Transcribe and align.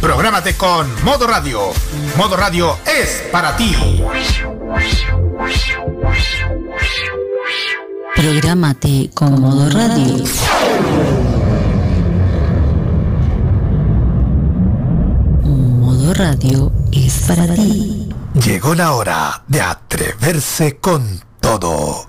Prográmate 0.00 0.56
con 0.56 0.86
Modo 1.04 1.26
Radio. 1.26 1.72
Modo 2.16 2.36
Radio 2.36 2.78
es 2.86 3.24
para 3.32 3.56
ti. 3.56 3.74
Prográmate 8.14 9.10
con 9.12 9.40
Modo 9.40 9.68
Radio. 9.70 10.24
Modo 15.44 16.14
Radio 16.14 16.72
es 16.92 17.24
para 17.26 17.54
ti. 17.54 18.08
Llegó 18.34 18.74
la 18.76 18.92
hora 18.92 19.42
de 19.48 19.60
atreverse 19.60 20.76
con 20.76 21.20
todo. 21.40 22.08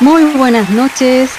Muy 0.00 0.24
buenas 0.24 0.70
noches, 0.70 1.30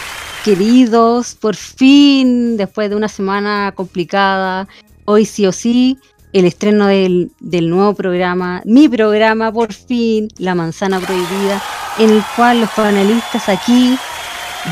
queridos. 0.45 1.35
Por 1.35 1.57
fin, 1.57 2.55
después 2.55 2.89
de 2.89 2.95
una 2.95 3.09
semana 3.09 3.73
complicada, 3.75 4.67
hoy 5.03 5.25
sí 5.25 5.45
o 5.45 5.51
sí, 5.51 5.99
el 6.31 6.45
estreno 6.45 6.87
del, 6.87 7.31
del, 7.41 7.69
nuevo 7.69 7.93
programa, 7.93 8.61
mi 8.63 8.87
programa, 8.87 9.51
por 9.51 9.73
fin, 9.73 10.29
La 10.37 10.55
Manzana 10.55 11.01
Prohibida, 11.01 11.61
en 11.99 12.11
el 12.11 12.23
cual 12.37 12.61
los 12.61 12.69
panelistas 12.71 13.49
aquí 13.49 13.97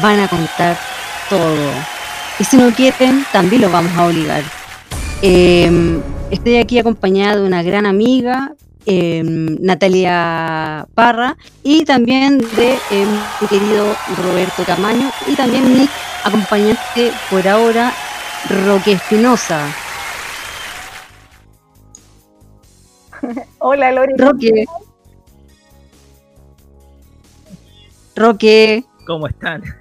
van 0.02 0.22
a 0.22 0.30
contar 0.30 0.78
todo. 1.30 1.72
Y 2.40 2.46
si 2.46 2.56
no 2.56 2.72
quieren, 2.72 3.26
también 3.34 3.64
los 3.64 3.72
vamos 3.72 3.92
a 3.98 4.08
obligar. 4.08 4.44
Eh, 5.22 6.00
estoy 6.32 6.56
aquí 6.56 6.80
acompañada 6.80 7.36
de 7.36 7.46
una 7.46 7.62
gran 7.64 7.86
amiga, 7.86 8.54
eh, 8.86 9.22
Natalia 9.24 10.86
Parra 10.94 11.38
y 11.64 11.86
también 11.86 12.38
de 12.40 12.74
eh, 12.92 13.06
mi 13.42 13.48
querido 13.48 13.96
Roberto 14.24 14.64
Camaño 14.66 15.12
y 15.28 15.36
también 15.36 15.72
mi 15.72 15.88
acompañante 16.24 17.12
por 17.30 17.48
ahora, 17.48 17.94
Roque 18.66 18.94
Espinosa. 18.94 19.68
Hola, 23.60 23.92
Lori. 23.92 24.14
Roque. 24.18 24.66
Roque. 28.16 28.84
¿Cómo 29.06 29.28
están? 29.28 29.64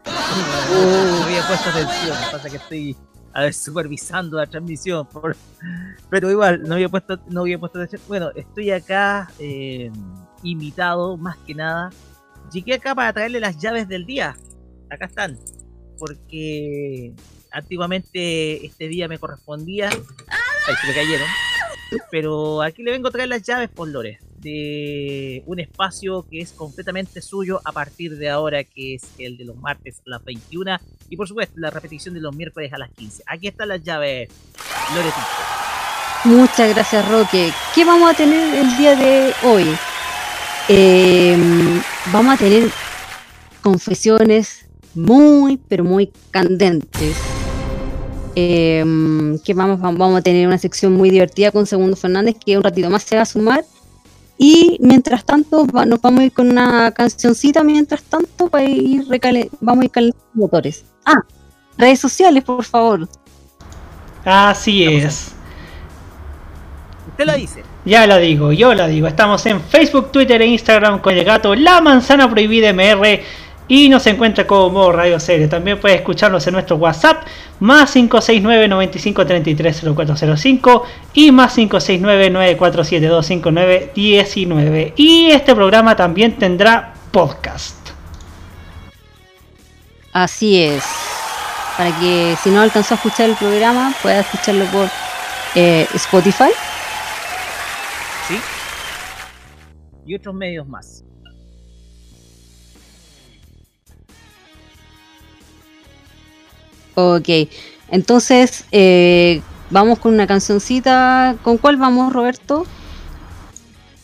No 0.73 1.25
había 1.25 1.47
puesto 1.47 1.69
atención, 1.69 2.17
pasa 2.31 2.49
que 2.49 2.57
estoy 2.57 2.97
a 3.33 3.43
ver, 3.43 3.55
supervisando 3.55 4.37
la 4.37 4.47
transmisión, 4.47 5.07
por... 5.07 5.37
pero 6.11 6.31
igual, 6.31 6.63
no 6.63 6.75
había 6.75 6.89
puesto, 6.89 7.19
no 7.29 7.43
había 7.43 7.59
puesto 7.59 7.79
atención. 7.79 8.03
Bueno, 8.09 8.31
estoy 8.35 8.71
acá 8.71 9.31
eh, 9.39 9.91
invitado, 10.43 11.17
más 11.17 11.37
que 11.39 11.55
nada. 11.55 11.91
Llegué 12.53 12.75
acá 12.75 12.95
para 12.95 13.13
traerle 13.13 13.41
las 13.41 13.57
llaves 13.59 13.89
del 13.89 14.05
día. 14.05 14.37
Acá 14.91 15.07
están. 15.07 15.39
Porque 15.99 17.15
antiguamente 17.51 18.67
este 18.67 18.89
día 18.89 19.09
me 19.09 19.19
correspondía. 19.19 19.89
Ahí 19.89 20.75
se 20.81 20.87
me 20.87 20.95
cayeron. 20.95 21.29
Pero 22.11 22.63
aquí 22.63 22.83
le 22.83 22.91
vengo 22.91 23.09
a 23.09 23.11
traer 23.11 23.29
las 23.29 23.43
llaves 23.43 23.71
por 23.71 23.89
Lores 23.89 24.19
de 24.43 25.43
un 25.47 25.61
espacio 25.61 26.27
que 26.29 26.41
es 26.41 26.53
completamente 26.53 27.23
suyo 27.23 27.61
a 27.65 27.73
partir 27.73 28.17
de 28.17 28.29
ahora, 28.29 28.65
que 28.65 28.95
es 28.97 29.03
el 29.19 29.37
de 29.37 29.45
los 29.45 29.57
martes 29.57 30.01
a 30.07 30.11
las 30.11 30.25
21 30.25 30.79
y 31.09 31.17
por 31.17 31.29
supuesto 31.29 31.55
la 31.57 31.71
repetición 31.71 32.15
de 32.15 32.21
los 32.21 32.35
miércoles 32.35 32.73
a 32.73 32.79
las 32.79 32.91
15. 32.91 33.23
Aquí 33.27 33.49
están 33.49 33.69
las 33.69 33.83
llaves, 33.83 34.29
Loretito. 34.95 35.27
Muchas 36.25 36.75
gracias, 36.75 37.09
Roque. 37.09 37.53
¿Qué 37.75 37.85
vamos 37.85 38.11
a 38.13 38.15
tener 38.15 38.55
el 38.55 38.77
día 38.77 38.97
de 38.97 39.33
hoy? 39.45 39.65
Eh, 40.69 41.37
vamos 42.13 42.35
a 42.35 42.39
tener 42.39 42.71
confesiones 43.61 44.67
muy, 44.95 45.57
pero 45.57 45.85
muy 45.85 46.13
candentes. 46.31 47.17
Eh, 48.35 48.85
que 49.45 49.55
vamos, 49.55 49.81
vamos 49.81 50.19
a 50.19 50.23
tener 50.23 50.47
una 50.47 50.59
sección 50.59 50.93
muy 50.95 51.11
divertida 51.11 51.51
con 51.51 51.67
Segundo 51.67 51.97
Fernández, 51.97 52.37
que 52.45 52.57
un 52.57 52.63
ratito 52.63 52.89
más 52.89 53.03
se 53.03 53.17
va 53.17 53.23
a 53.23 53.27
sumar. 53.27 53.65
Y 54.45 54.77
mientras 54.81 55.25
tanto, 55.25 55.65
nos 55.87 56.01
vamos 56.01 56.21
a 56.21 56.25
ir 56.25 56.33
con 56.33 56.51
una 56.51 56.91
cancioncita 56.91 57.63
mientras 57.63 58.03
tanto 58.03 58.49
para 58.49 58.65
ir 58.65 59.07
vamos 59.61 59.83
a 59.83 59.85
ir 59.85 59.91
calentando 59.93 60.27
motores. 60.35 60.85
Ah, 61.05 61.23
redes 61.79 62.01
sociales, 62.01 62.43
por 62.43 62.65
favor. 62.65 63.09
Así 64.25 64.83
es. 64.83 65.31
Usted 67.11 67.25
lo 67.25 67.37
dice. 67.37 67.63
Ya 67.85 68.05
lo 68.09 68.17
digo, 68.19 68.51
yo 68.51 68.75
lo 68.75 68.89
digo. 68.89 69.07
Estamos 69.07 69.47
en 69.47 69.61
Facebook, 69.61 70.11
Twitter 70.11 70.43
e 70.43 70.47
Instagram 70.47 70.99
con 70.99 71.17
el 71.17 71.25
gato 71.25 71.55
La 71.55 71.81
Manzana 71.81 72.29
Prohibida 72.29 72.73
MR 72.73 73.23
y 73.73 73.89
nos 73.89 74.07
encuentra 74.07 74.47
como 74.47 74.93
Radio 74.93 75.19
Serie. 75.19 75.49
También 75.49 75.81
puede 75.81 75.95
escucharnos 75.95 76.47
en 76.47 76.53
nuestro 76.53 76.77
WhatsApp 76.77 77.27
más 77.59 77.91
569 77.93 78.69
95 78.69 79.25
33 79.25 79.83
0405 79.97 80.87
y 81.15 81.33
más 81.33 81.55
569 81.55 82.29
9472 82.29 83.27
5919. 83.27 84.93
Y 84.95 85.31
este 85.31 85.55
programa 85.55 85.97
también 85.97 86.37
tendrá 86.37 86.93
podcast. 87.11 87.79
Así 90.13 90.63
es. 90.63 90.85
Para 91.79 91.99
que 91.99 92.37
si 92.43 92.51
no 92.51 92.61
alcanzó 92.61 92.93
a 92.93 92.97
escuchar 92.99 93.31
el 93.31 93.37
programa, 93.37 93.95
pueda 94.03 94.21
escucharlo 94.21 94.67
por 94.67 94.87
eh, 95.55 95.87
Spotify. 95.95 96.51
Sí. 98.29 98.39
Y 100.05 100.15
otros 100.15 100.35
medios 100.35 100.69
más. 100.69 101.05
Ok, 106.95 107.29
entonces 107.89 108.65
eh, 108.71 109.41
vamos 109.71 109.99
con 109.99 110.15
una 110.15 110.27
cancioncita. 110.27 111.37
¿Con 111.43 111.59
cuál 111.59 111.77
vamos, 111.77 112.13
Roberto? 112.13 112.67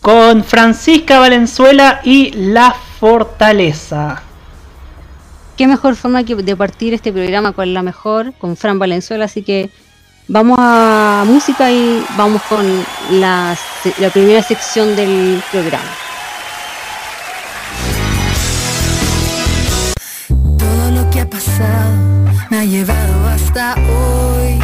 Con 0.00 0.42
Francisca 0.42 1.18
Valenzuela 1.18 2.00
y 2.02 2.30
La 2.30 2.74
Fortaleza. 2.98 4.22
Qué 5.56 5.66
mejor 5.66 5.96
forma 5.96 6.24
que 6.24 6.36
de 6.36 6.56
partir 6.56 6.94
este 6.94 7.12
programa 7.12 7.52
con 7.52 7.74
la 7.74 7.82
mejor, 7.82 8.32
con 8.34 8.56
Fran 8.56 8.78
Valenzuela, 8.78 9.24
así 9.24 9.42
que 9.42 9.70
vamos 10.28 10.56
a 10.60 11.24
música 11.26 11.70
y 11.70 12.04
vamos 12.16 12.40
con 12.42 12.64
la, 13.10 13.56
la 13.98 14.10
primera 14.10 14.42
sección 14.42 14.94
del 14.94 15.42
programa. 15.50 15.90
Todo 20.58 20.90
lo 20.92 21.10
que 21.10 21.20
ha 21.20 21.28
pasado 21.28 22.07
me 22.50 22.58
ha 22.58 22.64
llevado 22.64 23.28
hasta 23.28 23.74
hoy. 23.74 24.58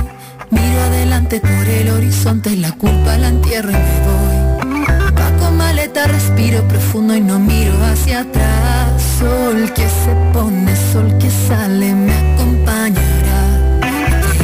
Miro 0.51 0.81
adelante 0.81 1.41
por 1.41 1.69
el 1.69 1.91
horizonte, 1.91 2.57
la 2.57 2.73
culpa 2.73 3.17
la 3.19 3.29
entierro 3.29 3.71
y 3.71 3.75
me 3.75 4.01
voy. 4.07 4.87
Paco 5.15 5.51
maleta, 5.51 6.07
respiro 6.07 6.67
profundo 6.69 7.15
y 7.15 7.21
no 7.21 7.39
miro 7.39 7.75
hacia 7.85 8.21
atrás. 8.21 9.03
Sol 9.19 9.73
que 9.75 9.89
se 9.89 10.15
pone, 10.33 10.75
sol 10.93 11.17
que 11.19 11.31
sale, 11.31 11.95
me 11.95 12.13
acompañará. 12.13 13.81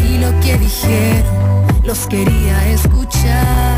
Y 0.08 0.18
lo 0.18 0.38
que 0.40 0.58
dijeron, 0.58 1.66
los 1.84 2.06
quería 2.06 2.68
escuchar. 2.68 3.76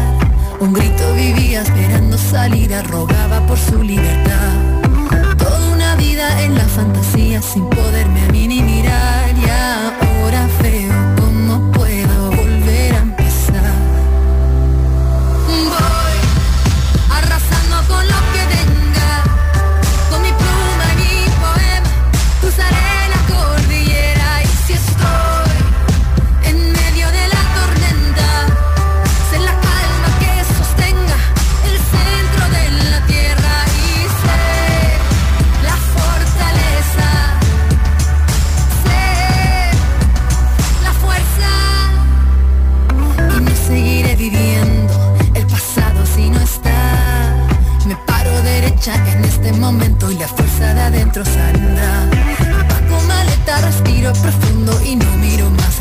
Un 0.61 0.73
grito 0.73 1.15
vivía 1.15 1.63
esperando 1.63 2.17
salir, 2.17 2.71
rogaba 2.89 3.45
por 3.47 3.59
su 3.59 3.83
libertad. 3.83 4.53
Toda 5.37 5.75
una 5.75 5.97
vida 5.97 6.43
en 6.43 6.55
la 6.55 6.65
fantasía 6.65 7.43
sin 7.43 7.69
poderme 7.69 8.23
a 8.23 8.33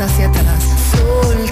a 0.02 0.08
Satanás. 0.08 0.64
Sol 0.90 1.51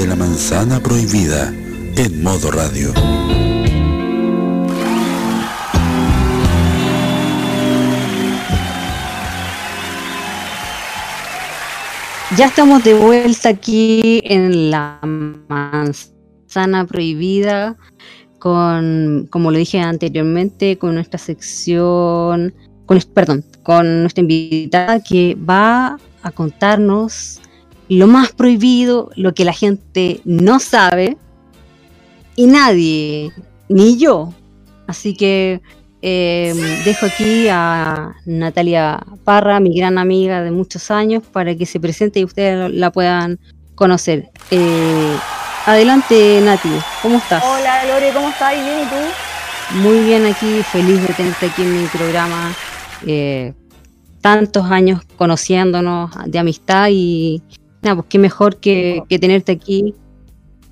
de 0.00 0.06
la 0.06 0.16
manzana 0.16 0.80
prohibida 0.80 1.52
en 1.96 2.22
modo 2.22 2.50
radio. 2.50 2.90
Ya 12.34 12.46
estamos 12.46 12.82
de 12.82 12.94
vuelta 12.94 13.50
aquí 13.50 14.22
en 14.24 14.70
la 14.70 14.98
manzana 15.02 16.86
prohibida 16.86 17.76
con, 18.38 19.28
como 19.28 19.50
lo 19.50 19.58
dije 19.58 19.80
anteriormente, 19.80 20.78
con 20.78 20.94
nuestra 20.94 21.18
sección, 21.18 22.54
con, 22.86 22.98
perdón, 23.12 23.44
con 23.62 24.00
nuestra 24.00 24.22
invitada 24.22 25.02
que 25.02 25.36
va 25.36 25.98
a 26.22 26.30
contarnos 26.30 27.42
lo 27.90 28.06
más 28.06 28.30
prohibido, 28.30 29.10
lo 29.16 29.34
que 29.34 29.44
la 29.44 29.52
gente 29.52 30.20
no 30.24 30.60
sabe 30.60 31.16
y 32.36 32.46
nadie, 32.46 33.32
ni 33.68 33.98
yo. 33.98 34.32
Así 34.86 35.14
que 35.14 35.60
eh, 36.00 36.54
dejo 36.84 37.06
aquí 37.06 37.48
a 37.50 38.14
Natalia 38.26 39.04
Parra, 39.24 39.58
mi 39.58 39.76
gran 39.76 39.98
amiga 39.98 40.40
de 40.40 40.52
muchos 40.52 40.92
años, 40.92 41.24
para 41.32 41.56
que 41.56 41.66
se 41.66 41.80
presente 41.80 42.20
y 42.20 42.24
ustedes 42.24 42.72
la 42.72 42.92
puedan 42.92 43.40
conocer. 43.74 44.30
Eh, 44.52 45.16
adelante, 45.66 46.40
Nati, 46.44 46.70
¿cómo 47.02 47.18
estás? 47.18 47.42
Hola, 47.44 47.86
Lore, 47.86 48.12
¿cómo 48.14 48.28
estás? 48.28 48.52
¿Bien 48.54 48.82
y 48.82 48.88
tú? 48.88 49.80
Muy 49.80 50.04
bien 50.04 50.26
aquí, 50.26 50.62
feliz 50.62 51.02
de 51.08 51.12
tenerte 51.14 51.46
aquí 51.46 51.62
en 51.62 51.82
mi 51.82 51.88
programa. 51.88 52.54
Eh, 53.04 53.52
tantos 54.20 54.70
años 54.70 55.02
conociéndonos 55.16 56.12
de 56.26 56.38
amistad 56.38 56.88
y, 56.90 57.42
nada, 57.82 57.96
pues 57.96 58.08
qué 58.08 58.18
mejor 58.18 58.58
que, 58.58 59.02
tenerte 59.08 59.52
aquí. 59.52 59.94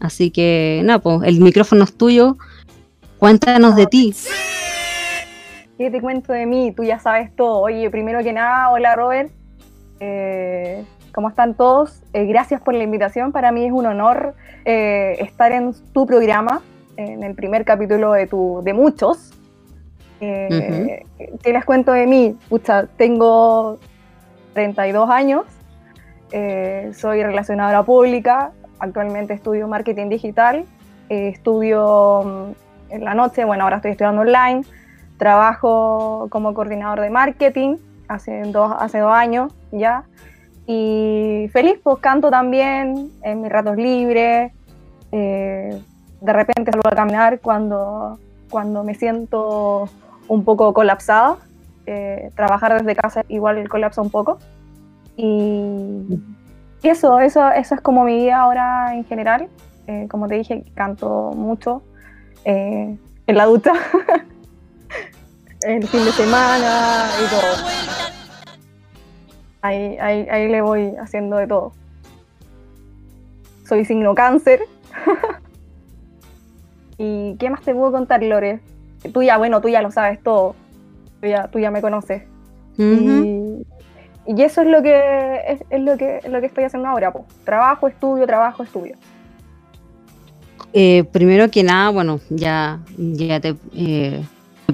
Así 0.01 0.31
que, 0.31 0.83
nada, 0.85 1.01
pues 1.01 1.23
el 1.25 1.41
micrófono 1.41 1.85
es 1.85 1.97
tuyo. 1.97 2.37
Cuéntanos 3.19 3.75
de 3.75 3.87
ti. 3.87 4.15
¿Qué 5.77 5.91
te 5.91 6.01
cuento 6.01 6.33
de 6.33 6.47
mí? 6.47 6.73
Tú 6.73 6.85
ya 6.85 6.99
sabes 6.99 7.35
todo. 7.35 7.61
Oye, 7.61 7.91
primero 7.91 8.23
que 8.23 8.33
nada, 8.33 8.71
hola 8.71 8.95
Robert. 8.95 9.31
Eh, 10.01 10.85
¿Cómo 11.13 11.29
están 11.29 11.55
todos? 11.55 12.03
Eh, 12.13 12.27
gracias 12.27 12.61
por 12.61 12.75
la 12.75 12.85
invitación. 12.85 13.33
Para 13.33 13.51
mí 13.51 13.65
es 13.65 13.73
un 13.73 13.87
honor 13.87 14.35
eh, 14.65 15.17
estar 15.21 15.51
en 15.51 15.73
tu 15.93 16.07
programa, 16.07 16.63
en 16.97 17.25
el 17.25 17.35
primer 17.35 17.65
capítulo 17.65 18.13
de, 18.13 18.27
tu, 18.27 18.61
de 18.65 18.73
muchos. 18.73 19.33
¿Qué 20.21 21.05
les 21.45 21.65
cuento 21.65 21.93
de 21.93 22.07
mí? 22.07 22.37
Pucha, 22.49 22.87
tengo 22.87 23.79
32 24.55 25.09
años 25.11 25.45
eh, 26.31 26.91
soy 26.95 27.23
relacionadora 27.23 27.83
pública, 27.83 28.53
actualmente 28.79 29.35
estudio 29.35 29.67
marketing 29.69 30.09
digital, 30.09 30.65
eh, 31.09 31.29
estudio 31.29 32.23
mm, 32.25 32.93
en 32.95 33.05
la 33.05 33.15
noche, 33.15 33.45
bueno, 33.45 33.65
ahora 33.65 33.77
estoy 33.77 33.93
estudiando 33.93 34.23
online, 34.23 34.63
trabajo 35.17 36.29
como 36.31 36.55
coordinador 36.55 37.01
de 37.01 37.11
marketing 37.11 37.77
hace 38.09 38.43
dos, 38.43 38.75
hace 38.79 38.99
dos 38.99 39.13
años 39.13 39.53
ya, 39.73 40.05
y 40.67 41.49
feliz, 41.53 41.79
pues 41.83 41.99
canto 41.99 42.31
también 42.31 43.11
en 43.23 43.41
mis 43.41 43.51
ratos 43.51 43.77
libres, 43.77 44.53
eh, 45.13 45.83
de 46.21 46.33
repente 46.33 46.73
salgo 46.73 46.89
a 46.89 46.97
caminar 46.97 47.41
cuando, 47.41 48.19
cuando 48.51 48.85
me 48.85 48.95
siento 48.95 49.89
un 50.29 50.45
poco 50.45 50.73
colapsada, 50.75 51.37
trabajar 52.35 52.83
desde 52.83 52.95
casa 52.95 53.25
igual 53.29 53.67
colapsa 53.67 54.03
un 54.03 54.11
poco. 54.11 54.39
Y, 55.19 56.21
eso, 56.85 57.19
eso, 57.19 57.51
eso 57.51 57.75
es 57.75 57.81
como 57.81 58.05
mi 58.05 58.17
vida 58.17 58.41
ahora 58.41 58.95
en 58.95 59.05
general. 59.05 59.49
Eh, 59.89 60.07
como 60.09 60.29
te 60.29 60.37
dije, 60.37 60.65
canto 60.75 61.33
mucho 61.35 61.83
eh, 62.45 62.97
en 63.27 63.37
la 63.37 63.47
ducha, 63.47 63.73
el 65.63 65.87
fin 65.89 66.05
de 66.05 66.13
semana 66.13 67.09
y 67.21 67.31
todo. 67.31 67.69
Ahí, 69.61 69.99
ahí, 69.99 70.29
ahí 70.31 70.49
le 70.49 70.63
voy 70.63 70.95
haciendo 71.01 71.37
de 71.37 71.49
todo. 71.49 71.73
Soy 73.67 73.85
signo 73.85 74.15
cáncer. 74.15 74.61
¿Y 76.99 77.37
qué 77.39 77.51
más 77.51 77.63
te 77.63 77.75
puedo 77.75 77.91
contar, 77.91 78.23
Lore? 78.23 78.61
Tú 79.13 79.23
ya, 79.25 79.37
bueno, 79.37 79.61
tú 79.61 79.69
ya 79.69 79.83
lo 79.83 79.91
sabes 79.91 80.23
todo. 80.23 80.55
Tú 81.21 81.27
ya, 81.27 81.49
tú 81.49 81.59
ya 81.59 81.73
me 81.73 81.81
conoces. 81.81 82.23
y, 82.77 83.67
y 84.29 84.43
eso 84.43 84.61
es 84.61 84.69
lo 84.69 84.83
que 84.83 85.41
es, 85.49 85.81
lo 85.81 85.97
que 85.97 86.21
lo 86.29 86.41
que 86.41 86.47
estoy 86.47 86.65
haciendo 86.65 86.87
ahora, 86.87 87.11
pues. 87.11 87.25
trabajo, 87.45 87.89
estudio, 87.89 88.27
trabajo, 88.27 88.63
estudio. 88.63 88.95
Eh, 90.75 91.05
primero 91.11 91.51
que 91.51 91.63
nada, 91.63 91.89
bueno, 91.89 92.21
ya, 92.29 92.79
ya 92.99 93.41
te 93.41 93.57
eh, 93.75 94.23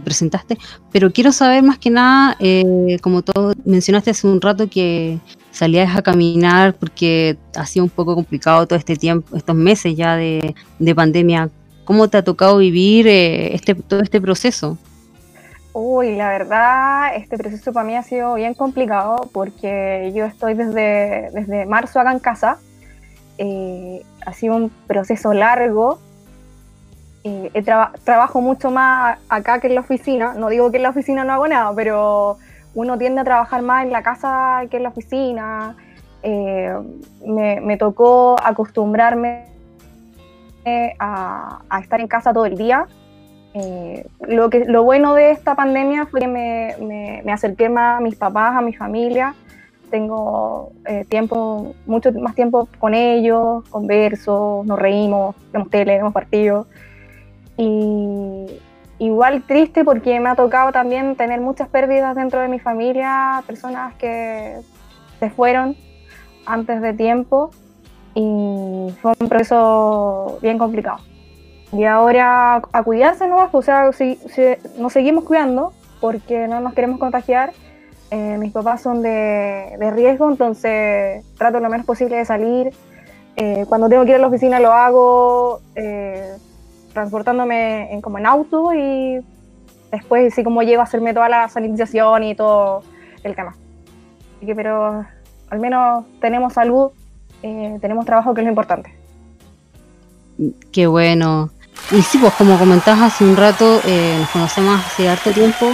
presentaste, 0.03 0.59
pero 0.91 1.13
quiero 1.13 1.31
saber 1.31 1.63
más 1.63 1.79
que 1.79 1.89
nada, 1.89 2.37
eh, 2.41 2.99
como 3.01 3.23
tú 3.23 3.53
mencionaste 3.65 4.11
hace 4.11 4.27
un 4.27 4.41
rato 4.41 4.69
que 4.69 5.21
salías 5.53 5.97
a 5.97 6.03
caminar 6.03 6.75
porque 6.75 7.39
ha 7.55 7.65
sido 7.65 7.85
un 7.85 7.91
poco 7.91 8.17
complicado 8.17 8.67
todo 8.67 8.77
este 8.77 8.97
tiempo, 8.97 9.37
estos 9.37 9.55
meses 9.55 9.95
ya 9.95 10.17
de, 10.17 10.53
de 10.81 10.95
pandemia. 10.97 11.49
¿Cómo 11.85 12.09
te 12.09 12.17
ha 12.17 12.25
tocado 12.25 12.59
vivir 12.59 13.07
este, 13.07 13.77
todo 13.77 14.01
este 14.01 14.21
proceso? 14.21 14.77
Uy, 15.77 16.15
la 16.15 16.29
verdad, 16.29 17.17
este 17.17 17.37
proceso 17.37 17.73
para 17.73 17.85
mí 17.85 17.97
ha 17.97 18.05
sido 18.05 18.35
bien 18.35 18.55
complicado 18.55 19.29
porque 19.33 20.13
yo 20.15 20.25
estoy 20.25 20.55
desde, 20.55 21.31
desde 21.33 21.67
marzo 21.67 21.99
acá 21.99 22.13
en 22.13 22.21
casa. 22.21 22.59
Eh, 23.39 24.01
ha 24.25 24.33
sido 24.33 24.55
un 24.55 24.71
proceso 24.87 25.35
largo. 25.35 25.99
Eh, 27.25 27.51
trabajo 28.05 28.41
mucho 28.41 28.71
más 28.71 29.19
acá 29.29 29.59
que 29.59 29.67
en 29.67 29.75
la 29.75 29.81
oficina. 29.81 30.35
No 30.35 30.49
digo 30.49 30.71
que 30.71 30.77
en 30.77 30.85
la 30.85 30.91
oficina 30.91 31.25
no 31.25 31.33
hago 31.33 31.49
nada, 31.49 31.73
pero 31.75 32.37
uno 32.77 32.97
tiende 32.97 33.23
a 33.23 33.25
trabajar 33.25 33.63
más 33.63 33.85
en 33.85 33.91
la 33.91 34.05
casa 34.05 34.63
que 34.71 34.77
en 34.77 34.85
la 34.85 34.91
oficina. 34.91 35.75
Eh, 36.23 36.73
me, 37.27 37.77
tocó 37.79 38.37
acostumbrarme 38.41 39.47
a, 41.01 41.63
a 41.69 41.81
estar 41.81 42.01
en 42.01 42.07
casa 42.07 42.33
todo 42.33 42.47
el 42.47 42.57
día 42.57 42.87
Eh, 43.55 44.05
lo, 44.27 44.51
que, 44.51 44.65
lo 44.65 44.83
bueno 44.83 45.15
de 45.15 45.31
esta 45.31 45.55
pandemia 45.55 46.07
fue 46.07 46.21
que 46.21 46.27
me, 46.27 47.23
me, 47.25 47.33
acerqué 47.33 47.69
más 47.69 47.99
a 47.99 48.01
mis 48.01 48.17
papás, 48.17 48.57
a 48.57 48.61
mi 48.61 48.75
familia. 48.75 49.35
Tengo 49.91 50.73
eh, 50.87 51.05
tiempo, 51.09 51.75
mucho 51.87 52.11
más 52.13 52.35
tiempo 52.35 52.69
con 52.81 52.95
ellos, 52.95 53.63
converso, 53.71 54.63
nos 54.67 54.77
reímos, 54.77 55.37
vemos 55.53 55.71
tele, 55.71 55.97
vemos 55.99 56.13
partidos. 56.13 56.67
Y 57.57 58.47
igual 58.99 59.43
triste 59.43 59.85
porque 59.85 60.19
me 60.19 60.31
ha 60.31 60.35
tocado 60.35 60.73
también 60.73 61.15
tener 61.15 61.41
muchas 61.41 61.69
pérdidas 61.69 62.17
dentro 62.17 62.41
de 62.41 62.49
mi 62.49 62.59
familia, 62.59 63.45
personas 63.47 63.95
que 63.95 64.59
se 65.21 65.31
fueron 65.31 65.77
antes 66.45 66.83
de 66.83 66.93
tiempo 66.93 67.51
y 68.17 68.93
fue 69.01 69.13
un 69.21 69.29
proceso 69.29 70.39
bien 70.43 70.59
complicado. 70.59 70.99
Y 71.75 71.85
ahora 71.85 72.63
a 72.73 72.83
cuidarse 72.85 73.27
¿no? 73.27 73.49
o 73.51 73.63
sea, 73.63 73.93
si, 73.93 74.17
si, 74.29 74.43
nos 74.79 74.93
seguimos 74.93 75.25
cuidando 75.25 75.73
porque 76.01 76.47
no 76.47 76.61
nos 76.61 76.73
queremos 76.73 77.01
contagiar. 77.01 77.53
Eh, 78.11 78.37
mis 78.39 78.53
papás 78.53 78.83
son 78.83 79.03
de, 79.03 79.75
de, 79.77 79.91
riesgo, 79.91 80.31
entonces 80.31 81.25
trato 81.37 81.59
lo 81.59 81.69
menos 81.69 81.85
posible 81.85 82.17
de 82.17 82.25
salir. 82.25 82.71
Eh, 83.35 83.65
cuando 83.69 83.89
tengo 83.89 84.05
que 84.05 84.11
ir 84.11 84.17
a 84.17 84.19
la 84.21 84.29
oficina 84.29 84.61
lo 84.61 84.71
hago 84.71 85.61
eh, 85.75 86.37
transportándome 86.93 87.93
en, 87.93 88.01
como 88.01 88.19
en 88.19 88.27
auto 88.27 88.73
y 88.73 89.19
después 89.91 90.33
sí 90.33 90.45
como 90.45 90.63
llego 90.63 90.81
a 90.81 90.85
hacerme 90.85 91.13
toda 91.13 91.29
la 91.29 91.49
sanitización 91.49 92.23
y 92.23 92.37
todo 92.37 92.85
el 93.25 93.35
tema. 93.35 93.57
Así 94.37 94.47
que, 94.47 94.55
pero 94.55 95.05
al 95.51 95.59
menos 95.59 96.05
tenemos 96.21 96.53
salud, 96.53 96.93
tenemos 97.43 98.07
trabajo 98.07 98.33
que 98.33 98.43
es 98.43 98.45
lo 98.45 98.51
importante. 98.51 98.95
Qué 100.73 100.87
bueno. 100.87 101.51
Y 101.91 102.03
sí, 102.03 102.19
pues 102.19 102.33
como 102.35 102.59
comentabas 102.59 103.13
hace 103.13 103.25
un 103.25 103.37
rato, 103.37 103.81
eh, 103.87 104.17
nos 104.19 104.31
conocemos 104.31 104.81
hace 104.81 105.09
harto 105.09 105.31
tiempo 105.33 105.67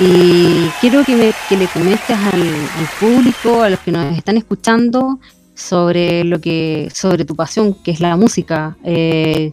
y 0.00 0.70
quiero 0.80 1.04
que, 1.04 1.16
me, 1.16 1.56
le 1.56 1.66
comentes 1.66 2.16
al, 2.16 2.40
al, 2.40 2.86
público, 3.00 3.62
a 3.62 3.70
los 3.70 3.80
que 3.80 3.90
nos 3.90 4.16
están 4.16 4.36
escuchando, 4.36 5.18
sobre 5.54 6.22
lo 6.24 6.40
que, 6.40 6.88
sobre 6.92 7.24
tu 7.24 7.34
pasión, 7.34 7.74
que 7.74 7.90
es 7.90 8.00
la 8.00 8.16
música. 8.16 8.76
Eh, 8.84 9.52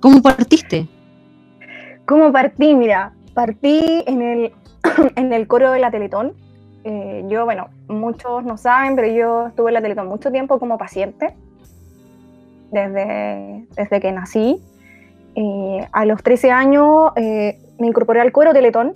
¿Cómo 0.00 0.22
partiste? 0.22 0.86
¿Cómo 2.06 2.30
partí? 2.32 2.74
Mira, 2.74 3.12
partí 3.34 4.04
en 4.06 4.22
el, 4.22 4.52
en 5.16 5.32
el 5.32 5.46
coro 5.48 5.72
de 5.72 5.80
la 5.80 5.90
Teletón. 5.90 6.32
Eh, 6.84 7.24
yo, 7.28 7.44
bueno, 7.44 7.70
muchos 7.88 8.44
no 8.44 8.56
saben, 8.56 8.94
pero 8.94 9.08
yo 9.08 9.46
estuve 9.48 9.70
en 9.70 9.74
la 9.74 9.82
Teletón 9.82 10.06
mucho 10.06 10.30
tiempo 10.30 10.60
como 10.60 10.78
paciente 10.78 11.34
desde, 12.74 13.66
desde 13.76 14.00
que 14.00 14.12
nací. 14.12 14.60
Eh, 15.36 15.88
a 15.92 16.04
los 16.04 16.22
13 16.22 16.50
años 16.50 17.12
eh, 17.16 17.58
me 17.78 17.86
incorporé 17.86 18.20
al 18.20 18.32
coro 18.32 18.52
Teletón, 18.52 18.92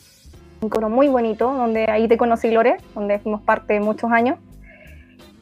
un 0.61 0.68
coro 0.68 0.88
muy 0.88 1.08
bonito, 1.08 1.52
donde 1.52 1.90
ahí 1.90 2.08
te 2.08 2.16
conocí, 2.16 2.50
Lore, 2.50 2.76
donde 2.94 3.18
fuimos 3.18 3.40
parte 3.42 3.80
muchos 3.80 4.11
años. 4.11 4.38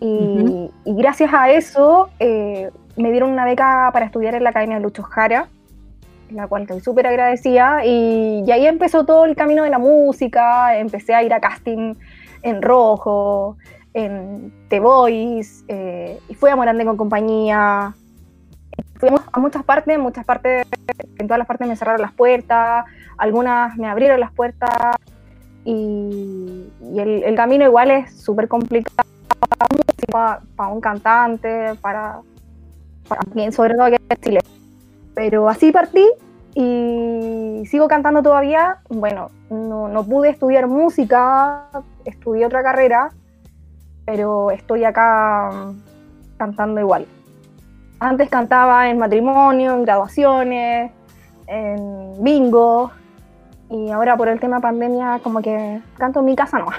Y, 0.00 0.06
uh 0.06 0.44
-huh. 0.44 0.70
y 0.84 0.94
gracias 0.94 1.32
a 1.32 1.50
eso 1.50 2.10
eh, 2.18 2.70
me 2.96 3.10
dieron 3.10 3.30
una 3.30 3.44
beca 3.44 3.90
para 3.92 4.06
estudiar 4.06 4.34
en 4.34 4.44
la 4.44 4.50
Academia 4.50 4.76
de 4.76 4.82
Lucho 4.82 5.02
Jara, 5.02 5.48
la 6.30 6.46
cual 6.48 6.62
estoy 6.62 6.80
súper 6.80 7.06
agradecida. 7.06 7.84
Y, 7.84 8.44
y, 8.46 8.50
ahí 8.50 8.66
empezó 8.66 9.04
todo 9.04 9.24
el 9.24 9.34
camino 9.34 9.64
de 9.64 9.70
la 9.70 9.78
música, 9.78 10.76
empecé 10.78 11.14
a 11.14 11.22
ir 11.22 11.32
a 11.32 11.40
casting 11.40 11.94
en 12.42 12.62
Rojo, 12.62 13.56
en 13.96 14.52
The 14.68 14.78
Voice, 14.78 15.64
eh, 15.68 16.18
y 16.28 16.34
fui 16.34 16.50
a 16.50 16.56
Morande 16.56 16.84
con 16.84 16.98
compañía, 16.98 17.94
fuimos 18.98 19.20
a 19.32 19.40
muchas 19.40 19.64
partes, 19.64 19.98
muchas 19.98 20.24
partes, 20.24 20.66
en 21.18 21.26
todas 21.26 21.38
las 21.38 21.46
partes 21.46 21.68
me 21.68 21.76
cerraron 21.76 22.02
las 22.02 22.12
puertas, 22.12 22.84
algunas 23.18 23.76
me 23.76 23.88
abrieron 23.88 24.20
las 24.20 24.32
puertas 24.32 24.96
y, 25.64 26.70
el, 26.96 27.34
camino 27.34 27.64
igual 27.64 27.90
es 27.90 28.22
súper 28.22 28.48
complicado 28.48 29.08
para, 30.10 30.40
para, 30.54 30.70
un 30.70 30.80
cantante, 30.80 31.74
para, 31.80 32.20
para 33.08 33.52
sobre 33.52 33.74
todo 33.74 33.84
aquí 33.84 33.96
en 34.08 34.20
Chile. 34.20 34.40
Pero 35.14 35.48
así 35.48 35.72
partí 35.72 36.06
y 36.54 37.64
sigo 37.66 37.88
cantando 37.88 38.22
todavía. 38.22 38.78
Bueno, 38.88 39.30
no, 39.50 39.88
no 39.88 40.04
pude 40.04 40.30
estudiar 40.30 40.68
música, 40.68 41.64
estudié 42.04 42.46
otra 42.46 42.62
carrera, 42.62 43.10
pero 44.04 44.50
estoy 44.50 44.84
acá 44.84 45.72
cantando 46.38 46.80
igual. 46.80 47.06
Antes 47.98 48.28
cantaba 48.28 48.90
en 48.90 48.98
matrimonio, 48.98 49.74
en 49.74 49.82
graduaciones, 49.82 50.92
en 51.46 52.22
bingo, 52.22 52.90
y 53.70 53.90
ahora 53.90 54.16
por 54.16 54.28
el 54.28 54.38
tema 54.38 54.60
pandemia 54.60 55.20
como 55.22 55.40
que 55.40 55.80
canto 55.96 56.20
en 56.20 56.26
mi 56.26 56.36
casa 56.36 56.58
nomás. 56.58 56.78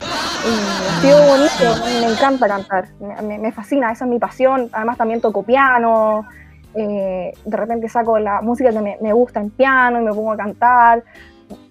Y 0.00 0.88
ha 0.88 1.00
sido 1.00 1.18
bonito, 1.26 1.84
me 2.00 2.12
encanta 2.12 2.48
cantar, 2.48 2.88
me, 3.22 3.38
me, 3.38 3.52
fascina, 3.52 3.92
esa 3.92 4.04
es 4.04 4.10
mi 4.10 4.18
pasión. 4.18 4.70
Además 4.72 4.96
también 4.96 5.20
toco 5.20 5.42
piano, 5.42 6.26
eh, 6.74 7.32
de 7.44 7.56
repente 7.56 7.88
saco 7.88 8.18
la 8.18 8.40
música 8.40 8.70
que 8.70 8.80
me, 8.80 8.96
me, 9.02 9.12
gusta 9.12 9.40
en 9.40 9.50
piano 9.50 10.00
y 10.00 10.04
me 10.04 10.12
pongo 10.12 10.32
a 10.32 10.36
cantar. 10.36 11.04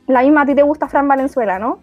La 0.05 0.21
misma 0.21 0.41
a 0.41 0.45
ti 0.45 0.53
te 0.53 0.63
gusta 0.63 0.87
Fran 0.87 1.07
Valenzuela, 1.07 1.57
¿no? 1.57 1.79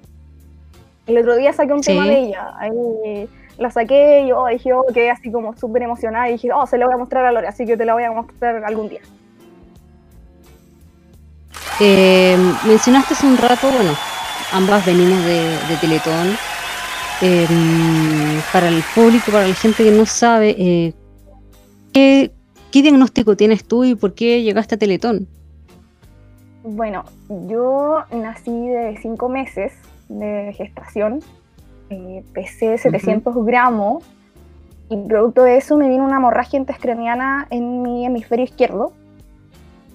El 1.06 1.18
otro 1.18 1.36
día 1.36 1.52
saqué 1.52 1.72
un 1.72 1.82
sí. 1.82 1.92
tema 1.92 2.04
de 2.04 2.18
ella, 2.18 2.52
ahí 2.58 3.28
la 3.58 3.70
saqué 3.70 4.22
y 4.22 4.28
yo 4.28 4.46
dije, 4.46 4.72
oh, 4.72 4.84
quedé 4.92 5.10
así 5.10 5.30
como 5.30 5.56
súper 5.56 5.82
emocionada 5.82 6.28
y 6.28 6.32
dije, 6.32 6.50
oh, 6.52 6.66
se 6.66 6.78
la 6.78 6.86
voy 6.86 6.94
a 6.94 6.98
mostrar 6.98 7.24
a 7.24 7.32
Lore, 7.32 7.48
así 7.48 7.64
que 7.64 7.76
te 7.76 7.84
la 7.84 7.94
voy 7.94 8.04
a 8.04 8.12
mostrar 8.12 8.64
algún 8.64 8.88
día. 8.88 9.00
Eh, 11.80 12.36
mencionaste 12.66 13.14
hace 13.14 13.26
un 13.26 13.36
rato, 13.36 13.70
bueno, 13.70 13.92
ambas 14.52 14.84
venimos 14.86 15.24
de, 15.24 15.40
de 15.68 15.76
Teletón. 15.80 16.36
Eh, 17.22 17.46
para 18.52 18.68
el 18.68 18.82
público, 18.94 19.32
para 19.32 19.48
la 19.48 19.54
gente 19.54 19.84
que 19.84 19.90
no 19.90 20.04
sabe, 20.04 20.54
eh, 20.58 20.92
¿qué, 21.92 22.30
¿qué, 22.70 22.82
diagnóstico 22.82 23.36
tienes 23.36 23.64
tú 23.64 23.84
y 23.84 23.94
por 23.94 24.14
qué 24.14 24.42
llegaste 24.42 24.74
a 24.74 24.78
Teletón? 24.78 25.26
Bueno, 26.62 27.04
yo 27.48 28.04
nací 28.12 28.50
de 28.50 28.98
cinco 29.00 29.30
meses 29.30 29.72
de 30.10 30.52
gestación, 30.58 31.20
eh, 31.90 32.24
pesé 32.32 32.78
700 32.78 33.34
uh 33.34 33.38
-huh. 33.38 33.44
gramos 33.44 34.04
y 34.88 34.96
producto 34.96 35.42
de 35.42 35.56
eso 35.56 35.76
me 35.76 35.88
vino 35.88 36.04
una 36.04 36.16
hemorragia 36.16 36.58
intescraniana 36.58 37.46
en 37.50 37.82
mi 37.82 38.06
hemisferio 38.06 38.44
izquierdo. 38.44 38.92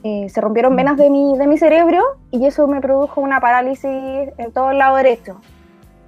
Eh, 0.03 0.27
se 0.29 0.41
rompieron 0.41 0.75
venas 0.75 0.97
de 0.97 1.09
mi, 1.09 1.37
de 1.37 1.47
mi 1.47 1.57
cerebro 1.57 2.01
y 2.31 2.45
eso 2.45 2.67
me 2.67 2.81
produjo 2.81 3.21
una 3.21 3.39
parálisis 3.39 3.85
en 3.85 4.51
todo 4.51 4.71
el 4.71 4.79
lado 4.79 4.95
derecho. 4.97 5.39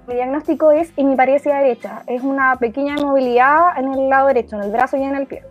Mi 0.06 0.14
diagnóstico 0.14 0.70
es 0.70 0.92
hemiparesia 0.96 1.56
derecha, 1.56 2.02
es 2.06 2.22
una 2.22 2.56
pequeña 2.56 2.96
movilidad 2.96 3.78
en 3.78 3.90
el 3.92 4.08
lado 4.10 4.26
derecho, 4.26 4.56
en 4.56 4.64
el 4.64 4.70
brazo 4.70 4.98
y 4.98 5.02
en 5.02 5.14
el 5.14 5.26
pie. 5.26 5.44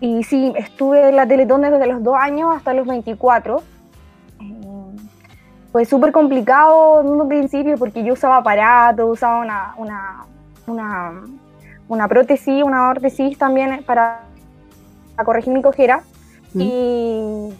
Y 0.00 0.22
sí, 0.22 0.52
estuve 0.56 1.08
en 1.08 1.16
la 1.16 1.26
Teletón 1.26 1.62
desde 1.62 1.86
los 1.86 2.02
2 2.02 2.16
años 2.18 2.56
hasta 2.56 2.72
los 2.72 2.86
24. 2.86 3.62
Fue 5.74 5.84
súper 5.84 6.12
complicado 6.12 7.00
en 7.00 7.08
un 7.08 7.26
principio 7.26 7.76
porque 7.76 8.04
yo 8.04 8.12
usaba 8.12 8.36
aparato, 8.36 9.08
usaba 9.08 9.40
una, 9.40 9.74
una, 9.76 10.24
una, 10.68 11.22
una 11.88 12.06
prótesis, 12.06 12.62
una 12.62 12.90
órtesis 12.90 13.36
también 13.36 13.82
para, 13.84 14.20
para 15.16 15.26
corregir 15.26 15.52
mi 15.52 15.62
cojera. 15.62 16.04
Mm. 16.52 16.60
Y 16.60 17.54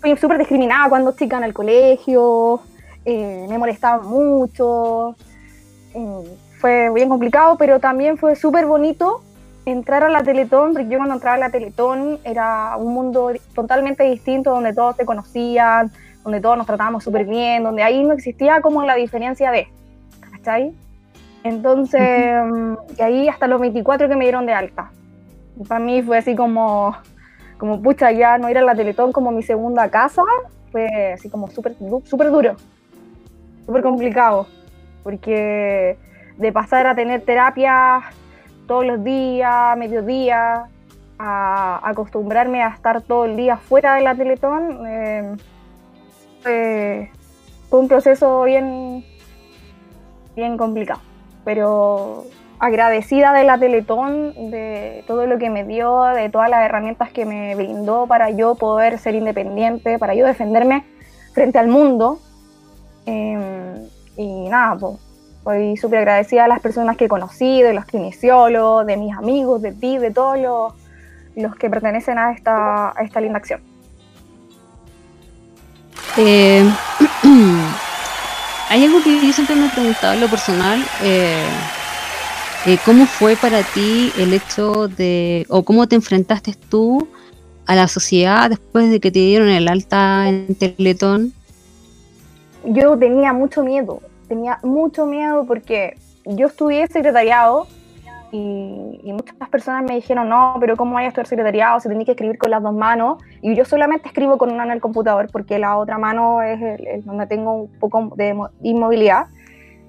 fui 0.00 0.16
súper 0.16 0.38
discriminada 0.38 0.88
cuando 0.88 1.12
chica 1.12 1.36
en 1.38 1.44
el 1.44 1.54
colegio, 1.54 2.60
eh, 3.04 3.46
me 3.48 3.56
molestaba 3.56 4.02
mucho. 4.02 5.14
Eh, 5.94 6.36
fue 6.58 6.90
bien 6.92 7.08
complicado, 7.08 7.56
pero 7.56 7.78
también 7.78 8.18
fue 8.18 8.34
súper 8.34 8.66
bonito 8.66 9.22
entrar 9.64 10.02
a 10.02 10.08
la 10.08 10.24
Teletón, 10.24 10.72
porque 10.72 10.88
yo 10.88 10.98
cuando 10.98 11.14
entraba 11.14 11.36
a 11.36 11.38
la 11.38 11.50
Teletón 11.50 12.18
era 12.24 12.76
un 12.76 12.92
mundo 12.92 13.30
totalmente 13.54 14.02
distinto, 14.02 14.50
donde 14.50 14.74
todos 14.74 14.96
te 14.96 15.04
conocían, 15.04 15.92
donde 16.24 16.40
todos 16.40 16.56
nos 16.56 16.66
tratábamos 16.66 17.04
súper 17.04 17.26
bien, 17.26 17.62
donde 17.62 17.82
ahí 17.82 18.02
no 18.02 18.14
existía 18.14 18.60
como 18.60 18.82
la 18.82 18.94
diferencia 18.94 19.50
de, 19.50 19.68
¿cachai? 20.32 20.74
Entonces, 21.44 22.00
-huh. 22.00 22.78
y 22.98 23.02
ahí 23.02 23.28
hasta 23.28 23.46
los 23.46 23.60
24 23.60 24.08
que 24.08 24.16
me 24.16 24.24
dieron 24.24 24.46
de 24.46 24.54
alta. 24.54 24.90
Y 25.60 25.64
para 25.64 25.78
mí 25.78 26.02
fue 26.02 26.18
así 26.18 26.34
como, 26.34 26.96
como 27.58 27.80
pucha, 27.82 28.10
ya 28.10 28.38
no 28.38 28.48
ir 28.50 28.58
a 28.58 28.62
la 28.62 28.74
Teletón 28.74 29.12
como 29.12 29.30
mi 29.30 29.42
segunda 29.42 29.88
casa, 29.90 30.22
fue 30.72 31.12
así 31.12 31.28
como 31.28 31.48
súper 31.48 31.76
super 32.04 32.30
duro, 32.30 32.56
súper 33.66 33.82
complicado, 33.82 34.46
porque 35.02 35.96
de 36.38 36.52
pasar 36.52 36.86
a 36.86 36.94
tener 36.94 37.20
terapias 37.20 38.02
todos 38.66 38.84
los 38.84 39.04
días, 39.04 39.76
mediodía, 39.76 40.64
a 41.18 41.80
acostumbrarme 41.88 42.62
a 42.62 42.68
estar 42.68 43.02
todo 43.02 43.26
el 43.26 43.36
día 43.36 43.56
fuera 43.56 43.94
de 43.94 44.02
la 44.02 44.14
Teletón, 44.14 44.86
eh, 44.86 45.36
fue, 46.44 47.10
un 47.70 47.88
proceso 47.88 48.44
bien, 48.44 49.04
bien 50.36 50.56
complicado. 50.56 51.00
Pero 51.44 52.24
agradecida 52.60 53.32
de 53.32 53.44
la 53.44 53.58
Teletón, 53.58 54.50
de 54.50 55.04
todo 55.06 55.26
lo 55.26 55.38
que 55.38 55.50
me 55.50 55.64
dio, 55.64 56.02
de 56.04 56.28
todas 56.28 56.48
las 56.48 56.64
herramientas 56.64 57.10
que 57.10 57.26
me 57.26 57.54
brindó 57.56 58.06
para 58.06 58.30
yo 58.30 58.54
poder 58.54 58.98
ser 58.98 59.14
independiente, 59.14 59.98
para 59.98 60.14
yo 60.14 60.26
defenderme 60.26 60.84
frente 61.32 61.58
al 61.58 61.68
mundo. 61.68 62.20
Em, 63.06 63.88
y 64.16 64.48
nada, 64.48 64.76
pues, 64.78 64.94
estoy 65.38 65.76
súper 65.76 65.98
agradecida 66.00 66.44
a 66.44 66.48
las 66.48 66.60
personas 66.60 66.96
que 66.96 67.06
he 67.06 67.08
conocido, 67.08 67.68
de 67.68 67.74
los 67.74 67.84
kinesiólogos, 67.86 68.86
de 68.86 68.96
mis 68.96 69.16
amigos, 69.16 69.60
de 69.60 69.72
ti, 69.72 69.98
de 69.98 70.10
todos 70.10 70.38
los, 70.38 70.72
los 71.34 71.56
que 71.56 71.68
pertenecen 71.68 72.18
a 72.18 72.32
esta, 72.32 72.98
a 72.98 73.02
esta 73.02 73.20
linda 73.20 73.38
acción. 73.38 73.73
Eh, 76.16 76.62
hay 78.68 78.84
algo 78.84 79.02
que 79.02 79.26
yo 79.26 79.32
siempre 79.32 79.56
me 79.56 79.66
he 79.66 79.70
preguntado 79.70 80.14
en 80.14 80.20
lo 80.20 80.28
personal. 80.28 80.84
Eh, 81.02 81.44
eh, 82.66 82.78
¿Cómo 82.84 83.06
fue 83.06 83.36
para 83.36 83.62
ti 83.62 84.12
el 84.16 84.32
hecho 84.32 84.88
de, 84.88 85.44
o 85.48 85.64
cómo 85.64 85.86
te 85.86 85.96
enfrentaste 85.96 86.54
tú 86.70 87.08
a 87.66 87.74
la 87.74 87.88
sociedad 87.88 88.50
después 88.50 88.90
de 88.90 89.00
que 89.00 89.10
te 89.10 89.18
dieron 89.18 89.48
el 89.48 89.68
alta 89.68 90.28
en 90.28 90.54
Teletón? 90.54 91.32
Yo 92.64 92.96
tenía 92.96 93.32
mucho 93.32 93.62
miedo, 93.62 94.00
tenía 94.28 94.58
mucho 94.62 95.04
miedo 95.04 95.44
porque 95.46 95.98
yo 96.24 96.46
estudié 96.46 96.86
secretariado 96.86 97.66
y, 98.36 99.12
muchas 99.12 99.48
personas 99.48 99.84
me 99.84 99.94
dijeron, 99.94 100.28
no, 100.28 100.56
pero 100.58 100.76
¿cómo 100.76 100.94
voy 100.94 101.04
a 101.04 101.06
estudiar 101.06 101.28
secretariado 101.28 101.78
si 101.78 101.88
tenía 101.88 102.04
que 102.04 102.12
escribir 102.12 102.36
con 102.36 102.50
las 102.50 102.60
dos 102.62 102.74
manos? 102.74 103.22
Y 103.40 103.54
yo 103.54 103.64
solamente 103.64 104.08
escribo 104.08 104.38
con 104.38 104.50
una 104.50 104.64
en 104.64 104.72
el 104.72 104.80
computador 104.80 105.28
porque 105.30 105.60
la 105.60 105.76
otra 105.76 105.98
mano 105.98 106.42
es 106.42 106.60
el, 106.60 107.04
donde 107.04 107.28
tengo 107.28 107.52
un 107.52 107.78
poco 107.78 108.12
de 108.16 108.36
inmovilidad. 108.62 109.26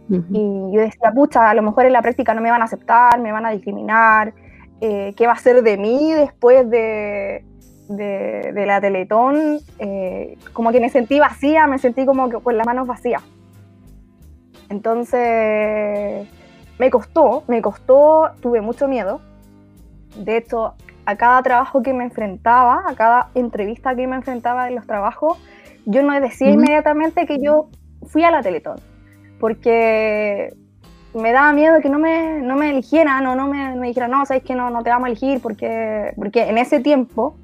Y 0.08 0.72
yo 0.72 0.80
decía, 0.80 1.12
pucha, 1.12 1.50
a 1.50 1.56
lo 1.56 1.64
mejor 1.64 1.88
en 1.88 1.94
la 1.94 2.04
práctica 2.04 2.36
no 2.36 2.42
me 2.42 2.52
van 2.52 2.62
a 2.62 2.66
aceptar, 2.66 3.20
me 3.20 3.32
van 3.32 3.48
a 3.48 3.50
discriminar, 3.50 4.36
eh, 4.80 5.16
¿qué 5.18 5.26
va 5.26 5.34
a 5.34 5.40
ser 5.40 5.64
de 5.64 5.78
mí 5.78 6.14
después 6.14 6.70
de, 6.70 7.44
de, 7.90 8.66
la 8.68 8.80
Teletón? 8.80 9.58
Eh, 9.80 10.38
como 10.54 10.72
que 10.72 10.80
me 10.80 10.90
sentí 10.90 11.20
vacía, 11.20 11.66
me 11.66 11.80
sentí 11.80 12.06
como 12.06 12.30
que 12.30 12.38
con 12.38 12.56
las 12.56 12.68
manos 12.68 12.86
vacías. 12.86 13.24
Entonces, 14.70 16.28
me 16.78 16.90
costó, 16.90 17.44
me 17.48 17.62
costó, 17.62 18.32
tuve 18.42 18.62
mucho 18.62 18.88
miedo. 18.88 19.22
De 20.18 20.38
hecho, 20.38 20.74
a 21.06 21.16
cada 21.16 21.42
trabajo 21.44 21.82
que 21.82 21.94
me 21.94 22.04
enfrentaba, 22.04 22.84
a 22.88 22.96
cada 22.96 23.30
entrevista 23.36 23.96
que 23.96 24.08
me 24.08 24.16
enfrentaba 24.16 24.68
en 24.68 24.76
los 24.76 24.88
trabajos, 24.88 25.38
yo 25.86 26.04
no 26.04 26.20
decía 26.20 26.50
inmediatamente 26.50 27.26
que 27.26 27.40
yo 27.40 27.70
fui 28.08 28.24
a 28.24 28.32
la 28.32 28.42
Teletón, 28.42 28.80
porque 29.40 30.54
me 31.14 31.32
daba 31.32 31.54
miedo 31.54 31.80
que 31.82 31.90
no 31.90 32.00
me, 32.00 32.42
no 32.42 32.56
me 32.56 32.72
eligieran 32.72 33.26
o 33.28 33.36
no 33.36 33.48
me, 33.48 33.76
me 33.76 33.88
dijeran, 33.88 34.12
no, 34.12 34.26
sabes 34.26 34.44
que 34.44 34.56
no, 34.56 34.70
no 34.70 34.84
te 34.84 34.90
vamos 34.90 35.08
a 35.08 35.10
elegir, 35.12 35.42
porque, 35.42 36.12
porque 36.16 36.50
en 36.50 36.58
ese 36.58 36.80
tiempo 36.80 37.38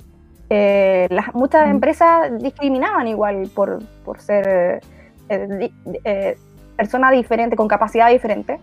eh, 0.50 1.08
las, 1.10 1.34
muchas 1.34 1.70
empresas 1.70 2.38
discriminaban 2.42 3.08
igual 3.08 3.50
por, 3.56 3.80
por 4.04 4.20
ser 4.20 4.82
eh, 5.30 5.72
eh, 6.04 6.38
persona 6.76 7.12
diferente, 7.12 7.56
con 7.56 7.70
capacidad 7.70 8.10
diferente. 8.10 8.60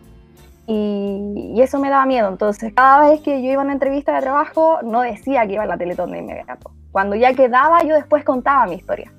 Y, 0.71 1.61
eso 1.63 1.79
me 1.81 1.89
daba 1.89 2.05
miedo. 2.05 2.29
Entonces, 2.29 2.73
cada 2.75 3.09
vez 3.09 3.21
que 3.21 3.43
yo 3.43 3.51
iba 3.51 3.63
a 3.63 3.65
una 3.65 3.73
entrevista 3.73 4.15
de 4.15 4.21
trabajo, 4.21 4.79
no 4.83 5.01
decía 5.01 5.47
que 5.47 5.55
iba 5.55 5.63
a 5.63 5.67
la 5.67 5.79
Teletón 5.79 6.13
de 6.13 6.19
inmediato. 6.19 6.71
Cuando 6.93 7.17
ya 7.17 7.33
quedaba, 7.33 7.83
yo 7.85 7.95
después 7.95 8.23
contaba 8.23 8.67
mi 8.67 8.75
historia. 8.75 9.11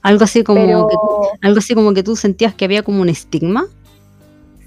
Algo 0.00 0.24
así 0.24 0.42
como, 0.42 0.88
que, 0.88 0.96
algo 1.46 1.58
así 1.58 1.74
como 1.74 1.92
que 1.92 2.02
tú 2.02 2.16
sentías 2.16 2.54
que 2.54 2.64
había 2.64 2.82
como 2.82 3.02
un 3.02 3.10
estigma. 3.10 3.66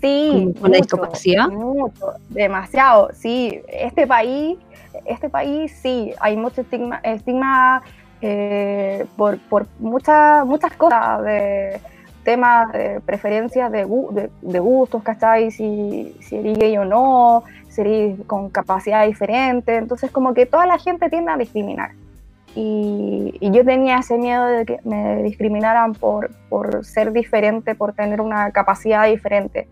Sí, 0.01 0.54
con 0.62 0.71
la 0.71 0.78
discapacidad. 0.78 1.49
Mucho, 1.49 2.13
demasiado. 2.30 3.10
Sí, 3.13 3.60
este 3.67 4.06
país, 4.06 4.58
este 5.06 5.30
país 5.30 5.75
sí, 5.82 6.13
hay 6.19 6.38
mucho 6.38 6.62
estigma, 6.62 6.97
estigma 7.04 7.82
eh, 8.21 9.06
por, 9.17 9.39
por 9.49 9.67
muchas, 9.80 10.45
muchas 10.45 10.73
cosas 10.73 11.23
de 11.23 11.82
temas 12.25 12.69
de 12.73 12.99
preferencias 12.99 13.71
de, 13.71 13.88
de, 14.41 14.59
gustos, 14.59 15.03
¿cachai? 15.03 15.51
Si, 15.51 16.13
si 16.19 16.35
eres 16.35 16.57
gay 16.57 16.77
o 16.77 16.83
no, 16.83 17.43
si 17.69 17.81
eres 17.81 18.19
con 18.27 18.49
capacidad 18.49 19.05
diferente. 19.05 19.77
Entonces, 19.77 20.11
como 20.11 20.33
que 20.33 20.45
toda 20.45 20.65
la 20.65 20.77
gente 20.77 21.09
tiende 21.09 21.31
a 21.31 21.38
discriminar. 21.38 21.91
Y, 22.55 23.38
yo 23.39 23.63
tenía 23.63 23.99
ese 23.99 24.17
miedo 24.17 24.45
de 24.45 24.65
que 24.65 24.79
me 24.83 25.23
discriminaran 25.23 25.93
por, 25.93 26.31
por 26.49 26.83
ser 26.83 27.11
diferente, 27.13 27.75
por 27.75 27.93
tener 27.93 28.19
una 28.19 28.51
capacidad 28.51 29.07
diferente, 29.07 29.67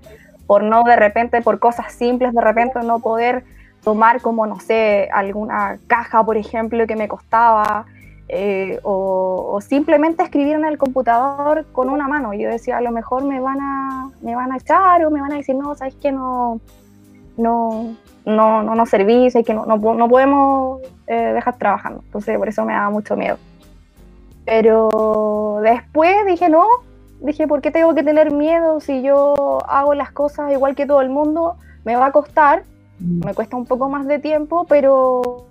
por 0.46 0.63
no 0.63 0.84
de 0.84 0.96
repente, 0.96 1.42
por 1.42 1.60
cosas 1.60 1.92
simples, 1.92 2.34
de 2.34 2.42
repente 2.42 2.80
no 2.84 3.00
poder 3.00 3.44
tomar 3.84 4.22
como, 4.22 4.46
no 4.46 4.60
sé, 4.60 5.10
alguna 5.12 5.78
caja, 5.88 6.24
por 6.24 6.38
ejemplo, 6.38 6.86
que 6.86 6.96
me 6.96 7.08
costaba, 7.08 7.86
eh, 8.30 8.80
o, 8.84 9.60
simplemente 9.62 10.24
escribir 10.24 10.56
en 10.56 10.66
el 10.66 10.78
computador 10.78 11.66
con 11.72 11.90
una 11.90 12.08
mano. 12.08 12.34
Yo 12.34 12.50
decía, 12.50 12.78
a 12.78 12.82
lo 12.82 12.92
mejor 12.92 13.24
me 13.24 13.40
van 13.40 13.60
a, 13.62 14.12
me 14.22 14.36
van 14.36 14.52
a 14.52 14.58
echar 14.58 15.06
o 15.06 15.12
me 15.12 15.22
van 15.22 15.34
a 15.34 15.38
decir, 15.38 15.56
no, 15.56 15.76
sabes 15.76 15.96
que 15.96 16.12
no, 16.12 16.60
no, 17.38 17.96
no, 18.26 18.64
no 18.64 18.76
nos 18.76 18.90
servís, 18.90 19.34
que 19.46 19.54
no, 19.54 19.66
no, 19.66 19.78
no 19.78 20.10
podemos 20.10 20.82
eh, 21.08 21.34
dejar 21.34 21.58
trabajando. 21.58 22.02
Entonces, 22.06 22.38
por 22.38 22.48
eso 22.48 22.66
me 22.66 22.74
daba 22.74 22.90
mucho 22.90 23.16
miedo. 23.16 23.38
Pero 24.46 25.60
después 25.62 26.26
dije, 26.26 26.50
no, 26.50 26.66
dije, 27.22 27.48
¿por 27.48 27.62
qué 27.62 27.72
tengo 27.72 27.94
que 27.96 28.04
tener 28.04 28.32
miedo 28.32 28.80
si 28.80 29.02
yo 29.02 29.60
hago 29.68 29.94
las 29.94 30.12
cosas 30.12 30.52
igual 30.52 30.76
que 30.76 30.86
todo 30.86 31.02
el 31.02 31.10
mundo? 31.10 31.56
Me 31.86 31.96
va 31.96 32.08
a 32.08 32.12
costar, 32.12 32.64
mm. 33.00 33.26
me 33.26 33.34
cuesta 33.34 33.56
un 33.56 33.66
poco 33.66 33.90
más 33.90 34.08
de 34.08 34.20
tiempo, 34.20 34.66
pero 34.68 35.46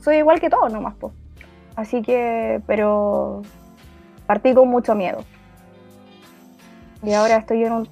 soy 0.00 0.16
igual 0.16 0.40
que 0.40 0.50
todos 0.50 0.72
nomás. 0.72 0.94
Pues. 0.98 1.12
Así 1.78 2.02
que, 2.02 2.60
pero 2.66 3.42
partí 4.26 4.52
con 4.52 4.66
mucho 4.68 4.96
miedo. 4.96 5.22
Y 7.04 7.12
ahora 7.12 7.36
estoy 7.36 7.62
en 7.62 7.72
un 7.72 7.88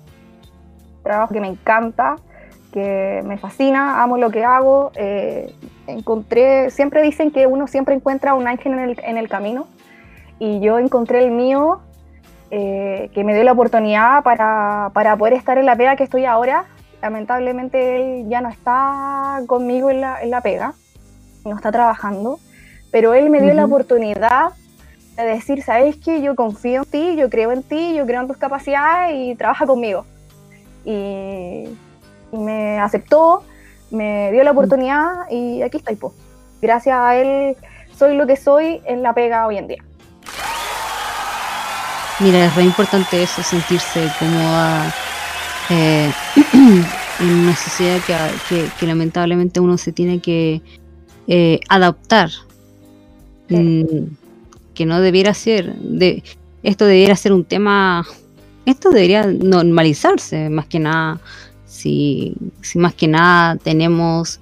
trabajo 1.04 1.32
que 1.32 1.40
me 1.40 1.46
encanta, 1.46 2.16
que 2.72 3.22
me 3.24 3.38
fascina, 3.38 4.02
amo 4.02 4.18
lo 4.18 4.30
que 4.30 4.44
hago. 4.44 4.90
Eh, 4.96 5.54
encontré, 5.86 6.70
siempre 6.70 7.00
dicen 7.00 7.30
que 7.30 7.46
uno 7.46 7.68
siempre 7.68 7.94
encuentra 7.94 8.34
un 8.34 8.48
ángel 8.48 8.72
en 8.76 9.18
el, 9.18 9.28
camino. 9.28 9.68
Y 10.40 10.58
yo 10.58 10.80
encontré 10.80 11.24
el 11.24 11.30
mío, 11.30 11.78
eh, 12.50 13.08
que 13.14 13.22
me 13.22 13.34
dio 13.34 13.44
la 13.44 13.52
oportunidad 13.52 14.24
para, 14.24 14.90
para, 14.94 15.16
poder 15.16 15.34
estar 15.34 15.58
en 15.58 15.66
la 15.66 15.76
pega 15.76 15.94
que 15.94 16.02
estoy 16.02 16.24
ahora. 16.24 16.64
Lamentablemente 17.02 17.94
él 17.94 18.28
ya 18.28 18.40
no 18.40 18.48
está 18.48 19.42
conmigo 19.46 19.90
en 19.90 20.00
la, 20.00 20.20
en 20.20 20.32
la 20.32 20.40
pega, 20.40 20.74
no 21.44 21.54
está 21.54 21.70
trabajando 21.70 22.40
pero 22.96 23.12
él 23.12 23.28
me 23.28 23.42
dio 23.42 23.52
la 23.52 23.66
oportunidad 23.66 24.52
de 25.18 25.22
decir, 25.22 25.62
sabes 25.62 25.98
que 25.98 26.22
yo 26.22 26.34
confío 26.34 26.80
en 26.80 26.84
ti, 26.86 27.14
yo 27.14 27.28
creo 27.28 27.52
en 27.52 27.62
ti, 27.62 27.92
yo 27.94 28.06
creo 28.06 28.22
en 28.22 28.26
tus 28.26 28.38
capacidades 28.38 29.14
y 29.14 29.34
trabaja 29.34 29.66
conmigo. 29.66 30.06
Y, 30.82 31.64
me 32.32 32.80
aceptó, 32.80 33.42
me 33.90 34.32
dio 34.32 34.42
la 34.44 34.52
oportunidad 34.52 35.28
y 35.30 35.60
aquí 35.60 35.76
estoy. 35.76 35.96
pues. 35.96 36.14
Gracias 36.62 36.96
a 36.98 37.16
él 37.16 37.54
soy 37.94 38.16
lo 38.16 38.26
que 38.26 38.36
soy 38.36 38.80
en 38.86 39.02
la 39.02 39.12
pega 39.12 39.46
hoy 39.46 39.58
en 39.58 39.68
día. 39.68 39.84
Mira, 42.20 42.46
es 42.46 42.54
re 42.54 42.62
importante 42.62 43.22
eso, 43.22 43.42
sentirse 43.42 44.08
cómoda 44.18 44.90
eh, 45.68 46.10
en 47.20 47.30
una 47.30 47.54
sociedad 47.54 48.00
que, 48.48 48.86
lamentablemente 48.86 49.60
uno 49.60 49.76
se 49.76 49.92
tiene 49.92 50.22
que 50.22 50.62
eh, 51.28 51.60
adaptar 51.68 52.30
Mm, 53.48 54.08
que 54.74 54.86
no 54.86 55.00
debiera 55.00 55.34
ser, 55.34 55.74
de, 55.76 56.22
esto 56.62 56.84
debiera 56.84 57.16
ser 57.16 57.32
un 57.32 57.44
tema, 57.44 58.06
esto 58.66 58.90
debería 58.90 59.26
normalizarse 59.26 60.50
más 60.50 60.66
que 60.66 60.78
nada, 60.78 61.20
si, 61.64 62.34
si 62.60 62.78
más 62.78 62.94
que 62.94 63.08
nada 63.08 63.56
tenemos, 63.56 64.40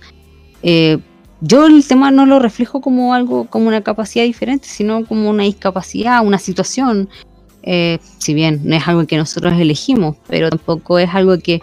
eh, 0.63 0.99
yo 1.41 1.67
el 1.67 1.87
tema 1.87 2.11
no 2.11 2.25
lo 2.25 2.39
reflejo 2.39 2.81
como 2.81 3.13
algo, 3.13 3.45
como 3.45 3.69
una 3.69 3.83
capacidad 3.83 4.25
diferente, 4.25 4.67
sino 4.67 5.05
como 5.05 5.29
una 5.29 5.43
discapacidad, 5.43 6.25
una 6.25 6.39
situación, 6.39 7.09
eh, 7.63 7.99
si 8.19 8.35
bien 8.35 8.63
no 8.65 8.75
es 8.77 8.89
algo 8.89 9.07
que 9.07 9.19
nosotros 9.19 9.53
elegimos, 9.61 10.17
pero 10.27 10.49
tampoco 10.49 10.99
es 10.99 11.11
algo 11.11 11.39
que, 11.39 11.61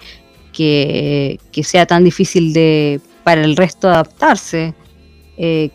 que, 0.54 1.40
sea 1.64 1.86
tan 1.86 2.04
difícil 2.04 2.54
de 2.54 3.02
para 3.24 3.44
el 3.44 3.56
resto 3.56 3.90
adaptarse. 3.90 4.74
Eh, 5.38 5.72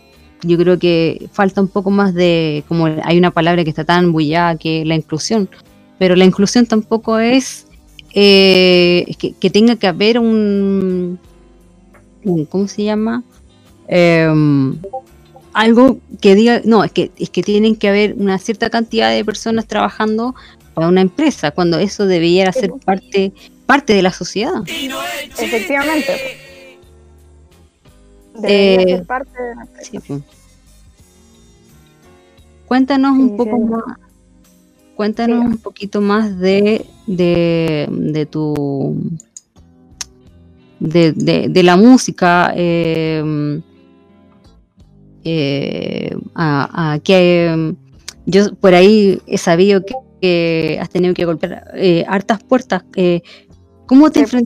yo 0.47 0.57
creo 0.59 0.79
que 0.79 1.29
falta 1.33 1.61
un 1.61 1.69
poco 1.69 1.91
más 1.91 2.15
de, 2.15 2.65
como 2.69 2.87
hay 2.87 3.19
una 3.19 3.31
palabra 3.31 3.65
que 3.65 3.71
está 3.71 3.85
tan 3.85 4.13
bullada 4.13 4.57
que 4.57 4.85
la 4.85 4.95
inclusión, 4.95 5.49
pero 5.99 6.17
la 6.17 6.25
inclusión 6.25 6.67
tampoco 6.67 7.19
es 7.19 7.67
eh, 8.13 9.07
que, 9.19 9.51
tenga 9.51 9.77
que 9.77 9.87
haber 9.87 10.19
un, 10.19 11.19
¿cómo 12.49 12.69
se 12.69 12.85
llama? 12.85 13.23
Em, 13.89 14.79
algo 15.53 15.99
que 16.21 16.35
diga, 16.35 16.61
no, 16.65 16.85
es 16.85 16.93
que, 16.93 17.11
es 17.19 17.31
que 17.31 17.43
tienen 17.43 17.77
que 17.77 17.89
haber 17.89 18.15
una 18.15 18.39
cierta 18.39 18.71
cantidad 18.71 19.11
de 19.11 19.25
personas 19.25 19.67
trabajando 19.67 20.35
para 20.75 20.89
una 20.89 21.01
empresa, 21.01 21.51
cuando 21.51 21.79
eso 21.79 22.07
debiera 22.07 22.53
ser 22.53 22.73
parte 22.85 23.33
parte 23.67 23.93
de 23.93 24.03
la 24.03 24.13
sociedad. 24.13 24.63
Efectivamente. 25.39 26.46
Debería 28.41 28.81
Eh, 28.83 28.97
ser 28.99 29.07
parte 29.07 29.43
de 29.43 29.85
Sí, 29.85 29.99
pues. 30.07 30.23
Cuéntanos 32.67 33.13
un 33.17 33.37
poco 33.37 33.57
sí. 33.57 33.63
más, 33.65 33.83
cuéntanos 34.97 35.45
un 35.45 35.59
poquito 35.59 36.01
más 36.01 36.39
de, 36.39 36.85
de, 37.07 37.87
de 37.91 38.27
tu 38.27 38.97
de, 40.81 41.13
de- 41.13 41.49
de 41.49 41.63
la 41.63 41.77
música. 41.77 42.53
eh, 42.57 43.61
eh, 45.29 46.17
a, 46.35 46.93
a 46.95 46.99
que 47.01 47.75
yo 48.27 48.55
por 48.57 48.75
ahí 48.75 49.21
he 49.27 49.39
sabido 49.39 49.85
que, 49.85 49.95
que 50.21 50.79
has 50.81 50.89
tenido 50.91 51.15
que 51.15 51.25
golpear 51.25 51.71
eh, 51.75 52.05
hartas 52.09 52.43
puertas. 52.45 52.85
eh, 52.97 53.23
¿cómo, 53.87 54.11
te 54.11 54.27
Sí. 54.27 54.39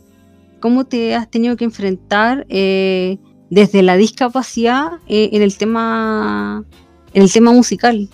¿Cómo 0.61 0.85
te 0.85 1.15
has 1.15 1.31
tenido 1.31 1.57
que 1.57 1.65
enfrentar 1.65 2.47
eh, 2.51 3.19
desde 3.51 3.83
la 3.83 3.97
discapacidad 3.97 4.93
eh, 5.09 5.31
en 5.33 5.43
el 5.43 5.59
tema 5.59 6.65
en 7.13 7.23
el 7.23 7.33
tema 7.33 7.53
musical? 7.53 8.09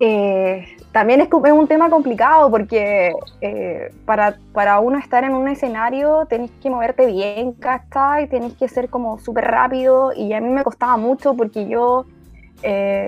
Eh, 0.00 0.66
también 0.92 1.20
es, 1.20 1.28
es 1.28 1.52
un 1.52 1.68
tema 1.68 1.88
complicado 1.88 2.50
porque 2.50 3.12
eh, 3.40 3.94
para, 4.04 4.36
para 4.52 4.80
uno 4.80 4.98
estar 4.98 5.22
en 5.22 5.34
un 5.34 5.48
escenario 5.48 6.26
tenés 6.28 6.50
que 6.60 6.68
moverte 6.68 7.06
bien, 7.06 7.52
¿cachai? 7.52 8.28
Tenés 8.28 8.54
que 8.54 8.68
ser 8.68 8.90
como 8.90 9.20
súper 9.20 9.44
rápido 9.44 10.12
y 10.12 10.32
a 10.32 10.40
mí 10.40 10.48
me 10.48 10.64
costaba 10.64 10.96
mucho 10.96 11.34
porque 11.34 11.68
yo, 11.68 12.06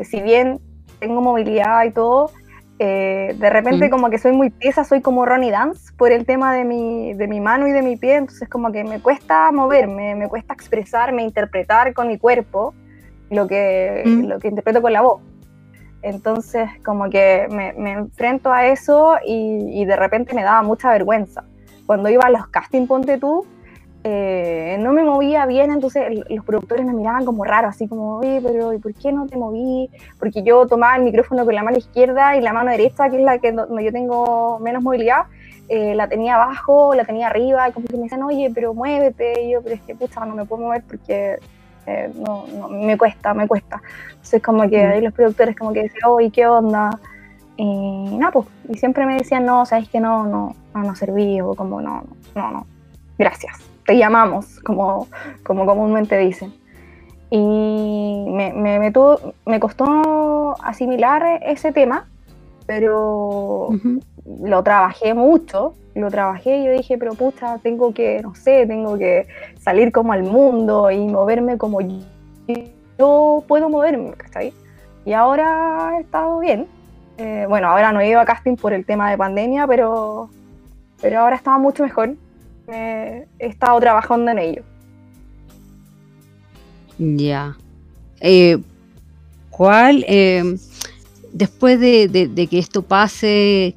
si 0.04 0.22
bien 0.22 0.60
tengo 1.00 1.20
movilidad 1.20 1.84
y 1.84 1.90
todo, 1.90 2.30
eh, 2.84 3.34
de 3.38 3.48
repente 3.50 3.86
Mm. 3.86 3.90
como 3.90 4.10
que 4.10 4.18
soy 4.18 4.32
muy 4.32 4.50
tiesa, 4.50 4.82
soy 4.84 5.00
como 5.00 5.24
Ronnie 5.24 5.52
Dance 5.52 5.92
por 5.96 6.10
el 6.10 6.26
tema 6.26 6.52
de 6.52 6.64
mi, 6.64 7.14
de 7.14 7.28
mi 7.28 7.40
mano 7.40 7.68
y 7.68 7.72
de 7.72 7.80
mi 7.82 7.96
pie, 7.96 8.16
entonces 8.16 8.48
como 8.48 8.72
que 8.72 8.82
me 8.82 8.98
cuesta 9.00 9.52
moverme, 9.52 10.16
me 10.16 10.28
cuesta 10.28 10.52
expresarme, 10.52 11.22
interpretar 11.22 11.92
con 11.94 12.08
mi 12.08 12.18
cuerpo 12.18 12.74
lo 13.30 13.46
que, 13.46 14.02
Mm. 14.04 14.24
lo 14.26 14.38
que 14.40 14.48
interpreto 14.48 14.82
con 14.82 14.92
la 14.92 15.00
voz. 15.02 15.20
Entonces, 16.02 16.68
como 16.84 17.08
que 17.08 17.46
me, 17.50 17.72
me 17.74 17.92
enfrento 17.92 18.52
a 18.52 18.66
eso 18.66 19.16
y, 19.24 19.80
y 19.80 19.84
de 19.84 19.94
repente 19.94 20.34
me 20.34 20.42
daba 20.42 20.62
mucha 20.62 20.90
vergüenza. 20.90 21.44
Cuando 21.86 22.08
iba 22.08 22.24
a 22.24 22.30
los 22.30 22.48
casting, 22.48 22.86
ponte 22.88 23.18
tú, 23.18 23.46
eh, 24.04 24.76
no 24.80 24.92
me 24.92 25.04
movía 25.04 25.46
bien, 25.46 25.70
entonces 25.70 26.02
los 26.28 26.44
productores 26.44 26.84
me 26.84 26.92
miraban 26.92 27.24
como 27.24 27.44
raro, 27.44 27.68
así 27.68 27.86
como, 27.86 28.16
oye, 28.16 28.40
pero 28.42 28.72
¿y 28.72 28.78
por 28.78 28.94
qué 28.94 29.12
no 29.12 29.26
te 29.26 29.36
moví? 29.36 29.90
Porque 30.18 30.42
yo 30.42 30.66
tomaba 30.66 30.96
el 30.96 31.04
micrófono 31.04 31.44
con 31.44 31.54
la 31.54 31.62
mano 31.62 31.78
izquierda 31.78 32.36
y 32.36 32.40
la 32.40 32.52
mano 32.52 32.70
derecha, 32.70 33.08
que 33.10 33.18
es 33.18 33.22
la 33.22 33.38
que 33.38 33.52
donde 33.52 33.84
yo 33.84 33.92
tengo 33.92 34.58
menos 34.58 34.82
movilidad, 34.82 35.22
eh, 35.68 35.94
la 35.94 36.08
tenía 36.08 36.34
abajo, 36.34 36.94
la 36.94 37.04
tenía 37.04 37.28
arriba, 37.28 37.68
y 37.68 37.72
como 37.72 37.86
que 37.86 37.96
me 37.96 38.02
decían, 38.02 38.22
oye, 38.24 38.50
pero 38.52 38.74
muévete, 38.74 39.42
y 39.42 39.52
yo, 39.52 39.62
pero 39.62 39.76
es 39.76 39.82
que 39.82 39.94
pucha, 39.94 40.24
no 40.24 40.34
me 40.34 40.44
puedo 40.46 40.62
mover 40.62 40.82
porque 40.88 41.38
eh, 41.86 42.10
no, 42.14 42.46
no, 42.48 42.68
me 42.68 42.98
cuesta, 42.98 43.34
me 43.34 43.46
cuesta. 43.46 43.80
Entonces 44.10 44.42
como 44.42 44.68
que 44.68 44.84
Mm. 44.86 44.90
ahí 44.90 45.00
los 45.00 45.14
productores 45.14 45.56
como 45.56 45.72
que 45.72 45.82
decían, 45.84 46.10
oye, 46.10 46.30
¿qué 46.30 46.46
onda? 46.46 46.90
Y 47.56 48.16
nada, 48.18 48.32
pues, 48.32 48.46
y 48.68 48.78
siempre 48.78 49.06
me 49.06 49.14
decían, 49.16 49.44
no, 49.46 49.64
sabes 49.64 49.88
que 49.88 50.00
no, 50.00 50.26
no, 50.26 50.56
no, 50.74 50.82
no 50.82 50.94
serví, 50.94 51.40
o 51.40 51.54
como, 51.54 51.80
no, 51.80 52.02
no, 52.34 52.50
no, 52.50 52.66
gracias, 53.18 53.71
te 53.86 53.96
llamamos, 53.96 54.60
como, 54.60 55.08
como 55.42 55.66
comúnmente 55.66 56.16
dicen. 56.18 56.52
Y 57.30 58.24
me, 58.28 58.52
me, 58.52 58.78
me, 58.78 58.92
tuvo- 58.92 59.34
me 59.46 59.58
costó 59.58 60.54
asimilar 60.62 61.40
ese 61.42 61.72
tema, 61.72 62.06
pero 62.66 63.68
lo 64.44 64.62
trabajé 64.62 65.14
mucho, 65.14 65.74
lo 65.94 66.10
trabajé 66.10 66.58
y 66.58 66.64
yo 66.66 66.72
dije, 66.72 66.98
pero 66.98 67.14
pucha, 67.14 67.58
tengo 67.58 67.92
que, 67.94 68.20
no 68.22 68.34
sé, 68.34 68.66
tengo 68.66 68.98
que 68.98 69.26
salir 69.60 69.92
como 69.92 70.12
al 70.12 70.22
mundo 70.24 70.90
y 70.90 70.98
moverme 71.06 71.58
como 71.58 71.80
yo 72.98 73.44
puedo 73.48 73.68
moverme, 73.68 74.12
¿cachai? 74.12 74.52
Y 75.04 75.12
ahora 75.12 75.94
he 75.96 76.02
estado 76.02 76.38
bien. 76.38 76.66
Eh, 77.18 77.46
bueno, 77.48 77.68
ahora 77.68 77.92
no 77.92 78.00
he 78.00 78.08
ido 78.08 78.20
a 78.20 78.24
casting 78.24 78.56
por 78.56 78.72
el 78.72 78.84
tema 78.86 79.10
de 79.10 79.18
pandemia, 79.18 79.66
pero, 79.66 80.28
pero 81.00 81.20
ahora 81.20 81.36
estaba 81.36 81.58
mucho 81.58 81.82
mejor. 81.82 82.14
Eh, 82.74 83.26
he 83.38 83.46
estado 83.48 83.78
trabajando 83.80 84.30
en 84.30 84.38
ello. 84.38 84.62
Ya. 86.98 87.56
Eh, 88.20 88.58
¿Cuál, 89.50 90.04
eh, 90.08 90.56
después 91.32 91.78
de, 91.80 92.08
de- 92.08 92.28
de 92.28 92.46
que 92.46 92.58
esto 92.58 92.80
pase, 92.82 93.74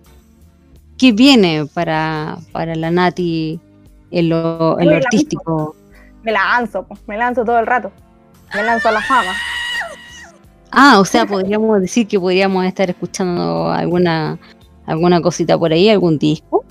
qué 0.98 1.12
viene 1.12 1.66
para, 1.74 2.38
para 2.54 2.76
la 2.76 2.90
Nati 2.92 3.60
en 4.12 4.30
lo, 4.30 4.80
en 4.80 4.94
artístico? 4.94 5.76
Me 6.24 6.32
lanzo, 6.32 6.84
pues, 6.84 7.02
me 7.08 7.18
lanzo 7.18 7.44
todo 7.44 7.60
el 7.60 7.68
rato. 7.68 7.92
Me 8.54 8.64
lanzo 8.64 8.88
a 8.88 8.92
la 8.94 9.02
fama. 9.02 9.34
Ah, 10.72 11.00
o 11.00 11.06
sea, 11.06 11.26
podríamos 11.26 11.82
decir 11.82 12.08
que 12.08 12.20
podríamos 12.20 12.64
estar 12.66 12.90
escuchando 12.90 13.70
alguna, 13.70 14.38
alguna 14.86 15.20
cosita 15.22 15.58
por 15.58 15.72
ahí, 15.74 15.90
algún 15.90 16.18
disco. 16.18 16.64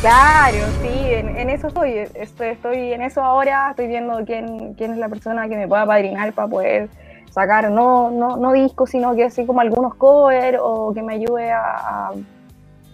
Claro, 0.00 0.58
sí, 0.82 1.01
en, 1.22 1.36
en 1.36 1.50
eso 1.50 1.68
estoy. 1.68 1.92
estoy. 2.14 2.48
Estoy 2.48 2.92
en 2.92 3.02
eso 3.02 3.22
ahora, 3.22 3.70
estoy 3.70 3.86
viendo 3.86 4.24
quién, 4.24 4.74
quién 4.74 4.92
es 4.92 4.98
la 4.98 5.08
persona 5.08 5.48
que 5.48 5.56
me 5.56 5.68
pueda 5.68 5.86
padrinar 5.86 6.32
para 6.32 6.48
poder 6.48 6.88
sacar 7.32 7.70
no, 7.70 8.10
no, 8.10 8.36
no 8.36 8.52
discos, 8.52 8.90
sino 8.90 9.14
que 9.14 9.24
así 9.24 9.46
como 9.46 9.60
algunos 9.60 9.94
covers 9.94 10.58
o 10.60 10.92
que 10.92 11.02
me 11.02 11.14
ayude 11.14 11.50
a, 11.50 12.10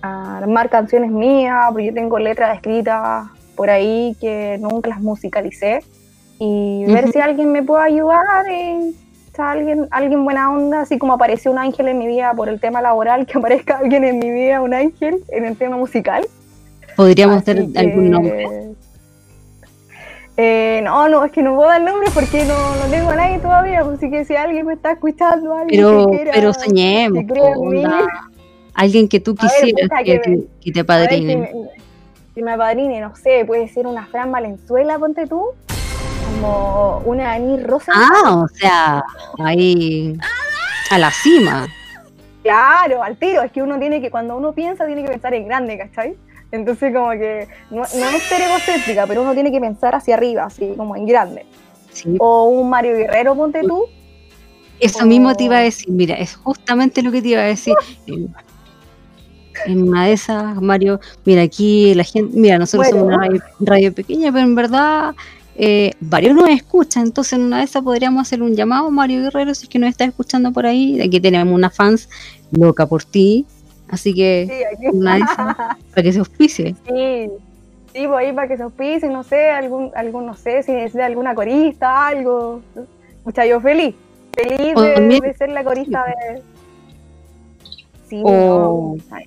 armar 0.00 0.70
canciones 0.70 1.10
mías, 1.10 1.66
porque 1.70 1.86
yo 1.86 1.92
tengo 1.92 2.20
letras 2.20 2.54
escritas 2.54 3.26
por 3.56 3.68
ahí 3.68 4.16
que 4.20 4.56
nunca 4.60 4.90
las 4.90 5.00
musicalicé. 5.00 5.80
Y 6.38 6.84
ver 6.86 7.10
si 7.10 7.18
alguien 7.18 7.50
me 7.50 7.64
puede 7.64 7.82
ayudar, 7.82 8.48
y, 8.48 8.94
alguien, 9.36 9.88
alguien 9.90 10.24
buena 10.24 10.52
onda, 10.52 10.82
así 10.82 10.98
como 10.98 11.14
apareció 11.14 11.50
un 11.50 11.58
ángel 11.58 11.88
en 11.88 11.98
mi 11.98 12.06
vida 12.06 12.32
por 12.34 12.48
el 12.48 12.60
tema 12.60 12.80
laboral, 12.80 13.26
que 13.26 13.38
aparezca 13.38 13.78
alguien 13.78 14.04
en 14.04 14.20
mi 14.20 14.30
vida, 14.30 14.60
un 14.60 14.72
ángel, 14.72 15.24
en 15.30 15.44
el 15.44 15.56
tema 15.56 15.76
musical. 15.76 16.24
Podríamos 16.98 17.36
hacer 17.36 17.58
algún 17.76 18.04
que- 18.04 18.10
nombre. 18.10 18.48
Eh, 20.36 20.80
no, 20.82 21.08
no, 21.08 21.24
es 21.24 21.30
que 21.30 21.42
no 21.42 21.54
puedo 21.54 21.68
dar 21.68 21.80
nombre 21.80 22.08
porque 22.12 22.44
no, 22.44 22.74
no 22.76 22.84
tengo 22.90 23.10
a 23.10 23.14
nadie 23.14 23.38
todavía, 23.38 23.84
pues, 23.84 23.98
así 23.98 24.10
que 24.10 24.24
si 24.24 24.34
alguien 24.34 24.66
me 24.66 24.74
está 24.74 24.92
escuchando, 24.92 25.52
alguien 25.54 25.80
Pero, 25.80 26.06
que 26.10 26.16
quiera, 26.16 26.32
pero 26.34 26.52
soñemos, 26.54 27.24
que 27.24 27.96
alguien 28.74 29.08
que 29.08 29.20
tú 29.20 29.34
ver, 29.34 29.40
quisieras 29.50 29.88
pucha, 29.90 30.02
que, 30.04 30.20
que 30.20 30.30
me- 30.30 30.36
te- 30.38 30.46
que 30.60 30.72
te 30.72 30.80
a 30.80 30.82
ver, 30.82 30.86
padrine. 30.86 31.32
que 31.34 31.36
me, 31.38 31.68
que 32.34 32.42
me 32.42 32.52
apadrine, 32.52 33.00
no 33.00 33.14
sé, 33.14 33.44
puede 33.46 33.68
ser 33.68 33.86
una 33.86 34.06
Fran 34.06 34.30
Valenzuela, 34.32 34.98
ponte 34.98 35.26
tú, 35.28 35.44
como 36.40 36.98
una 37.04 37.32
Ani 37.32 37.60
Rosa. 37.62 37.92
Ah, 37.94 38.36
o 38.44 38.48
sea, 38.48 39.02
ahí 39.38 40.16
a 40.90 40.98
la 40.98 41.10
cima. 41.12 41.68
Claro, 42.42 43.02
al 43.04 43.16
tiro, 43.16 43.42
es 43.42 43.50
que 43.52 43.62
uno 43.62 43.78
tiene 43.78 44.00
que, 44.00 44.10
cuando 44.10 44.36
uno 44.36 44.52
piensa, 44.52 44.86
tiene 44.86 45.02
que 45.02 45.10
pensar 45.10 45.34
en 45.34 45.46
grande, 45.48 45.78
¿cachai? 45.78 46.16
Entonces 46.50 46.94
como 46.94 47.10
que 47.10 47.48
no, 47.70 47.78
no 47.78 47.84
es 47.84 48.22
ser 48.22 48.40
egocéntrica, 48.42 49.06
pero 49.06 49.22
uno 49.22 49.34
tiene 49.34 49.52
que 49.52 49.60
pensar 49.60 49.94
hacia 49.94 50.14
arriba, 50.14 50.44
así 50.44 50.72
como 50.76 50.96
en 50.96 51.06
grande. 51.06 51.44
Sí, 51.92 52.16
O 52.18 52.44
un 52.44 52.70
Mario 52.70 52.96
Guerrero, 52.96 53.34
ponte 53.34 53.62
tú, 53.62 53.84
Eso 54.80 55.04
mismo 55.04 55.34
te 55.34 55.44
iba 55.44 55.58
a 55.58 55.60
decir, 55.60 55.90
mira, 55.90 56.14
es 56.14 56.36
justamente 56.36 57.02
lo 57.02 57.10
que 57.10 57.22
te 57.22 57.28
iba 57.28 57.42
a 57.42 57.44
decir. 57.46 57.74
En, 58.06 58.34
en 59.66 59.88
una 59.88 60.06
de 60.06 60.12
esas, 60.12 60.62
Mario, 60.62 61.00
mira, 61.24 61.42
aquí 61.42 61.92
la 61.94 62.04
gente, 62.04 62.38
mira, 62.38 62.58
nosotros 62.58 62.90
somos 62.90 63.06
una 63.06 63.16
radio, 63.16 63.42
radio 63.58 63.92
pequeña, 63.92 64.30
pero 64.30 64.44
en 64.44 64.54
verdad 64.54 65.16
eh, 65.60 65.90
varios 65.98 66.36
nos 66.36 66.48
escuchan, 66.50 67.06
entonces 67.06 67.32
en 67.32 67.42
una 67.42 67.58
de 67.58 67.64
esas 67.64 67.82
podríamos 67.82 68.22
hacer 68.22 68.40
un 68.42 68.54
llamado, 68.54 68.88
Mario 68.92 69.22
Guerrero, 69.22 69.52
si 69.56 69.64
es 69.64 69.68
que 69.68 69.80
nos 69.80 69.90
está 69.90 70.04
escuchando 70.04 70.52
por 70.52 70.64
ahí, 70.66 71.00
aquí 71.00 71.18
tenemos 71.18 71.52
una 71.52 71.68
fans 71.68 72.08
loca 72.52 72.86
por 72.86 73.02
ti, 73.02 73.44
así 73.90 74.14
que 74.14 74.46
sí, 74.80 74.86
una 74.92 75.18
para 75.90 76.02
que 76.02 76.12
se 76.12 76.18
auspicie. 76.18 76.74
Sí, 76.86 77.30
sí, 77.92 78.06
pues 78.06 78.10
ahí 78.18 78.32
para 78.32 78.48
que 78.48 78.56
se 78.56 78.62
auspice, 78.62 79.08
no 79.08 79.22
sé, 79.22 79.50
algún, 79.50 79.90
algún, 79.94 80.26
no 80.26 80.34
sé, 80.36 80.62
si 80.62 80.72
necesita 80.72 81.06
alguna 81.06 81.34
corista, 81.34 82.06
algo. 82.08 82.60
Mucha 83.24 83.44
yo 83.46 83.60
feliz, 83.60 83.94
feliz 84.34 84.74
de, 84.74 85.20
de 85.20 85.34
ser 85.34 85.50
la 85.50 85.64
corista 85.64 86.04
de. 86.06 86.42
Sí, 88.08 88.20
O- 88.24 88.96
no, 89.10 89.18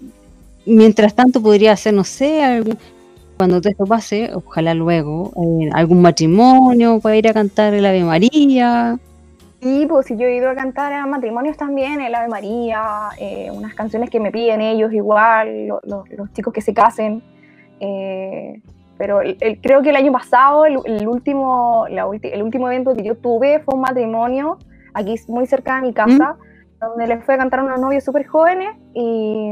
Mientras 0.66 1.14
tanto 1.16 1.42
podría 1.42 1.72
hacer, 1.74 1.94
no 1.94 2.04
sé, 2.04 2.44
algún- 2.44 2.78
cuando 3.38 3.60
todo 3.60 3.70
esto 3.72 3.86
pase, 3.88 4.30
ojalá 4.34 4.74
luego, 4.76 5.32
eh, 5.36 5.70
algún 5.74 6.02
matrimonio 6.04 7.00
para 7.00 7.16
ir 7.18 7.28
a 7.28 7.34
cantar 7.34 7.74
el 7.74 7.86
Ave 7.86 8.04
María. 8.04 9.00
Sí, 9.62 9.86
pues 9.88 10.08
si 10.08 10.18
yo 10.18 10.26
he 10.26 10.36
ido 10.36 10.50
a 10.50 10.56
cantar 10.56 10.92
a 10.92 11.06
matrimonios 11.06 11.56
también, 11.56 12.02
el 12.02 12.16
Ave 12.16 12.28
María, 12.28 13.10
eh, 13.20 13.52
unas 13.54 13.76
canciones 13.76 14.10
que 14.10 14.20
me 14.20 14.32
piden 14.32 14.60
ellos 14.60 14.92
igual, 14.92 15.68
lo- 15.68 15.82
lo- 15.84 16.04
los 16.18 16.34
chicos 16.34 16.54
que 16.54 16.62
se 16.62 16.74
casen. 16.74 17.22
eh, 17.84 18.62
pero 19.00 19.22
el- 19.22 19.38
el- 19.40 19.60
creo 19.60 19.82
que 19.82 19.90
el 19.90 19.96
año 19.96 20.12
pasado, 20.12 20.68
el, 20.68 20.78
el 20.86 21.08
último, 21.08 21.88
la 21.90 22.06
ulti- 22.06 22.30
el 22.32 22.44
último 22.44 22.68
evento 22.70 22.96
que 22.96 23.02
yo 23.02 23.16
tuve 23.18 23.60
fue 23.62 23.74
un 23.74 23.82
matrimonio 23.82 24.60
aquí 24.94 25.16
muy 25.28 25.48
cerca 25.48 25.78
de 25.78 25.82
mi 25.82 25.92
casa, 25.94 26.36
donde 26.80 27.08
les 27.08 27.24
fui 27.24 27.34
a 27.34 27.38
cantar 27.40 27.62
a 27.62 27.64
unos 27.64 27.80
novios 27.80 28.04
súper 28.04 28.28
jóvenes 28.28 28.70
y, 28.94 29.52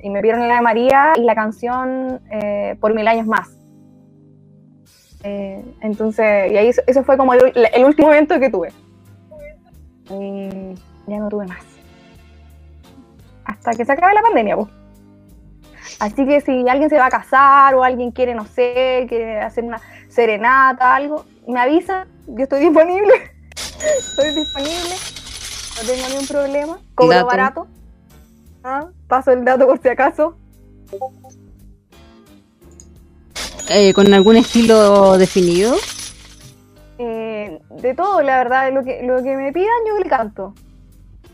y 0.00 0.08
me 0.10 0.22
vieron 0.22 0.40
en 0.40 0.48
la 0.48 0.54
de 0.56 0.60
María 0.62 1.12
y 1.16 1.20
la 1.22 1.34
canción 1.34 2.20
eh, 2.30 2.76
Por 2.80 2.94
Mil 2.94 3.06
Años 3.08 3.26
Más. 3.26 3.58
Entonces, 5.82 6.50
y 6.50 6.56
ahí 6.56 6.68
eso, 6.68 6.80
eso 6.86 7.02
fue 7.04 7.18
como 7.18 7.34
el, 7.34 7.40
el 7.74 7.84
último 7.84 8.10
evento 8.10 8.40
que 8.40 8.48
tuve. 8.48 8.68
Y 10.10 10.74
ya 11.06 11.18
no 11.18 11.28
tuve 11.28 11.46
más. 11.46 11.62
Hasta 13.44 13.72
que 13.72 13.84
se 13.84 13.92
acabe 13.92 14.14
la 14.14 14.22
pandemia, 14.22 14.56
pues. 14.56 14.68
Así 15.98 16.26
que 16.26 16.40
si 16.40 16.68
alguien 16.68 16.88
se 16.88 16.96
va 16.98 17.06
a 17.06 17.10
casar 17.10 17.74
o 17.74 17.84
alguien 17.84 18.10
quiere, 18.10 18.34
no 18.34 18.46
sé, 18.46 19.06
quiere 19.08 19.40
hacer 19.40 19.64
una 19.64 19.80
serenata, 20.08 20.94
algo, 20.94 21.26
me 21.46 21.60
avisa, 21.60 22.06
yo 22.26 22.44
estoy 22.44 22.60
disponible. 22.60 23.12
estoy 23.98 24.34
disponible. 24.34 24.94
No 25.76 25.86
tengo 25.86 26.08
ningún 26.08 26.26
problema. 26.26 26.78
Cobro 26.94 27.14
Dato. 27.14 27.26
barato. 27.26 27.66
Ah, 28.62 28.86
Paso 29.08 29.32
el 29.32 29.44
dato 29.44 29.66
por 29.66 29.80
si 29.80 29.88
acaso. 29.88 30.36
Eh, 33.68 33.92
¿Con 33.94 34.12
algún 34.12 34.36
estilo 34.36 35.16
definido? 35.16 35.74
De 37.68 37.94
todo, 37.94 38.22
la 38.22 38.38
verdad, 38.38 38.72
lo 38.72 38.82
que, 38.82 39.02
lo 39.02 39.22
que 39.22 39.36
me 39.36 39.52
pidan 39.52 39.68
yo 39.86 39.98
le 40.02 40.08
canto. 40.08 40.54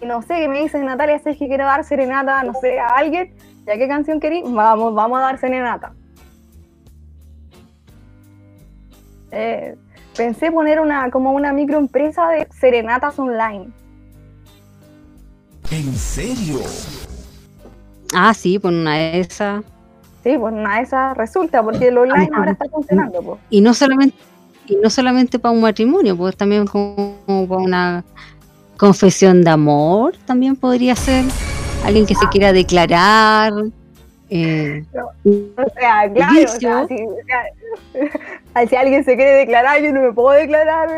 Y 0.00 0.06
no 0.06 0.20
sé, 0.22 0.40
que 0.40 0.48
me 0.48 0.60
dicen 0.60 0.84
Natalia, 0.84 1.18
sé 1.18 1.36
que 1.36 1.48
quiero 1.48 1.64
dar 1.64 1.84
serenata, 1.84 2.42
no 2.42 2.52
sé, 2.60 2.78
a 2.78 2.88
alguien, 2.88 3.34
ya 3.66 3.76
qué 3.76 3.88
canción 3.88 4.20
querí, 4.20 4.42
vamos, 4.44 4.94
vamos 4.94 5.18
a 5.18 5.22
dar 5.22 5.38
serenata. 5.38 5.92
Eh, 9.30 9.76
pensé 10.16 10.50
poner 10.50 10.80
una 10.80 11.10
como 11.10 11.32
una 11.32 11.52
microempresa 11.52 12.28
de 12.28 12.48
serenatas 12.50 13.18
online. 13.18 13.68
¿En 15.70 15.94
serio? 15.94 16.60
Ah, 18.14 18.32
sí, 18.34 18.58
por 18.58 18.72
una 18.72 18.94
de 18.94 19.20
esas. 19.20 19.64
Sí, 20.22 20.36
pues 20.38 20.52
una 20.52 20.76
de 20.76 20.82
esas 20.82 21.16
resulta, 21.16 21.62
porque 21.62 21.88
el 21.88 21.98
online 21.98 22.30
ahora 22.34 22.52
está 22.52 22.66
funcionando. 22.68 23.22
Pues. 23.22 23.40
Y 23.50 23.60
no 23.60 23.74
solamente, 23.74 24.16
y 24.68 24.76
no 24.76 24.90
solamente 24.90 25.38
para 25.38 25.52
un 25.52 25.60
matrimonio, 25.60 26.16
pues 26.16 26.36
también 26.36 26.66
como, 26.66 27.16
para 27.48 27.60
una 27.60 28.04
confesión 28.76 29.42
de 29.42 29.50
amor, 29.50 30.16
también 30.26 30.56
podría 30.56 30.94
ser. 30.96 31.24
Alguien 31.84 32.04
que 32.06 32.14
se 32.14 32.26
quiera 32.28 32.52
declarar. 32.52 33.52
eh, 34.28 34.84
O 35.24 35.70
sea, 35.78 36.10
claro, 36.12 36.44
o 36.44 36.48
sea, 36.60 36.86
si, 36.88 36.94
o 36.94 37.16
sea, 37.26 38.66
si 38.68 38.76
alguien 38.76 39.04
se 39.04 39.14
quiere 39.16 39.32
declarar, 39.32 39.80
yo 39.82 39.92
no 39.92 40.00
me 40.02 40.12
puedo 40.12 40.30
declarar, 40.30 40.88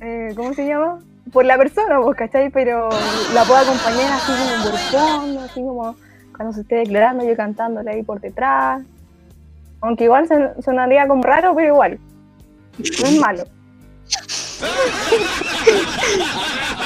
eh, 0.00 0.32
¿cómo 0.36 0.52
se 0.54 0.66
llama? 0.66 0.98
Por 1.32 1.44
la 1.46 1.56
persona, 1.56 2.00
pues, 2.02 2.16
¿cachai? 2.16 2.50
Pero 2.50 2.88
la 3.34 3.44
puedo 3.44 3.60
acompañar 3.60 4.12
así 4.12 4.32
como 4.32 4.70
por 4.70 4.78
fondo, 4.78 5.40
así 5.40 5.60
como 5.60 5.96
cuando 6.36 6.54
se 6.54 6.60
esté 6.62 6.76
declarando, 6.76 7.24
yo 7.24 7.36
cantándole 7.36 7.90
ahí 7.90 8.02
por 8.02 8.20
detrás. 8.20 8.82
Aunque 9.80 10.04
igual 10.04 10.26
son- 10.28 10.50
sonaría 10.62 11.06
como 11.08 11.22
raro, 11.22 11.54
pero 11.54 11.68
igual. 11.68 11.98
No 12.78 13.08
es 13.08 13.18
malo. 13.18 13.44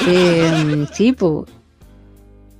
Eh, 0.05 0.85
sí, 0.93 1.13
pues. 1.13 1.49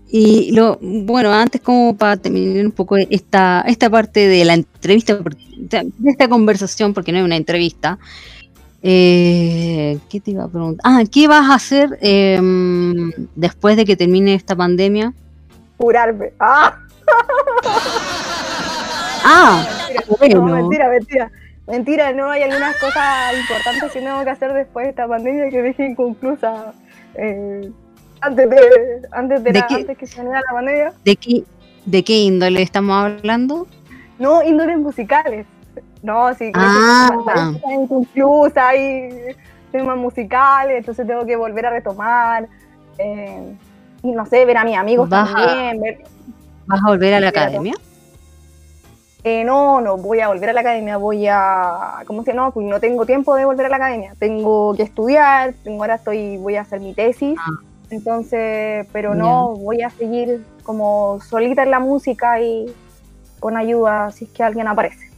Y 0.10 0.52
lo, 0.52 0.78
bueno, 0.80 1.34
antes 1.34 1.60
como 1.60 1.98
para 1.98 2.16
terminar 2.18 2.66
un 2.66 2.72
poco 2.72 2.96
esta, 2.98 3.62
esta 3.68 3.90
parte 3.90 4.28
de 4.28 4.46
la 4.46 4.54
entrevista, 4.54 5.18
de 5.18 5.92
esta 6.06 6.28
conversación, 6.30 6.94
porque 6.94 7.12
no 7.12 7.18
es 7.18 7.26
una 7.26 7.36
entrevista, 7.36 7.98
eh, 8.82 9.98
¿qué 10.10 10.20
te 10.20 10.32
iba 10.32 10.44
a 10.44 10.48
preguntar? 10.48 10.82
Ah, 10.84 11.04
¿qué 11.12 11.28
vas 11.28 11.50
a 11.50 11.56
hacer 11.56 11.98
eh, 12.02 12.40
después 13.36 13.76
de 13.76 13.86
que 13.86 13.98
termine 13.98 14.36
esta 14.36 14.56
pandemia? 14.56 15.14
Curarme. 15.78 16.34
¡Ah! 16.40 16.78
Ah, 19.26 19.68
No, 20.10 20.18
bueno, 20.18 20.44
mentira, 20.44 20.90
mentira. 20.90 21.32
Mentira, 21.68 22.12
no, 22.12 22.30
hay 22.30 22.44
algunas 22.44 22.76
cosas 22.78 23.34
importantes 23.40 23.92
que 23.94 24.00
tengo 24.02 24.24
que 24.24 24.30
hacer 24.30 24.54
después 24.54 24.86
de 24.86 24.90
esta 24.90 25.08
pandemia 25.08 25.50
que 25.50 25.62
dejé 25.62 25.86
inconclusa 25.88 26.74
eh, 27.16 27.72
antes 28.20 28.50
de 28.50 29.02
antes 29.12 29.44
de, 29.44 29.52
¿De 29.54 29.60
la- 29.60 29.68
qué? 29.68 29.76
antes 29.76 29.98
que 29.98 30.06
se 30.08 30.24
la 30.24 30.42
pandemia. 30.52 30.94
¿de 31.06 31.16
qué, 31.16 31.44
¿de 31.86 32.04
qué 32.04 32.18
índole 32.18 32.62
estamos 32.62 32.96
hablando? 32.98 33.68
No, 34.20 34.44
índoles 34.44 34.78
musicales. 34.78 35.46
No, 36.02 36.34
sí, 36.34 36.52
Ah. 36.54 37.10
que 37.52 37.56
están 37.58 37.72
inconclusas, 37.82 38.58
hay 38.58 39.10
temas 39.72 39.98
musicales, 39.98 40.80
entonces 40.80 41.08
tengo 41.08 41.26
que 41.26 41.36
volver 41.38 41.66
a 41.66 41.70
retomar. 41.72 42.48
eh, 43.00 43.56
y 44.04 44.12
no 44.12 44.26
sé, 44.26 44.44
ver 44.46 44.58
a 44.58 44.64
mis 44.66 44.78
amigos 44.78 45.08
Vas 45.10 45.32
a- 45.34 45.34
también. 45.34 45.82
ver- 45.82 46.04
¿Vas 46.68 46.80
a 46.84 46.88
volver 46.90 47.14
a 47.16 47.20
la 47.22 47.32
claro. 47.32 47.52
Eh, 49.26 49.44
no, 49.46 49.80
no 49.80 49.96
voy 49.98 50.20
a 50.20 50.28
volver 50.28 50.50
a 50.50 50.54
la 50.54 50.60
academia, 50.62 50.98
voy 50.98 51.28
a, 51.30 52.04
¿cómo 52.06 52.24
se 52.24 52.34
llama? 52.34 52.52
Pues 52.52 52.66
no 52.68 52.80
tengo 52.82 53.06
tiempo 53.06 53.36
de 53.36 53.46
volver 53.46 53.68
a 53.68 53.70
la 53.70 53.78
academia, 53.78 54.14
tengo 54.20 54.74
que 54.76 54.84
estudiar, 54.84 55.54
tengo, 55.64 55.82
ahora 55.84 55.96
estoy, 55.96 56.36
voy 56.38 56.58
a 56.58 56.62
hacer 56.62 56.82
mi 56.82 56.94
tesis, 56.94 57.38
Ah. 57.40 57.52
entonces, 57.90 58.86
pero 58.92 59.16
no, 59.16 59.56
voy 59.56 59.82
a 59.82 59.90
seguir 59.92 60.44
como 60.64 61.20
solita 61.22 61.64
en 61.64 61.72
la 61.72 61.80
música 61.80 62.42
y 62.42 62.66
con 63.40 63.56
ayuda 63.56 64.12
si 64.12 64.26
es 64.26 64.32
que 64.32 64.44
alguien 64.44 64.68
aparece. 64.68 65.10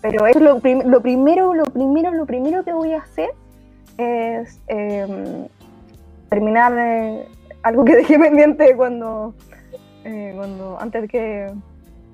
Pero 0.00 0.26
eso 0.26 0.38
es 0.38 0.44
lo, 0.44 0.60
prim- 0.60 0.82
lo 0.86 1.02
primero, 1.02 1.52
lo 1.54 1.64
primero, 1.66 2.12
lo 2.12 2.24
primero 2.24 2.64
que 2.64 2.72
voy 2.72 2.92
a 2.94 2.98
hacer 3.00 3.28
es 3.98 4.58
em, 4.68 5.46
terminar 6.30 6.72
eh, 6.78 7.26
algo 7.62 7.84
que 7.84 7.96
dejé 7.96 8.18
pendiente 8.18 8.74
cuando, 8.74 9.34
eh, 10.04 10.32
cuando 10.34 10.78
antes 10.80 11.02
de 11.02 11.08
que 11.08 11.52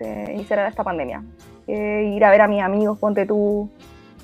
se 0.01 0.33
iniciara 0.33 0.67
esta 0.69 0.83
pandemia. 0.83 1.23
Eh, 1.67 2.13
ir 2.17 2.25
a 2.25 2.31
ver 2.31 2.41
a 2.41 2.49
mis 2.49 2.63
amigos, 2.63 2.99
ponte 2.99 3.27
tú, 3.27 3.69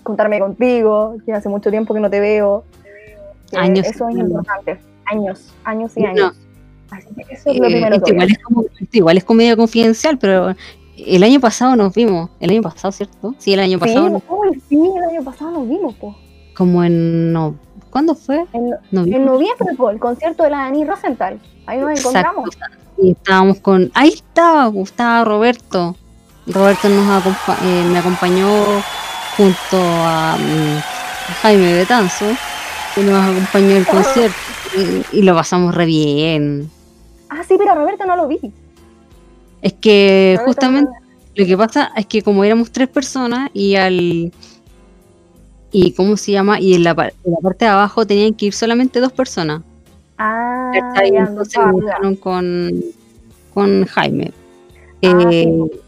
contarme 0.02 0.40
contigo, 0.40 1.16
que 1.24 1.32
hace 1.32 1.48
mucho 1.48 1.70
tiempo 1.70 1.92
que 1.94 2.00
no 2.00 2.08
te 2.10 2.18
veo. 2.20 2.64
Que 3.50 3.58
Años 3.58 3.86
Eso 3.86 4.08
es 4.08 4.16
importante. 4.16 4.78
Años, 5.04 5.52
años 5.64 5.96
y 5.96 6.00
No. 6.02 6.08
años. 6.08 6.32
Así 6.90 7.08
que 7.14 7.22
eso 7.34 7.50
es 7.50 7.58
lo 7.58 7.66
Eh, 7.66 7.70
primero 7.70 8.00
que 8.02 8.12
igual 8.12 8.30
es 8.30 8.38
como- 8.38 8.62
esto 8.62 8.86
igual 8.98 9.16
es 9.18 9.24
comedia 9.24 9.56
confidencial, 9.56 10.18
pero 10.18 10.54
el 10.96 11.22
año 11.22 11.40
pasado 11.40 11.76
nos 11.76 11.94
vimos. 11.94 12.30
El 12.40 12.50
año 12.50 12.62
pasado, 12.62 12.90
¿cierto? 12.92 13.34
Sí, 13.38 13.52
el 13.52 13.60
año 13.60 13.78
pasado. 13.78 14.06
Sí, 14.06 14.12
nos- 14.12 14.22
uy, 14.28 14.62
sí, 14.68 14.80
el 14.96 15.04
año 15.04 15.22
pasado 15.24 15.50
nos 15.50 15.68
vimos, 15.68 15.94
po. 15.96 16.16
Como 16.56 16.82
en. 16.82 17.32
No, 17.32 17.54
¿Cuándo 17.90 18.14
fue? 18.14 18.44
En, 18.52 18.70
Noviembre. 18.90 19.16
en 19.16 19.24
noviembre, 19.24 19.68
po, 19.76 19.88
el 19.90 19.98
concierto 19.98 20.42
de 20.42 20.50
la 20.50 20.58
Dani 20.58 20.84
Rosenthal. 20.84 21.38
Ahí 21.66 21.78
nos 21.78 21.90
Exacto. 21.90 22.18
encontramos. 22.18 22.58
Y 22.98 23.10
estábamos 23.12 23.58
con. 23.58 23.90
Ahí 23.94 24.08
estaba, 24.10 24.72
estaba 24.82 25.24
Roberto. 25.24 25.96
Roberto 26.46 26.88
nos 26.88 27.06
acompa- 27.08 27.58
eh, 27.62 27.84
me 27.90 27.98
acompañó 27.98 28.48
junto 29.36 29.76
a 29.82 30.36
mm, 30.38 30.80
Jaime 31.42 31.74
Betanzo, 31.74 32.26
que 32.94 33.02
nos 33.02 33.22
acompañó 33.22 33.76
el 33.76 33.86
concierto. 33.86 34.36
Y, 35.12 35.18
y 35.18 35.22
lo 35.22 35.34
pasamos 35.34 35.74
re 35.74 35.86
bien. 35.86 36.70
Ah, 37.28 37.42
sí, 37.46 37.56
pero 37.58 37.72
a 37.72 37.74
Roberto 37.74 38.04
no 38.06 38.16
lo 38.16 38.28
vi. 38.28 38.38
Es 39.62 39.72
que 39.74 40.34
Roberto 40.36 40.46
justamente 40.46 40.90
lo 41.34 41.44
que 41.46 41.56
pasa 41.56 41.92
es 41.96 42.06
que 42.06 42.22
como 42.22 42.44
éramos 42.44 42.70
tres 42.70 42.88
personas 42.88 43.50
y 43.52 43.74
al 43.74 44.32
y 45.72 45.92
cómo 45.92 46.16
se 46.16 46.32
llama 46.32 46.60
y 46.60 46.74
en 46.74 46.84
la, 46.84 46.90
en 46.92 47.32
la 47.32 47.38
parte 47.42 47.64
de 47.66 47.70
abajo 47.72 48.06
tenían 48.06 48.32
que 48.32 48.46
ir 48.46 48.54
solamente 48.54 49.00
dos 49.00 49.12
personas 49.12 49.62
Ah, 50.18 50.70
¿cachai? 50.72 51.12
ya, 51.12 51.20
entonces 51.20 51.58
no 51.64 51.78
dejaron 51.78 52.16
con 52.16 52.72
con 53.52 53.84
Jaime 53.86 54.32
Ah, 55.02 55.18
Eh, 55.30 55.44
sí. 55.44 55.78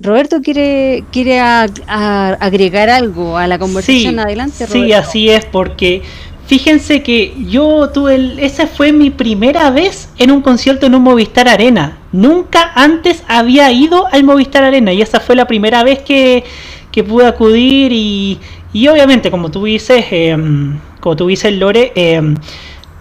Roberto 0.00 0.40
quiere 0.42 1.04
quiere 1.12 1.40
a- 1.40 1.66
a- 1.86 2.36
agregar 2.40 2.90
algo 2.90 3.38
a 3.38 3.46
la 3.46 3.58
conversación 3.58 4.14
Sí, 4.14 4.20
adelante 4.20 4.66
Sí, 4.66 4.72
Roberto. 4.80 4.96
así 4.98 5.30
es, 5.30 5.44
porque 5.46 6.02
fíjense 6.46 7.02
que 7.02 7.32
yo 7.48 7.88
tuve, 7.90 8.16
el- 8.16 8.38
esa 8.38 8.66
fue 8.66 8.92
mi 8.92 9.08
primera 9.10 9.70
vez 9.70 10.10
en 10.18 10.30
un 10.30 10.42
concierto 10.42 10.84
en 10.86 10.94
un 10.94 11.02
Movistar 11.02 11.48
Arena. 11.48 11.98
Nunca 12.12 12.72
antes 12.74 13.22
había 13.28 13.70
ido 13.72 14.06
al 14.12 14.24
Movistar 14.24 14.62
Arena 14.64 14.92
y 14.92 15.00
esa 15.00 15.20
fue 15.20 15.36
la 15.36 15.46
primera 15.46 15.82
vez 15.84 16.00
que, 16.00 16.44
que 16.90 17.02
pude 17.02 17.26
acudir 17.26 17.92
y, 17.92 18.38
y 18.74 18.88
obviamente, 18.88 19.30
como 19.30 19.50
tú 19.50 19.64
dices, 19.64 20.04
em, 20.10 20.78
como 21.00 21.16
tú 21.16 21.26
dices, 21.28 21.52
Lore, 21.54 21.92
em, 21.94 22.34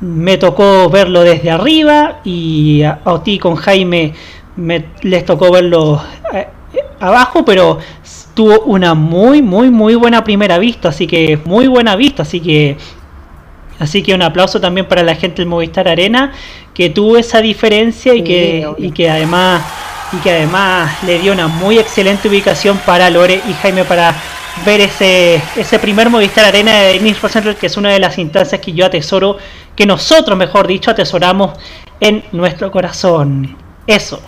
me 0.04 0.38
tocó 0.38 0.89
verlo 0.89 1.22
desde 1.22 1.50
arriba 1.50 2.20
y 2.26 2.84
a, 2.84 3.00
a 3.06 3.24
ti 3.24 3.39
con 3.39 3.56
Jaime 3.56 4.13
me, 4.58 4.86
les 5.02 5.26
tocó 5.26 5.50
verlo 5.50 6.04
eh, 6.34 6.48
abajo, 7.00 7.46
pero 7.46 7.80
tuvo 8.34 8.60
una 8.66 8.96
muy, 8.96 9.42
muy, 9.42 9.70
muy 9.70 9.96
buena 9.96 10.24
primera 10.24 10.58
vista, 10.58 10.89
así 10.89 11.08
que 11.08 11.39
muy 11.46 11.68
buena 11.68 11.96
vista, 11.96 12.24
así 12.24 12.42
que 12.42 12.76
así 13.80 14.04
que 14.04 14.13
un 14.13 14.22
aplauso 14.22 14.60
también 14.60 14.88
para 14.88 15.04
la 15.04 15.16
gente 15.16 15.38
del 15.42 15.48
Movistar 15.48 15.88
Arena 15.88 16.34
que 16.74 16.89
tuvo 16.89 17.18
esa 17.18 17.39
diferencia 17.42 18.13
y 18.13 18.18
Sí, 18.18 18.24
que 18.24 18.68
y 18.78 18.92
que 18.92 19.10
además 19.10 19.63
y 20.12 20.18
que 20.18 20.32
además 20.32 21.02
le 21.04 21.20
dio 21.20 21.32
una 21.32 21.48
muy 21.48 21.80
excelente 21.80 22.28
ubicación 22.28 22.78
para 22.86 23.10
Lore 23.10 23.42
y 23.50 23.54
Jaime 23.54 23.86
para 23.86 24.13
ver 24.66 24.82
ese, 24.82 25.42
ese 25.56 25.80
primer 25.80 26.10
Movistar 26.10 26.46
Arena 26.46 26.82
de 26.82 26.94
Denis 26.94 27.22
Rosenthal, 27.22 27.56
que 27.56 27.68
es 27.68 27.78
una 27.78 27.89
de 27.89 28.00
las 28.00 28.18
instancias 28.18 28.62
que 28.62 28.74
yo 28.74 28.86
atesoro, 28.86 29.38
que 29.76 29.86
nosotros, 29.86 30.38
mejor 30.38 30.68
dicho, 30.68 30.92
atesoramos 30.92 31.58
en 32.00 32.24
nuestro 32.32 32.72
corazón. 32.72 33.58
Eso. 33.88 34.22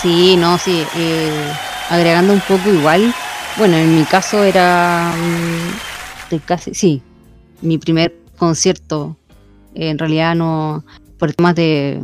Sí, 0.00 0.36
no, 0.36 0.58
sí. 0.58 0.84
eh, 0.96 1.52
agregando 1.90 2.32
un 2.32 2.40
poco 2.40 2.70
igual. 2.70 3.14
Bueno, 3.56 3.76
en 3.76 3.94
mi 3.94 4.04
caso 4.04 4.42
era 4.42 5.12
mm, 5.16 6.36
casi, 6.44 6.74
sí, 6.74 7.02
mi 7.60 7.78
primer 7.78 8.14
concierto. 8.36 9.16
En 9.74 9.98
realidad 9.98 10.34
no, 10.34 10.84
por 11.18 11.32
temas 11.32 11.54
de 11.54 12.02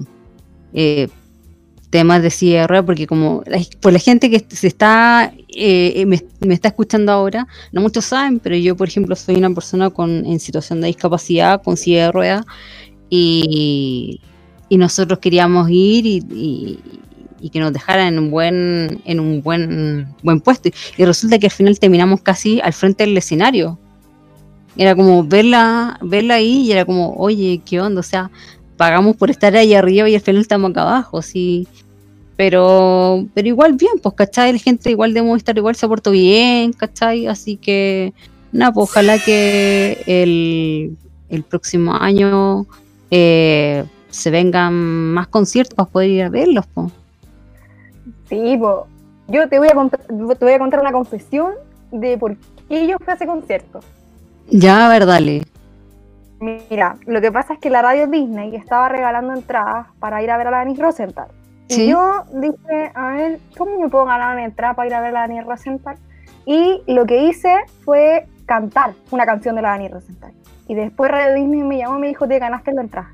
eh, 0.75 1.09
temas 1.91 2.23
de 2.23 2.67
ruedas, 2.67 2.85
porque 2.85 3.07
como 3.07 3.43
por 3.81 3.93
la 3.93 3.99
gente 3.99 4.31
que 4.31 4.45
se 4.55 4.67
está 4.67 5.33
eh, 5.49 6.05
me, 6.07 6.55
está 6.55 6.69
escuchando 6.69 7.13
ahora, 7.13 7.47
no 7.73 7.81
muchos 7.81 8.05
saben, 8.07 8.39
pero 8.39 8.57
yo 8.57 8.77
por 8.77 8.89
ejemplo 8.89 9.17
soy 9.17 9.37
una 9.37 9.51
persona 9.51 9.91
con 9.91 10.27
en 10.27 10.39
situación 10.41 10.81
de 10.81 10.89
discapacidad 10.89 11.63
con 11.63 11.77
silla 11.77 12.07
de 12.07 12.13
ruedas 12.13 12.47
y, 13.09 14.21
y 14.69 14.77
nosotros 14.77 15.19
queríamos 15.19 15.69
ir 15.71 16.05
y 17.41 17.51
que 17.51 17.61
nos 17.61 17.73
dejaran 17.73 18.15
en 18.15 18.19
un 18.19 18.31
buen 18.31 19.01
en 19.05 19.21
un 19.21 19.43
buen 19.43 20.15
buen 20.23 20.41
puesto. 20.41 20.71
Y 20.97 21.05
resulta 21.05 21.39
que 21.39 21.47
al 21.47 21.53
final 21.53 21.79
terminamos 21.79 22.21
casi 22.21 22.61
al 22.61 22.73
frente 22.73 23.05
del 23.05 23.17
escenario. 23.17 23.79
Era 24.77 24.95
como 24.95 25.25
verla 25.25 25.99
verla 26.03 26.35
ahí 26.35 26.67
y 26.67 26.73
era 26.73 26.85
como 26.85 27.15
oye 27.17 27.63
qué 27.65 27.81
onda 27.81 28.01
o 28.01 28.05
sea 28.05 28.31
pagamos 28.79 29.15
por 29.17 29.29
estar 29.31 29.55
ahí 29.55 29.75
arriba 29.75 30.09
y 30.09 30.15
al 30.15 30.23
final 30.23 30.41
estamos 30.41 30.71
acá 30.71 30.83
abajo 30.83 31.21
sí 31.21 31.69
pero 32.37 33.27
pero 33.35 33.49
igual 33.49 33.75
bien 33.75 33.95
pues 34.03 34.15
¿cachai? 34.15 34.53
la 34.53 34.59
gente 34.59 34.91
igual 34.91 35.13
de 35.13 35.21
Movistar 35.23 35.59
igual 35.59 35.75
se 35.77 35.87
portó 35.89 36.13
bien 36.13 36.73
¿cachai? 36.73 37.27
así 37.27 37.57
que 37.57 38.15
nada 38.53 38.73
pues 38.73 38.89
ojalá 38.89 39.19
que 39.19 40.03
el, 40.07 40.97
el 41.29 41.43
próximo 41.43 41.95
año 41.95 42.65
eh, 43.11 43.85
se 44.11 44.31
vengan 44.31 44.73
más 45.13 45.27
conciertos 45.27 45.75
para 45.75 45.89
poder 45.91 46.11
ir 46.11 46.23
a 46.23 46.29
verlos 46.31 46.65
pues. 46.73 46.91
Sí, 48.29 48.57
po. 48.59 48.87
yo 49.27 49.49
te 49.49 49.59
voy, 49.59 49.69
a 49.69 49.75
cont- 49.75 50.39
te 50.39 50.45
voy 50.45 50.55
a 50.55 50.59
contar 50.59 50.81
una 50.81 50.93
confesión 50.93 51.53
de 51.91 52.17
por 52.17 52.37
qué 52.69 52.87
yo 52.87 52.97
fui 52.99 53.11
a 53.11 53.15
ese 53.15 53.27
concierto. 53.27 53.81
ya 54.51 54.87
a 54.87 54.89
ver 54.89 55.05
dale 55.07 55.43
Mira, 56.41 56.97
lo 57.07 57.21
que 57.21 57.33
pasa 57.33 57.55
es 57.55 57.59
que 57.59 57.71
la 57.71 57.83
radio 57.83 58.07
Disney 58.07 58.55
estaba 58.55 58.89
regalando 58.89 59.35
entradas 59.35 59.89
para 59.99 60.23
ir 60.23 60.31
a 60.31 60.37
ver 60.37 60.47
a 60.49 60.51
la 60.51 60.59
Denise 60.61 60.83
Rosenthal. 60.83 61.29
Sí. 61.69 61.83
Y 61.83 61.91
yo 61.91 62.25
dije, 62.33 62.93
a 62.95 63.09
ver, 63.09 63.41
¿cómo 63.57 63.79
me 63.81 63.89
puedo 63.89 64.05
ganar 64.05 64.35
una 64.35 64.45
entrada 64.45 64.75
para 64.75 64.89
ir 64.89 64.95
a 64.95 65.01
ver 65.01 65.11
a 65.11 65.13
la 65.13 65.23
Denise 65.29 65.47
Rosenthal? 65.47 65.97
Y 66.47 66.83
lo 66.87 67.07
que 67.07 67.25
hice 67.25 67.55
fue 67.85 68.27
cantar 68.47 68.95
una 69.11 69.27
canción 69.27 69.57
de 69.57 69.63
la 69.63 69.73
Denise 69.73 69.95
Rosenthal. 69.95 70.33
Y 70.69 70.75
después 70.75 71.11
Radio 71.11 71.35
Disney 71.35 71.63
me 71.63 71.79
llamó 71.79 71.99
y 71.99 72.01
me 72.01 72.09
dijo, 72.09 72.29
te 72.29 72.39
ganaste 72.39 72.73
la 72.73 72.83
entrada. 72.83 73.11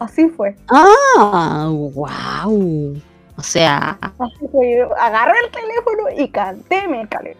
Así 0.00 0.28
fue. 0.28 0.56
ah 0.68 1.68
wow 1.70 2.96
o 3.36 3.42
sea 3.42 3.98
Así 4.18 4.48
fue. 4.50 4.88
Agarré 4.98 5.34
el 5.44 5.50
teléfono 5.50 6.04
y 6.16 6.28
canté 6.28 6.88
mi 6.88 7.00
escalera. 7.00 7.38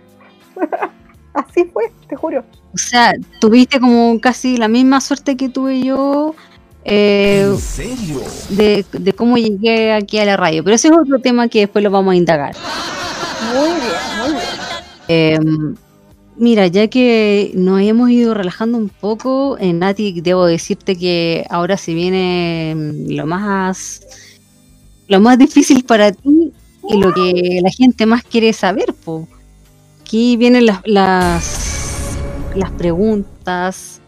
Así 1.34 1.64
fue, 1.72 1.92
te 2.08 2.16
juro. 2.16 2.44
O 2.74 2.78
sea, 2.78 3.12
tuviste 3.40 3.78
como 3.80 4.20
casi 4.20 4.56
la 4.56 4.68
misma 4.68 5.00
suerte 5.00 5.36
que 5.36 5.48
tuve 5.48 5.82
yo 5.82 6.34
eh, 6.84 7.54
serio? 7.58 8.20
de, 8.50 8.84
de 8.92 9.12
cómo 9.12 9.36
llegué 9.36 9.92
aquí 9.92 10.18
a 10.18 10.24
la 10.24 10.36
radio. 10.36 10.64
Pero 10.64 10.76
ese 10.76 10.88
es 10.88 10.94
otro 10.94 11.18
tema 11.18 11.48
que 11.48 11.60
después 11.60 11.84
lo 11.84 11.90
vamos 11.90 12.12
a 12.12 12.16
indagar. 12.16 12.56
Muy 13.54 13.68
bien, 13.68 13.78
muy 14.18 14.30
bien. 14.32 14.44
Eh, 15.08 15.38
mira, 16.36 16.66
ya 16.68 16.88
que 16.88 17.52
nos 17.54 17.80
hemos 17.80 18.10
ido 18.10 18.34
relajando 18.34 18.78
un 18.78 18.88
poco, 18.88 19.58
en 19.58 19.80
Nati, 19.80 20.20
debo 20.20 20.46
decirte 20.46 20.96
que 20.96 21.44
ahora 21.50 21.76
se 21.76 21.94
viene 21.94 22.74
mm, 22.76 23.10
lo 23.14 23.26
más, 23.26 24.02
lo 25.08 25.20
más 25.20 25.38
difícil 25.38 25.84
para 25.84 26.12
ti 26.12 26.52
y 26.88 26.96
lo 26.98 27.12
que 27.12 27.60
la 27.62 27.70
gente 27.70 28.06
más 28.06 28.22
quiere 28.22 28.52
saber. 28.52 28.94
Po. 29.04 29.28
Aquí 30.10 30.36
vienen 30.36 30.66
las, 30.66 30.80
las, 30.86 32.18
las 32.56 32.70
preguntas 32.72 34.00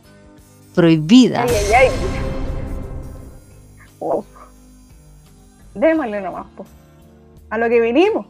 prohibidas. 0.75 1.49
Ay, 1.49 1.57
ay, 1.57 1.75
ay. 1.77 1.91
Wow. 4.01 4.25
Démosle 5.77 6.21
nomás, 6.21 6.47
po. 6.57 6.67
A 7.51 7.57
lo 7.57 7.69
que 7.69 7.81
vinimos. 7.81 8.27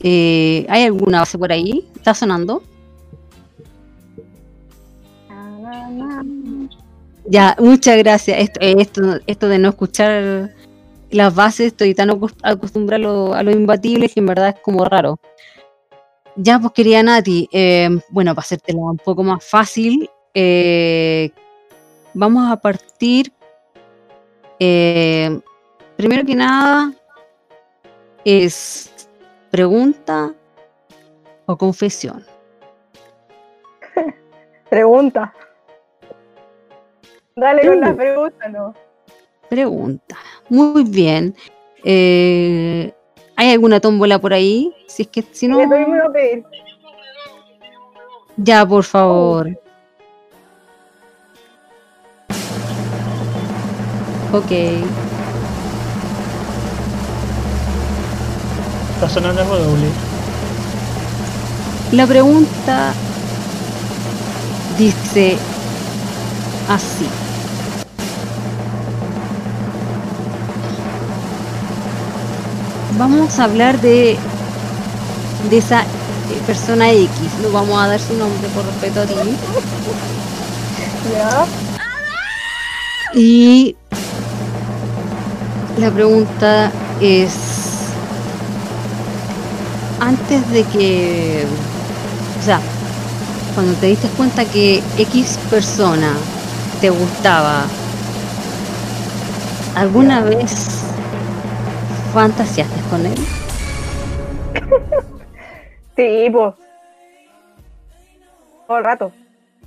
Eh, 0.00 0.64
¿Hay 0.70 0.84
alguna 0.84 1.18
base 1.18 1.36
por 1.36 1.52
ahí? 1.52 1.86
¿Está 1.94 2.14
sonando? 2.14 2.62
Na, 5.28 5.90
na, 5.90 6.22
na. 6.22 6.68
Ya, 7.26 7.54
muchas 7.60 7.98
gracias. 7.98 8.38
Esto, 8.38 8.60
eh, 8.62 8.76
esto, 8.78 9.20
esto 9.26 9.46
de 9.46 9.58
no 9.58 9.68
escuchar 9.68 10.54
las 11.10 11.34
bases, 11.34 11.66
estoy 11.66 11.94
tan 11.94 12.08
acos- 12.08 12.34
acostumbrada 12.42 12.96
a 12.96 13.06
lo, 13.06 13.34
a 13.34 13.42
lo 13.42 13.50
imbatible 13.50 14.08
que 14.08 14.20
en 14.20 14.26
verdad 14.26 14.54
es 14.56 14.60
como 14.62 14.82
raro. 14.86 15.20
Ya, 16.36 16.58
pues 16.58 16.72
querida 16.74 17.02
Nati, 17.02 17.48
eh, 17.50 17.88
bueno, 18.10 18.34
para 18.34 18.44
hacértelo 18.44 18.80
un 18.80 18.98
poco 18.98 19.22
más 19.22 19.42
fácil, 19.44 20.08
eh, 20.34 21.30
vamos 22.14 22.50
a 22.50 22.56
partir. 22.56 23.32
eh, 24.58 25.38
primero 25.96 26.24
que 26.24 26.34
nada, 26.34 26.92
es 28.24 29.08
pregunta 29.50 30.34
o 31.46 31.56
confesión. 31.58 32.24
Pregunta. 34.70 35.32
Dale 37.36 37.66
con 37.66 37.80
la 37.80 37.90
Uh. 37.90 37.96
pregunta, 37.96 38.48
¿no? 38.48 38.74
Pregunta. 39.50 40.16
Muy 40.48 40.84
bien. 40.84 41.34
Eh, 41.84 42.92
¿Hay 43.36 43.52
alguna 43.52 43.80
tómbola 43.80 44.18
por 44.18 44.32
ahí? 44.32 44.72
Si 44.88 45.02
es 45.02 45.08
que 45.08 45.22
si 45.30 45.46
no, 45.46 45.58
pedir. 46.12 46.42
ya 48.38 48.66
por 48.66 48.82
favor. 48.82 49.50
Ok. 54.32 54.50
Está 58.94 59.08
sonando 59.10 59.42
el 59.42 59.48
doble. 59.48 59.88
La 61.92 62.06
pregunta 62.06 62.94
dice 64.78 65.36
así. 66.68 67.06
Vamos 72.98 73.38
a 73.38 73.44
hablar 73.44 73.78
de, 73.82 74.16
de 75.50 75.58
esa 75.58 75.82
eh, 75.82 75.86
persona 76.46 76.90
X. 76.90 77.10
No 77.42 77.50
vamos 77.50 77.78
a 77.78 77.88
dar 77.88 78.00
su 78.00 78.14
nombre 78.14 78.48
por 78.54 78.64
respeto 78.64 79.02
a 79.02 79.06
ti. 79.06 79.36
Y 83.14 83.76
la 85.78 85.90
pregunta 85.90 86.72
es, 87.00 87.34
antes 90.00 90.50
de 90.50 90.64
que, 90.64 91.44
o 92.40 92.44
sea, 92.44 92.60
cuando 93.54 93.74
te 93.74 93.88
diste 93.88 94.08
cuenta 94.08 94.46
que 94.46 94.82
X 94.96 95.38
persona 95.50 96.12
te 96.80 96.88
gustaba, 96.88 97.64
¿alguna 99.74 100.20
vez 100.22 100.50
fantaseaste 102.14 102.75
con 102.88 103.06
él? 103.06 103.14
Sí, 105.96 106.28
pues. 106.30 106.54
Todo 108.66 108.78
el 108.78 108.84
rato. 108.84 109.12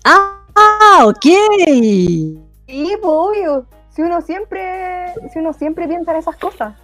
Ah, 0.06 1.04
ok. 1.06 1.24
Sí, 1.24 2.38
pues, 2.68 3.00
obvio. 3.04 3.66
Si 3.90 4.04
uno 4.04 4.22
siempre, 4.22 5.12
si 5.34 5.40
uno 5.40 5.54
siempre 5.54 5.88
piensa 5.88 6.12
en 6.12 6.18
esas 6.18 6.38
cosas. 6.38 6.76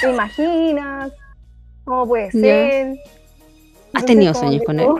Te 0.00 0.10
imaginas 0.10 1.10
cómo 1.84 2.06
puede 2.06 2.30
ser. 2.30 2.94
¿Has 3.92 4.06
tenido 4.06 4.32
sueños 4.32 4.62
con 4.64 4.78
él? 4.78 4.88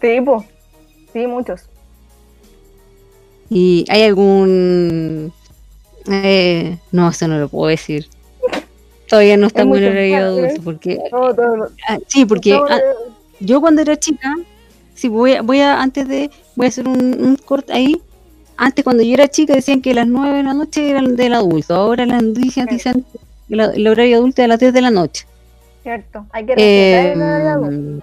Sí, 0.00 0.20
pues. 0.20 0.44
Sí, 1.12 1.26
muchos. 1.26 1.68
¿Y 3.50 3.84
hay 3.88 4.02
algún... 4.02 5.32
eh, 6.06 6.78
no, 6.92 7.08
eso 7.08 7.28
no 7.28 7.38
lo 7.38 7.48
puedo 7.48 7.68
decir. 7.68 8.08
Todavía 9.08 9.36
no 9.36 9.46
está 9.46 9.62
Es 9.62 9.66
muy 9.66 10.12
adulto, 10.14 10.54
¿eh? 10.54 10.60
porque... 10.62 10.98
Ah, 11.88 11.98
sí, 12.06 12.24
porque 12.26 12.54
ah, 12.54 12.80
yo 13.40 13.60
cuando 13.60 13.80
era 13.82 13.96
chica, 13.96 14.34
sí, 14.94 15.08
voy 15.08 15.34
a, 15.34 15.42
voy 15.42 15.60
a, 15.60 15.80
antes 15.80 16.06
de, 16.08 16.30
voy 16.56 16.66
a 16.66 16.68
hacer 16.68 16.86
un, 16.86 16.98
un 17.20 17.36
corte 17.36 17.72
ahí. 17.72 18.00
Antes 18.56 18.84
cuando 18.84 19.02
yo 19.02 19.14
era 19.14 19.28
chica 19.28 19.54
decían 19.54 19.80
que 19.80 19.94
las 19.94 20.06
9 20.08 20.38
de 20.38 20.42
la 20.42 20.52
noche 20.54 20.90
eran 20.90 21.14
del 21.16 21.32
adulto, 21.34 21.74
ahora 21.74 22.04
las 22.06 22.22
noticias 22.22 22.66
Sí. 22.68 22.74
dicen 22.74 23.04
que 23.48 23.56
la- 23.56 23.66
el 23.72 23.86
horario 23.86 24.16
adulto 24.18 24.42
es 24.42 24.44
a 24.46 24.48
las 24.48 24.58
10 24.60 24.72
de 24.72 24.80
la 24.82 24.90
noche. 24.90 25.26
Cierto. 25.82 26.26
Hay 26.32 26.44
que 26.44 26.54
respetar 26.56 27.06
el 27.12 27.22
horario 27.22 27.50
adulto. 27.50 27.70
Em, 27.74 28.00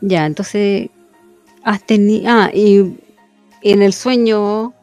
ya, 0.00 0.26
entonces 0.26 0.88
has 1.62 1.84
tenido. 1.86 2.24
Ah, 2.28 2.50
y 2.52 2.94
en 3.62 3.82
el 3.82 3.92
sueño 3.92 4.73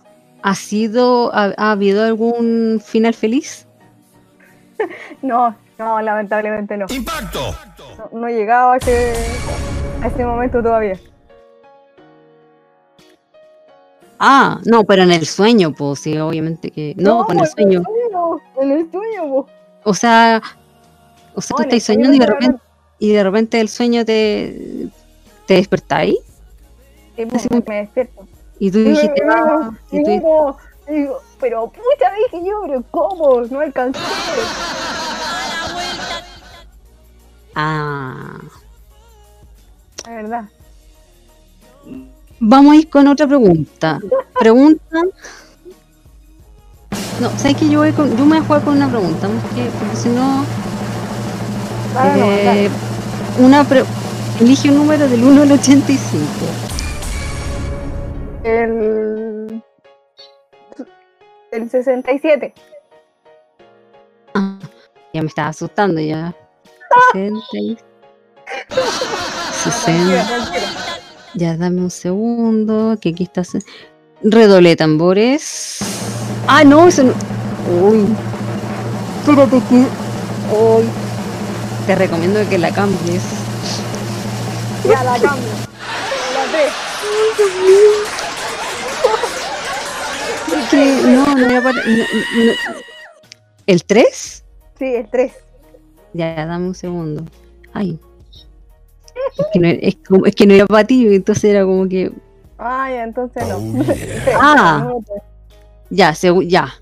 ¿Ha 0.44 0.56
sido, 0.56 1.34
ha, 1.36 1.54
ha 1.58 1.72
habido 1.72 2.04
algún 2.04 2.82
final 2.84 3.14
feliz? 3.14 3.68
No, 5.22 5.56
no, 5.78 6.02
lamentablemente 6.02 6.76
no. 6.76 6.88
¡Impacto! 6.90 7.56
No, 8.12 8.20
no 8.22 8.28
he 8.28 8.34
llegado 8.34 8.72
a 8.72 8.78
ese, 8.78 9.14
a 10.02 10.08
ese 10.08 10.26
momento 10.26 10.62
todavía. 10.64 11.00
Ah, 14.20 14.60
no, 14.66 14.84
pero 14.84 15.04
en 15.04 15.12
el 15.12 15.26
sueño, 15.26 15.72
pues 15.74 16.00
sí, 16.00 16.18
obviamente 16.18 16.70
que. 16.72 16.94
No, 16.98 17.26
con 17.26 17.38
el 17.38 17.40
pues, 17.42 17.52
sueño. 17.52 17.84
En 18.60 18.72
el 18.72 18.92
sueño, 18.92 19.24
po. 19.30 19.48
O 19.84 19.94
sea, 19.94 20.42
o 21.34 21.42
sea, 21.42 21.56
No, 21.56 21.58
tú 21.58 21.64
en 21.64 21.70
el 21.70 21.78
estás 21.78 21.84
sueño 21.86 22.06
soñando 22.06 22.16
y 22.16 22.20
de 22.20 22.26
repente, 22.28 22.62
y 23.00 23.12
de 23.12 23.24
repente 23.24 23.62
el 23.62 23.70
sueño 23.70 24.06
te, 24.06 24.88
te 25.48 25.54
despertáis 25.56 26.18
Sí, 27.16 27.26
como- 27.50 27.64
me 27.68 27.76
despierto. 27.78 28.28
Y 28.64 28.70
tú 28.72 28.78
dijiste, 28.84 29.24
ah, 29.28 29.72
y 29.92 29.98
Y 29.98 30.04
tú- 30.04 30.10
digo, 30.12 30.58
digo, 30.88 31.20
pero 31.40 31.66
pucha, 31.68 32.12
dije 32.32 32.46
yo, 32.48 32.62
pero 32.68 32.84
¿cómo? 32.92 33.42
No 33.50 33.60
alcancé. 33.60 34.00
ah. 37.56 38.38
La 40.06 40.12
verdad. 40.16 40.44
Vamos 42.40 42.74
a 42.74 42.76
ir 42.76 42.90
con 42.90 43.08
otra 43.08 43.28
pregunta. 43.28 44.00
Pregunta. 44.40 45.02
No, 47.20 47.30
¿sabes 47.38 47.56
que 47.58 47.70
yo, 47.70 47.80
voy 47.80 47.92
con- 47.94 48.10
yo 48.18 48.26
me 48.26 48.36
voy 48.36 48.40
a 48.40 48.48
jugar 48.48 48.62
con 48.64 48.78
una 48.78 48.90
pregunta? 48.90 49.28
Porque, 49.28 49.70
porque 49.80 49.96
si 49.96 50.10
no. 50.10 50.44
Ah, 51.96 52.14
no, 52.18 52.26
eh, 52.32 52.70
una 53.40 53.64
pre- 53.64 53.86
Elige 54.40 54.70
un 54.72 54.78
número 54.78 55.08
del 55.08 55.24
1 55.24 55.42
al 55.44 55.52
85. 55.52 56.20
El. 58.44 59.64
El 61.52 61.70
67. 61.70 62.54
Ah, 64.34 64.58
ya 65.14 65.22
me 65.22 65.28
estaba 65.28 65.50
asustando 65.50 66.00
ya. 66.02 66.34
60. 67.14 67.40
y- 67.54 67.78
60. 69.64 70.52
Ya 71.36 71.56
dame 71.58 71.82
un 71.82 71.92
segundo. 71.92 72.98
Que 73.00 73.10
aquí 73.10 73.24
está. 73.24 73.44
se- 73.44 73.60
Redoble 74.24 74.76
tambores. 74.76 75.80
Ah, 76.48 76.64
no, 76.64 76.88
eso 76.88 77.04
no. 77.04 77.14
Uy. 77.82 78.08
Espérate 79.20 79.62
que. 79.70 79.76
Uy. 80.56 80.90
Te 81.86 81.96
recomiendo 81.96 82.48
que 82.50 82.58
la 82.58 82.72
cambies. 82.72 83.24
Ya 84.88 85.04
la 85.04 85.14
cambio. 85.20 85.50
La 86.34 86.52
tres. 86.52 86.72
Es 90.62 90.70
que 90.70 91.02
no, 91.08 91.36
no 91.36 91.46
voy 91.46 91.56
a 91.56 91.62
parar- 91.64 91.86
no, 91.88 91.98
no. 91.98 92.52
¿El 93.68 93.84
3? 93.84 94.44
Sí, 94.80 94.86
el 94.96 95.08
3. 95.10 95.32
Ya, 96.14 96.46
dame 96.46 96.68
un 96.68 96.76
segundo. 96.76 97.24
Ay. 97.74 98.00
Es 99.38 99.46
que 99.54 99.60
no, 99.60 99.68
es 99.70 99.98
como- 100.08 100.26
es 100.26 100.36
que 100.36 100.46
no 100.46 100.54
era 100.54 100.66
para 100.66 100.86
ti, 100.86 101.08
entonces 101.14 101.44
era 101.46 101.64
como 101.64 101.88
que. 101.88 102.12
Ah, 102.58 102.90
ya, 102.92 103.04
entonces 103.04 103.44
no. 103.48 103.84
Ah. 104.40 104.82
No, 104.86 105.00
pues. 105.02 105.22
Ya, 105.90 106.12
segu- 106.12 106.48
ya. 106.48 106.74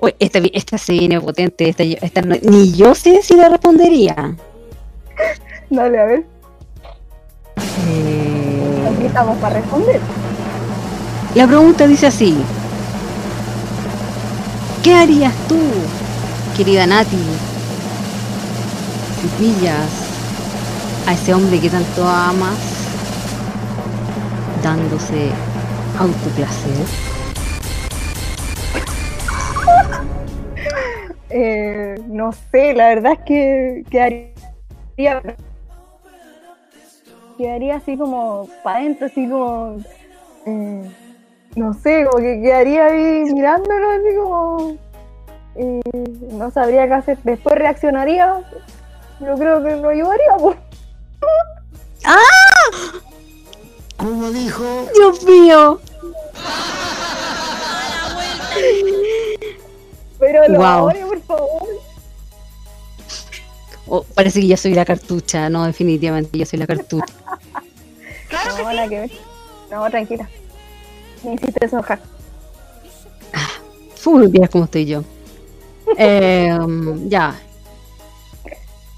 Uy, 0.00 0.14
esta, 0.18 0.38
esta 0.52 0.78
se 0.78 0.92
viene 0.92 1.20
potente. 1.20 1.68
Esta, 1.68 1.82
esta 1.82 2.22
no- 2.22 2.36
ni 2.42 2.72
yo 2.72 2.94
sé 2.94 3.22
si 3.22 3.34
la 3.36 3.48
respondería. 3.48 4.36
Dale, 5.70 5.98
a 5.98 6.04
ver. 6.04 6.24
Eh, 7.88 8.88
Aquí 8.94 9.06
estamos 9.06 9.36
para 9.38 9.60
responder. 9.60 10.00
La 11.36 11.46
pregunta 11.46 11.86
dice 11.86 12.06
así: 12.06 12.34
¿Qué 14.82 14.94
harías 14.94 15.34
tú, 15.48 15.58
querida 16.56 16.86
Nati, 16.86 17.18
si 19.20 19.28
pillas 19.36 19.90
a 21.06 21.12
ese 21.12 21.34
hombre 21.34 21.60
que 21.60 21.68
tanto 21.68 22.08
amas 22.08 22.56
dándose 24.62 25.30
autoplacer? 25.98 26.72
Eh, 31.28 31.96
no 32.06 32.32
sé, 32.32 32.72
la 32.72 32.88
verdad 32.88 33.12
es 33.12 33.18
que 33.26 33.84
quedaría. 33.90 34.32
Quedaría 37.36 37.76
así 37.76 37.98
como 37.98 38.48
para 38.64 38.78
adentro, 38.78 39.06
así 39.06 39.28
como. 39.28 39.76
eh, 40.46 40.90
no 41.56 41.72
sé, 41.74 42.04
como 42.04 42.22
que 42.22 42.40
quedaría 42.40 42.86
ahí 42.86 43.24
mirándolo, 43.32 43.90
así 43.90 44.16
como. 44.16 44.76
eh, 45.56 45.80
no 46.32 46.50
sabría 46.50 46.86
qué 46.86 46.94
hacer. 46.94 47.18
Después 47.24 47.56
reaccionaría. 47.56 48.42
Yo 49.20 49.34
creo 49.34 49.62
que 49.64 49.76
lo 49.76 49.88
ayudaría, 49.88 50.36
pues. 50.38 50.56
Como 53.96 54.30
dijo, 54.30 54.64
¡Dios 54.94 55.24
mío! 55.24 55.80
Pero 60.18 60.48
lo 60.48 60.56
Guau. 60.58 60.78
ahora, 60.78 61.06
por 61.06 61.20
favor. 61.22 61.68
Oh, 63.88 64.02
parece 64.14 64.40
que 64.40 64.48
yo 64.48 64.56
soy 64.56 64.74
la 64.74 64.84
cartucha. 64.84 65.48
No, 65.48 65.64
definitivamente 65.64 66.38
yo 66.38 66.44
soy 66.44 66.58
la 66.58 66.66
cartucha. 66.66 67.14
no, 68.58 68.72
nada 68.72 68.88
que 68.88 69.00
ver. 69.00 69.10
No, 69.70 69.88
tranquila. 69.90 70.28
Me 71.24 71.34
hiciste 71.34 71.64
enojar. 71.66 71.98
Fue 73.96 74.26
bien 74.28 74.46
como 74.46 74.64
estoy 74.64 74.86
yo. 74.86 75.02
Eh, 75.98 76.56
ya. 77.08 77.34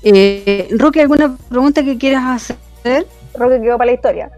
Eh, 0.02 0.68
Roque, 0.78 1.00
¿alguna 1.02 1.36
pregunta 1.48 1.82
que 1.82 1.96
quieras 1.98 2.50
hacer? 2.82 3.06
Creo 3.34 3.48
que 3.48 3.60
quedó 3.60 3.78
para 3.78 3.86
la 3.86 3.92
historia. 3.94 4.30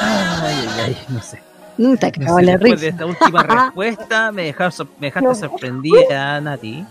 Ay, 0.00 0.54
ay, 0.66 0.68
ay, 0.86 0.96
no 1.08 1.22
sé. 1.22 1.40
No 1.76 1.96
te 1.96 2.12
No 2.18 2.36
sé, 2.36 2.42
la 2.42 2.52
después 2.52 2.80
de 2.80 2.86
risa. 2.86 2.88
esta 2.88 3.06
última 3.06 3.42
respuesta 3.64 4.32
me 4.32 4.44
dejaste, 4.44 4.84
me 4.98 5.06
dejaste 5.08 5.28
No. 5.28 5.34
sorprendida, 5.34 6.40
Nati. 6.40 6.84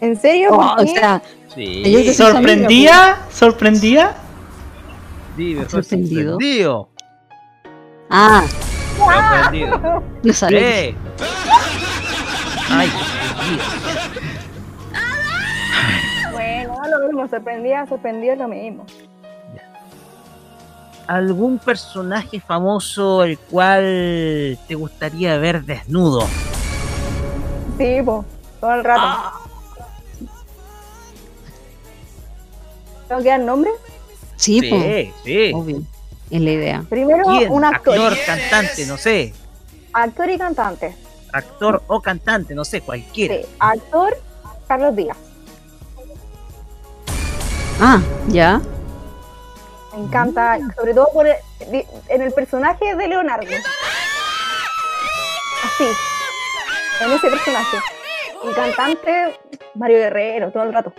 ¿En 0.00 0.20
serio? 0.20 0.50
Oh, 0.52 0.76
¿Por 0.76 0.84
o 0.84 0.88
sea, 0.88 1.22
Sí, 1.54 2.14
¿Sorprendía? 2.14 3.18
¿Sorprendía? 3.30 4.14
sí, 5.36 5.54
me 5.54 5.68
sorprendido. 5.68 6.32
sorprendido. 6.32 6.88
Ah, 8.10 8.44
Sorprendido. 8.96 10.02
no 10.22 10.32
sabía. 10.32 10.58
¡Eh! 10.60 10.94
Ay, 12.70 12.88
sorprendido. 12.90 13.64
Bueno, 16.32 16.74
lo 16.98 17.06
mismo, 17.06 17.28
sorprendía, 17.28 17.86
sorprendido 17.86 18.32
es 18.34 18.38
lo 18.38 18.48
mismo. 18.48 18.86
¿Algún 21.06 21.58
personaje 21.58 22.38
famoso 22.40 23.24
el 23.24 23.38
cual 23.38 24.58
te 24.68 24.74
gustaría 24.74 25.38
ver 25.38 25.64
desnudo? 25.64 26.26
Sí, 27.78 28.02
po, 28.04 28.24
todo 28.60 28.74
el 28.74 28.84
rato. 28.84 29.02
Ah. 29.04 29.32
¿Tengo 33.08 33.22
que 33.22 33.28
dar 33.28 33.40
nombre? 33.40 33.70
Sí, 34.36 34.60
Sí, 34.60 34.68
pues, 34.68 35.08
sí. 35.24 35.52
obvio. 35.54 35.82
Es 36.30 36.40
la 36.40 36.50
idea. 36.50 36.84
Primero, 36.88 37.24
¿Quién? 37.24 37.50
un 37.52 37.64
actor. 37.64 37.94
Actor, 37.94 38.16
cantante, 38.26 38.86
no 38.86 38.96
sé. 38.98 39.32
Actor 39.92 40.30
y 40.30 40.38
cantante. 40.38 40.96
Actor 41.32 41.82
o 41.86 42.00
cantante, 42.00 42.54
no 42.54 42.64
sé, 42.64 42.80
cualquiera. 42.80 43.34
Sí, 43.36 43.46
actor, 43.58 44.16
Carlos 44.66 44.94
Díaz. 44.96 45.16
Ah, 47.80 48.00
ya. 48.28 48.60
Me 49.94 50.04
encanta, 50.04 50.58
sobre 50.76 50.94
todo 50.94 51.08
por 51.12 51.26
el- 51.26 51.36
en 52.08 52.22
el 52.22 52.32
personaje 52.32 52.94
de 52.94 53.08
Leonardo. 53.08 53.46
Así, 55.64 55.84
en 57.04 57.12
ese 57.12 57.30
personaje. 57.30 57.76
Y 58.50 58.54
cantante, 58.54 59.38
Mario 59.74 59.98
Guerrero, 59.98 60.50
todo 60.52 60.62
el 60.64 60.72
rato. 60.72 60.92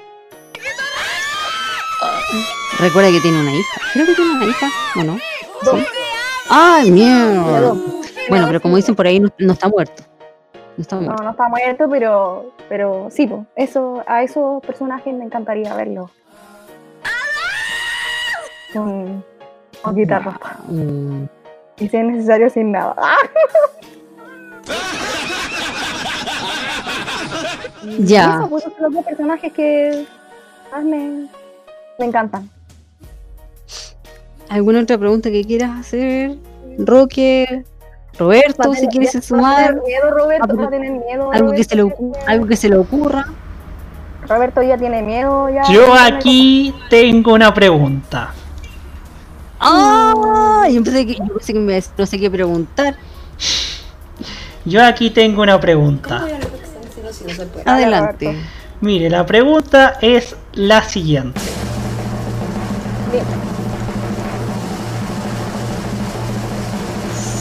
Recuerda 2.79 3.11
que 3.11 3.19
tiene 3.21 3.41
una 3.41 3.51
hija. 3.53 3.81
Creo 3.93 4.05
que 4.05 4.13
tiene 4.15 4.31
una 4.31 4.45
hija, 4.45 4.67
¿o 4.95 5.03
no? 5.03 5.17
¡Ay, 6.49 6.91
mierda! 6.91 7.73
Bueno, 8.29 8.47
pero 8.47 8.61
como 8.61 8.77
dicen 8.77 8.95
por 8.95 9.05
ahí, 9.07 9.19
no, 9.19 9.29
no 9.37 9.53
está 9.53 9.67
muerto. 9.67 10.03
No 10.77 10.81
está 10.81 10.95
muerto. 10.95 11.23
no 11.23 11.31
está 11.31 11.47
muerto, 11.49 11.89
pero, 11.89 12.53
pero 12.69 13.07
sí, 13.11 13.27
po, 13.27 13.45
eso, 13.55 14.03
a 14.07 14.23
esos 14.23 14.61
personajes 14.63 15.13
me 15.13 15.25
encantaría 15.25 15.73
verlos. 15.75 16.09
Con, 18.71 19.25
con 19.81 19.95
guitarra. 19.95 20.39
Mm, 20.67 21.23
Y 21.79 21.89
si 21.89 21.97
es 21.97 22.03
necesario, 22.05 22.49
sin 22.49 22.71
nada. 22.71 22.95
Ya. 27.99 28.35
Eso, 28.39 28.49
pues, 28.49 28.63
esos 28.63 28.73
son 28.73 28.83
los 28.83 28.93
dos 28.93 29.05
personajes 29.05 29.53
que 29.53 30.05
más 30.71 30.83
me, 30.83 31.27
me 31.99 32.05
encantan. 32.05 32.49
¿Alguna 34.49 34.79
otra 34.81 34.97
pregunta 34.97 35.29
que 35.29 35.43
quieras 35.43 35.79
hacer? 35.79 36.35
Roque, 36.79 37.63
Roberto, 38.17 38.73
si 38.73 38.87
quieres 38.87 39.15
va 39.15 39.21
sumar, 39.21 39.75
miedo, 39.85 40.09
Roberto, 40.11 40.55
va 40.57 40.65
a 40.65 40.69
tener 40.69 40.91
miedo. 40.91 41.31
algo 41.31 41.51
que, 41.51 41.63
se 41.63 41.75
le, 41.75 41.81
Roberto, 41.83 42.03
ocu- 42.03 42.17
algo 42.25 42.47
que 42.47 42.55
se 42.55 42.69
le 42.69 42.77
ocurra. 42.77 43.25
Roberto 44.27 44.61
ya 44.61 44.77
tiene 44.77 45.01
miedo. 45.03 45.49
Ya 45.49 45.63
Yo 45.71 45.93
aquí 45.93 46.73
tengo 46.89 47.33
una 47.33 47.53
pregunta. 47.53 48.33
¡Ah! 49.59 50.67
Yo 50.71 50.83
pensé 50.83 51.05
que, 51.05 51.15
yo 51.15 51.33
pensé 51.33 51.53
que 51.53 51.59
me, 51.59 51.83
no 51.97 52.05
sé 52.05 52.19
qué 52.19 52.31
preguntar. 52.31 52.95
Yo 54.65 54.83
aquí 54.83 55.09
tengo 55.09 55.41
una 55.41 55.59
pregunta. 55.59 56.25
Adelante. 57.65 58.35
Mire, 58.81 59.09
la 59.09 59.25
pregunta 59.25 59.97
es 60.01 60.35
la 60.53 60.81
siguiente. 60.83 61.39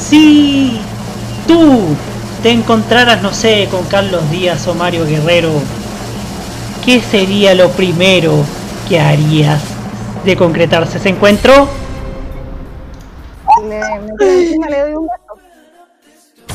Si 0.08 0.80
tú 1.46 1.94
te 2.42 2.50
encontraras, 2.50 3.22
no 3.22 3.32
sé, 3.32 3.68
con 3.70 3.84
Carlos 3.84 4.30
Díaz 4.30 4.66
o 4.66 4.74
Mario 4.74 5.04
Guerrero, 5.04 5.50
¿qué 6.84 7.00
sería 7.00 7.54
lo 7.54 7.68
primero 7.70 8.32
que 8.88 8.98
harías 8.98 9.62
de 10.24 10.36
concretarse 10.36 10.96
ese 10.98 11.10
encuentro? 11.10 11.68
Le, 13.62 13.80
me 14.00 14.12
tiro 14.18 14.30
encima, 14.30 14.68
le 14.68 14.80
doy 14.80 14.92
un 14.94 15.06
beso. 15.06 16.54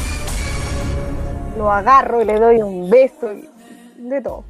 Lo 1.57 1.71
agarro 1.71 2.21
y 2.21 2.25
le 2.25 2.39
doy 2.39 2.61
un 2.61 2.89
beso. 2.89 3.31
y 3.33 3.47
De 3.97 4.21
todo. 4.21 4.43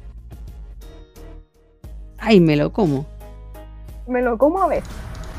Ay, 2.18 2.40
me 2.40 2.56
lo 2.56 2.72
como. 2.72 3.04
Me 4.06 4.20
lo 4.22 4.36
como 4.38 4.62
a 4.62 4.68
veces. 4.68 4.88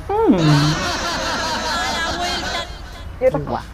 Hmm, 0.07 0.35
Y 3.21 3.25
otras 3.25 3.43
cosas. 3.43 3.65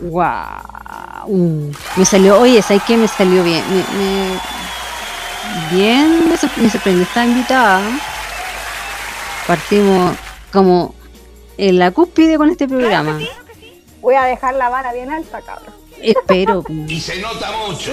Guau. 0.00 1.26
Uh, 1.26 1.72
me 1.96 2.04
salió, 2.04 2.40
oye, 2.40 2.62
¿sabes 2.62 2.82
qué? 2.86 2.96
Me 2.96 3.08
salió 3.08 3.42
bien. 3.42 3.62
Me, 3.68 3.76
me- 3.98 4.40
bien, 5.76 6.28
me, 6.28 6.36
sor- 6.36 6.50
me 6.56 6.70
sorprendió 6.70 7.02
esta 7.04 7.24
invitada. 7.24 7.80
Partimos 9.46 10.16
como 10.52 10.94
en 11.56 11.78
la 11.78 11.90
cúspide 11.90 12.36
con 12.36 12.50
este 12.50 12.68
programa. 12.68 13.18
Voy 14.00 14.14
a 14.14 14.22
dejar 14.24 14.54
la 14.54 14.68
vara 14.68 14.92
bien 14.92 15.10
alta, 15.10 15.40
cabrón. 15.42 15.74
Espero. 16.00 16.62
Sí, 16.68 17.12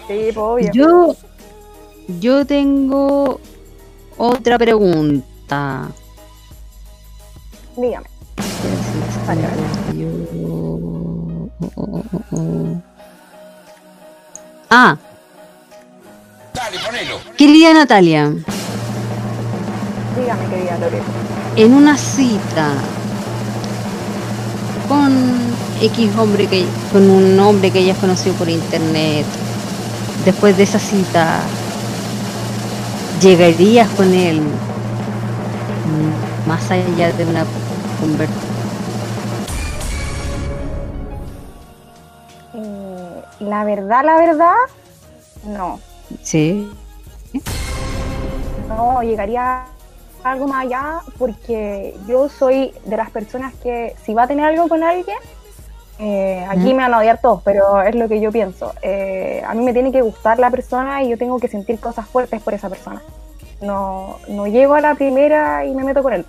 pues, 0.07 0.37
obvio. 0.37 0.71
Yo, 0.73 1.15
yo 2.19 2.45
tengo 2.45 3.39
otra 4.17 4.57
pregunta. 4.57 5.87
Dígame. 7.77 8.07
Vale, 9.27 9.41
vale. 9.41 9.97
Yo- 9.97 10.07
oh, 10.47 11.49
oh, 11.75 12.03
oh, 12.11 12.21
oh. 12.31 12.81
Ah. 14.69 14.97
Querida 17.37 17.73
Natalia, 17.73 18.31
Dígame, 20.17 20.45
querida 20.49 20.77
Loreto. 20.79 21.03
en 21.57 21.73
una 21.73 21.97
cita 21.97 22.71
con 24.87 25.11
X 25.81 26.11
hombre 26.17 26.47
que 26.47 26.65
con 26.91 27.09
un 27.09 27.37
hombre 27.39 27.71
que 27.71 27.79
hayas 27.79 27.97
conocido 27.97 28.35
por 28.35 28.49
internet, 28.49 29.25
después 30.23 30.55
de 30.57 30.63
esa 30.63 30.79
cita, 30.79 31.41
¿llegarías 33.21 33.89
con 33.89 34.13
él 34.13 34.41
más 36.47 36.69
allá 36.69 37.11
de 37.11 37.25
una 37.25 37.45
conversación? 37.99 38.55
Eh, 42.53 43.23
la 43.39 43.63
verdad, 43.63 44.05
la 44.05 44.17
verdad, 44.17 44.55
no. 45.45 45.79
Sí. 46.21 46.69
No 48.67 49.01
llegaría 49.01 49.65
algo 50.23 50.47
más 50.47 50.65
allá 50.65 50.99
porque 51.17 51.95
yo 52.07 52.29
soy 52.29 52.73
de 52.85 52.97
las 52.97 53.09
personas 53.11 53.53
que 53.61 53.95
si 54.03 54.13
va 54.13 54.23
a 54.23 54.27
tener 54.27 54.45
algo 54.45 54.67
con 54.67 54.83
alguien, 54.83 55.17
eh, 55.99 56.45
aquí 56.49 56.73
¿Mm? 56.73 56.77
me 56.77 56.83
van 56.83 56.93
a 56.93 56.99
odiar 56.99 57.19
todos, 57.21 57.41
pero 57.43 57.81
es 57.81 57.95
lo 57.95 58.07
que 58.07 58.19
yo 58.19 58.31
pienso. 58.31 58.73
Eh, 58.81 59.41
a 59.45 59.53
mí 59.53 59.63
me 59.63 59.73
tiene 59.73 59.91
que 59.91 60.01
gustar 60.01 60.39
la 60.39 60.51
persona 60.51 61.03
y 61.03 61.09
yo 61.09 61.17
tengo 61.17 61.39
que 61.39 61.47
sentir 61.47 61.79
cosas 61.79 62.07
fuertes 62.07 62.41
por 62.41 62.53
esa 62.53 62.69
persona. 62.69 63.01
No, 63.61 64.17
no 64.27 64.47
llego 64.47 64.75
a 64.75 64.81
la 64.81 64.95
primera 64.95 65.65
y 65.65 65.73
me 65.73 65.83
meto 65.83 66.03
con 66.03 66.13
él. 66.13 66.25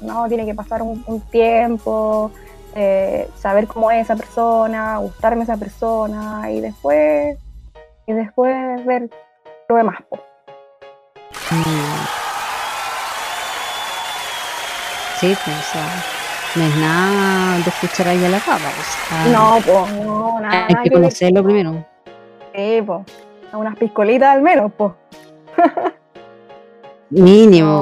No, 0.00 0.26
tiene 0.28 0.46
que 0.46 0.54
pasar 0.54 0.80
un, 0.80 1.04
un 1.06 1.20
tiempo, 1.20 2.30
eh, 2.74 3.28
saber 3.36 3.66
cómo 3.66 3.90
es 3.90 4.04
esa 4.04 4.16
persona, 4.16 4.96
gustarme 4.98 5.42
esa 5.44 5.56
persona 5.56 6.50
y 6.50 6.60
después, 6.60 7.36
y 8.06 8.12
después 8.12 8.84
ver 8.86 9.10
lo 9.68 9.76
demás. 9.76 9.98
Mm. 11.50 12.20
Sí, 15.20 15.36
pues, 15.44 16.19
no 16.56 16.64
es 16.64 16.76
nada 16.76 17.54
de 17.58 17.70
escuchar 17.70 18.08
ahí 18.08 18.24
a 18.24 18.28
la 18.28 18.38
capa. 18.40 18.68
o 18.68 19.08
sea, 19.08 19.26
No, 19.32 19.58
pues, 19.64 20.04
no, 20.04 20.40
nada. 20.40 20.66
hay 20.68 20.74
que 20.82 20.90
conocerlo 20.90 21.42
primero. 21.44 21.84
Sí, 22.54 22.82
pues. 22.84 23.00
A 23.52 23.56
unas 23.56 23.76
piscolitas 23.76 24.28
al 24.30 24.42
menos, 24.42 24.72
pues. 24.76 24.92
Mínimo. 27.10 27.80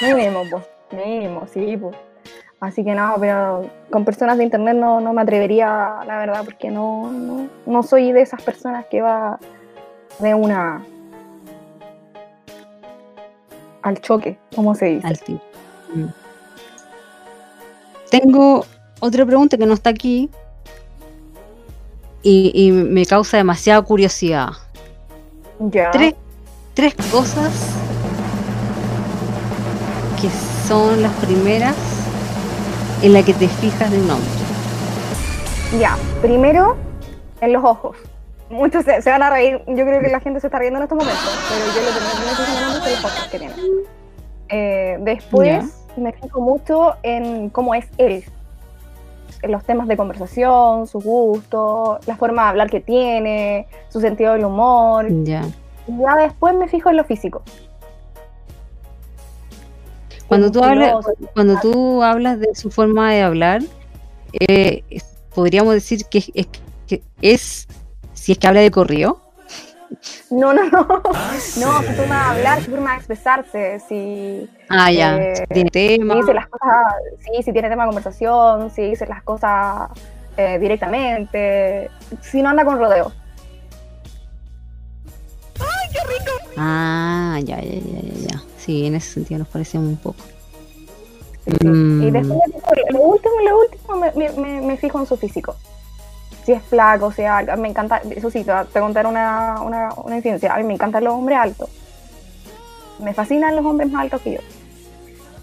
Pero 0.00 0.16
mínimo, 0.16 0.42
pues. 0.50 0.64
Mínimo, 0.92 1.46
sí, 1.52 1.76
pues. 1.76 1.96
Así 2.60 2.84
que 2.84 2.94
no, 2.94 3.14
pero 3.18 3.64
con 3.90 4.04
personas 4.04 4.36
de 4.36 4.44
internet 4.44 4.76
no, 4.76 5.00
no 5.00 5.12
me 5.14 5.22
atrevería, 5.22 5.94
la 6.06 6.18
verdad, 6.18 6.44
porque 6.44 6.70
no, 6.70 7.10
no, 7.10 7.48
no 7.64 7.82
soy 7.82 8.12
de 8.12 8.20
esas 8.20 8.42
personas 8.42 8.84
que 8.86 9.00
va 9.00 9.38
de 10.18 10.34
una 10.34 10.82
al 13.82 14.00
choque, 14.00 14.38
como 14.54 14.74
se 14.74 14.86
dice. 14.86 15.06
al. 15.06 15.18
Mm. 15.94 16.08
Tengo 18.10 18.66
otra 19.00 19.24
pregunta 19.24 19.56
que 19.56 19.66
no 19.66 19.74
está 19.74 19.90
aquí 19.90 20.28
y, 22.22 22.50
y 22.54 22.72
me 22.72 23.06
causa 23.06 23.36
demasiada 23.36 23.80
curiosidad. 23.82 24.50
Ya. 25.60 25.90
Tres, 25.92 26.14
tres 26.74 26.94
cosas 27.12 27.52
que 30.20 30.28
son 30.66 31.02
las 31.02 31.12
primeras 31.24 31.76
en 33.02 33.12
las 33.12 33.24
que 33.24 33.32
te 33.34 33.48
fijas 33.48 33.90
de 33.90 33.98
un 33.98 34.10
hombre. 34.10 34.30
Ya, 35.78 35.96
primero, 36.20 36.76
en 37.40 37.52
los 37.52 37.64
ojos. 37.64 37.96
Muchos 38.50 38.84
se, 38.84 39.00
se 39.00 39.10
van 39.10 39.22
a 39.22 39.30
reír, 39.30 39.62
yo 39.68 39.86
creo 39.86 40.00
que 40.00 40.08
la 40.08 40.18
gente 40.18 40.40
se 40.40 40.48
está 40.48 40.58
riendo 40.58 40.78
en 40.78 40.82
estos 40.82 40.98
momentos, 40.98 41.38
pero 41.48 41.64
yo 41.66 41.80
lo 41.80 41.96
que 41.96 42.04
me 42.04 42.10
fijo 42.10 42.42
en 42.42 42.92
los 42.92 43.04
ojos 43.04 43.28
que 43.30 43.38
tiene. 43.38 43.54
Eh, 44.48 44.98
después 45.02 45.79
me 45.96 46.12
fijo 46.12 46.40
mucho 46.40 46.94
en 47.02 47.50
cómo 47.50 47.74
es 47.74 47.86
él, 47.98 48.24
en 49.42 49.52
los 49.52 49.64
temas 49.64 49.88
de 49.88 49.96
conversación, 49.96 50.86
su 50.86 51.00
gusto, 51.00 51.98
la 52.06 52.16
forma 52.16 52.42
de 52.44 52.48
hablar 52.50 52.70
que 52.70 52.80
tiene, 52.80 53.66
su 53.88 54.00
sentido 54.00 54.34
del 54.34 54.44
humor. 54.44 55.06
Ya. 55.24 55.42
Y 55.88 55.98
ya 55.98 56.16
después 56.16 56.54
me 56.54 56.68
fijo 56.68 56.90
en 56.90 56.96
lo 56.98 57.04
físico. 57.04 57.42
Cuando 60.28 60.50
tú 60.52 60.62
hablas, 60.62 60.94
cuando 61.34 61.58
tú 61.60 62.02
hablas 62.02 62.38
de 62.38 62.54
su 62.54 62.70
forma 62.70 63.12
de 63.12 63.22
hablar, 63.22 63.62
eh, 64.38 64.84
podríamos 65.34 65.74
decir 65.74 66.04
que 66.06 66.18
es, 66.18 66.30
es- 66.34 66.48
que 66.86 67.02
es 67.20 67.66
si 68.14 68.32
es 68.32 68.38
que 68.38 68.46
habla 68.46 68.60
de 68.60 68.70
corrido. 68.70 69.19
No, 70.30 70.52
no, 70.52 70.64
no. 70.70 70.86
No, 70.86 71.82
su 71.82 71.92
forma 71.94 72.14
de 72.32 72.38
hablar, 72.38 72.62
su 72.62 72.70
forma 72.70 72.90
de 72.92 72.96
expresarse, 72.98 73.80
si, 73.88 74.48
Ah, 74.68 74.90
ya. 74.92 75.16
Eh, 75.18 75.34
si 75.36 75.46
tiene 75.54 75.70
tema. 75.70 76.14
si 76.14 76.20
dice 76.20 76.34
las 76.34 76.48
cosas, 76.48 76.76
sí, 77.18 77.42
si 77.42 77.52
tiene 77.52 77.68
tema 77.68 77.82
de 77.84 77.88
conversación, 77.88 78.70
si 78.70 78.82
dice 78.82 79.06
las 79.06 79.22
cosas 79.24 79.90
eh, 80.36 80.58
directamente, 80.60 81.90
si 82.20 82.42
no 82.42 82.50
anda 82.50 82.64
con 82.64 82.78
rodeo. 82.78 83.12
Ah, 86.56 87.38
ya, 87.42 87.60
ya, 87.60 87.72
ya, 87.72 88.00
ya, 88.02 88.28
ya. 88.28 88.42
Sí, 88.58 88.86
en 88.86 88.94
ese 88.96 89.12
sentido 89.14 89.38
nos 89.38 89.48
parecemos 89.48 89.88
un 89.88 89.96
poco. 89.96 90.22
Sí, 91.44 91.56
sí. 91.60 91.66
Mm. 91.66 92.02
Y 92.02 92.10
después 92.10 92.38
lo 92.90 93.00
último, 93.00 93.34
lo 93.48 93.58
último 93.60 94.40
me- 94.40 94.60
me 94.60 94.76
fijo 94.76 95.00
en 95.00 95.06
su 95.06 95.16
físico. 95.16 95.56
Si 96.44 96.52
es 96.52 96.62
flaco, 96.62 97.12
si 97.12 97.22
es 97.22 97.28
alto, 97.28 97.56
me 97.56 97.68
encanta, 97.68 98.00
eso 98.10 98.30
sí, 98.30 98.44
te 98.44 98.50
voy 98.52 98.60
a 98.62 98.80
contar 98.80 99.06
una, 99.06 99.60
una, 99.62 99.90
una 100.04 100.16
incidencia. 100.16 100.54
A 100.54 100.58
mí 100.58 100.64
me 100.64 100.74
encantan 100.74 101.04
los 101.04 101.14
hombres 101.14 101.38
altos. 101.38 101.68
Me 102.98 103.12
fascinan 103.14 103.54
los 103.56 103.64
hombres 103.64 103.90
más 103.90 104.02
altos 104.02 104.20
que 104.22 104.32
yo. 104.34 104.40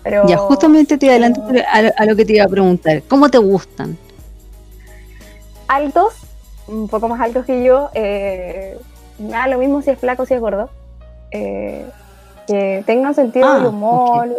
Pero 0.03 0.27
Ya, 0.27 0.37
justamente 0.37 0.97
te 0.97 1.09
adelanto 1.09 1.41
a, 1.71 1.81
lo- 1.81 1.91
a 1.97 2.05
lo 2.05 2.15
que 2.15 2.25
te 2.25 2.33
iba 2.35 2.45
a 2.45 2.47
preguntar. 2.47 3.03
¿Cómo 3.07 3.29
te 3.29 3.37
gustan? 3.37 3.97
altos, 5.67 6.13
un 6.67 6.87
poco 6.87 7.09
más 7.09 7.19
altos 7.19 7.45
que 7.45 7.61
yo, 7.63 7.89
eh, 7.93 8.77
me 9.19 9.31
da 9.31 9.47
lo 9.47 9.57
mismo 9.57 9.81
si 9.81 9.89
es 9.89 9.99
flaco 9.99 10.23
o 10.23 10.25
si 10.25 10.33
es 10.33 10.39
gordo. 10.39 10.69
Eh, 11.31 11.85
que 12.47 12.83
tengan 12.85 13.13
sentido 13.13 13.47
Ah, 13.49 13.55
del 13.55 13.65
humor, 13.65 14.29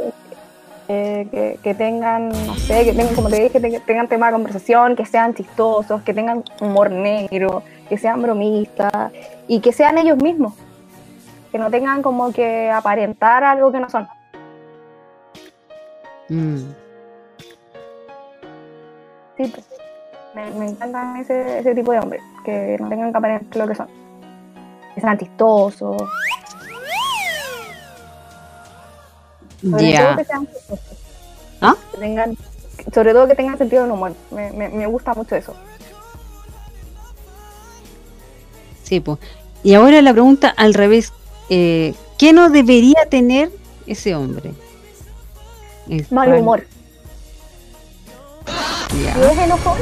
eh, 0.89 1.29
que, 1.31 1.59
que 1.63 1.75
tengan, 1.75 2.31
no 2.31 2.55
sé, 2.55 2.85
que 2.85 2.93
tengan, 2.95 3.15
como 3.15 3.29
te 3.29 3.37
dije, 3.37 3.61
que 3.61 3.81
tengan 3.81 4.09
tema 4.09 4.27
de 4.27 4.33
conversación, 4.33 4.97
que 4.97 5.05
sean 5.05 5.35
chistosos, 5.35 6.01
que 6.03 6.15
tengan 6.15 6.43
humor 6.63 6.91
negro, 6.91 7.63
que 7.91 7.99
sean 7.99 8.23
bromistas 8.23 9.13
y 9.47 9.61
que 9.61 9.73
sean 9.73 9.99
ellos 9.99 10.17
mismos. 10.17 10.55
Que 11.53 11.59
no 11.59 11.71
tengan 11.71 12.03
como 12.03 12.33
que 12.33 12.71
aparentar 12.71 13.45
algo 13.45 13.71
que 13.71 13.81
no 13.81 13.91
son. 13.91 14.09
Mm. 16.31 16.57
Sí, 19.37 19.53
pues. 19.55 19.67
Me, 20.35 20.51
me 20.53 20.69
encantan 20.69 21.17
ese, 21.17 21.59
ese 21.59 21.75
tipo 21.75 21.93
de 21.93 22.01
hombres, 22.01 22.23
que 22.45 22.77
no 22.81 22.89
tengan 22.89 23.13
que 23.13 23.19
aparentar 23.19 23.57
lo 23.57 23.69
que 23.69 23.75
son. 23.75 23.89
Que 24.95 25.01
sean 25.01 25.19
chistosos. 25.19 26.03
Sobre 29.61 29.97
todo 29.97 30.17
que 30.17 30.25
sean. 30.25 30.49
¿Ah? 31.61 31.75
Que 31.93 31.99
tengan, 31.99 32.37
sobre 32.95 33.13
todo 33.13 33.27
que 33.29 33.35
tengan 33.35 33.59
sentido 33.59 33.83
del 33.83 33.93
humor. 33.93 34.15
Me, 34.31 34.51
me, 34.53 34.69
me 34.69 34.87
gusta 34.87 35.15
mucho 35.15 35.35
eso. 35.37 35.55
Sí, 38.83 39.01
pues. 39.01 39.19
Y 39.63 39.75
ahora 39.75 40.01
la 40.03 40.13
pregunta 40.13 40.49
al 40.57 40.75
revés. 40.75 41.13
eh, 41.51 41.95
¿Qué 42.19 42.33
no 42.33 42.51
debería 42.51 43.07
tener 43.09 43.51
ese 43.87 44.15
hombre? 44.15 44.53
El 45.89 46.07
Mal 46.11 46.29
cual- 46.29 46.41
humor. 46.41 46.67
Ya. 49.05 49.15
Si 49.15 49.21
es 49.21 49.39
enojón, 49.39 49.79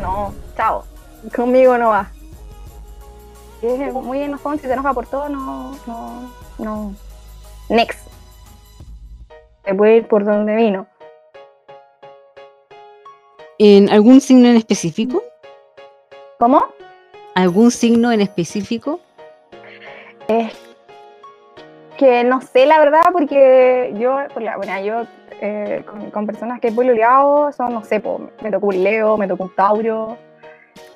no, 0.00 0.34
chao. 0.56 0.84
Conmigo 1.34 1.76
no 1.78 1.88
va. 1.88 2.10
Si 3.60 3.66
es 3.66 3.92
muy 3.92 4.20
enojón, 4.20 4.56
si 4.60 4.66
se 4.66 4.72
enoja 4.72 4.92
por 4.94 5.06
todo, 5.06 5.28
no, 5.28 5.76
no, 5.86 6.30
no. 6.58 6.94
Next. 7.68 7.98
Se 9.66 9.74
puede 9.74 9.96
ir 9.96 10.06
por 10.06 10.24
donde 10.24 10.54
vino. 10.54 10.86
¿En 13.58 13.90
algún 13.90 14.20
signo 14.20 14.48
en 14.48 14.56
específico? 14.56 15.22
¿Cómo? 16.38 16.62
¿Algún 17.34 17.70
signo 17.70 18.12
en 18.12 18.20
específico? 18.20 19.00
Es 20.28 20.52
que 21.96 22.22
no 22.24 22.40
sé 22.40 22.66
la 22.66 22.78
verdad, 22.78 23.08
porque 23.12 23.94
yo, 23.98 24.18
bueno, 24.34 24.80
yo 24.84 25.02
eh, 25.40 25.82
con, 25.86 26.10
con 26.10 26.26
personas 26.26 26.60
que 26.60 26.68
he 26.68 26.72
pololeado 26.72 27.50
son, 27.52 27.74
no 27.74 27.82
sé, 27.84 28.00
po, 28.00 28.20
me 28.42 28.50
tocó 28.50 28.68
un 28.68 28.84
Leo, 28.84 29.16
me 29.16 29.26
tocó 29.26 29.44
un 29.44 29.54
Tauro, 29.54 30.16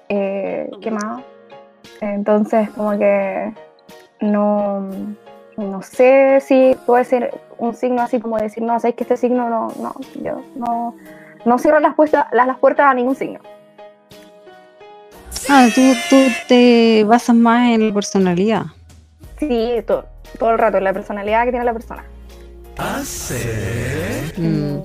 eh, 0.08 0.70
¿qué 0.80 0.90
más? 0.90 1.22
Entonces, 2.00 2.70
como 2.70 2.98
que 2.98 3.52
no, 4.20 4.88
no 5.56 5.82
sé 5.82 6.40
si 6.40 6.76
puede 6.86 7.04
ser 7.04 7.34
un 7.60 7.74
signo 7.74 8.02
así 8.02 8.20
como 8.20 8.38
decir, 8.38 8.62
no, 8.62 8.80
sabes 8.80 8.96
que 8.96 9.04
este 9.04 9.16
signo 9.16 9.48
no, 9.48 9.68
no, 9.80 9.94
yo 10.22 10.42
no, 10.56 10.94
no 11.44 11.58
cierro 11.58 11.78
las, 11.78 11.94
puertas 11.94 12.26
las, 12.32 12.46
las 12.46 12.58
puertas 12.58 12.86
a 12.86 12.94
ningún 12.94 13.14
signo. 13.14 13.40
Ah, 15.48 15.68
tú, 15.74 15.80
tú 16.08 16.16
te 16.48 17.04
basas 17.04 17.36
más 17.36 17.70
en 17.70 17.88
la 17.88 17.94
personalidad. 17.94 18.64
Sí, 19.38 19.82
todo, 19.86 20.06
todo 20.38 20.50
el 20.50 20.58
rato, 20.58 20.78
en 20.78 20.84
la 20.84 20.92
personalidad 20.92 21.44
que 21.44 21.50
tiene 21.50 21.64
la 21.64 21.72
persona. 21.72 22.04
Mm. 24.38 24.78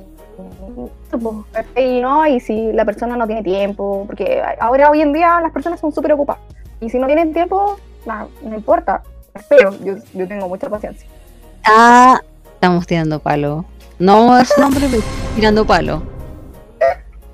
Eso, 1.07 1.19
pues, 1.19 1.65
Y 1.77 2.01
no, 2.01 2.27
y 2.27 2.39
si 2.39 2.73
la 2.73 2.83
persona 2.83 3.15
no 3.15 3.25
tiene 3.25 3.43
tiempo, 3.43 4.03
porque 4.05 4.41
ahora 4.59 4.89
hoy 4.89 5.01
en 5.01 5.13
día 5.13 5.39
las 5.41 5.51
personas 5.51 5.79
son 5.79 5.91
súper 5.93 6.13
ocupadas. 6.13 6.41
Y 6.81 6.89
si 6.89 6.99
no 6.99 7.07
tienen 7.07 7.33
tiempo, 7.33 7.77
nada, 8.05 8.27
no 8.41 8.55
importa. 8.55 9.01
Espero, 9.33 9.73
yo, 9.83 9.95
yo 10.13 10.27
tengo 10.27 10.47
mucha 10.49 10.69
paciencia. 10.69 11.07
Ah, 11.65 12.19
estamos 12.55 12.87
tirando 12.87 13.19
palo. 13.19 13.65
No 13.99 14.37
es 14.37 14.51
un 14.57 14.63
hombre 14.63 14.87
tirando 15.35 15.65
palo. 15.65 16.01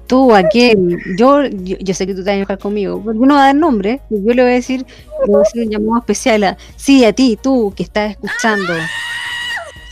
Tú, 0.07 0.35
aquel, 0.35 0.97
yo, 1.17 1.45
yo, 1.45 1.77
yo 1.79 1.93
sé 1.93 2.05
que 2.05 2.13
tú 2.13 2.19
te 2.19 2.25
vas 2.25 2.33
a 2.33 2.37
enojar 2.37 2.57
conmigo, 2.57 3.01
porque 3.01 3.17
uno 3.17 3.35
va 3.35 3.43
a 3.43 3.45
dar 3.45 3.55
nombre, 3.55 4.01
yo 4.09 4.33
le 4.33 4.41
voy 4.41 4.51
a 4.51 4.55
decir, 4.55 4.85
le 5.21 5.25
voy 5.25 5.37
a 5.37 5.39
decir 5.39 5.63
un 5.63 5.71
llamado 5.71 5.99
especial 5.99 6.43
a, 6.43 6.57
sí, 6.75 7.05
a 7.05 7.13
ti, 7.13 7.39
tú, 7.41 7.73
que 7.73 7.83
estás 7.83 8.11
escuchando, 8.11 8.73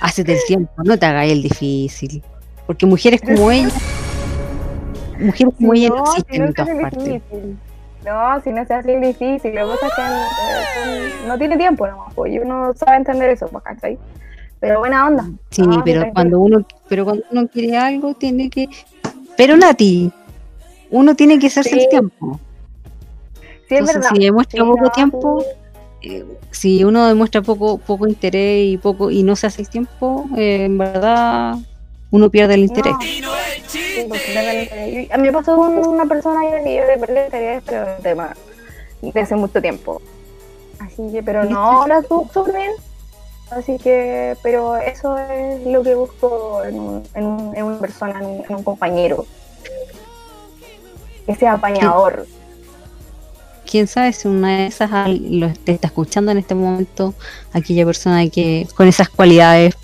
hacete 0.02 0.34
el 0.34 0.40
tiempo, 0.46 0.74
no 0.84 1.00
te 1.00 1.06
hagas 1.06 1.30
el 1.30 1.42
difícil, 1.42 2.22
porque 2.68 2.86
mujeres 2.86 3.22
como 3.22 3.50
ella, 3.52 3.70
mujeres 5.20 5.54
como 5.58 5.74
ella 5.74 5.88
no 5.88 6.04
existen 6.04 6.34
si 6.34 6.40
no 6.40 6.46
en 6.46 6.50
se 6.50 6.54
todas 6.56 6.70
hace 6.70 6.82
partes. 6.82 7.04
difícil. 7.06 7.58
No, 8.06 8.42
si 8.42 8.50
no 8.52 8.66
se 8.66 8.74
hace 8.74 9.00
difícil, 9.00 9.56
lo 9.56 9.70
que 9.70 9.78
pasa 9.78 9.88
es 9.88 9.94
que 9.94 10.02
eh, 10.02 11.28
no 11.28 11.38
tiene 11.38 11.56
tiempo 11.56 11.88
nomás, 11.88 12.14
pues, 12.14 12.34
y 12.34 12.40
uno 12.40 12.74
sabe 12.74 12.98
entender 12.98 13.30
eso, 13.30 13.48
pues, 13.48 13.64
¿cachai? 13.64 13.98
Pero 14.60 14.80
buena 14.80 15.08
onda. 15.08 15.30
Sí, 15.52 15.62
No, 15.62 15.84
pero 15.84 16.12
cuando 16.14 16.40
uno, 16.40 16.66
pero 16.88 17.06
cuando 17.06 17.24
uno 17.32 17.48
quiere 17.48 17.78
algo, 17.78 18.14
tiene 18.14 18.50
que. 18.50 18.68
Pero 19.38 19.56
Nati, 19.56 20.12
uno 20.92 21.16
tiene 21.16 21.40
que 21.40 21.48
hacerse 21.48 21.70
Sí, 21.72 21.80
el 21.80 21.90
tiempo. 21.90 22.40
Sí, 23.40 23.46
es 23.76 23.80
Entonces, 23.80 23.96
verdad. 23.96 24.10
si 24.14 24.20
demuestra 24.20 24.66
poco 24.66 24.82
no, 24.82 24.90
tiempo, 24.90 25.46
eh, 26.02 26.26
si 26.52 26.84
uno 26.84 27.08
demuestra 27.08 27.42
poco, 27.42 27.78
poco 27.78 28.08
interés 28.08 28.68
y 28.74 28.78
poco 28.78 29.12
y 29.12 29.24
no 29.24 29.36
se 29.36 29.48
hace 29.48 29.62
el 29.62 29.70
tiempo, 29.70 30.28
eh, 30.36 30.66
en 30.66 30.78
verdad 30.78 31.56
uno 32.12 32.30
pierde 32.30 32.56
el 32.56 32.62
interés. 32.62 32.94
No. 33.22 33.32
A 35.14 35.18
mí 35.18 35.24
me 35.24 35.32
pasó 35.32 35.56
con 35.56 35.78
una 35.78 36.06
persona 36.06 36.42
que 36.64 36.76
yo 36.76 36.86
le 36.86 36.98
perdí 36.98 37.18
el 37.18 37.26
interés, 37.26 37.64
pero 37.66 37.86
tema 38.02 38.36
de 39.02 39.20
hace 39.20 39.36
mucho 39.36 39.62
tiempo. 39.62 40.02
Así 40.80 41.04
que, 41.12 41.22
pero 41.24 41.46
no, 41.46 41.60
ahora 41.60 42.02
súper 42.02 42.56
bien. 42.56 42.72
Así 43.52 43.78
que, 43.78 44.38
pero 44.44 44.78
eso 44.78 45.18
es 45.18 45.66
lo 45.66 45.82
que 45.84 45.96
busco 45.96 46.64
en, 46.64 46.80
un- 46.80 47.04
en, 47.16 47.24
un- 47.26 47.56
en 47.56 47.64
una 47.64 47.80
persona, 47.80 48.20
en 48.20 48.26
un, 48.26 48.44
en 48.48 48.56
un 48.56 48.64
compañero. 48.64 49.26
Que 51.26 51.36
sea 51.36 51.54
apañador. 51.54 52.26
Quién 53.70 53.88
sabe 53.88 54.14
si 54.14 54.28
una 54.28 54.58
de 54.58 54.66
esas 54.68 54.90
lo 55.10 55.52
te 55.54 55.74
está 55.74 55.88
escuchando 55.88 56.32
en 56.32 56.40
este 56.40 56.56
momento, 56.56 57.14
aquella 57.54 57.86
persona 57.86 58.28
que 58.30 58.68
con 58.76 58.88
esas 58.88 59.10
cualidades. 59.10 59.76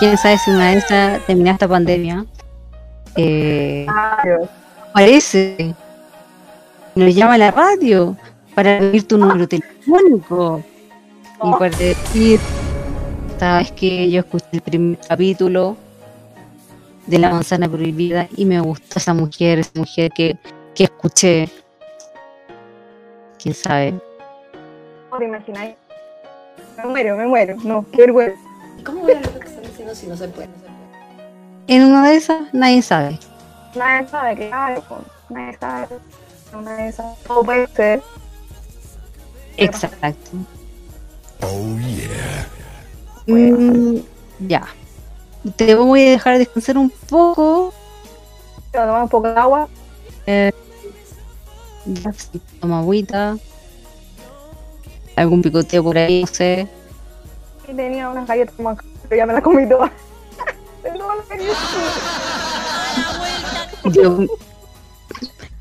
Quién 0.00 0.16
sabe 0.16 0.38
si 0.38 0.50
una 0.50 0.70
de 0.72 0.78
esas 0.78 1.26
termina 1.26 1.52
esta 1.52 1.68
pandemia. 1.68 2.24
Eh, 3.16 3.86
Claro. 3.86 4.48
aparece, 4.90 5.74
nos 6.94 7.14
llama 7.14 7.34
a 7.34 7.38
la 7.38 7.50
radio 7.50 8.16
para 8.54 8.78
pedir 8.78 9.06
tu 9.06 9.18
número 9.18 9.46
telefónico 9.46 10.62
y 11.42 11.52
para 11.52 11.76
decir, 11.76 12.40
sabes 13.38 13.72
que 13.72 14.10
yo 14.10 14.20
escuché 14.20 14.46
el 14.52 14.60
primer 14.60 14.98
capítulo 14.98 15.76
de 17.06 17.18
La 17.18 17.30
Manzana 17.30 17.68
Prohibida 17.68 18.28
y 18.36 18.44
me 18.44 18.60
gustó 18.60 18.98
esa 18.98 19.14
mujer, 19.14 19.60
esa 19.60 19.72
mujer 19.74 20.10
que, 20.14 20.36
que 20.74 20.84
escuché. 20.84 21.48
Quién 23.42 23.54
sabe. 23.54 23.92
¿No 25.10 25.18
te 25.18 25.24
imagináis? 25.24 25.74
Me 26.76 26.84
muero, 26.84 27.16
me 27.16 27.26
muero. 27.26 27.56
No, 27.64 27.86
qué 27.90 28.02
vergüenza. 28.02 28.38
¿Cómo 28.84 29.00
voy 29.00 29.12
a 29.12 29.16
hablar 29.16 29.48
si 29.76 29.82
no, 29.82 29.94
si 29.94 30.06
no 30.06 30.16
se 30.16 30.28
puede? 30.28 30.48
No 30.48 30.54
se 30.54 30.60
puede. 30.60 30.70
En 31.68 31.84
una 31.84 32.08
de 32.08 32.16
esas 32.16 32.52
nadie 32.52 32.82
sabe. 32.82 33.18
Nadie 33.74 34.08
sabe, 34.08 34.36
claro. 34.36 34.82
Nadie 35.30 35.56
sabe. 35.58 35.86
Una 36.52 36.72
de 36.76 36.88
esas. 36.88 37.18
Todo 37.22 37.44
puede 37.44 37.66
ser. 37.68 38.02
Exacto. 39.56 40.30
Mm, 43.26 43.96
ya. 44.48 44.66
Te 45.56 45.74
voy 45.74 46.06
a 46.06 46.10
dejar 46.10 46.38
descansar 46.38 46.76
un 46.78 46.90
poco. 46.90 47.72
Pero 48.72 48.86
tomar 48.86 49.02
un 49.02 49.08
poco 49.08 49.28
de 49.32 49.40
agua. 49.40 49.68
Eh, 50.26 50.52
ya, 51.86 52.12
sí, 52.12 52.40
toma 52.60 52.80
agüita. 52.80 53.36
Algún 55.16 55.42
picoteo 55.42 55.82
por 55.82 55.98
ahí, 55.98 56.20
no 56.22 56.26
sé. 56.26 56.68
Y 57.68 57.74
tenía 57.74 58.08
unas 58.10 58.26
galletas 58.26 58.58
más, 58.60 58.76
pero 59.08 59.16
ya 59.16 59.26
me 59.26 59.32
las 59.32 59.42
comí 59.42 59.68
todas. 59.68 59.90
Yo- 63.92 64.26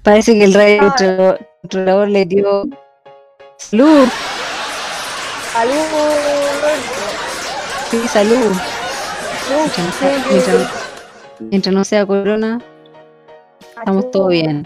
parece 0.03 0.33
que 0.33 0.43
el 0.45 0.53
control- 0.53 1.47
controlador 1.61 2.07
le 2.09 2.25
dio 2.25 2.65
salud. 3.57 4.07
Salud. 5.59 5.75
Sí, 7.91 8.07
salud. 8.07 8.55
Mientras 9.49 9.85
no 9.85 9.91
sea, 9.91 10.25
mientras- 10.31 10.71
mientras 11.39 11.75
no 11.75 11.83
sea 11.83 12.05
corona, 12.05 12.61
estamos 13.77 14.09
todo 14.09 14.27
bien. 14.29 14.65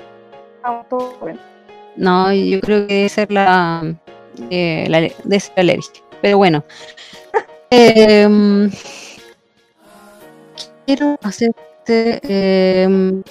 Estamos 0.57 0.87
todos 0.89 1.15
bien. 1.25 1.39
No, 1.95 2.31
yo 2.31 2.59
creo 2.61 2.85
que 2.85 2.93
debe 2.93 3.09
ser 3.09 3.31
la, 3.31 3.95
eh, 4.51 4.85
la 4.87 5.01
debe 5.01 5.39
ser 5.39 5.53
alergia. 5.57 6.03
Pero 6.21 6.37
bueno. 6.37 6.63
Em, 7.71 8.69
quiero 10.85 11.17
hacerte. 11.23 12.19
em, 12.83 13.23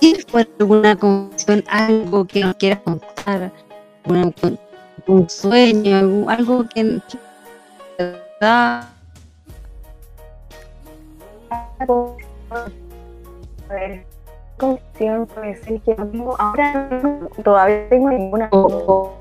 ¿Tienes 0.00 0.24
por 0.24 0.40
alguna 0.58 0.96
condición 0.96 1.62
algo 1.68 2.24
que 2.26 2.40
nos 2.40 2.56
quieras 2.56 2.80
contar? 2.80 3.52
Una- 4.06 4.32
un 5.06 5.28
sueño, 5.28 6.28
algo 6.28 6.64
que, 6.74 7.00
da 8.40 8.92
A 13.68 13.74
ver, 13.74 14.04
como 14.58 14.78
siempre, 14.96 15.48
decir 15.48 15.80
que 15.82 15.96
ahora 16.38 16.88
no- 17.02 17.28
todavía 17.42 17.82
no 17.82 17.88
tengo 17.88 18.10
ninguna. 18.10 18.48
algo 18.52 19.12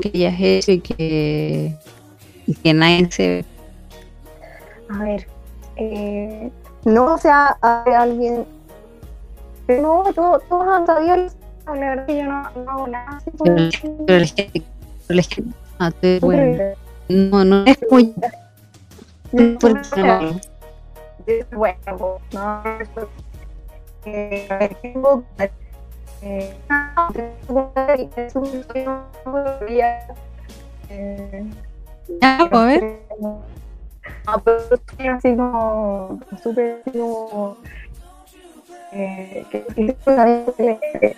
que 0.00 0.08
hayas 0.14 0.34
hecho 0.40 0.72
y 0.72 0.80
que, 0.80 1.74
y 2.46 2.54
que 2.54 2.74
nadie 2.74 3.10
se 3.10 3.28
ve. 3.28 3.44
A 4.88 4.98
ver, 5.04 5.26
eh, 5.76 6.50
no, 6.84 7.14
o 7.14 7.18
sea, 7.18 7.58
alguien. 7.62 8.44
No, 9.78 10.04
todos, 10.14 10.42
todos 10.48 10.66
han 10.68 10.86
sabido. 10.86 11.16
La 11.66 11.72
verdad 11.72 12.06
que 12.06 12.16
yo 12.16 12.24
no, 12.24 12.50
no 12.64 12.70
hago 12.70 12.88
nada 12.88 13.16
así 13.16 13.30
por 13.30 13.46
Pero, 14.06 14.20
la 14.20 14.26
gente, 14.26 14.62
pero 15.06 15.16
la 15.16 15.22
gente- 15.22 15.54
ah, 15.78 15.90
eres 16.02 16.20
bueno. 16.20 16.64
No, 17.08 17.44
no 17.44 17.64
es 17.66 17.78
muy 17.90 18.14
No, 19.32 19.58
por 19.58 19.74
no. 19.74 20.40
Bueno, 21.52 22.18
no, 22.32 22.62
eh, 24.04 24.76
tengo 24.82 25.24
eh, 26.22 26.56
es 28.16 28.34
un 28.36 28.64
eh, 30.88 31.44
Ya, 32.20 32.38
pues, 32.50 32.82
así 35.08 35.36
como 35.36 36.18
súper 36.42 36.82
como 36.92 37.56
eh, 38.92 39.44
que 39.50 39.64
que 39.76 39.96
una 40.06 40.24
vez 40.24 40.54
que 40.56 41.16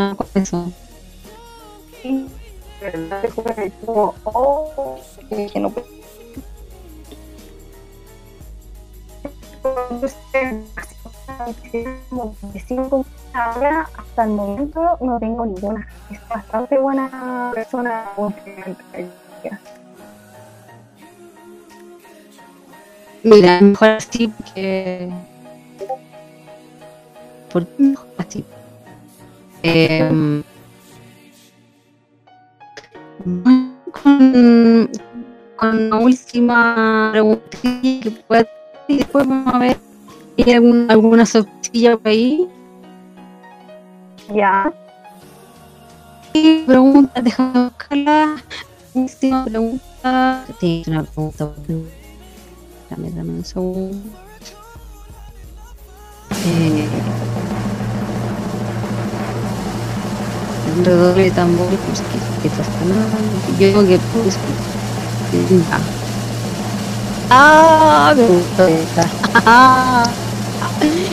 que 0.00 0.16
con 0.16 0.26
eso. 0.34 0.72
como, 3.84 4.14
oh, 4.24 4.98
que 5.28 5.60
no 5.60 5.70
ahora 13.32 13.88
hasta 13.96 14.24
el 14.24 14.30
momento 14.30 14.96
no 15.00 15.18
tengo 15.18 15.46
ninguna. 15.46 15.86
Es 16.10 16.28
bastante 16.28 16.78
buena 16.78 17.50
persona. 17.54 18.10
Mira, 23.22 23.60
mejor 23.60 23.88
así 23.90 24.28
porque. 24.28 25.10
¿Por 27.52 27.66
qué 27.66 27.82
mejor 27.82 28.08
así? 28.18 28.44
Em, 29.62 30.42
con, 33.92 34.90
con 35.56 35.90
la 35.90 35.96
última 35.96 37.08
pregunta 37.12 37.58
que 37.60 38.10
pueda 38.26 38.46
y 38.88 38.98
después 38.98 39.26
vamos 39.26 39.54
a 39.54 39.58
ver 39.58 39.76
si 40.36 40.42
hay 40.44 40.52
algún- 40.54 40.86
alguna 40.90 41.26
sorpresilla 41.26 41.96
por 41.96 42.08
ahí. 42.08 42.48
Ya. 44.34 44.72
Y 46.32 46.62
pregunta, 46.62 47.20
déjame 47.20 47.64
buscarla. 47.64 48.36
Última 48.94 49.44
pregunta. 49.44 50.44
Sí, 50.60 50.82
una 50.86 51.02
pregunta. 51.04 51.52
Dame, 52.88 53.10
dame 53.10 53.30
un 53.32 53.44
segundo. 53.44 53.96
Eh, 56.46 56.86
el 60.78 60.84
redoble 60.84 61.24
de 61.24 61.30
tambor, 61.30 61.68
pues 61.68 62.00
que, 62.00 62.48
que. 62.48 62.54
Yo 63.58 63.66
digo 63.66 63.86
que 63.86 63.98
pues, 64.12 64.36
ya. 65.50 65.80
Ah, 67.30 68.14
me 68.16 68.26
gustó. 68.26 68.66
Ah. 69.46 70.04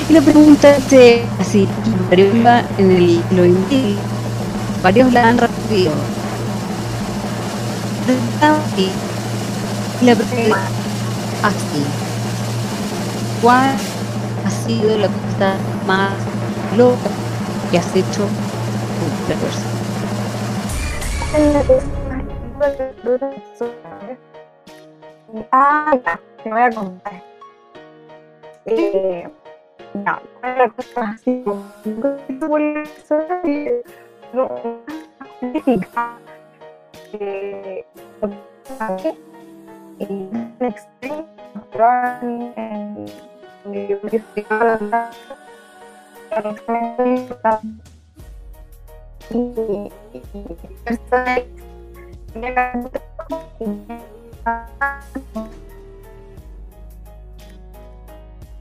Y 0.10 0.14
la 0.14 0.22
pregunta 0.22 0.70
es 0.70 0.90
de, 0.90 1.26
así, 1.40 1.68
en 2.12 2.92
el 2.92 3.22
lo 3.32 3.46
indie, 3.46 3.98
varios 4.82 5.12
la 5.12 5.28
han 5.28 5.38
repetido. 5.38 5.92
Y 8.78 10.06
la 10.06 10.16
pregunta 10.16 10.60
así. 11.44 11.84
¿Cuál 13.42 13.76
ha 14.46 14.66
sido 14.66 14.98
la 14.98 15.08
cosa 15.08 15.56
más 15.86 16.12
loca 16.78 17.10
que 17.70 17.78
has 17.78 17.96
hecho? 17.96 18.28
Ah, 25.52 25.98
ya, 26.06 26.20
te 26.44 26.50
voy 26.50 26.62
a 26.62 26.72
contar. 26.72 27.24
Eh, 28.66 29.30
ya, 30.06 30.22
¿cuál 30.40 30.52
es 30.52 30.58
la 30.58 30.70
cosa 30.70 31.02
así? 31.12 31.44
eh, 33.44 33.84
no. 34.34 34.50
Eh, 37.14 37.86
eh, 38.80 39.16
en 40.00 40.32
Y, 49.30 49.92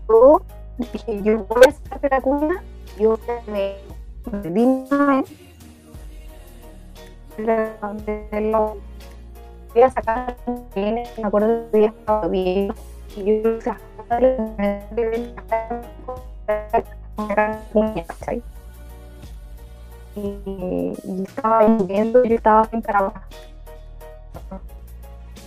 yo 0.08 0.42
dije, 0.78 1.22
yo 1.22 1.44
voy 1.44 1.62
a 1.64 1.68
hacer 1.94 2.10
la 2.10 2.20
cuna, 2.20 2.60
yo 2.98 3.16
me 3.46 3.76
de 4.32 4.50
lo 8.40 8.76
voy 9.72 9.82
a 9.82 9.90
sacar, 9.90 10.36
me 10.74 11.04
acuerdo 11.22 11.70
que 11.70 11.76
había 11.76 11.88
estado 11.88 12.30
bien, 12.30 12.72
y 13.16 13.42
yo 13.42 13.56
o 13.56 13.60
sea, 13.60 13.78
y, 20.16 21.22
estaba 21.22 21.66
viviendo, 21.66 22.24
yo 22.24 22.36
estaba 22.36 22.68
en 22.72 22.80
Caracas. 22.80 23.22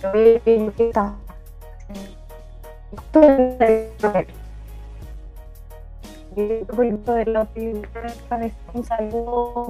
Yo 0.02 0.12
vi 0.12 0.70
que 0.70 0.86
estaba 0.88 1.16
el 3.12 3.58
de 7.12 7.24
la 7.26 7.48
un 8.72 8.84
saludo 8.84 9.66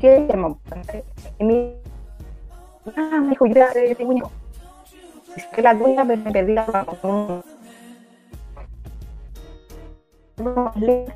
que 0.00 0.36
me 0.36 0.56
y 1.38 1.44
me 1.44 3.30
dijo 3.30 3.46
yo 3.46 3.54
tengo 3.96 4.12
hijo 4.12 4.30
es 5.36 5.46
que 5.46 5.62
la 5.62 5.74
me 5.74 6.16
perdí 6.18 6.54
la 6.54 6.66
mano 6.66 7.42
no. 10.40 10.72
Le 10.76 11.06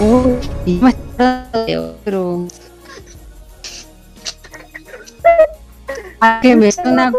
Uy, 0.00 0.38
y 0.66 0.72
me 0.78 0.90
está 0.90 1.48
pero 2.04 2.48
que 6.42 6.56
me 6.56 6.72
suena 6.72 7.12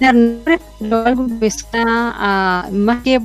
algo 0.00 1.26
que 1.40 1.50
a 1.76 2.68
más 2.70 3.02
que 3.02 3.20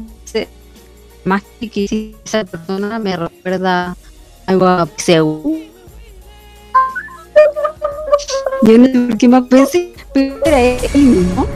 más 1.24 1.43
que 1.59 2.16
esa 2.26 2.43
persona 2.43 2.99
me 2.99 3.16
recuerda 3.16 3.95
algo 4.45 4.66
a 4.66 4.88
Pseu 4.97 5.70
yo 8.64 8.78
no 8.78 8.86
sé 8.86 8.91
por 8.91 9.18
qué 9.18 9.28
más 9.28 9.43
pensé 9.43 9.93
pero 10.14 10.45
era 10.45 10.59
él 10.59 10.80
mismo 10.93 11.47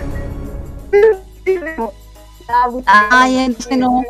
ah 2.48 3.28
ya 3.30 3.46
entonces 3.46 3.78
no 3.78 4.04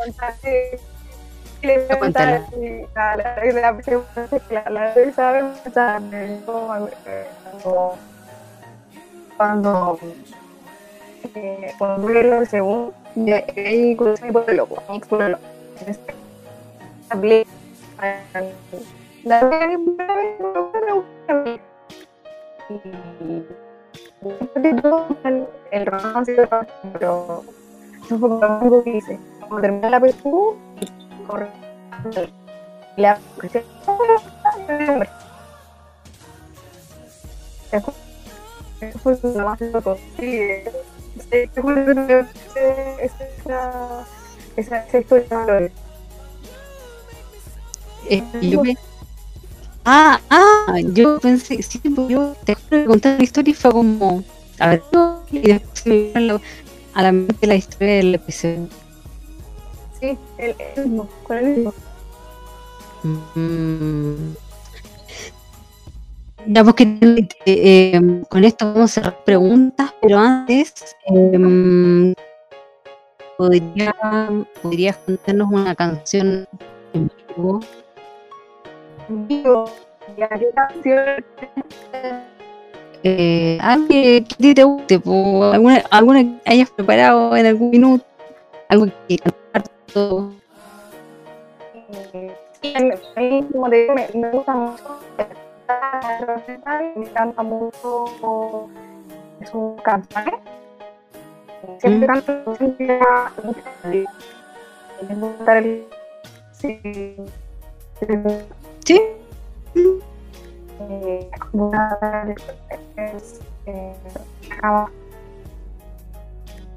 le 1.62 1.78
voy 1.78 1.86
a 1.90 2.00
Cuéntala. 2.00 2.46
contar 2.46 2.54
así, 2.54 2.86
la, 2.96 3.16
la, 3.16 3.36
la, 3.36 3.72
la, 4.52 4.70
la, 4.70 4.70
la, 4.70 5.14
sabe, 5.14 5.44
o 5.44 5.72
sea, 5.74 6.00
me- 6.00 6.40
cuando, 6.46 7.98
cuando, 9.38 10.00
eh, 11.34 11.74
ahí 13.66 13.96
mi 14.22 14.32
pueblo, 14.32 14.68
pues, 14.68 14.82
a 14.88 14.92
mi 14.92 14.98
ex 14.98 15.08
pueblo. 15.08 15.38
Este, 15.88 16.14
Hablé, 17.10 17.46
eh, 18.04 18.24
la 19.24 19.50
el 25.72 25.86
romance, 25.86 26.48
pero 26.94 27.44
eso 28.06 28.20
fue 28.20 28.70
lo 28.70 28.84
que 28.84 28.98
hice. 28.98 29.20
Cuando 29.40 29.62
terminé 29.62 29.90
la 29.90 30.00
corre. 31.28 31.50
Y 32.98 33.02
la 33.02 33.20
Eso 37.72 39.00
fue 39.00 39.20
lo 39.24 39.46
más 39.46 39.62
loco. 39.62 39.98
Sí, 40.20 40.40
eh, 40.40 40.72
esa, 43.02 44.06
esa, 44.56 44.86
esa 44.88 45.00
historia 45.00 45.26
no 45.32 45.46
lo 45.46 45.58
es. 45.60 45.72
Eh, 48.10 48.24
yo 48.42 48.62
me- 48.62 48.78
Ah, 49.88 50.20
ah, 50.32 50.78
yo 50.84 51.20
pensé, 51.20 51.62
sí, 51.62 51.80
yo 52.10 52.36
te 52.44 52.56
juro 52.56 52.70
que 52.70 52.86
contar 52.86 53.18
la 53.20 53.24
historia 53.24 53.52
y 53.52 53.54
fue 53.54 53.72
como, 53.72 54.24
a 54.60 54.70
ver, 54.70 54.84
y 55.32 55.40
después 55.42 55.80
se 55.84 56.12
me 56.16 56.40
a 56.96 57.04
la, 57.04 57.12
mente 57.12 57.46
la 57.46 57.56
historia 57.56 57.96
del 57.96 58.16
episodio. 58.16 58.68
Sí, 60.00 60.18
el, 60.38 60.56
el 60.76 60.88
mismo, 60.88 61.10
con 61.24 61.38
el 61.38 61.46
mismo. 61.46 61.74
Mm. 63.36 64.34
Ya, 66.48 66.64
porque 66.64 67.28
eh, 67.46 68.24
con 68.30 68.44
esto 68.44 68.66
vamos 68.74 68.92
a 68.92 69.02
cerrar 69.02 69.24
preguntas, 69.24 69.94
pero 70.02 70.20
antes, 70.20 70.96
eh, 71.08 72.14
¿podría, 73.38 73.96
¿podrías 74.62 74.98
contarnos 74.98 75.48
una 75.52 75.76
canción 75.76 76.48
en 76.94 77.12
vivo? 77.36 77.60
En 79.10 79.28
vivo. 79.28 79.66
Ya, 80.18 80.30
¿qué 80.30 80.50
canción? 80.56 82.26
Eh, 83.08 83.60
algo 83.62 83.88
que, 83.88 84.26
a 84.26 84.36
ti 84.36 84.56
te 84.56 84.64
guste, 84.64 85.00
po, 85.00 85.44
alguna, 85.54 85.84
alguna 85.92 86.24
que 86.24 86.42
hayas 86.48 86.72
preparado 86.72 87.38
en 87.38 87.46
algún 87.46 87.70
minuto, 87.70 88.04
algo 88.68 88.88
que. 89.08 89.20
Eh, 92.14 92.36
sí, 92.60 92.74
a 92.76 93.20
mí, 93.20 93.48
como 93.54 93.70
te 93.70 93.76
digo, 93.76 93.94
me, 93.94 94.08
me 94.16 94.32
gusta 94.32 94.56
mucho. 94.56 95.00
Me 96.96 97.04
encanta 97.06 97.44
mucho 97.44 98.06
sus 99.52 99.82
canciones. 99.84 100.40
Siempre 101.78 102.08
canto, 102.08 102.56
siempre 102.56 103.00
me 105.08 105.16
gusta 105.16 105.60
el. 105.60 105.86
Sí. 106.54 106.80
¿Sí? 108.84 109.00
Eh. 110.80 111.30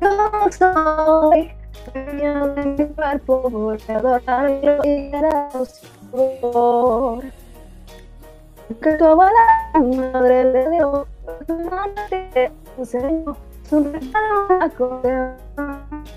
Yo 0.01 0.53
soy 0.53 1.53
y. 1.65 2.19
Que 8.81 8.93
tu 8.99 9.05
abuela, 9.05 9.47
madre 9.75 10.45
de 10.45 10.71
Dios, 10.71 11.07
tu 11.47 11.59
madre 11.71 12.31
te 12.33 12.53
enseñó, 12.77 13.37
su 13.69 13.83
regalo 13.83 14.63
a 14.63 14.69
correr, 14.69 15.33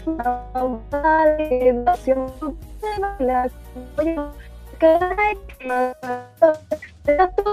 una 0.06 0.48
validación 0.92 2.28
la 3.20 3.50
que 4.82 4.88
yo, 4.88 5.00
que 5.00 5.22
hay 5.22 5.36
que 5.38 5.68
matar, 5.68 6.58
de 7.04 7.16
tu 7.38 7.44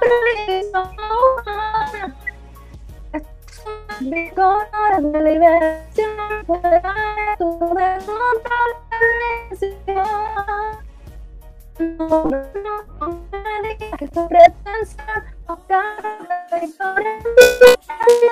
preciso. 0.00 0.80
Mi 4.00 4.30
corazón 4.30 5.12
de 5.12 5.20
liberación 5.22 6.10
fuera 6.46 6.70
de 6.70 7.36
tu 7.38 7.46
de 7.74 7.88
control 8.06 8.70
de 8.90 8.98
decisión. 9.50 10.06
No, 11.78 12.08
no, 12.08 12.40
no 13.00 13.06
me 13.32 13.52
digas 13.62 13.98
que 13.98 14.06
tu 14.08 14.28
pretensión 14.28 15.20
o 15.48 15.56
cara 15.68 16.46
de 16.50 16.58
sobre 16.68 17.10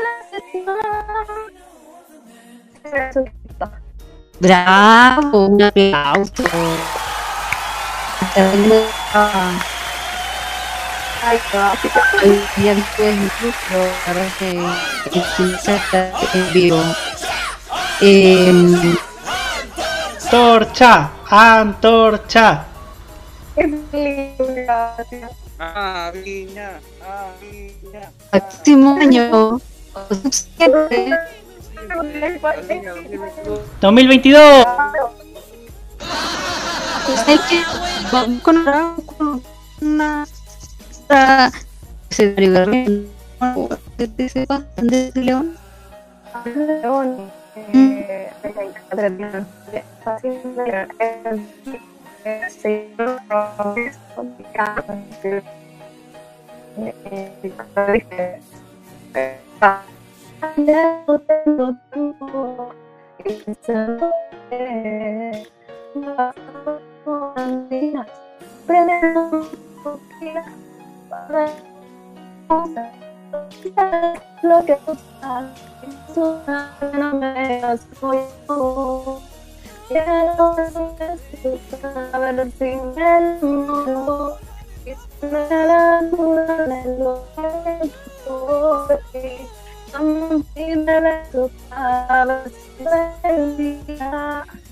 la 0.04 0.14
sesión. 0.30 0.78
Bravo, 4.40 5.46
un 5.46 5.62
aplauso. 5.62 6.42
Después 8.20 8.82
incluso, 13.14 13.78
en 16.34 16.52
vivo. 16.52 16.82
Torcha, 20.30 21.10
antorcha. 21.28 22.64
gracias. 23.56 25.30
Ah, 25.58 26.10
viña, 26.12 26.80
ah, 27.02 27.28
viña. 27.40 28.10
próximo 28.30 28.96
año, 29.00 29.60
o 29.94 30.14
subsiguiente, 30.14 31.16
2022. 33.80 34.66
Vamos 38.12 38.42
con 38.42 39.42
una, 39.80 40.26
escenario 42.10 42.52
de 43.96 44.58
de 44.76 45.12
León. 45.14 45.56
León, 46.44 47.30
me 65.94 66.32
lo 74.42 74.64
que 74.64 74.76
sabes. 75.20 75.50
No 76.94 77.14
me. 77.14 77.60
Quiero 79.88 80.56
saber 81.80 82.52
fin 82.52 82.94
del 82.94 83.40
mundo. 83.40 84.38
Y 84.84 84.92
me 85.26 85.48
la 85.48 86.02
duda 86.10 86.66
de 86.66 86.98
lo 86.98 87.24
que 87.36 87.90
por 88.26 89.00
ti. 89.12 89.46
Si 90.54 90.64
día. 90.74 91.24
Me 92.82 92.90
la 92.90 94.44
canción. 94.50 94.63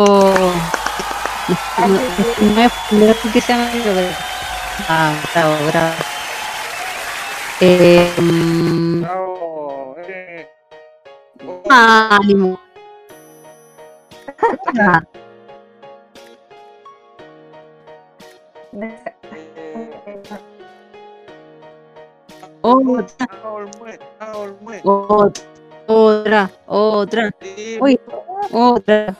no, 1.79 1.99
no 2.55 2.61
es, 2.63 2.73
no 2.93 3.07
es 3.07 3.17
porque 3.17 3.41
sea 3.41 3.71
ah, 4.89 5.15
bravo, 5.35 5.55
bravo. 5.67 5.95
Eh, 7.61 8.13
mm, 8.17 9.03
Bravo, 9.03 9.97
eh. 10.09 10.49
ánimo. 11.69 12.61
otra, 22.63 23.29
otra, 24.85 25.31
otra, 25.87 26.51
otra, 26.67 27.31
uy, 27.81 28.01
otra, 28.53 29.17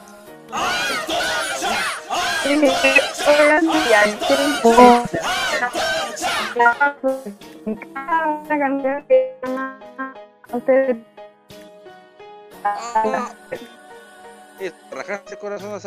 corazón 15.39 15.79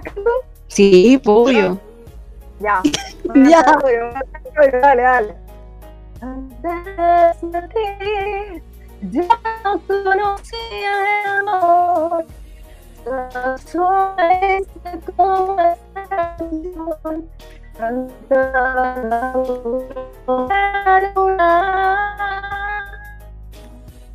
canto. 0.00 0.40
Sí, 0.68 1.20
pollo. 1.22 1.78
Ya. 2.62 2.78
Ya. 3.34 3.62
Dale, 4.80 5.02
dale. 5.02 5.34
Antes 6.20 7.42
de 7.42 7.60
ti, 7.74 8.62
ya 9.10 9.26
conocía 9.88 10.92
el 11.24 11.48
amor. 11.48 12.24
Solo 13.66 14.14
es 14.18 14.66
como 15.16 15.58
esta 15.58 16.36
canción 16.38 17.28
cantada 17.76 19.32
por 20.24 20.48
la 20.48 21.12
luna. 21.16 21.80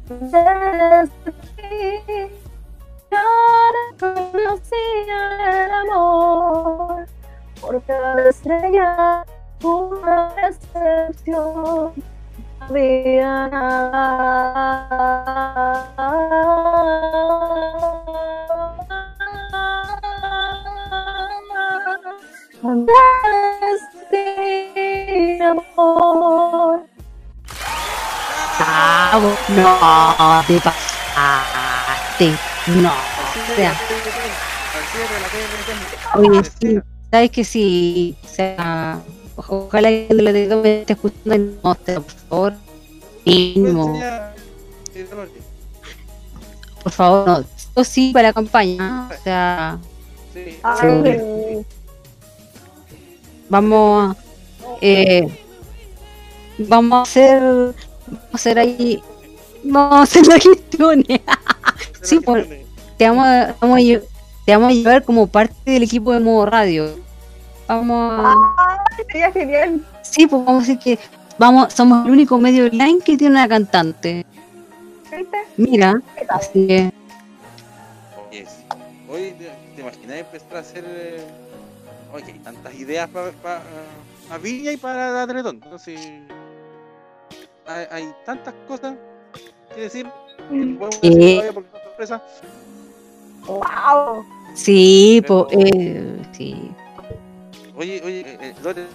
Desde 0.07 1.09
ti, 1.57 2.31
ya 3.11 3.25
conocía 3.99 5.19
el 5.65 5.71
amor 5.91 7.16
por 7.61 7.81
cada 7.83 8.29
estrella 8.29 9.25
una 9.63 10.33
excepción. 10.47 11.93
No 22.63 22.85
había 25.07 25.49
amor. 25.49 26.83
Ah, 28.59 29.19
no, 29.49 30.43
te 30.47 30.59
pasaste. 30.59 32.27
No. 32.67 32.89
O 32.89 33.55
sea, 33.55 33.71
Al 33.71 33.77
cierre 34.91 35.17
la 35.21 35.27
calle 35.27 35.45
oye, 36.15 36.41
sí, 36.59 36.81
sabes 37.11 37.31
que 37.31 37.43
sí. 37.43 38.15
O 38.23 38.27
sea, 38.27 39.01
ojalá 39.35 39.89
que 39.89 40.07
lo 40.09 40.33
de 40.33 40.55
me 40.55 40.81
esté 40.81 40.93
escuchando 40.93 41.33
en 41.33 41.59
Monster, 41.63 42.01
por 42.01 42.11
favor. 42.11 42.53
Mínimo, 43.25 43.99
por 46.83 46.91
favor, 46.91 47.27
no. 47.27 47.45
Yo 47.75 47.83
sí 47.83 48.11
para 48.13 48.29
la 48.29 48.33
campaña. 48.33 49.09
O 49.11 49.23
sea, 49.23 49.77
Sí. 50.33 50.59
Ay, 50.63 51.65
vamos 53.49 54.15
a. 54.15 54.15
Eh, 54.81 55.27
vamos 56.57 56.99
a 56.99 57.01
hacer. 57.01 57.41
Vamos 57.41 58.23
a 58.31 58.35
hacer 58.35 58.59
ahí. 58.59 59.01
Vamos 59.63 59.97
a 59.97 60.01
hacer 60.03 60.27
las 60.27 60.43
gestiones. 60.43 61.21
Sí, 62.01 62.19
pues. 62.21 62.47
te 62.97 63.09
vamos, 63.09 63.25
a, 63.27 63.55
vamos 63.59 63.77
a 63.77 63.81
te 64.47 64.53
vamos 64.55 64.71
a 64.71 64.75
llevar 64.75 65.03
como 65.03 65.27
parte 65.27 65.53
del 65.65 65.83
equipo 65.83 66.13
de 66.13 66.21
modo 66.21 66.45
radio. 66.45 66.97
Vamos 67.67 68.13
a. 68.13 68.33
ay, 68.57 69.05
sería 69.05 69.29
genial. 69.29 69.85
Sí, 70.03 70.25
pues 70.25 70.45
vamos 70.45 70.63
a 70.63 70.67
decir 70.67 70.79
que 70.79 70.97
vamos, 71.37 71.73
somos 71.73 72.05
el 72.05 72.13
único 72.13 72.37
medio 72.37 72.67
online 72.67 72.99
que 73.03 73.17
tiene 73.17 73.35
una 73.35 73.49
cantante. 73.49 74.25
¿Viste? 75.11 75.37
Mira, 75.57 76.01
así 76.29 76.65
que. 76.65 76.93
Oye, 79.09 79.35
¿te, 79.37 79.51
te 79.75 79.81
imaginas 79.81 80.17
empezar 80.17 80.55
a 80.55 80.59
hacer. 80.59 80.85
eh, 80.87 81.27
Oye, 82.13 82.31
hay 82.31 82.39
tantas 82.39 82.73
ideas 82.75 83.09
para 83.09 83.31
pa, 83.31 83.61
a 84.31 84.37
Viña 84.37 84.71
y 84.71 84.77
para 84.77 85.11
la 85.11 85.27
Teletón. 85.27 85.59
Entonces. 85.61 85.99
Hay, 87.65 87.85
hay 87.91 88.13
tantas 88.25 88.53
cosas 88.65 88.95
que 89.75 89.81
decir. 89.81 90.07
Que 90.49 90.55
no 90.55 90.79
podemos 90.79 91.01
todavía 91.01 91.51
porque 91.51 91.67
es 91.67 91.73
una 91.73 91.83
sorpresa. 91.83 92.23
¡Wow! 93.45 94.36
Sí, 94.57 95.23
pues 95.25 95.45
eh, 95.51 96.21
sí. 96.33 96.71
Oye, 97.75 98.01
oye, 98.03 98.19
eh, 98.21 98.37
eh, 98.41 98.55
Lore, 98.63 98.87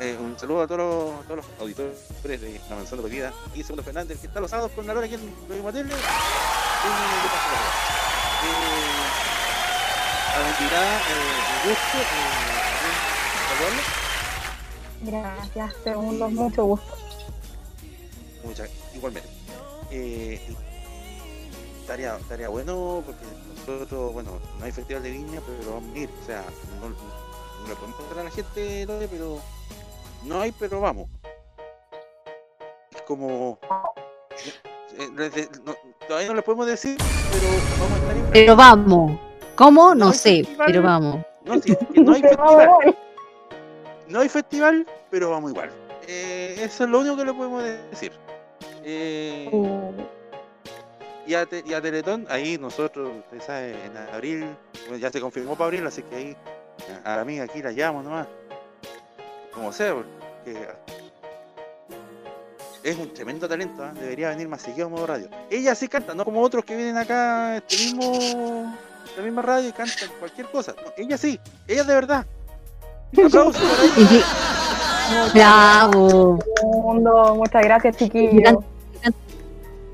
eh, 0.00 0.18
un 0.20 0.36
saludo 0.36 0.62
a 0.62 0.66
todos 0.66 0.80
los, 0.80 1.20
a 1.20 1.22
todos 1.22 1.36
los 1.36 1.46
auditores 1.60 2.40
de 2.40 2.60
La 2.68 2.76
Manzana 2.76 3.02
Prohibida 3.02 3.32
y 3.54 3.62
Segundo 3.62 3.84
Fernández, 3.84 4.18
que 4.18 4.26
está 4.26 4.40
los 4.40 4.50
sábados 4.50 4.72
con 4.72 4.86
la 4.86 4.94
Lore 4.94 5.06
aquí 5.06 5.14
en 5.14 5.34
Rodrigo 5.46 5.64
Matele. 5.64 5.94
Eh, 5.94 5.96
a 10.34 10.40
eh, 10.40 10.82
un 11.62 11.70
gusto, 11.70 11.98
eh. 11.98 12.42
Gracias, 15.02 15.74
segundo, 15.84 16.28
mucho 16.30 16.64
gusto. 16.64 16.96
Muchas, 18.44 18.70
igualmente. 18.94 19.28
Eh, 19.90 20.40
estaría, 21.80 22.16
estaría 22.16 22.48
bueno 22.48 23.02
porque 23.04 23.24
nosotros, 23.66 24.12
bueno, 24.12 24.32
no 24.58 24.64
hay 24.64 24.72
festival 24.72 25.02
de 25.02 25.10
viña, 25.10 25.40
pero 25.46 25.74
vamos 25.74 25.94
a 25.94 25.98
ir. 25.98 26.10
O 26.22 26.26
sea, 26.26 26.44
no, 26.80 26.88
no 26.90 27.68
le 27.68 27.74
podemos 27.76 27.96
contar 27.96 28.18
a 28.20 28.24
la 28.24 28.30
gente, 28.30 28.86
pero 29.10 29.38
no 30.24 30.40
hay, 30.40 30.52
pero 30.52 30.80
vamos. 30.80 31.08
Es 32.94 33.02
como. 33.02 33.58
eh, 34.98 35.48
no- 35.64 35.74
todavía 36.06 36.28
no 36.28 36.34
le 36.34 36.42
podemos 36.42 36.66
decir, 36.66 36.96
pero 37.32 37.48
vamos 37.80 37.92
a 37.92 37.96
estar 38.02 38.16
en 38.16 38.30
Pero 38.32 38.56
vamos. 38.56 39.18
¿Cómo? 39.56 39.94
No 39.94 40.12
sé, 40.12 40.38
festival. 40.44 40.66
pero 40.66 40.82
vamos. 40.82 41.16
No, 41.44 41.60
sí, 41.60 41.76
no 41.94 42.12
hay 42.14 42.22
festival. 42.22 42.70
No 44.08 44.20
hay 44.20 44.28
festival, 44.28 44.86
pero 45.10 45.30
vamos 45.30 45.50
igual. 45.52 45.70
Eh, 46.08 46.56
eso 46.58 46.84
es 46.84 46.90
lo 46.90 47.00
único 47.00 47.16
que 47.16 47.24
le 47.24 47.32
podemos 47.34 47.62
decir. 47.90 48.12
Eh, 48.84 49.48
Uh, 49.52 49.92
y, 51.32 51.34
a 51.34 51.46
Te- 51.46 51.64
y 51.66 51.72
a 51.72 51.80
Teletón, 51.80 52.26
ahí 52.28 52.58
nosotros, 52.58 53.10
saben, 53.44 53.74
en 53.86 53.96
abril, 53.96 54.46
bueno, 54.86 54.98
ya 54.98 55.10
se 55.10 55.18
confirmó 55.20 55.56
para 55.56 55.66
abril, 55.66 55.86
así 55.86 56.02
que 56.02 56.14
ahí 56.14 56.36
a, 57.04 57.16
la 57.16 57.22
amiga 57.22 57.44
aquí 57.44 57.62
la 57.62 57.70
llamo 57.70 58.02
nomás. 58.02 58.26
Como 59.52 59.72
sea, 59.72 59.94
porque 59.94 60.68
es 62.82 62.98
un 62.98 63.14
tremendo 63.14 63.48
talento, 63.48 63.82
¿ah? 63.82 63.92
debería 63.98 64.28
venir 64.28 64.46
más 64.48 64.60
seguido 64.60 64.86
a 64.86 64.90
modo 64.90 65.06
radio. 65.06 65.28
Ella 65.50 65.74
sí 65.74 65.88
canta, 65.88 66.14
no 66.14 66.24
como 66.24 66.42
otros 66.42 66.64
que 66.66 66.76
vienen 66.76 66.98
acá 66.98 67.56
este 67.56 67.76
mismo, 67.76 68.76
la 69.16 69.22
misma 69.22 69.40
radio 69.40 69.70
y 69.70 69.72
cantan 69.72 70.10
cualquier 70.18 70.48
cosa. 70.48 70.74
No, 70.84 70.92
ella 70.98 71.16
sí, 71.16 71.40
ella 71.66 71.84
de 71.84 71.94
verdad. 71.94 72.26
Aplausos 73.12 73.56
Bravo. 75.32 76.38
mundo, 76.62 77.34
muchas 77.36 77.62
gracias, 77.62 77.96
chiquillos. 77.96 78.56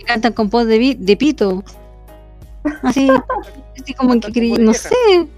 Cantan 0.09 0.33
con 0.33 0.49
voz 0.49 0.67
de, 0.67 0.97
de 0.99 1.17
pito. 1.17 1.63
Así, 2.83 3.09
así 3.81 3.95
como 3.95 4.19
que 4.19 4.33
creí, 4.33 4.53
no 4.55 4.73
sé. 4.73 5.29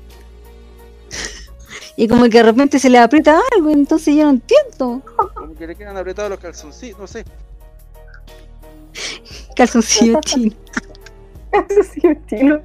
Y 1.96 2.08
como 2.08 2.24
que 2.24 2.38
de 2.38 2.42
repente 2.44 2.78
se 2.78 2.88
le 2.88 2.98
aprieta 2.98 3.40
algo, 3.56 3.70
entonces 3.70 4.14
yo 4.14 4.22
no 4.24 4.30
entiendo. 4.30 5.02
Como 5.34 5.54
que 5.54 5.66
le 5.66 5.74
quedan 5.74 5.96
apretados 5.96 6.30
los 6.30 6.38
calzoncillos, 6.38 6.98
no 6.98 7.06
sé. 7.06 7.24
Calzoncillo 9.56 10.20
chino. 10.24 10.54
Es 11.52 11.90
chino. 12.28 12.62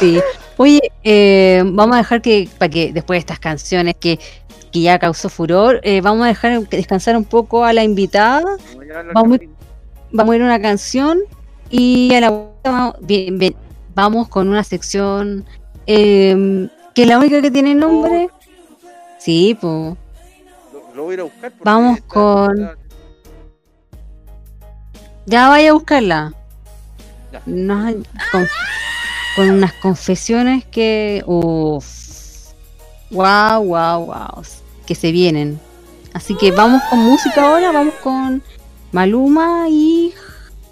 Sí. 0.00 0.20
Oye, 0.58 0.80
eh, 1.04 1.62
vamos 1.66 1.96
a 1.96 1.98
dejar 1.98 2.22
que, 2.22 2.48
para 2.56 2.70
que 2.70 2.92
después 2.92 3.16
de 3.16 3.20
estas 3.20 3.38
canciones 3.38 3.94
que, 4.00 4.18
que 4.76 4.82
ya 4.82 4.98
causó 4.98 5.30
furor, 5.30 5.80
eh, 5.82 6.02
vamos 6.02 6.24
a 6.24 6.28
dejar 6.28 6.68
descansar 6.68 7.16
un 7.16 7.24
poco 7.24 7.64
a 7.64 7.72
la 7.72 7.82
invitada. 7.82 8.56
Vamos- 9.14 9.38
a 9.40 10.36
ir 10.36 10.42
a 10.42 10.44
una 10.44 10.60
canción 10.60 11.20
y 11.70 12.12
a 12.14 12.20
la 12.20 12.30
vuelta 12.30 12.70
vamos, 12.70 12.94
bien- 13.00 13.38
bien, 13.38 13.56
vamos 13.94 14.28
con 14.28 14.48
una 14.48 14.62
sección 14.64 15.46
eh, 15.86 16.68
que 16.94 17.02
es 17.02 17.08
la 17.08 17.18
única 17.18 17.40
que 17.40 17.50
tiene 17.50 17.74
nombre. 17.74 18.28
Sí, 19.18 19.56
pues. 19.60 19.94
Lo, 20.72 20.94
lo 20.94 21.02
voy 21.04 21.12
a 21.12 21.14
ir 21.14 21.20
a 21.20 21.22
buscar. 21.24 21.50
porque 21.52 21.64
Vamos 21.64 21.96
está- 21.98 22.08
con- 22.08 22.60
está- 22.60 22.76
Ya 25.26 25.48
vaya 25.48 25.70
a 25.70 25.72
buscarla. 25.72 26.32
Ya. 27.32 27.40
Con, 28.30 28.46
con 29.36 29.50
unas 29.50 29.72
confesiones 29.74 30.64
que. 30.66 31.22
Uff. 31.26 31.86
Wow, 33.10 33.62
wow, 33.64 34.04
wow. 34.06 34.42
Que 34.86 34.94
se 34.94 35.10
vienen. 35.12 35.60
Así 36.14 36.36
que 36.36 36.52
vamos 36.52 36.82
con 36.88 37.00
música 37.00 37.48
ahora. 37.48 37.72
Vamos 37.72 37.94
con 38.02 38.42
Maluma 38.92 39.66
y 39.68 40.14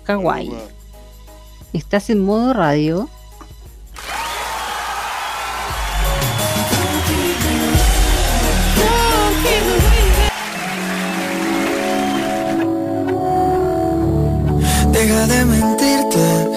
Kawaii. 0.05 0.53
Estás 1.73 2.09
en 2.11 2.25
modo 2.25 2.53
radio. 2.53 3.09
Deja 14.93 15.27
de 15.27 15.45
mentirte. 15.45 16.55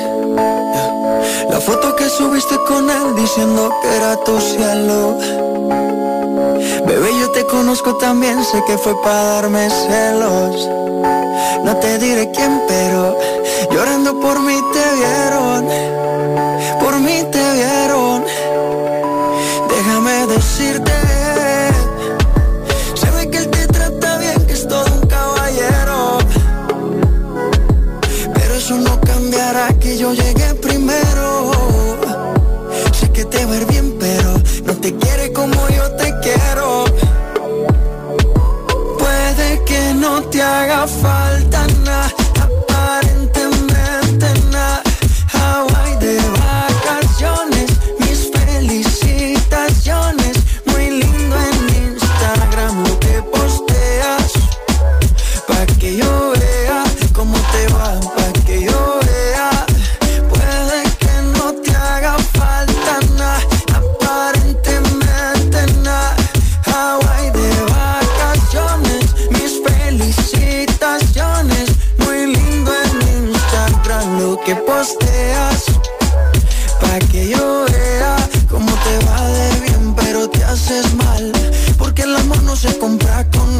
La 1.49 1.60
foto 1.60 1.95
que 1.95 2.08
subiste 2.08 2.55
con 2.68 2.89
él 2.89 3.16
diciendo 3.16 3.74
que 3.82 3.95
era 3.97 4.16
tu 4.24 4.39
cielo. 4.39 5.18
Bebé, 6.86 7.10
yo 7.20 7.27
conozco 7.48 7.95
también, 7.95 8.43
sé 8.43 8.64
que 8.66 8.78
fue 8.78 8.93
para 9.02 9.24
darme 9.24 9.70
celos. 9.70 10.68
No 11.64 11.76
te 11.78 11.98
diré 11.98 12.32
quién, 12.32 12.62
pero 12.68 13.18
llorando 13.72 14.20
por 14.20 14.39
mí 14.41 14.60
te 14.74 14.95
vieron. 14.95 16.07
No 40.68 41.16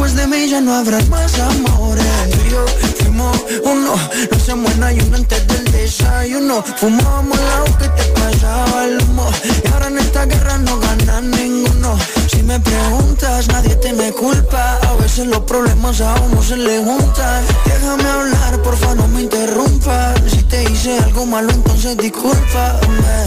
Después 0.00 0.16
de 0.16 0.26
mí 0.28 0.48
ya 0.48 0.62
no 0.62 0.74
habrá 0.74 0.98
más 1.10 1.38
amores. 1.38 2.30
Tú 2.30 2.38
y 2.46 2.50
yo 2.50 2.64
fuimos 2.96 3.36
uno, 3.62 3.94
no 4.30 4.38
se 4.38 4.54
muera 4.54 4.94
y 4.94 5.00
uno 5.00 5.16
antes 5.16 5.46
del 5.46 5.70
desayuno. 5.72 6.64
Fumábamos 6.78 7.38
el 7.38 7.46
agua 7.46 7.78
que 7.78 7.88
te 7.90 8.04
pasaba 8.18 8.86
el 8.86 8.96
humo. 9.02 9.30
Y 9.62 9.68
ahora 9.68 9.88
en 9.88 9.98
esta 9.98 10.24
guerra 10.24 10.56
no 10.56 10.80
gana 10.80 11.20
ninguno. 11.20 11.98
Si 12.30 12.42
me 12.42 12.58
preguntas, 12.60 13.46
nadie 13.48 13.76
te 13.76 13.92
me 13.92 14.10
culpa. 14.12 14.78
A 14.88 14.94
veces 14.94 15.26
los 15.26 15.40
problemas 15.40 16.00
a 16.00 16.14
uno 16.22 16.42
se 16.42 16.56
le 16.56 16.78
juntan. 16.78 17.44
Déjame 17.66 18.08
hablar, 18.08 18.62
porfa, 18.62 18.94
no 18.94 19.06
me 19.06 19.20
interrumpas. 19.20 20.18
Si 20.30 20.42
te 20.44 20.62
hice 20.62 20.98
algo 21.00 21.26
malo, 21.26 21.50
entonces 21.52 21.98
discúlpame. 21.98 23.20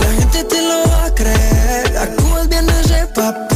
La 0.00 0.06
gente 0.18 0.42
te 0.42 0.62
lo 0.62 0.90
va 0.90 1.04
a 1.04 1.14
creer. 1.14 1.96
Actúas 1.96 2.48
bien 2.48 2.68
ese 2.70 3.06
papel, 3.14 3.55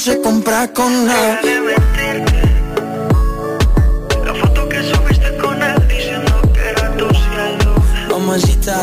se 0.00 0.18
compra 0.22 0.66
con 0.72 1.06
nada. 1.06 1.40
La 4.24 4.34
foto 4.34 4.66
que 4.66 4.82
subiste 4.82 5.36
con 5.36 5.62
él 5.62 5.88
diciendo 5.88 6.40
que 6.54 6.70
era 6.70 6.96
tu 6.96 7.06
cielo. 7.10 7.74
Mamacita, 8.08 8.78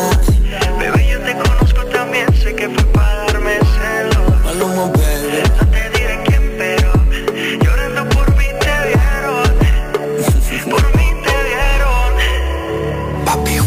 bebé, 0.78 1.08
yo 1.10 1.20
te 1.20 1.36
conozco 1.36 1.84
también, 1.86 2.32
sé 2.40 2.54
que 2.54 2.68
fue 2.68 2.84
para 2.92 3.24
darme 3.24 3.58
celos. 3.58 4.44
Maluma, 4.44 4.92
baby. 4.92 5.42
No 5.58 5.66
te 5.66 5.90
diré 5.98 6.22
quién, 6.24 6.54
pero 6.56 6.92
llorando 7.64 8.08
por 8.10 8.36
mí 8.36 8.46
te 8.60 8.74
vieron. 8.86 9.42
Por 10.70 10.96
mí 10.96 11.08
te 11.24 11.36
vieron. 11.48 12.14
Papi, 13.24 13.58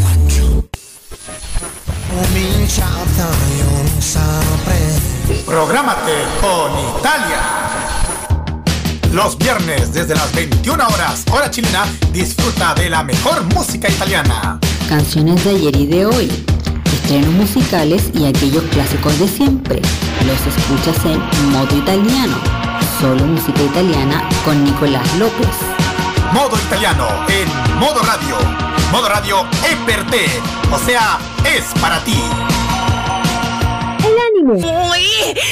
saprei. 3.99 5.11
Prográmate 5.45 6.13
con 6.39 6.71
Italia. 6.97 7.40
Los 9.11 9.37
viernes 9.37 9.93
desde 9.93 10.15
las 10.15 10.33
21 10.33 10.87
horas, 10.87 11.25
hora 11.31 11.51
chilena, 11.51 11.85
disfruta 12.13 12.73
de 12.75 12.89
la 12.89 13.03
mejor 13.03 13.43
música 13.53 13.89
italiana. 13.89 14.57
Canciones 14.87 15.43
de 15.43 15.49
ayer 15.49 15.75
y 15.75 15.85
de 15.85 16.05
hoy, 16.05 16.31
estrenos 16.85 17.33
musicales 17.33 18.03
y 18.13 18.25
aquellos 18.25 18.63
clásicos 18.71 19.19
de 19.19 19.27
siempre. 19.27 19.81
Los 20.25 20.39
escuchas 20.47 21.03
en 21.03 21.51
modo 21.51 21.75
italiano. 21.75 22.37
Solo 23.01 23.25
música 23.25 23.61
italiana 23.61 24.29
con 24.45 24.63
Nicolás 24.63 25.05
López. 25.17 25.57
Modo 26.31 26.55
italiano 26.67 27.05
en 27.27 27.79
modo 27.79 28.01
radio. 28.03 28.37
Modo 28.93 29.09
radio 29.09 29.45
es 29.69 29.75
per 29.85 30.07
te, 30.07 30.25
o 30.71 30.79
sea, 30.79 31.19
es 31.43 31.65
para 31.81 32.01
ti. 32.05 32.23
El 34.05 34.53
anime. 34.53 34.89
¡Uy! 34.89 35.35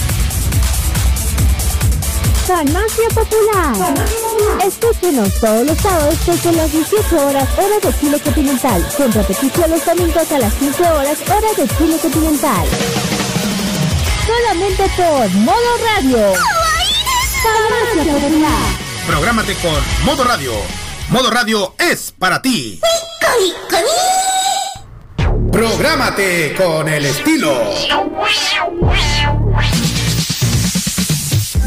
Farmacia 2.45 3.07
Popular. 3.13 3.95
Escúchenos 4.65 5.33
todos 5.39 5.65
los 5.65 5.77
sábados 5.77 6.25
desde 6.25 6.51
las 6.53 6.71
18 6.71 7.27
horas 7.27 7.47
hora 7.57 7.79
de 7.81 7.99
Chile 7.99 8.19
continental, 8.19 8.87
con 8.97 9.11
repetición 9.11 9.69
los 9.69 9.85
domingos 9.85 10.31
a 10.31 10.39
las 10.39 10.53
15 10.55 10.83
horas 10.83 11.17
hora 11.29 11.47
de 11.55 11.67
Chile 11.77 11.97
continental. 12.01 12.67
Solamente 14.25 14.83
por 14.97 15.29
Modo 15.35 15.77
Radio. 15.85 16.33
Farmacia 17.43 18.13
Popular. 18.13 18.91
Prográmate 19.07 19.55
con 19.55 20.05
Modo 20.05 20.23
Radio. 20.23 20.53
Modo 21.09 21.29
Radio 21.29 21.75
es 21.77 22.13
para 22.17 22.41
ti. 22.41 22.79
Prográmate 25.51 26.55
con 26.55 26.87
el 26.87 27.05
estilo. 27.05 27.53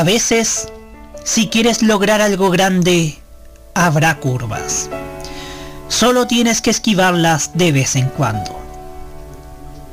A 0.00 0.02
veces, 0.02 0.66
si 1.24 1.50
quieres 1.50 1.82
lograr 1.82 2.22
algo 2.22 2.48
grande, 2.48 3.18
habrá 3.74 4.18
curvas. 4.18 4.88
Solo 5.88 6.26
tienes 6.26 6.62
que 6.62 6.70
esquivarlas 6.70 7.50
de 7.52 7.70
vez 7.70 7.96
en 7.96 8.08
cuando. 8.08 8.58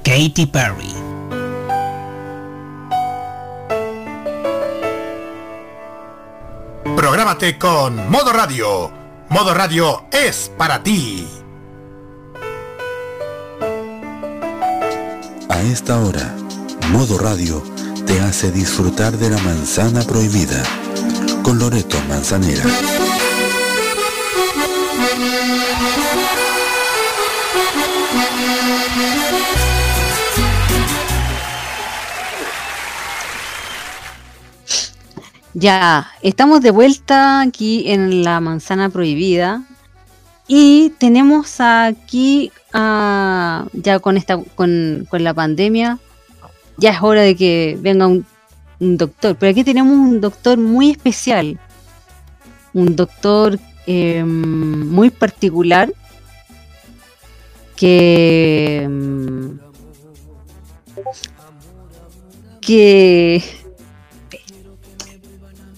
Katy 0.06 0.46
Perry. 0.46 0.94
Prográmate 6.96 7.58
con 7.60 8.10
Modo 8.10 8.32
Radio. 8.32 8.90
Modo 9.28 9.54
Radio 9.54 10.06
es 10.14 10.50
para 10.58 10.82
ti. 10.84 11.28
A 15.50 15.62
esta 15.64 16.00
hora, 16.00 16.34
Modo 16.92 17.18
Radio 17.18 17.77
te 18.08 18.22
hace 18.22 18.52
disfrutar 18.52 19.18
de 19.18 19.30
la 19.30 19.38
manzana 19.40 20.02
prohibida 20.02 20.64
con 21.44 21.60
Loreto 21.60 21.98
Manzanera. 22.08 22.64
Ya, 35.54 36.08
estamos 36.22 36.62
de 36.62 36.72
vuelta 36.72 37.42
aquí 37.42 37.92
en 37.92 38.24
la 38.24 38.40
manzana 38.40 38.90
prohibida 38.90 39.64
y 40.48 40.92
tenemos 40.98 41.60
aquí 41.60 42.54
ya 42.72 44.00
con 44.02 44.16
esta 44.16 44.40
con 44.56 45.08
la 45.12 45.34
pandemia 45.34 46.00
ya 46.78 46.92
es 46.92 47.02
hora 47.02 47.22
de 47.22 47.36
que 47.36 47.78
venga 47.80 48.08
un, 48.08 48.26
doctor, 48.80 49.36
pero 49.40 49.52
aquí 49.52 49.64
tenemos 49.64 49.94
un 49.94 50.22
doctor 50.22 50.58
muy 50.58 50.92
especial, 50.92 51.60
un 52.74 52.96
doctor 52.96 53.60
eh, 53.88 54.24
muy 54.24 55.10
particular 55.10 55.92
que 57.76 58.88
mm, 58.90 59.48
que 62.62 63.44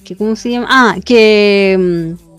que 0.04 0.16
cómo 0.16 0.36
se 0.36 0.50
llama 0.50 0.68
ah 0.70 0.96
que 1.06 1.78
mm, 1.78 2.30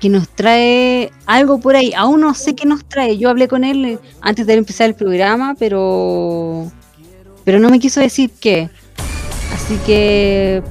que 0.00 0.08
nos 0.08 0.28
trae 0.28 1.12
algo 1.26 1.60
por 1.60 1.76
ahí. 1.76 1.92
Aún 1.94 2.22
no 2.22 2.34
sé 2.34 2.56
qué 2.56 2.66
nos 2.66 2.84
trae. 2.84 3.18
Yo 3.18 3.30
hablé 3.30 3.46
con 3.46 3.62
él 3.62 4.00
antes 4.20 4.48
de 4.48 4.54
empezar 4.54 4.88
el 4.88 4.96
programa 4.96 5.54
pero 5.56 6.72
pero 7.44 7.58
no 7.58 7.68
me 7.68 7.78
quiso 7.78 8.00
decir 8.00 8.30
qué 8.40 8.70
así 9.54 9.76
que 9.86 10.62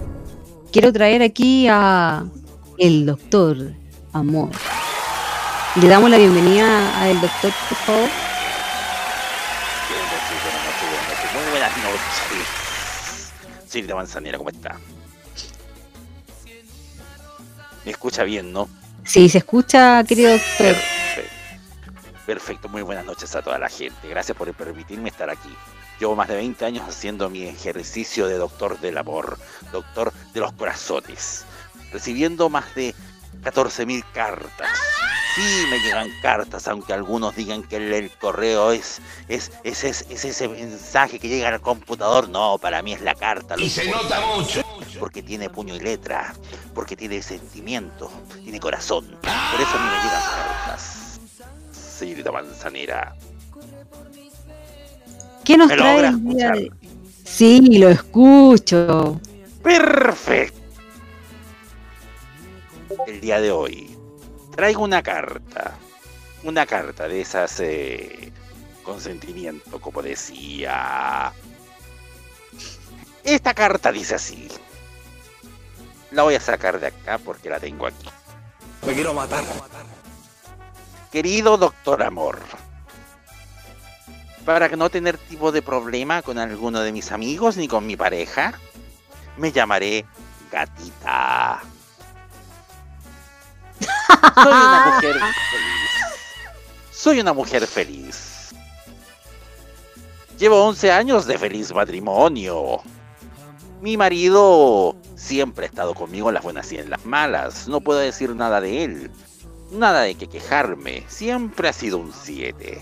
quiero 0.71 0.91
traer 0.91 1.21
aquí 1.21 1.67
a 1.69 2.25
el 2.77 3.05
doctor 3.05 3.57
amor 4.13 4.49
le 5.75 5.87
damos 5.87 6.09
la 6.09 6.17
bienvenida 6.17 7.01
al 7.01 7.19
doctor 7.21 7.51
por 7.69 7.77
favor 7.77 8.09
Muy 11.33 11.49
buenas 11.49 11.77
noches. 11.77 13.31
Silvia 13.67 13.95
Manzanera, 13.95 14.37
¿cómo 14.37 14.49
está? 14.49 14.77
Me 17.85 17.91
escucha 17.91 18.23
bien, 18.23 18.51
¿no? 18.51 18.67
Sí, 19.05 19.29
se 19.29 19.37
escucha, 19.39 20.03
querido 20.03 20.31
doctor. 20.31 20.75
Perfecto, 22.25 22.69
muy 22.69 22.81
buenas 22.81 23.05
noches 23.05 23.33
a 23.35 23.41
toda 23.41 23.57
la 23.57 23.69
gente. 23.69 24.07
Gracias 24.09 24.37
por 24.37 24.53
permitirme 24.53 25.09
estar 25.09 25.29
aquí. 25.29 25.49
Llevo 26.01 26.15
más 26.15 26.27
de 26.29 26.35
20 26.35 26.65
años 26.65 26.83
haciendo 26.89 27.29
mi 27.29 27.43
ejercicio 27.43 28.25
de 28.27 28.33
doctor 28.39 28.79
del 28.79 28.97
amor, 28.97 29.37
doctor 29.71 30.11
de 30.33 30.39
los 30.39 30.51
corazones, 30.53 31.45
recibiendo 31.91 32.49
más 32.49 32.73
de 32.73 32.95
14.000 33.43 34.03
cartas. 34.11 34.67
Sí, 35.35 35.67
me 35.69 35.77
llegan 35.79 36.09
cartas, 36.23 36.67
aunque 36.67 36.93
algunos 36.93 37.35
digan 37.35 37.61
que 37.61 37.75
el, 37.75 37.93
el 37.93 38.09
correo 38.17 38.71
es, 38.71 38.99
es, 39.27 39.51
es, 39.63 39.83
es- 39.83 40.05
es 40.09 40.25
ese 40.25 40.47
mensaje 40.47 41.19
que 41.19 41.27
llega 41.27 41.49
al 41.49 41.61
computador. 41.61 42.29
No, 42.29 42.57
para 42.57 42.81
mí 42.81 42.93
es 42.93 43.01
la 43.01 43.13
carta. 43.13 43.53
Y 43.59 43.69
se 43.69 43.85
nota 43.91 44.21
mucho. 44.35 44.63
Porque 44.99 45.21
tiene 45.21 45.51
puño 45.51 45.75
y 45.75 45.79
letra, 45.81 46.33
porque 46.73 46.95
tiene 46.97 47.21
sentimiento, 47.21 48.11
tiene 48.43 48.59
corazón. 48.59 49.05
Por 49.21 49.61
eso 49.61 49.77
a 49.77 49.79
mí 49.79 49.85
me 49.85 50.03
llegan 50.03 50.21
cartas. 50.23 51.19
Señorita 51.71 52.31
Manzanera. 52.31 53.15
¿Qué 55.43 55.57
nos 55.57 55.69
¿Me 55.69 55.75
trae 55.75 56.07
el 56.07 56.23
día 56.23 56.51
de- 56.51 56.71
Sí, 57.25 57.77
lo 57.77 57.89
escucho. 57.89 59.19
Perfecto. 59.63 60.59
El 63.07 63.21
día 63.21 63.39
de 63.39 63.51
hoy 63.51 63.97
traigo 64.55 64.83
una 64.83 65.01
carta. 65.01 65.75
Una 66.43 66.65
carta 66.65 67.07
de 67.07 67.21
esas 67.21 67.59
eh, 67.59 68.31
con 68.83 68.99
sentimiento, 68.99 69.79
como 69.79 70.01
decía. 70.01 71.31
Esta 73.23 73.53
carta 73.53 73.91
dice 73.91 74.15
así. 74.15 74.47
La 76.11 76.23
voy 76.23 76.35
a 76.35 76.39
sacar 76.41 76.79
de 76.79 76.87
acá 76.87 77.17
porque 77.19 77.49
la 77.49 77.59
tengo 77.59 77.85
aquí. 77.87 78.09
Me 78.85 78.93
quiero 78.93 79.13
matar. 79.13 79.43
Querido 81.11 81.57
doctor 81.57 82.01
Amor, 82.03 82.39
para 84.45 84.69
no 84.69 84.89
tener 84.89 85.17
tipo 85.17 85.51
de 85.51 85.61
problema 85.61 86.21
con 86.21 86.37
alguno 86.37 86.81
de 86.81 86.91
mis 86.91 87.11
amigos 87.11 87.57
ni 87.57 87.67
con 87.67 87.85
mi 87.85 87.95
pareja, 87.95 88.53
me 89.37 89.51
llamaré 89.51 90.05
Gatita. 90.51 91.61
Soy 94.35 94.53
una 94.53 94.91
mujer 94.93 95.13
feliz. 95.51 96.21
Soy 96.91 97.19
una 97.19 97.33
mujer 97.33 97.67
feliz. 97.67 98.31
Llevo 100.37 100.65
11 100.65 100.91
años 100.91 101.25
de 101.27 101.37
feliz 101.37 101.73
matrimonio. 101.73 102.81
Mi 103.81 103.97
marido 103.97 104.95
siempre 105.15 105.65
ha 105.65 105.69
estado 105.69 105.93
conmigo 105.93 106.29
en 106.29 106.35
las 106.35 106.43
buenas 106.43 106.71
y 106.71 106.77
en 106.77 106.89
las 106.89 107.05
malas. 107.05 107.67
No 107.67 107.81
puedo 107.81 107.99
decir 107.99 108.35
nada 108.35 108.59
de 108.61 108.83
él. 108.83 109.11
Nada 109.71 110.01
de 110.01 110.15
que 110.15 110.27
quejarme. 110.27 111.03
Siempre 111.07 111.69
ha 111.69 111.73
sido 111.73 111.97
un 111.97 112.11
7. 112.11 112.81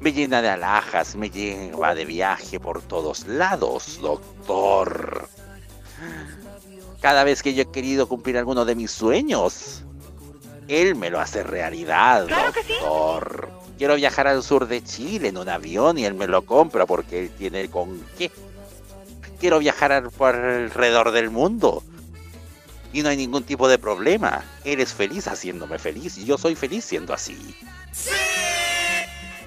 Me 0.00 0.12
llena 0.12 0.40
de 0.42 0.48
alhajas, 0.48 1.16
me 1.16 1.28
lleva 1.30 1.94
de 1.94 2.04
viaje 2.04 2.60
por 2.60 2.82
todos 2.82 3.26
lados, 3.26 3.98
doctor. 4.00 5.28
Cada 7.00 7.24
vez 7.24 7.42
que 7.42 7.54
yo 7.54 7.62
he 7.62 7.70
querido 7.70 8.08
cumplir 8.08 8.38
alguno 8.38 8.64
de 8.64 8.74
mis 8.76 8.90
sueños, 8.92 9.82
él 10.68 10.94
me 10.94 11.10
lo 11.10 11.18
hace 11.20 11.42
realidad, 11.42 12.26
doctor. 12.28 13.50
Quiero 13.76 13.96
viajar 13.96 14.26
al 14.28 14.42
sur 14.42 14.66
de 14.68 14.82
Chile 14.82 15.28
en 15.28 15.38
un 15.38 15.48
avión 15.48 15.98
y 15.98 16.04
él 16.04 16.14
me 16.14 16.26
lo 16.26 16.42
compra 16.42 16.86
porque 16.86 17.20
él 17.20 17.30
tiene 17.30 17.68
con 17.68 18.00
qué. 18.16 18.30
Quiero 19.40 19.58
viajar 19.60 19.92
al- 19.92 20.10
por 20.10 20.34
alrededor 20.34 21.12
del 21.12 21.30
mundo 21.30 21.82
y 22.92 23.02
no 23.02 23.08
hay 23.08 23.16
ningún 23.16 23.44
tipo 23.44 23.68
de 23.68 23.78
problema. 23.78 24.44
Él 24.64 24.80
es 24.80 24.92
feliz 24.92 25.28
haciéndome 25.28 25.78
feliz 25.78 26.18
y 26.18 26.24
yo 26.24 26.36
soy 26.38 26.56
feliz 26.56 26.84
siendo 26.84 27.14
así. 27.14 27.36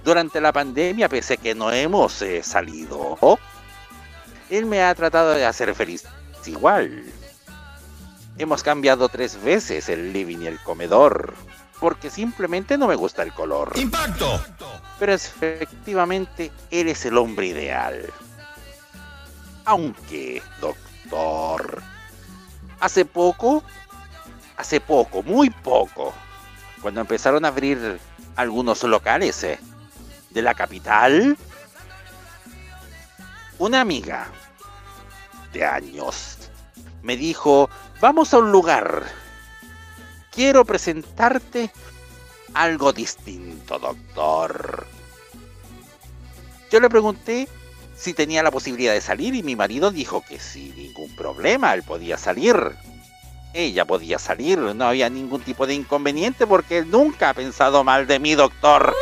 Durante 0.03 0.41
la 0.41 0.51
pandemia, 0.51 1.07
pese 1.09 1.35
a 1.35 1.37
que 1.37 1.53
no 1.53 1.71
hemos 1.71 2.21
eh, 2.21 2.41
salido, 2.41 3.17
él 4.49 4.65
me 4.65 4.83
ha 4.83 4.95
tratado 4.95 5.33
de 5.33 5.45
hacer 5.45 5.73
feliz 5.75 6.05
igual. 6.45 7.05
Hemos 8.37 8.63
cambiado 8.63 9.09
tres 9.09 9.41
veces 9.41 9.89
el 9.89 10.11
living 10.11 10.39
y 10.39 10.47
el 10.47 10.59
comedor, 10.59 11.35
porque 11.79 12.09
simplemente 12.09 12.77
no 12.77 12.87
me 12.87 12.95
gusta 12.95 13.21
el 13.21 13.31
color. 13.33 13.73
¡Impacto! 13.75 14.43
Pero 14.97 15.13
efectivamente, 15.13 16.51
él 16.71 16.87
es 16.87 17.05
el 17.05 17.17
hombre 17.17 17.47
ideal. 17.47 18.11
Aunque, 19.65 20.41
doctor, 20.59 21.83
hace 22.79 23.05
poco, 23.05 23.63
hace 24.57 24.79
poco, 24.79 25.21
muy 25.21 25.51
poco, 25.51 26.13
cuando 26.81 27.01
empezaron 27.01 27.45
a 27.45 27.49
abrir 27.49 27.99
algunos 28.35 28.81
locales 28.83 29.43
eh, 29.43 29.59
de 30.31 30.41
la 30.41 30.53
capital, 30.53 31.37
una 33.59 33.81
amiga 33.81 34.27
de 35.53 35.65
años 35.65 36.37
me 37.03 37.17
dijo, 37.17 37.69
vamos 37.99 38.33
a 38.33 38.37
un 38.37 38.51
lugar, 38.51 39.03
quiero 40.31 40.65
presentarte 40.65 41.71
algo 42.53 42.93
distinto, 42.93 43.79
doctor. 43.79 44.87
Yo 46.71 46.79
le 46.79 46.89
pregunté 46.89 47.47
si 47.95 48.13
tenía 48.13 48.43
la 48.43 48.51
posibilidad 48.51 48.93
de 48.93 49.01
salir 49.01 49.35
y 49.35 49.43
mi 49.43 49.55
marido 49.55 49.91
dijo 49.91 50.23
que 50.27 50.39
sin 50.39 50.75
ningún 50.75 51.15
problema, 51.15 51.73
él 51.73 51.83
podía 51.83 52.17
salir. 52.17 52.55
Ella 53.53 53.85
podía 53.85 54.17
salir, 54.17 54.57
no 54.57 54.85
había 54.85 55.09
ningún 55.09 55.41
tipo 55.41 55.67
de 55.67 55.73
inconveniente 55.73 56.47
porque 56.47 56.79
él 56.79 56.89
nunca 56.89 57.29
ha 57.29 57.33
pensado 57.33 57.83
mal 57.83 58.07
de 58.07 58.17
mí, 58.19 58.33
doctor. 58.33 58.95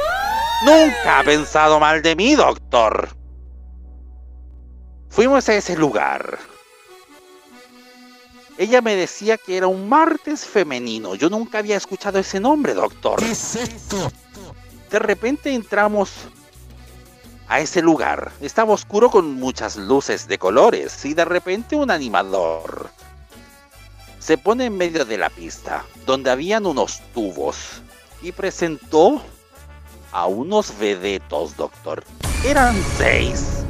Nunca 0.65 1.19
ha 1.19 1.23
pensado 1.23 1.79
mal 1.79 2.01
de 2.01 2.15
mí, 2.15 2.35
doctor. 2.35 3.09
Fuimos 5.09 5.47
a 5.49 5.55
ese 5.55 5.77
lugar. 5.77 6.37
Ella 8.57 8.81
me 8.81 8.95
decía 8.95 9.37
que 9.37 9.55
era 9.55 9.67
un 9.67 9.87
martes 9.87 10.45
femenino. 10.45 11.15
Yo 11.15 11.29
nunca 11.29 11.59
había 11.59 11.77
escuchado 11.77 12.19
ese 12.19 12.41
nombre, 12.41 12.73
doctor. 12.73 13.19
¿Qué 13.19 13.31
es 13.31 13.55
esto? 13.55 14.11
De 14.91 14.99
repente 14.99 15.53
entramos 15.53 16.11
a 17.47 17.61
ese 17.61 17.81
lugar. 17.81 18.33
Estaba 18.41 18.73
oscuro 18.73 19.09
con 19.09 19.33
muchas 19.35 19.77
luces 19.77 20.27
de 20.27 20.37
colores 20.37 21.05
y 21.05 21.13
de 21.13 21.23
repente 21.23 21.77
un 21.77 21.89
animador 21.89 22.89
se 24.19 24.37
pone 24.37 24.65
en 24.65 24.77
medio 24.77 25.05
de 25.05 25.17
la 25.17 25.29
pista 25.29 25.85
donde 26.05 26.29
habían 26.29 26.65
unos 26.65 26.99
tubos 27.13 27.81
y 28.21 28.33
presentó 28.33 29.21
a 30.11 30.25
unos 30.25 30.77
vedetos, 30.77 31.55
doctor. 31.55 32.03
Eran 32.45 32.75
seis. 32.97 33.63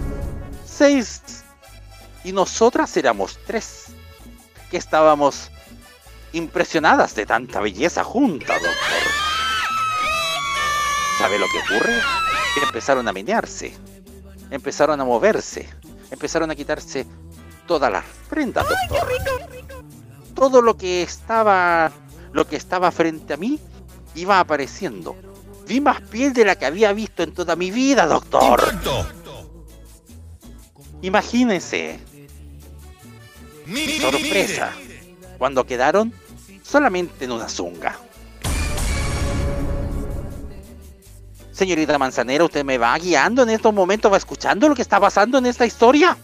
Seis. 0.65 1.43
Y 2.23 2.31
nosotras 2.31 2.95
éramos 2.97 3.39
tres. 3.45 3.87
Que 4.71 4.77
estábamos 4.77 5.49
impresionadas 6.33 7.15
de 7.15 7.25
tanta 7.25 7.59
belleza 7.59 8.03
junta, 8.03 8.53
doctor. 8.53 8.73
¿Sabe 11.17 11.39
lo 11.39 11.47
que 11.47 11.59
ocurre? 11.59 11.99
Que 12.53 12.65
empezaron 12.65 13.07
a 13.07 13.13
menearse. 13.13 13.75
Empezaron 14.51 15.01
a 15.01 15.05
moverse. 15.05 15.67
Empezaron 16.11 16.49
a 16.51 16.55
quitarse 16.55 17.05
todas 17.67 17.91
las 17.91 18.05
prendas, 18.29 18.65
doctor. 18.67 19.07
Todo 20.33 20.61
lo 20.61 20.77
que 20.77 21.01
estaba. 21.01 21.91
Lo 22.31 22.47
que 22.47 22.55
estaba 22.55 22.91
frente 22.91 23.33
a 23.33 23.37
mí 23.37 23.59
iba 24.15 24.39
apareciendo. 24.39 25.15
Vi 25.69 25.79
más 25.79 26.01
piel 26.01 26.33
de 26.33 26.45
la 26.45 26.55
que 26.55 26.65
había 26.65 26.91
visto 26.93 27.21
en 27.21 27.31
toda 27.31 27.55
mi 27.55 27.69
vida, 27.69 28.07
doctor. 28.07 28.59
Imagínense. 31.03 31.99
Sorpresa. 34.01 34.71
Cuando 35.37 35.67
quedaron 35.67 36.11
solamente 36.63 37.25
en 37.25 37.33
una 37.33 37.47
zunga. 37.47 37.95
Señorita 41.51 41.99
Manzanera, 41.99 42.45
¿usted 42.45 42.65
me 42.65 42.79
va 42.79 42.97
guiando 42.97 43.43
en 43.43 43.51
estos 43.51 43.71
momentos? 43.71 44.11
¿Va 44.11 44.17
escuchando 44.17 44.67
lo 44.67 44.73
que 44.73 44.81
está 44.81 44.99
pasando 44.99 45.37
en 45.37 45.45
esta 45.45 45.67
historia? 45.67 46.17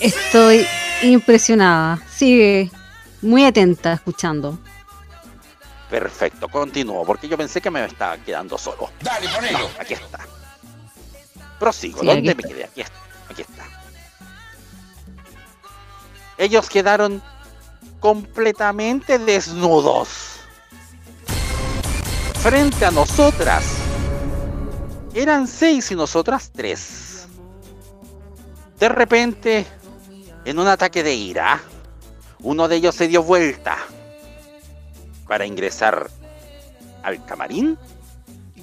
Estoy 0.00 0.66
impresionada. 1.02 2.02
Sigue 2.12 2.72
muy 3.22 3.44
atenta 3.44 3.92
escuchando. 3.92 4.58
Perfecto, 5.94 6.48
continúo, 6.48 7.04
porque 7.04 7.28
yo 7.28 7.36
pensé 7.36 7.60
que 7.60 7.70
me 7.70 7.84
estaba 7.84 8.18
quedando 8.18 8.58
solo. 8.58 8.90
Dale, 9.00 9.28
ponelo. 9.28 9.58
No, 9.60 9.68
aquí 9.78 9.94
está. 9.94 10.18
Prosigo, 11.56 12.00
Sí, 12.00 12.06
¿dónde 12.06 12.34
me 12.34 12.42
está. 12.42 12.48
quedé? 12.48 12.64
Aquí 12.64 12.80
está, 12.80 12.98
aquí 13.30 13.42
está. 13.42 13.64
Ellos 16.36 16.68
quedaron 16.68 17.22
completamente 18.00 19.20
desnudos. 19.20 20.40
Frente 22.42 22.86
a 22.86 22.90
nosotras. 22.90 23.64
Eran 25.14 25.46
seis 25.46 25.92
y 25.92 25.94
nosotras 25.94 26.50
tres. 26.52 27.28
De 28.80 28.88
repente, 28.88 29.64
en 30.44 30.58
un 30.58 30.66
ataque 30.66 31.04
de 31.04 31.14
ira, 31.14 31.62
uno 32.40 32.66
de 32.66 32.74
ellos 32.74 32.96
se 32.96 33.06
dio 33.06 33.22
vuelta 33.22 33.78
para 35.26 35.46
ingresar 35.46 36.10
al 37.02 37.24
camarín. 37.24 37.78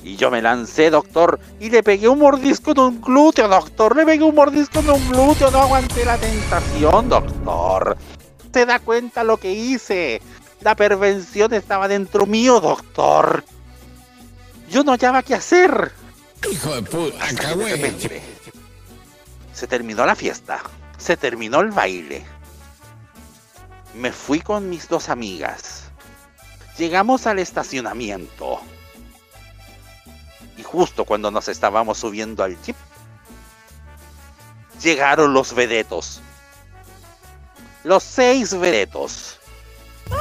Y 0.03 0.15
yo 0.15 0.31
me 0.31 0.41
lancé, 0.41 0.89
doctor, 0.89 1.39
y 1.59 1.69
le 1.69 1.83
pegué 1.83 2.07
un 2.07 2.19
mordisco 2.19 2.71
en 2.71 2.79
un 2.79 3.01
glúteo, 3.01 3.47
doctor. 3.47 3.95
Le 3.95 4.05
pegué 4.05 4.23
un 4.23 4.33
mordisco 4.33 4.79
en 4.79 4.89
un 4.89 5.09
glúteo, 5.09 5.51
no 5.51 5.59
aguanté 5.59 6.05
la 6.05 6.17
tentación, 6.17 7.07
doctor. 7.07 7.97
¿Se 8.51 8.65
da 8.65 8.79
cuenta 8.79 9.23
lo 9.23 9.37
que 9.37 9.51
hice? 9.51 10.21
La 10.61 10.75
pervención 10.75 11.53
estaba 11.53 11.87
dentro 11.87 12.25
mío, 12.25 12.59
doctor. 12.59 13.43
Yo 14.69 14.83
no 14.83 14.91
hallaba 14.91 15.21
qué 15.21 15.35
hacer. 15.35 15.91
Hijo 16.51 16.73
de 16.73 16.81
puta, 16.81 17.25
de 17.55 18.21
se 19.53 19.67
terminó 19.67 20.05
la 20.07 20.15
fiesta, 20.15 20.59
se 20.97 21.17
terminó 21.17 21.59
el 21.59 21.69
baile. 21.69 22.23
Me 23.93 24.11
fui 24.11 24.41
con 24.41 24.69
mis 24.69 24.87
dos 24.87 25.09
amigas. 25.09 25.80
Llegamos 26.81 27.27
al 27.27 27.37
estacionamiento. 27.37 28.59
Y 30.57 30.63
justo 30.63 31.05
cuando 31.05 31.29
nos 31.29 31.47
estábamos 31.47 31.99
subiendo 31.99 32.43
al 32.43 32.59
jeep, 32.63 32.75
llegaron 34.81 35.31
los 35.31 35.53
vedetos. 35.53 36.21
Los 37.83 38.01
seis 38.01 38.59
vedetos. 38.59 39.37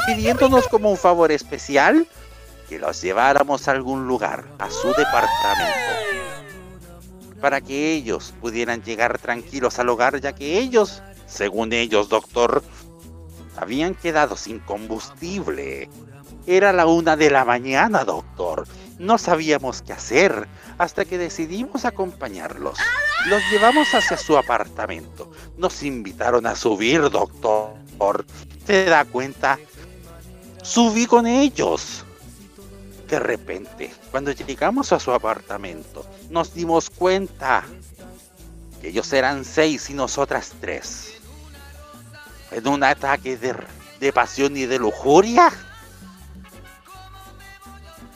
Pidiéndonos 0.05 0.69
como 0.69 0.91
un 0.91 0.99
favor 0.99 1.33
especial 1.33 2.07
que 2.69 2.79
los 2.79 3.01
lleváramos 3.01 3.67
a 3.67 3.71
algún 3.71 4.07
lugar, 4.07 4.45
a 4.59 4.71
su 4.71 4.89
departamento 4.89 5.81
para 7.41 7.63
que 7.63 7.95
ellos 7.95 8.35
pudieran 8.39 8.83
llegar 8.83 9.19
tranquilos 9.19 9.79
al 9.79 9.89
hogar, 9.89 10.21
ya 10.21 10.35
que 10.35 10.59
ellos, 10.59 11.03
según 11.27 11.73
ellos, 11.73 12.11
doctor, 12.11 12.63
habían 13.57 13.95
quedado 13.95 14.37
sin 14.37 14.59
combustible. 14.59 15.89
Era 16.47 16.73
la 16.73 16.87
una 16.87 17.17
de 17.17 17.31
la 17.31 17.45
mañana, 17.45 18.05
doctor. 18.05 18.67
No 18.99 19.19
sabíamos 19.19 19.83
qué 19.83 19.93
hacer 19.93 20.49
hasta 20.79 21.05
que 21.05 21.19
decidimos 21.19 21.85
acompañarlos. 21.85 22.79
Los 23.29 23.43
llevamos 23.51 23.95
hacia 23.95 24.17
su 24.17 24.37
apartamento. 24.37 25.31
Nos 25.57 25.83
invitaron 25.83 26.47
a 26.47 26.55
subir, 26.55 27.09
doctor. 27.09 28.25
¿Se 28.67 28.85
da 28.87 29.05
cuenta? 29.05 29.59
Subí 30.63 31.07
con 31.07 31.27
ellos. 31.27 32.05
De 33.09 33.19
repente, 33.19 33.93
cuando 34.11 34.33
llegamos 34.33 34.93
a 34.93 35.01
su 35.01 35.13
apartamento, 35.13 36.07
nos 36.31 36.55
dimos 36.55 36.91
cuenta 36.91 37.65
que 38.81 38.89
ellos 38.89 39.13
eran 39.13 39.45
seis 39.45 39.91
y 39.91 39.95
nosotras 39.95 40.53
tres. 40.61 41.15
En 42.51 42.69
un 42.69 42.85
ataque 42.85 43.37
de, 43.37 43.55
de 43.99 44.13
pasión 44.13 44.57
y 44.57 44.67
de 44.67 44.79
lujuria. 44.79 45.53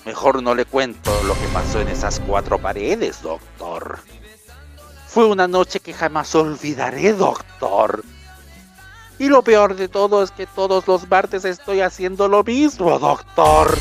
Mejor 0.05 0.43
no 0.43 0.55
le 0.55 0.67
cuento 0.67 1.11
lo 1.25 1.35
que 1.35 1.47
pasó 1.49 1.81
en 1.81 1.89
esas 1.89 2.21
cuatro 2.21 2.59
paredes, 2.59 3.23
doctor. 3.23 4.01
Fue 5.09 5.25
una 5.25 5.49
noche 5.49 5.81
que 5.81 5.95
jamás 5.95 6.35
olvidaré, 6.35 7.15
doctor. 7.15 8.05
Y 9.19 9.29
lo 9.29 9.43
peor 9.43 9.77
de 9.77 9.89
todo 9.89 10.23
es 10.23 10.31
que 10.31 10.47
todos 10.47 10.87
los 10.87 11.09
martes 11.09 11.45
estoy 11.45 11.81
haciendo 11.81 12.29
lo 12.29 12.43
mismo, 12.43 12.99
doctor. 12.99 13.79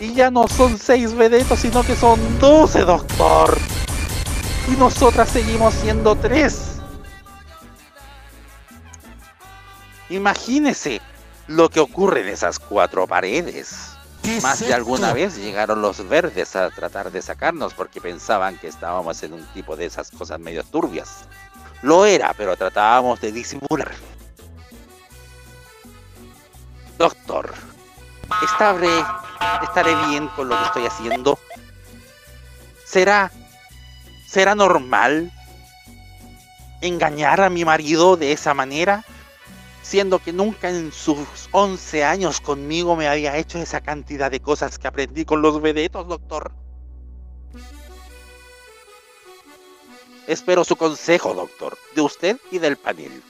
Y 0.00 0.14
ya 0.14 0.30
no 0.30 0.48
son 0.48 0.78
seis 0.78 1.14
vedetos, 1.14 1.58
sino 1.58 1.82
que 1.82 1.96
son 1.96 2.38
doce, 2.38 2.80
doctor. 2.80 3.58
Y 4.72 4.76
nosotras 4.76 5.28
seguimos 5.28 5.74
siendo 5.74 6.14
tres. 6.16 6.80
Imagínese 10.08 11.00
lo 11.48 11.68
que 11.68 11.80
ocurre 11.80 12.20
en 12.20 12.28
esas 12.28 12.58
cuatro 12.58 13.06
paredes. 13.06 13.95
Más 14.42 14.60
de 14.60 14.74
alguna 14.74 15.12
vez 15.12 15.36
llegaron 15.36 15.82
los 15.82 16.06
verdes 16.08 16.56
a 16.56 16.70
tratar 16.70 17.12
de 17.12 17.22
sacarnos 17.22 17.74
porque 17.74 18.00
pensaban 18.00 18.58
que 18.58 18.66
estábamos 18.66 19.22
en 19.22 19.34
un 19.34 19.46
tipo 19.54 19.76
de 19.76 19.86
esas 19.86 20.10
cosas 20.10 20.40
medio 20.40 20.64
turbias. 20.64 21.24
Lo 21.82 22.04
era, 22.04 22.34
pero 22.34 22.56
tratábamos 22.56 23.20
de 23.20 23.30
disimular. 23.30 23.92
Doctor, 26.98 27.52
¿estaré, 28.42 29.04
estaré 29.62 29.94
bien 30.08 30.28
con 30.28 30.48
lo 30.48 30.58
que 30.58 30.64
estoy 30.64 30.86
haciendo? 30.86 31.38
¿Será, 32.84 33.30
será 34.26 34.54
normal 34.54 35.30
engañar 36.80 37.42
a 37.42 37.50
mi 37.50 37.64
marido 37.64 38.16
de 38.16 38.32
esa 38.32 38.54
manera? 38.54 39.04
Siendo 39.86 40.18
que 40.18 40.32
nunca 40.32 40.68
en 40.68 40.90
sus 40.90 41.48
11 41.52 42.02
años 42.02 42.40
conmigo 42.40 42.96
me 42.96 43.06
había 43.06 43.36
hecho 43.36 43.58
esa 43.58 43.80
cantidad 43.80 44.32
de 44.32 44.40
cosas 44.40 44.80
que 44.80 44.88
aprendí 44.88 45.24
con 45.24 45.42
los 45.42 45.62
vedetos, 45.62 46.08
doctor. 46.08 46.50
Espero 50.26 50.64
su 50.64 50.74
consejo, 50.74 51.34
doctor, 51.34 51.78
de 51.94 52.00
usted 52.00 52.36
y 52.50 52.58
del 52.58 52.76
panel. 52.76 53.22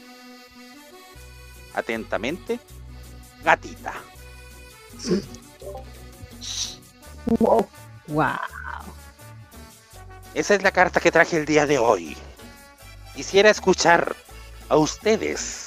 Atentamente, 1.75 2.59
gatita. 3.45 3.93
Wow. 7.39 7.69
Wow. 8.07 8.29
Esa 10.33 10.55
es 10.55 10.63
la 10.63 10.71
carta 10.71 11.01
que 11.01 11.13
traje 11.13 11.37
el 11.37 11.45
día 11.45 11.67
de 11.67 11.79
hoy. 11.79 12.17
Quisiera 13.15 13.51
escuchar 13.51 14.17
a 14.71 14.79
ustedes, 14.79 15.66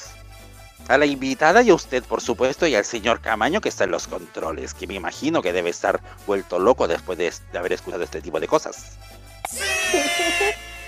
a 0.89 0.97
la 0.97 1.05
invitada 1.05 1.61
y 1.61 1.69
a 1.69 1.75
usted, 1.75 2.03
por 2.03 2.19
supuesto, 2.19 2.67
y 2.67 2.75
al 2.75 2.83
señor 2.83 3.21
Camaño 3.21 3.61
que 3.61 3.69
está 3.69 3.85
en 3.85 3.91
los 3.91 4.07
controles, 4.07 4.73
que 4.73 4.87
me 4.87 4.95
imagino 4.95 5.41
que 5.41 5.53
debe 5.53 5.69
estar 5.69 6.01
vuelto 6.27 6.59
loco 6.59 6.87
después 6.87 7.17
de, 7.17 7.31
de 7.53 7.57
haber 7.57 7.73
escuchado 7.73 8.03
este 8.03 8.21
tipo 8.21 8.39
de 8.39 8.47
cosas. 8.47 8.97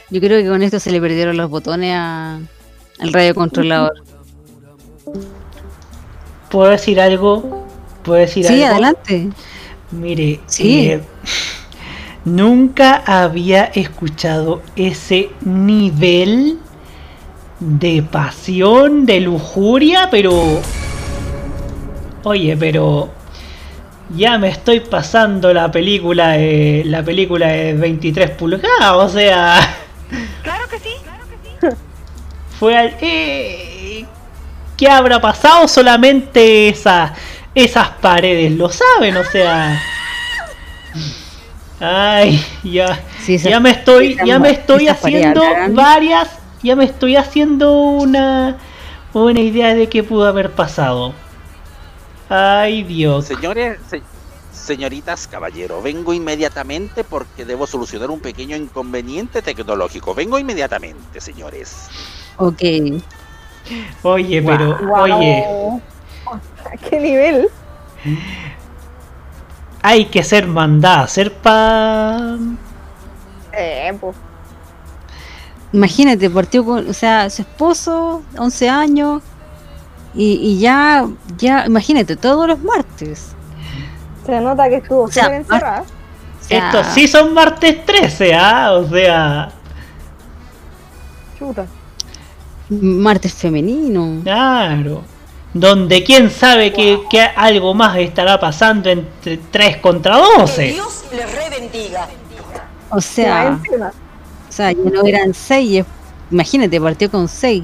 Yo 0.09 0.19
creo 0.19 0.41
que 0.41 0.49
con 0.49 0.61
esto 0.63 0.79
se 0.79 0.91
le 0.91 0.99
perdieron 0.99 1.37
los 1.37 1.49
botones 1.49 1.93
a, 1.95 2.35
al 2.99 3.13
radiocontrolador. 3.13 3.93
¿Puedo 6.49 6.71
decir 6.71 6.99
algo? 6.99 7.65
¿Puedo 8.03 8.19
decir 8.19 8.45
Sí, 8.45 8.53
algo? 8.61 8.65
adelante. 8.73 9.29
Mire, 9.91 10.39
Sí. 10.47 10.89
eh, 10.89 11.01
nunca 12.25 13.03
había 13.05 13.65
escuchado 13.65 14.61
ese 14.75 15.29
nivel 15.41 16.59
de 17.61 18.03
pasión, 18.03 19.05
de 19.05 19.21
lujuria, 19.21 20.09
pero... 20.11 20.59
Oye, 22.23 22.57
pero... 22.57 23.09
Ya 24.13 24.38
me 24.38 24.49
estoy 24.49 24.81
pasando 24.81 25.53
la 25.53 25.71
película, 25.71 26.31
de- 26.31 26.83
la 26.85 27.01
película 27.01 27.47
de 27.47 27.73
23 27.73 28.31
pulgadas, 28.31 28.91
o 28.93 29.07
sea... 29.07 29.57
Claro 30.43 30.67
que 30.69 30.79
sí. 30.79 30.89
Fue 32.59 32.75
al... 32.77 32.97
eh, 32.99 34.05
¿Qué 34.75 34.89
habrá 34.89 35.21
pasado? 35.21 35.65
Solamente 35.69 36.67
esa, 36.67 37.13
esas 37.55 37.88
paredes 38.01 38.51
lo 38.51 38.69
saben, 38.69 39.15
o 39.15 39.23
sea... 39.23 39.81
Ay, 41.79 42.43
ya, 42.63 42.99
Sí, 43.23 43.38
ya 43.38 43.59
me 43.59 43.69
estoy, 43.71 44.17
ya 44.25 44.38
me 44.39 44.51
estoy 44.51 44.88
haciendo 44.88 45.41
varias, 45.69 46.27
ya 46.63 46.75
me 46.75 46.85
estoy 46.85 47.15
haciendo 47.15 47.73
una, 47.73 48.57
una 49.13 49.39
idea 49.39 49.73
de 49.73 49.89
qué 49.89 50.03
pudo 50.03 50.27
haber 50.27 50.51
pasado. 50.51 51.13
Ay, 52.29 52.83
Dios. 52.83 53.25
Señores, 53.25 53.79
se- 53.89 54.01
señoritas, 54.51 55.27
caballero, 55.27 55.81
vengo 55.81 56.13
inmediatamente 56.13 57.03
porque 57.03 57.45
debo 57.45 57.67
solucionar 57.67 58.09
un 58.09 58.19
pequeño 58.19 58.55
inconveniente 58.55 59.41
tecnológico. 59.41 60.13
Vengo 60.13 60.39
inmediatamente, 60.39 61.19
señores. 61.19 61.88
Ok. 62.38 62.61
Oye, 64.03 64.41
pero, 64.41 64.77
Wow. 64.79 65.01
oye, 65.03 65.45
¿A 66.65 66.77
qué 66.77 66.99
nivel? 66.99 67.49
hay 69.83 70.05
que 70.05 70.23
ser 70.23 70.47
mandada 70.47 71.01
hacer 71.03 71.33
pa... 71.33 72.38
Eh, 73.53 73.91
pues. 73.99 74.15
Imagínate, 75.73 76.30
partió 76.30 76.65
con, 76.65 76.89
o 76.89 76.93
sea, 76.93 77.30
su 77.30 77.43
esposo, 77.43 78.23
11 78.38 78.69
años, 78.69 79.22
y, 80.14 80.34
y 80.34 80.60
ya, 80.60 81.07
ya, 81.38 81.65
imagínate, 81.65 82.15
todos 82.18 82.48
los 82.48 82.60
martes. 82.61 83.31
Se 84.26 84.39
nota 84.41 84.69
que 84.69 84.76
estuvo 84.77 85.07
sea, 85.10 85.35
encerrada. 85.35 85.81
O 85.81 86.43
sea, 86.43 86.68
Estos 86.68 86.88
sí 86.93 87.07
son 87.07 87.34
martes 87.34 87.85
13, 87.85 88.35
¿ah? 88.35 88.72
O 88.73 88.88
sea, 88.89 89.52
Chuta. 91.39 91.65
Martes 92.69 93.34
femenino. 93.34 94.22
claro. 94.23 95.03
Donde 95.53 96.02
quién 96.03 96.30
sabe 96.30 96.72
que, 96.72 97.02
que 97.10 97.19
algo 97.22 97.73
más 97.73 97.98
estará 97.98 98.39
pasando 98.39 98.89
entre 98.89 99.35
3 99.38 99.77
contra 99.77 100.18
12. 100.38 100.64
Dios 100.68 101.03
le 101.11 101.26
rebendiga. 101.26 102.07
O 102.89 102.95
Más 102.95 103.06
sea, 103.06 103.48
encima. 103.48 103.91
O 104.51 104.53
sea, 104.53 104.73
ya 104.73 104.83
no 104.83 105.05
eran 105.05 105.33
6, 105.33 105.85
imagínate, 106.29 106.81
partió 106.81 107.09
con 107.09 107.29
6. 107.29 107.63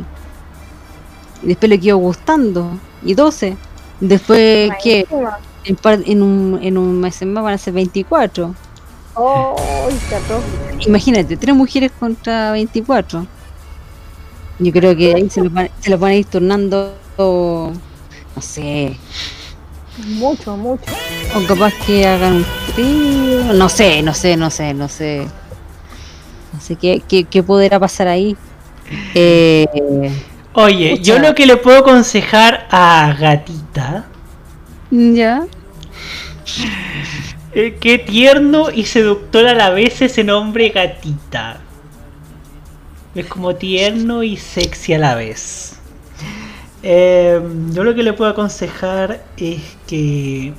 Y 1.43 1.47
después 1.47 1.69
le 1.69 1.77
quedó 1.81 1.97
gustando. 1.97 2.79
Y 3.03 3.13
12. 3.13 3.57
Después, 3.99 4.71
encima. 4.85 5.37
En, 5.65 5.77
en, 5.83 6.21
un, 6.21 6.59
en 6.63 6.77
un 6.77 7.01
mes 7.01 7.21
más 7.25 7.43
van 7.43 7.55
a 7.55 7.57
ser 7.57 7.73
24. 7.73 8.55
Oh. 9.15 9.53
Imagínate, 10.85 11.35
tres 11.35 11.53
mujeres 11.53 11.91
contra 11.99 12.53
24. 12.53 13.27
Yo 14.59 14.71
creo 14.71 14.95
que 14.95 15.13
ahí 15.13 15.29
se 15.29 15.41
los 15.41 15.51
van, 15.51 15.69
se 15.81 15.89
los 15.89 15.99
van 15.99 16.11
a 16.11 16.15
ir 16.15 16.25
turnando, 16.25 16.93
no 17.17 17.73
sé, 18.39 18.95
Mucho, 20.05 20.55
mucho. 20.55 20.91
o 21.35 21.47
capaz 21.47 21.73
que 21.85 22.07
hagan 22.07 22.35
un 22.37 22.45
trío, 22.75 23.53
no 23.53 23.67
sé, 23.67 24.01
no 24.03 24.13
sé, 24.13 24.37
no 24.37 24.49
sé, 24.49 24.73
no 24.73 24.87
sé. 24.87 25.27
No 26.53 26.61
sé 26.61 26.75
qué, 26.75 27.01
qué, 27.07 27.23
qué 27.25 27.43
podrá 27.43 27.79
pasar 27.79 28.07
ahí. 28.07 28.35
Eh, 29.13 29.65
Oye, 30.53 30.99
yo 30.99 31.19
lo 31.19 31.35
que 31.35 31.45
le 31.45 31.57
puedo 31.57 31.79
aconsejar 31.79 32.67
a 32.71 33.15
Gatita, 33.19 34.07
ya, 34.89 35.45
eh, 37.53 37.77
qué 37.79 37.97
tierno 37.97 38.71
y 38.71 38.85
seductor 38.85 39.47
a 39.47 39.53
la 39.53 39.69
vez 39.71 40.01
ese 40.01 40.23
nombre 40.23 40.69
Gatita. 40.69 41.59
Es 43.15 43.25
como 43.27 43.55
tierno 43.55 44.23
y 44.23 44.37
sexy 44.37 44.93
a 44.93 44.99
la 44.99 45.15
vez. 45.15 45.79
Eh, 46.83 47.41
yo 47.71 47.83
lo 47.83 47.95
que 47.95 48.03
le 48.03 48.13
puedo 48.13 48.31
aconsejar 48.31 49.25
es 49.37 49.61
que 49.87 50.53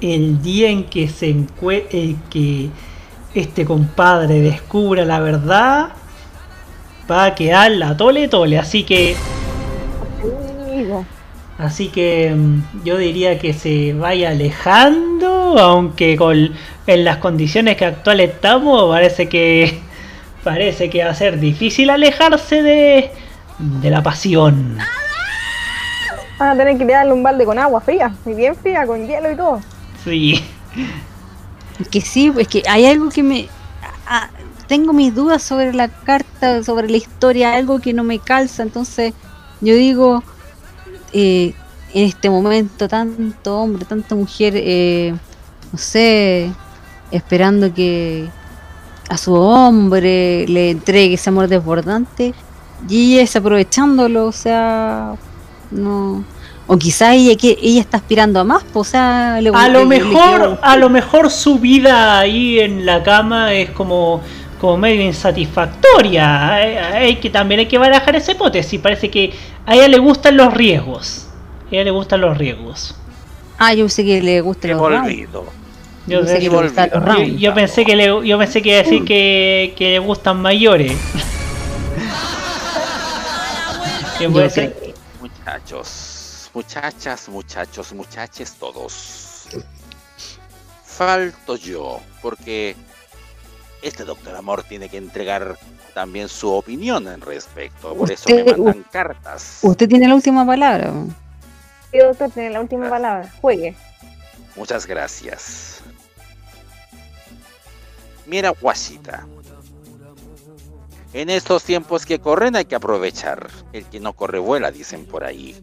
el 0.00 0.42
día 0.42 0.70
en 0.70 0.84
que 0.84 1.08
se 1.08 1.30
encue 1.30 1.88
eh, 1.90 2.16
que 2.30 2.70
este 3.34 3.64
compadre 3.64 4.40
descubra 4.40 5.04
la 5.04 5.20
verdad 5.20 5.90
va 7.10 7.24
a 7.24 7.34
quedar 7.34 7.70
la 7.72 7.96
tole 7.96 8.28
tole 8.28 8.58
así 8.58 8.84
que. 8.84 9.16
Así 11.58 11.88
que 11.88 12.32
mm, 12.36 12.84
yo 12.84 12.96
diría 12.98 13.38
que 13.40 13.52
se 13.52 13.92
vaya 13.92 14.30
alejando, 14.30 15.58
aunque 15.58 16.16
con 16.16 16.52
en 16.86 17.04
las 17.04 17.16
condiciones 17.16 17.76
que 17.76 17.84
actuales 17.84 18.30
estamos 18.30 18.88
parece 18.88 19.28
que 19.28 19.80
parece 20.44 20.88
que 20.88 21.04
va 21.04 21.10
a 21.10 21.14
ser 21.14 21.40
difícil 21.40 21.90
alejarse 21.90 22.62
de 22.62 23.10
de 23.58 23.90
la 23.90 24.02
pasión. 24.02 24.78
Van 26.38 26.50
a 26.50 26.56
tener 26.56 26.78
que 26.78 26.84
darle 26.84 27.12
un 27.12 27.22
balde 27.22 27.44
con 27.44 27.58
agua 27.58 27.80
fría, 27.80 28.14
muy 28.24 28.34
bien 28.34 28.54
fría, 28.54 28.86
con 28.86 29.06
hielo 29.06 29.32
y 29.32 29.36
todo. 29.36 29.60
Sí. 30.04 30.44
Que 31.86 32.00
sí, 32.00 32.32
es 32.36 32.48
que 32.48 32.62
hay 32.68 32.86
algo 32.86 33.08
que 33.10 33.22
me... 33.22 33.48
tengo 34.66 34.92
mis 34.92 35.14
dudas 35.14 35.42
sobre 35.42 35.72
la 35.72 35.88
carta, 35.88 36.62
sobre 36.62 36.90
la 36.90 36.96
historia, 36.96 37.54
algo 37.54 37.80
que 37.80 37.92
no 37.92 38.04
me 38.04 38.18
calza, 38.18 38.62
entonces 38.62 39.14
yo 39.60 39.74
digo, 39.74 40.22
eh, 41.12 41.54
en 41.94 42.04
este 42.04 42.30
momento 42.30 42.88
tanto 42.88 43.60
hombre, 43.60 43.84
tanta 43.84 44.14
mujer, 44.14 44.54
eh, 44.56 45.14
no 45.72 45.78
sé, 45.78 46.52
esperando 47.10 47.72
que 47.72 48.28
a 49.08 49.16
su 49.16 49.34
hombre 49.34 50.46
le 50.48 50.70
entregue 50.70 51.14
ese 51.14 51.30
amor 51.30 51.48
desbordante 51.48 52.34
y 52.88 53.14
ella 53.14 53.22
es 53.22 53.36
aprovechándolo, 53.36 54.26
o 54.26 54.32
sea, 54.32 55.14
no... 55.70 56.24
O 56.70 56.76
quizá 56.76 57.14
ella, 57.14 57.34
que 57.36 57.58
ella 57.62 57.80
está 57.80 57.96
aspirando 57.96 58.38
a 58.40 58.44
más, 58.44 58.62
pues, 58.62 58.88
o 58.88 58.90
sea, 58.90 59.40
le- 59.40 59.50
A 59.54 59.68
lo 59.68 59.80
le- 59.80 59.86
mejor 59.86 60.58
a 60.62 60.76
lo 60.76 60.90
mejor 60.90 61.30
su 61.30 61.58
vida 61.58 62.18
ahí 62.18 62.60
en 62.60 62.84
la 62.86 63.02
cama 63.02 63.52
es 63.54 63.70
como 63.70 64.20
como 64.60 64.76
medio 64.76 65.02
insatisfactoria. 65.02 66.52
Hay, 66.54 66.76
hay 66.76 67.16
que 67.16 67.30
también 67.30 67.60
hay 67.60 67.66
que 67.66 67.78
barajar 67.78 68.16
esa 68.16 68.32
hipótesis. 68.32 68.80
Parece 68.80 69.08
que 69.08 69.32
a 69.64 69.76
ella 69.76 69.86
le 69.88 69.98
gustan 69.98 70.36
los 70.36 70.52
riesgos. 70.52 71.28
A 71.70 71.74
ella 71.74 71.84
le 71.84 71.90
gustan 71.92 72.20
los 72.22 72.36
riesgos. 72.36 72.94
Ah, 73.56 73.72
yo 73.72 73.88
sé 73.88 74.04
que 74.04 74.20
le 74.20 74.40
gusta 74.40 74.66
Qué 74.68 74.74
los 74.74 74.82
rounds. 74.82 75.04
olvido. 75.06 75.44
Yo, 76.08 76.18
Pensé 76.20 76.34
sé- 76.34 76.40
que 76.40 76.50
le 76.50 76.56
gustaban 76.62 76.90
los 76.92 77.04
yo- 77.04 77.12
rounds. 77.14 77.40
yo 77.40 77.54
pensé 77.54 77.84
que 77.84 77.96
le, 77.96 78.26
yo 78.26 78.38
pensé 78.38 78.60
que 78.62 78.68
iba 78.70 78.78
a 78.78 78.82
decir 78.82 79.04
que, 79.04 79.74
que 79.78 79.90
le 79.90 79.98
gustan 80.00 80.42
mayores. 80.42 80.92
Puede 84.32 84.50
ser- 84.50 84.94
Muchachos, 85.20 86.07
muchachas, 86.58 87.28
muchachos, 87.28 87.92
muchaches 87.92 88.54
todos. 88.54 89.46
Falto 90.84 91.54
yo, 91.54 92.00
porque 92.20 92.74
este 93.80 94.04
doctor 94.04 94.34
Amor 94.34 94.64
tiene 94.64 94.88
que 94.88 94.96
entregar 94.96 95.56
también 95.94 96.28
su 96.28 96.50
opinión 96.50 97.06
en 97.06 97.20
respecto. 97.20 97.94
Por 97.94 98.10
eso 98.10 98.28
me 98.28 98.42
mandan 98.42 98.84
cartas. 98.90 99.60
Usted 99.62 99.88
tiene 99.88 100.08
la 100.08 100.16
última 100.16 100.44
palabra. 100.44 100.92
Sí, 101.92 101.98
doctor, 101.98 102.28
tiene 102.32 102.50
la 102.50 102.60
última 102.60 102.90
palabra. 102.90 103.32
Juegue. 103.40 103.76
Muchas 104.56 104.84
gracias. 104.84 105.80
Mira, 108.26 108.50
guasita. 108.50 109.28
En 111.12 111.30
estos 111.30 111.62
tiempos 111.62 112.04
que 112.04 112.18
corren 112.18 112.56
hay 112.56 112.64
que 112.64 112.74
aprovechar. 112.74 113.48
El 113.72 113.84
que 113.84 114.00
no 114.00 114.12
corre 114.14 114.40
vuela, 114.40 114.72
dicen 114.72 115.06
por 115.06 115.22
ahí. 115.22 115.56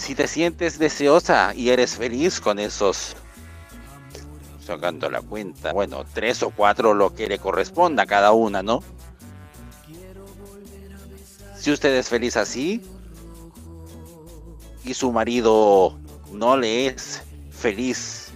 Si 0.00 0.14
te 0.14 0.26
sientes 0.26 0.78
deseosa 0.78 1.52
y 1.54 1.68
eres 1.68 1.96
feliz 1.96 2.40
con 2.40 2.58
esos 2.58 3.14
sacando 4.66 5.10
la 5.10 5.20
cuenta. 5.20 5.74
Bueno, 5.74 6.06
tres 6.14 6.42
o 6.42 6.48
cuatro 6.48 6.94
lo 6.94 7.14
que 7.14 7.28
le 7.28 7.38
corresponda 7.38 8.04
a 8.04 8.06
cada 8.06 8.32
una, 8.32 8.62
¿no? 8.62 8.82
Si 11.54 11.70
usted 11.70 11.94
es 11.94 12.08
feliz 12.08 12.38
así 12.38 12.82
y 14.84 14.94
su 14.94 15.12
marido 15.12 15.98
no 16.32 16.56
le 16.56 16.86
es 16.86 17.22
feliz 17.50 18.28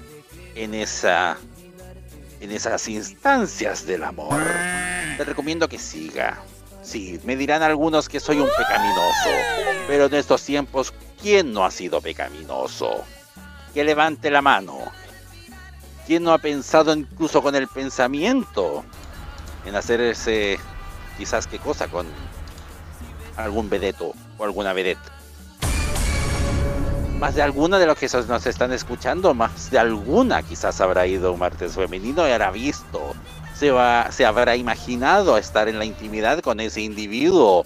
en 0.55 0.75
esa 0.75 1.39
en 2.41 2.51
esas 2.51 2.89
instancias 2.89 3.87
del 3.87 4.05
amor, 4.05 4.39
le 5.17 5.25
recomiendo 5.25 5.67
que 5.67 5.79
siga. 5.79 6.43
Sí, 6.85 7.19
me 7.25 7.35
dirán 7.35 7.63
algunos 7.63 8.11
que 8.11 8.21
soy 8.21 8.39
un 8.39 8.49
pecaminoso, 8.57 9.31
pero 9.89 10.05
en 10.05 10.15
estos 10.15 10.43
tiempos, 10.43 10.93
¿quién 11.21 11.53
no 11.53 11.65
ha 11.65 11.71
sido 11.71 12.03
pecaminoso? 12.03 13.05
Que 13.73 13.83
levante 13.85 14.31
la 14.31 14.43
mano. 14.43 14.79
¿Quién 16.07 16.23
no 16.23 16.35
ha 16.35 16.39
pensado 16.39 16.93
incluso 16.93 17.43
con 17.43 17.55
el 17.55 17.67
pensamiento 17.69 18.85
en 19.65 19.75
hacer 19.75 20.03
ese, 20.03 20.59
quizás 21.17 21.47
qué 21.47 21.59
cosa, 21.59 21.89
con 21.89 22.07
algún 23.37 23.71
vedeto 23.71 24.13
o 24.37 24.45
alguna 24.45 24.75
vedette? 24.75 25.01
Más 27.19 27.35
de 27.35 27.41
alguna 27.41 27.79
de 27.79 27.87
los 27.87 27.97
que 27.97 28.09
nos 28.29 28.45
están 28.45 28.73
escuchando, 28.73 29.33
más 29.33 29.71
de 29.71 29.79
alguna 29.79 30.43
quizás 30.43 30.83
habrá 30.83 31.07
ido 31.07 31.33
un 31.33 31.39
martes 31.39 31.73
femenino 31.73 32.29
y 32.29 32.33
habrá 32.33 32.51
visto 32.51 33.15
se, 33.65 33.71
va, 33.71 34.13
se 34.13 34.27
habrá 34.27 34.57
imaginado 34.57 35.39
estar 35.39 35.69
en 35.69 35.79
la 35.79 35.87
intimidad 35.87 36.41
con 36.41 36.61
ese 36.61 36.83
individuo 36.83 37.65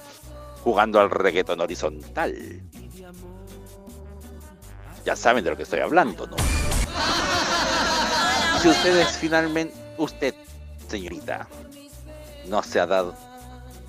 jugando 0.63 1.01
al 1.01 1.11
reggaetón 1.11 1.61
horizontal. 1.61 2.63
Ya 5.05 5.17
saben 5.17 5.43
de 5.43 5.51
lo 5.51 5.57
que 5.57 5.65
estoy 5.65 5.81
hablando, 5.81 6.29
¿no? 6.29 6.37
Si 8.63 8.69
ustedes 8.69 9.09
finalmente, 9.17 9.75
usted, 9.97 10.37
señorita, 10.87 11.49
no 12.47 12.63
se 12.63 12.79
ha 12.79 12.87
dado, 12.87 13.17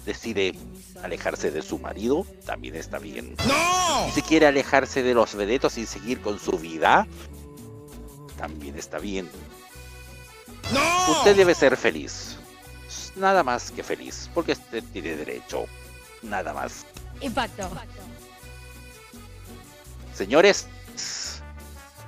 decide 0.04 0.56
alejarse 1.04 1.52
de 1.52 1.62
su 1.62 1.78
marido, 1.78 2.26
también 2.44 2.76
está 2.76 2.98
bien. 2.98 3.36
¡No! 3.48 4.10
Si 4.16 4.24
quiere 4.24 4.48
alejarse 4.48 5.04
de 5.04 5.14
los 5.14 5.36
vedetos 5.36 5.78
y 5.78 5.86
seguir 5.86 6.22
con 6.22 6.40
su 6.40 6.58
vida, 6.58 7.08
también 8.36 8.80
está 8.80 8.98
bien. 8.98 9.30
Usted 11.10 11.36
debe 11.36 11.56
ser 11.56 11.76
feliz. 11.76 12.38
Nada 13.16 13.44
más 13.44 13.72
que 13.72 13.84
feliz, 13.84 14.30
porque 14.34 14.54
usted 14.54 14.84
tiene 14.94 15.16
derecho. 15.16 15.66
Nada 16.22 16.54
más. 16.54 16.86
Impacto. 17.22 17.70
Señores, 20.14 20.68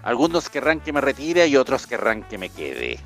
algunos 0.03 0.49
querrán 0.49 0.79
que 0.79 0.93
me 0.93 1.01
retire 1.01 1.47
y 1.47 1.57
otros 1.57 1.87
querrán 1.87 2.23
que 2.23 2.37
me 2.37 2.49
quede. 2.49 2.99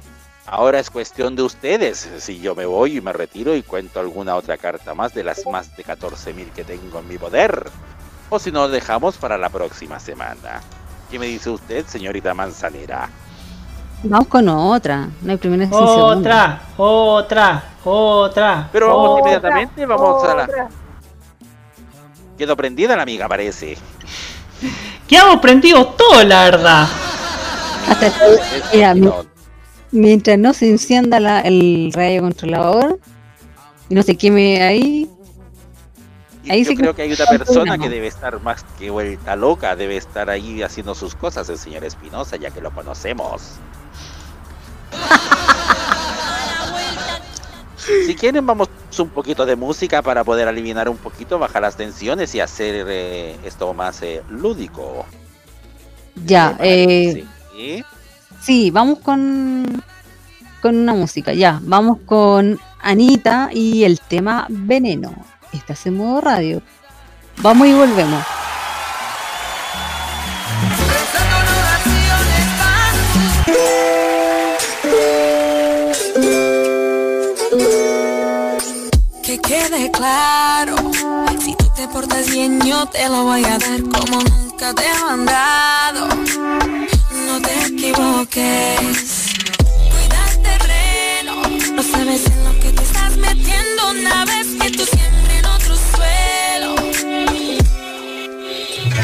Ahora 0.47 0.79
es 0.79 0.91
cuestión 0.91 1.35
de 1.35 1.41
ustedes 1.41 2.07
si 2.19 2.39
yo 2.39 2.53
me 2.53 2.65
voy 2.65 2.97
y 2.97 3.01
me 3.01 3.13
retiro 3.13 3.55
y 3.55 3.63
cuento 3.63 3.99
alguna 3.99 4.35
otra 4.35 4.57
carta 4.57 4.93
más 4.93 5.13
de 5.13 5.23
las 5.23 5.45
más 5.47 5.75
de 5.75 5.83
14.000 5.83 6.51
que 6.51 6.63
tengo 6.63 6.99
en 6.99 7.07
mi 7.07 7.17
poder. 7.17 7.69
O 8.29 8.39
si 8.39 8.51
no, 8.51 8.67
dejamos 8.67 9.17
para 9.17 9.37
la 9.37 9.49
próxima 9.49 9.99
semana. 9.99 10.61
¿Qué 11.09 11.17
me 11.19 11.27
dice 11.27 11.49
usted, 11.49 11.85
señorita 11.87 12.33
Manzanera? 12.33 13.09
Vamos 14.03 14.27
con 14.27 14.47
otra. 14.49 15.09
No 15.21 15.31
hay 15.31 15.37
primera 15.37 15.65
sin 15.65 15.73
Otra, 15.75 16.61
otra, 16.77 17.63
otra. 17.83 18.69
Pero 18.71 18.87
vamos 18.87 19.09
otra, 19.09 19.19
inmediatamente, 19.21 19.85
vamos 19.85 20.23
a 20.23 20.35
la. 20.35 20.69
Quedó 22.37 22.55
prendida 22.55 22.95
la 22.95 23.03
amiga, 23.03 23.27
parece. 23.27 23.77
Quedamos 25.07 25.37
prendidos 25.37 25.95
todo, 25.95 26.23
la 26.23 26.43
verdad. 26.43 26.87
Hasta 27.89 28.11
mira, 28.73 28.93
mi- 28.95 29.09
mientras 29.91 30.37
no 30.37 30.53
se 30.53 30.69
encienda 30.69 31.19
la- 31.19 31.41
el 31.41 31.91
radio 31.93 32.21
controlador 32.21 32.99
y 33.89 33.95
no 33.95 34.03
se 34.03 34.15
queme 34.17 34.61
ahí. 34.63 35.09
Ahí 36.49 36.63
Yo 36.63 36.75
creo 36.75 36.95
que 36.95 37.01
hay 37.03 37.13
una 37.13 37.25
persona 37.25 37.77
que 37.77 37.89
debe 37.89 38.05
estar 38.07 38.39
más 38.41 38.63
que 38.77 38.91
vuelta 38.91 39.35
loca, 39.35 39.75
debe 39.75 39.97
estar 39.97 40.29
ahí 40.29 40.61
haciendo 40.61 40.93
sus 40.93 41.15
cosas, 41.15 41.49
el 41.49 41.57
señor 41.57 41.83
Espinosa, 41.83 42.35
ya 42.35 42.51
que 42.51 42.61
lo 42.61 42.69
conocemos. 42.71 43.53
Si 48.05 48.15
quieren, 48.15 48.45
vamos 48.45 48.69
un 48.99 49.09
poquito 49.09 49.45
de 49.45 49.55
música 49.55 50.01
para 50.01 50.23
poder 50.23 50.47
aliviar 50.47 50.89
un 50.89 50.97
poquito, 50.97 51.37
bajar 51.37 51.61
las 51.61 51.75
tensiones 51.75 52.33
y 52.35 52.39
hacer 52.39 52.85
eh, 52.87 53.35
esto 53.43 53.73
más 53.73 54.01
eh, 54.01 54.23
lúdico. 54.29 55.05
Ya, 56.23 56.55
eh, 56.59 57.25
¿Sí? 57.53 57.83
sí, 58.41 58.71
vamos 58.71 58.99
con, 58.99 59.83
con 60.61 60.77
una 60.77 60.93
música. 60.93 61.33
Ya, 61.33 61.59
vamos 61.63 61.99
con 62.05 62.59
Anita 62.81 63.49
y 63.53 63.83
el 63.83 63.99
tema 63.99 64.45
Veneno. 64.49 65.13
Estás 65.51 65.85
en 65.85 65.97
modo 65.97 66.21
radio. 66.21 66.61
Vamos 67.41 67.67
y 67.67 67.73
volvemos. 67.73 68.23
Claro, 79.95 80.75
si 81.43 81.55
tú 81.55 81.69
te 81.75 81.87
portas 81.87 82.29
bien 82.29 82.59
yo 82.61 82.85
te 82.87 83.07
lo 83.09 83.23
voy 83.23 83.43
a 83.45 83.57
dar 83.57 83.81
como 83.83 84.21
nunca 84.21 84.73
te 84.73 84.83
he 84.85 85.03
mandado. 85.03 86.07
No 87.27 87.41
te 87.41 87.53
equivoques, 87.67 88.79
cuida 89.91 90.23
terreno, 90.43 91.41
no 91.73 91.83
sabes 91.83 92.25
en 92.25 92.43
lo 92.43 92.59
que 92.59 92.71
te 92.71 92.83
estás 92.83 93.17
metiendo 93.17 93.91
una 93.91 94.25
vez 94.25 94.47
que 94.59 94.71
tú 94.71 94.85
siempre 94.85 95.39
en 95.39 95.45
otro 95.45 95.75
suelo. 95.91 96.75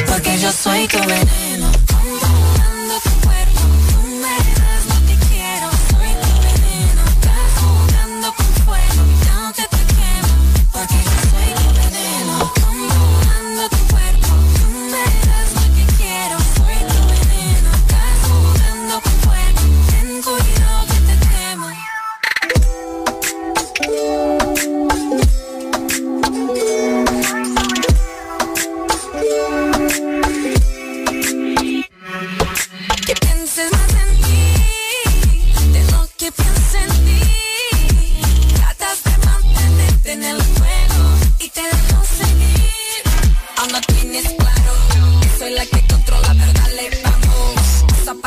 Porque 0.08 0.40
yo 0.40 0.52
soy 0.52 0.88
tu 0.88 1.00
veneno, 1.00 1.41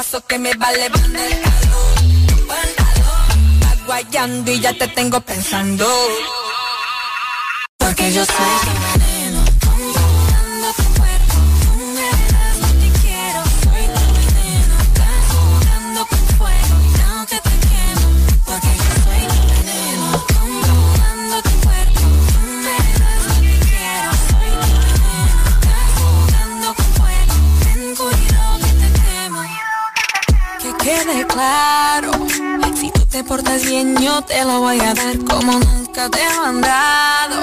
Paso 0.04 0.20
que 0.26 0.38
me 0.38 0.52
va 0.54 0.70
elevando 0.70 1.18
el 1.18 1.40
calor. 1.40 1.94
Tu 2.28 2.46
pantalón 2.46 3.60
va 3.62 3.86
guayando 3.86 4.52
y 4.52 4.60
ya 4.60 4.76
te 4.76 4.86
tengo 4.88 5.18
pensando. 5.22 5.86
Porque 7.78 8.12
yo 8.12 8.22
soy 8.26 9.03
claro, 31.34 32.12
si 32.80 32.90
tú 32.92 33.04
te 33.06 33.24
portas 33.24 33.66
bien 33.66 33.96
yo 34.00 34.22
te 34.22 34.44
lo 34.44 34.60
voy 34.60 34.80
a 34.80 34.94
dar 34.94 35.18
como 35.28 35.52
nunca 35.58 36.08
te 36.08 36.20
he 36.22 36.40
mandado. 36.40 37.42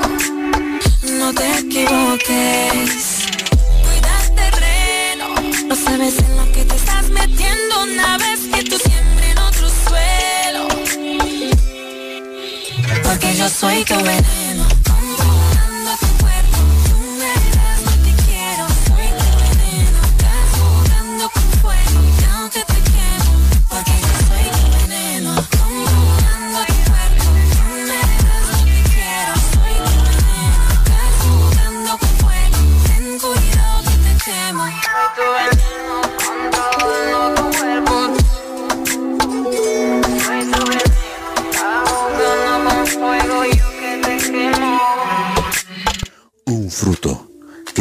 No 1.20 1.34
te 1.34 1.46
equivoques, 1.60 3.26
cuida 3.84 4.16
terreno, 4.42 5.28
no 5.68 5.76
sabes 5.76 6.18
en 6.20 6.38
lo 6.38 6.46
que 6.54 6.64
te 6.64 6.76
estás 6.76 7.10
metiendo 7.10 7.84
una 7.84 8.18
vez 8.18 8.40
que 8.54 8.64
tú 8.64 8.78
siempre 8.78 9.32
en 9.32 9.38
otro 9.38 9.68
suelo. 9.86 10.68
Porque 13.04 13.36
yo 13.36 13.50
soy 13.50 13.84
tu 13.84 13.96
veneno, 13.96 14.41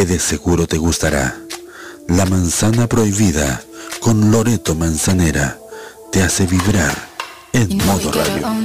que 0.01 0.06
de 0.06 0.18
seguro 0.18 0.66
te 0.66 0.78
gustará. 0.78 1.36
La 2.09 2.24
manzana 2.24 2.86
prohibida 2.86 3.62
con 4.01 4.31
Loreto 4.31 4.74
Manzanera 4.74 5.59
te 6.10 6.22
hace 6.22 6.47
vibrar 6.47 6.97
en 7.52 7.77
modo 7.85 8.10
radio. 8.10 8.48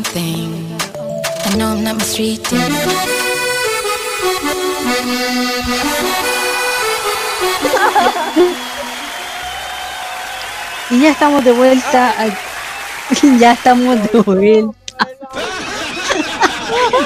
Y 10.91 11.01
ya 11.01 11.09
estamos 11.11 11.43
de 11.43 11.51
vuelta. 11.51 12.15
Ya 13.39 13.51
estamos 13.51 14.01
de 14.03 14.21
vuelta. 14.21 14.73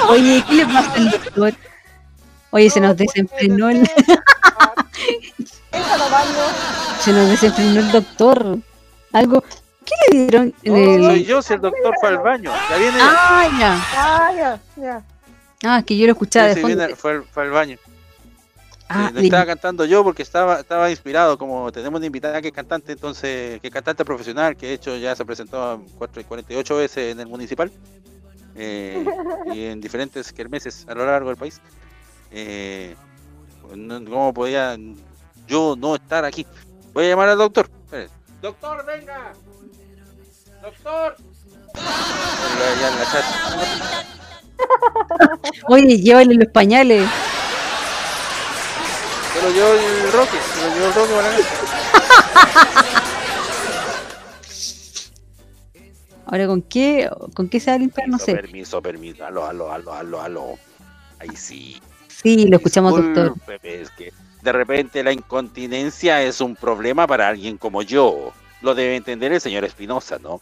Oye, 0.08 0.44
¿qué 0.46 0.54
le 0.54 0.66
pasa 0.66 0.92
al 0.94 1.10
doctor? 1.10 1.69
Oye, 2.50 2.68
se 2.70 2.80
nos 2.80 2.96
desenfrenó 2.96 3.68
el... 3.70 3.88
Se 7.00 7.12
nos 7.12 7.28
desenfrenó 7.30 7.80
el 7.80 7.90
doctor. 7.92 8.58
Algo... 9.12 9.42
¿Qué 9.84 9.94
le 10.12 10.18
dieron 10.24 10.54
en 10.62 10.76
el... 10.76 11.04
Soy 11.04 11.24
yo, 11.24 11.42
si 11.42 11.54
el 11.54 11.60
doctor 11.60 11.94
fue 12.00 12.10
al 12.10 12.18
baño. 12.18 12.52
Ya 12.70 12.76
viene. 12.76 12.98
Ah, 13.00 13.48
ya. 13.58 13.84
Ah, 13.96 14.30
ya, 14.36 14.60
ya. 14.76 15.02
Ah, 15.64 15.78
es 15.80 15.84
que 15.84 15.96
yo 15.96 16.06
lo 16.06 16.12
escuchaba 16.12 16.48
Sí, 16.50 16.56
de 16.56 16.60
fondo. 16.60 16.76
viene, 16.76 16.94
fue, 16.94 17.12
al- 17.12 17.24
fue 17.24 17.42
al 17.44 17.50
baño. 17.50 17.76
Ah, 18.88 19.10
le- 19.12 19.24
estaba 19.24 19.46
cantando 19.46 19.84
yo 19.84 20.04
porque 20.04 20.22
estaba, 20.22 20.60
estaba 20.60 20.90
inspirado, 20.90 21.38
como 21.38 21.72
tenemos 21.72 21.98
una 21.98 22.06
invitada 22.06 22.40
que 22.42 22.48
es 22.48 22.54
cantante, 22.54 22.92
entonces, 22.92 23.60
que 23.60 23.68
es 23.68 23.72
cantante 23.72 24.04
profesional, 24.04 24.56
que 24.56 24.66
de 24.66 24.72
hecho 24.74 24.96
ya 24.96 25.14
se 25.16 25.24
presentó 25.24 25.82
cuatro- 25.98 26.22
48 26.24 26.76
veces 26.76 27.12
en 27.12 27.20
el 27.20 27.26
municipal 27.26 27.70
eh, 28.56 29.04
y 29.54 29.64
en 29.64 29.80
diferentes 29.80 30.32
kermeses 30.32 30.86
a 30.88 30.94
lo 30.94 31.06
largo 31.06 31.28
del 31.28 31.36
país. 31.38 31.60
Eh, 32.30 32.94
pues, 33.62 33.76
no- 33.76 34.04
¿Cómo 34.04 34.32
podía 34.34 34.76
yo 35.46 35.74
no 35.76 35.94
estar 35.96 36.24
aquí? 36.24 36.46
Voy 36.92 37.06
a 37.06 37.08
llamar 37.10 37.28
al 37.30 37.38
doctor. 37.38 37.68
Doctor, 38.40 38.84
venga. 38.86 39.32
Doctor. 40.62 41.16
Ya 41.74 42.88
en 42.88 42.98
la 42.98 43.04
chat. 43.12 43.24
Oye, 45.68 45.98
llévale 45.98 46.34
los 46.34 46.48
pañales. 46.52 47.08
Se 49.34 49.42
lo 49.42 49.50
llevó 49.50 49.72
el 49.72 50.12
Roque, 50.12 50.38
se 50.54 50.60
lo 50.68 50.74
llevó 50.74 50.86
el 50.86 50.94
Roque 50.94 51.14
para. 51.14 51.30
Ahora, 56.26 56.46
¿con 56.46 56.62
qué, 56.62 57.10
con 57.34 57.48
qué 57.48 57.58
se 57.60 57.70
va 57.70 57.74
a 57.76 57.78
limpiar? 57.78 58.08
No 58.08 58.18
sé. 58.18 58.34
Permiso, 58.34 58.80
permiso. 58.80 59.24
Aló, 59.24 59.46
aló, 59.46 59.72
aló, 59.72 59.92
aló, 59.94 60.20
aló. 60.22 60.58
Ahí 61.18 61.34
sí. 61.36 61.80
Sí, 62.22 62.46
lo 62.46 62.56
escuchamos, 62.56 62.94
doctor. 62.96 63.34
Es 63.62 63.90
que 63.90 64.12
de 64.42 64.52
repente 64.52 65.02
la 65.02 65.12
incontinencia 65.12 66.22
es 66.22 66.40
un 66.40 66.54
problema 66.56 67.06
para 67.06 67.28
alguien 67.28 67.56
como 67.56 67.82
yo. 67.82 68.32
Lo 68.62 68.74
debe 68.74 68.96
entender 68.96 69.32
el 69.32 69.40
señor 69.40 69.64
Espinosa, 69.64 70.18
¿no? 70.20 70.40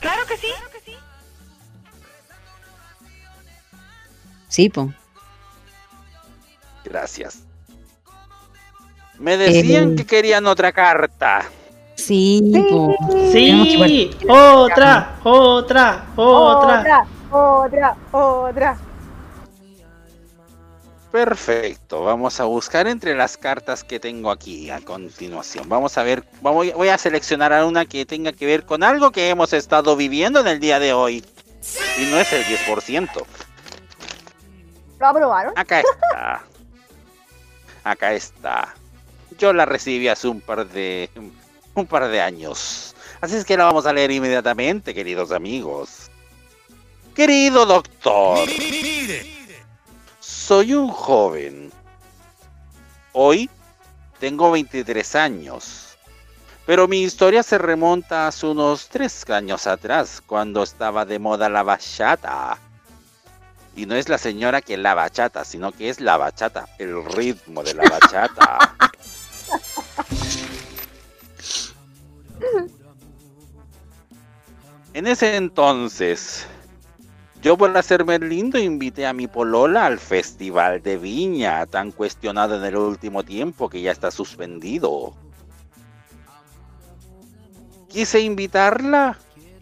Claro 0.00 0.24
que 0.26 0.36
sí. 0.36 0.48
Sí, 4.48 4.68
po. 4.70 4.92
Gracias. 6.84 7.40
Me 9.18 9.36
decían 9.36 9.92
Eh. 9.92 9.96
que 9.96 10.06
querían 10.06 10.46
otra 10.46 10.72
carta. 10.72 11.44
Sí, 11.96 12.40
po. 12.70 12.96
Que 13.10 13.30
Sí, 13.32 14.10
otra, 14.28 15.18
otra, 15.24 16.06
otra. 16.16 16.86
Otra, 16.96 17.06
otra, 17.30 17.96
otra. 18.12 18.78
Perfecto, 21.10 22.04
vamos 22.04 22.38
a 22.38 22.44
buscar 22.44 22.86
entre 22.86 23.14
las 23.14 23.38
cartas 23.38 23.82
que 23.82 23.98
tengo 23.98 24.30
aquí 24.30 24.68
a 24.68 24.80
continuación. 24.80 25.66
Vamos 25.66 25.96
a 25.96 26.02
ver, 26.02 26.22
vamos, 26.42 26.70
voy 26.74 26.88
a 26.88 26.98
seleccionar 26.98 27.52
a 27.52 27.64
una 27.64 27.86
que 27.86 28.04
tenga 28.04 28.32
que 28.32 28.44
ver 28.44 28.66
con 28.66 28.82
algo 28.82 29.10
que 29.10 29.30
hemos 29.30 29.54
estado 29.54 29.96
viviendo 29.96 30.40
en 30.40 30.48
el 30.48 30.60
día 30.60 30.78
de 30.78 30.92
hoy. 30.92 31.24
Y 31.98 32.04
no 32.10 32.18
es 32.18 32.30
el 32.32 32.44
10%. 32.44 33.24
¿Lo 35.00 35.06
aprobaron? 35.06 35.52
Acá 35.56 35.80
está. 35.80 36.44
Acá 37.84 38.12
está. 38.12 38.74
Yo 39.38 39.52
la 39.54 39.64
recibí 39.64 40.08
hace 40.08 40.28
un 40.28 40.42
par 40.42 40.68
de 40.68 41.08
un 41.74 41.86
par 41.86 42.08
de 42.08 42.20
años. 42.20 42.94
Así 43.20 43.36
es 43.36 43.44
que 43.44 43.56
la 43.56 43.64
vamos 43.64 43.86
a 43.86 43.92
leer 43.92 44.10
inmediatamente, 44.10 44.94
queridos 44.94 45.32
amigos. 45.32 46.10
Querido 47.14 47.64
doctor. 47.64 48.46
Soy 50.48 50.72
un 50.72 50.88
joven. 50.88 51.70
Hoy 53.12 53.50
tengo 54.18 54.50
23 54.50 55.14
años. 55.14 55.98
Pero 56.64 56.88
mi 56.88 57.02
historia 57.02 57.42
se 57.42 57.58
remonta 57.58 58.28
hace 58.28 58.46
unos 58.46 58.88
3 58.88 59.28
años 59.28 59.66
atrás, 59.66 60.22
cuando 60.24 60.62
estaba 60.62 61.04
de 61.04 61.18
moda 61.18 61.50
la 61.50 61.62
bachata. 61.62 62.56
Y 63.76 63.84
no 63.84 63.94
es 63.94 64.08
la 64.08 64.16
señora 64.16 64.62
que 64.62 64.78
la 64.78 64.94
bachata, 64.94 65.44
sino 65.44 65.70
que 65.70 65.90
es 65.90 66.00
la 66.00 66.16
bachata, 66.16 66.66
el 66.78 67.04
ritmo 67.04 67.62
de 67.62 67.74
la 67.74 67.82
bachata. 67.86 68.74
en 74.94 75.06
ese 75.06 75.36
entonces, 75.36 76.46
yo 77.42 77.56
por 77.56 77.76
hacerme 77.76 78.18
lindo 78.18 78.58
invité 78.58 79.06
a 79.06 79.12
mi 79.12 79.28
polola 79.28 79.86
al 79.86 79.98
Festival 79.98 80.82
de 80.82 80.96
Viña, 80.96 81.64
tan 81.66 81.92
cuestionado 81.92 82.56
en 82.56 82.64
el 82.64 82.76
último 82.76 83.22
tiempo 83.22 83.68
que 83.68 83.80
ya 83.80 83.92
está 83.92 84.10
suspendido. 84.10 85.14
Quise 87.88 88.20
invitarla, 88.20 89.16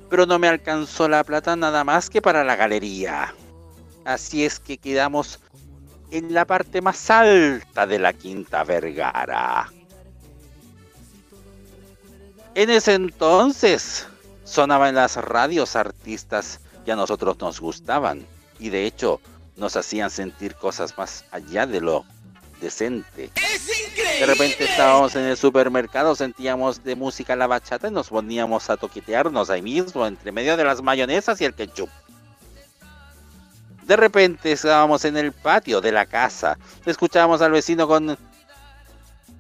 pero 0.08 0.24
no 0.24 0.38
me 0.38 0.48
alcanzó 0.48 1.08
la 1.08 1.22
plata 1.22 1.54
nada 1.54 1.84
más 1.84 2.08
que 2.08 2.22
para 2.22 2.44
la 2.44 2.56
galería. 2.56 3.34
Así 4.04 4.44
es 4.44 4.58
que 4.58 4.78
quedamos 4.78 5.40
en 6.10 6.32
la 6.32 6.44
parte 6.46 6.80
más 6.80 7.10
alta 7.10 7.86
de 7.86 7.98
la 7.98 8.12
Quinta 8.12 8.64
Vergara. 8.64 9.70
En 12.54 12.70
ese 12.70 12.94
entonces 12.94 14.06
sonaban 14.44 14.90
en 14.90 14.94
las 14.94 15.16
radios 15.16 15.76
artistas 15.76 16.60
que 16.86 16.92
a 16.92 16.96
nosotros 16.96 17.36
nos 17.40 17.60
gustaban 17.60 18.24
y 18.58 18.70
de 18.70 18.86
hecho 18.86 19.20
nos 19.56 19.76
hacían 19.76 20.08
sentir 20.08 20.54
cosas 20.54 20.96
más 20.96 21.24
allá 21.32 21.66
de 21.66 21.80
lo 21.80 22.04
decente. 22.60 23.30
De 24.20 24.24
repente 24.24 24.64
estábamos 24.64 25.14
en 25.16 25.24
el 25.24 25.36
supermercado, 25.36 26.14
sentíamos 26.14 26.84
de 26.84 26.94
música 26.94 27.36
la 27.36 27.48
bachata 27.48 27.88
y 27.88 27.90
nos 27.90 28.08
poníamos 28.08 28.70
a 28.70 28.76
toquetearnos 28.76 29.50
ahí 29.50 29.62
mismo, 29.62 30.06
entre 30.06 30.32
medio 30.32 30.56
de 30.56 30.64
las 30.64 30.80
mayonesas 30.80 31.40
y 31.40 31.44
el 31.44 31.54
ketchup. 31.54 31.90
De 33.82 33.96
repente 33.96 34.52
estábamos 34.52 35.04
en 35.04 35.16
el 35.16 35.32
patio 35.32 35.80
de 35.80 35.92
la 35.92 36.06
casa, 36.06 36.56
escuchábamos 36.86 37.42
al 37.42 37.50
vecino 37.52 37.86
con, 37.86 38.16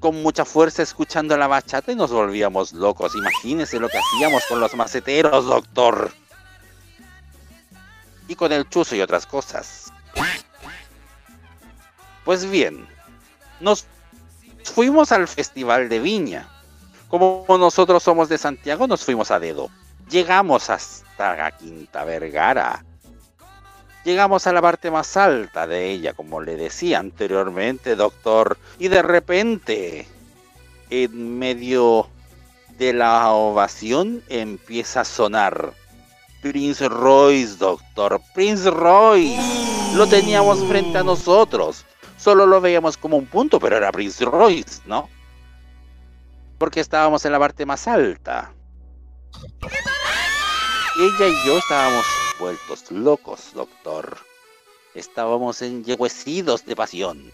con 0.00 0.22
mucha 0.22 0.44
fuerza 0.44 0.82
escuchando 0.82 1.36
la 1.36 1.46
bachata 1.46 1.92
y 1.92 1.94
nos 1.94 2.10
volvíamos 2.10 2.72
locos. 2.72 3.14
Imagínense 3.14 3.78
lo 3.78 3.88
que 3.88 3.98
hacíamos 3.98 4.44
con 4.48 4.60
los 4.60 4.74
maceteros, 4.74 5.46
doctor. 5.46 6.12
Y 8.28 8.34
con 8.34 8.52
el 8.52 8.68
chuzo 8.68 8.96
y 8.96 9.00
otras 9.00 9.26
cosas. 9.26 9.92
Pues 12.24 12.48
bien, 12.50 12.86
nos 13.60 13.86
fuimos 14.64 15.12
al 15.12 15.28
Festival 15.28 15.88
de 15.88 16.00
Viña. 16.00 16.48
Como 17.08 17.46
nosotros 17.48 18.02
somos 18.02 18.28
de 18.28 18.36
Santiago, 18.36 18.86
nos 18.86 19.04
fuimos 19.04 19.30
a 19.30 19.38
dedo. 19.38 19.70
Llegamos 20.10 20.70
hasta 20.70 21.36
la 21.36 21.50
Quinta 21.52 22.04
Vergara. 22.04 22.84
Llegamos 24.04 24.46
a 24.46 24.52
la 24.52 24.62
parte 24.62 24.90
más 24.90 25.16
alta 25.16 25.66
de 25.66 25.90
ella, 25.90 26.14
como 26.14 26.40
le 26.40 26.56
decía 26.56 26.98
anteriormente, 26.98 27.96
doctor. 27.96 28.56
Y 28.78 28.88
de 28.88 29.02
repente, 29.02 30.06
en 30.90 31.38
medio 31.38 32.08
de 32.78 32.92
la 32.92 33.30
ovación, 33.30 34.22
empieza 34.28 35.00
a 35.00 35.04
sonar 35.04 35.72
Prince 36.50 36.88
Royce, 36.88 37.56
doctor. 37.56 38.20
Prince 38.34 38.70
Royce. 38.70 39.96
Lo 39.96 40.06
teníamos 40.06 40.64
frente 40.66 40.98
a 40.98 41.02
nosotros. 41.02 41.84
Solo 42.16 42.46
lo 42.46 42.60
veíamos 42.60 42.96
como 42.96 43.16
un 43.16 43.26
punto, 43.26 43.58
pero 43.58 43.76
era 43.76 43.92
Prince 43.92 44.24
Royce, 44.24 44.82
¿no? 44.86 45.08
Porque 46.58 46.80
estábamos 46.80 47.24
en 47.24 47.32
la 47.32 47.38
parte 47.38 47.66
más 47.66 47.86
alta. 47.86 48.52
Ella 50.98 51.28
y 51.28 51.46
yo 51.46 51.58
estábamos 51.58 52.06
vueltos 52.38 52.90
locos, 52.90 53.52
doctor. 53.54 54.18
Estábamos 54.94 55.60
enyeguecidos 55.60 56.64
de 56.64 56.74
pasión. 56.74 57.30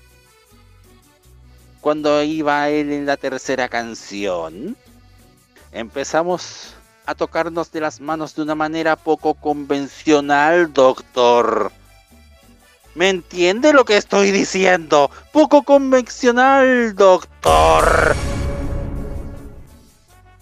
Cuando 1.80 2.22
iba 2.22 2.68
él 2.68 2.92
en 2.92 3.06
la 3.06 3.16
tercera 3.16 3.68
canción, 3.68 4.76
empezamos 5.70 6.74
a 7.06 7.14
tocarnos 7.14 7.72
de 7.72 7.80
las 7.80 8.00
manos 8.00 8.34
de 8.34 8.42
una 8.42 8.54
manera 8.54 8.96
poco 8.96 9.34
convencional, 9.34 10.72
doctor. 10.72 11.72
¿Me 12.94 13.08
entiende 13.08 13.72
lo 13.72 13.84
que 13.84 13.96
estoy 13.96 14.30
diciendo? 14.30 15.10
Poco 15.32 15.62
convencional, 15.62 16.94
doctor. 16.94 18.14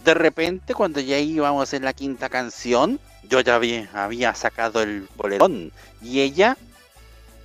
De 0.05 0.15
repente, 0.15 0.75
cuando 0.75 1.01
ya 1.01 1.19
íbamos 1.19 1.73
en 1.75 1.85
la 1.85 1.93
quinta 1.93 2.29
canción, 2.29 2.99
yo 3.29 3.41
ya 3.41 3.55
había, 3.55 3.89
había 3.95 4.35
sacado 4.35 4.83
el 4.83 5.07
bolerón 5.17 5.73
y 6.03 6.21
ella 6.21 6.57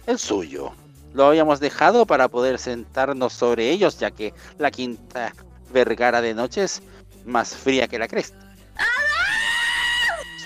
el 0.08 0.18
suyo. 0.18 0.72
Lo 1.14 1.28
habíamos 1.28 1.60
dejado 1.60 2.06
para 2.06 2.28
poder 2.28 2.60
sentarnos 2.60 3.34
sobre 3.34 3.70
ellos, 3.70 4.00
ya 4.00 4.12
que 4.12 4.34
la 4.58 4.72
quinta 4.72 5.34
Vergara 5.72 6.22
de 6.22 6.34
noche 6.34 6.64
es 6.64 6.82
más 7.26 7.56
fría 7.56 7.88
que 7.88 8.00
la 8.00 8.08
cresta. 8.08 8.45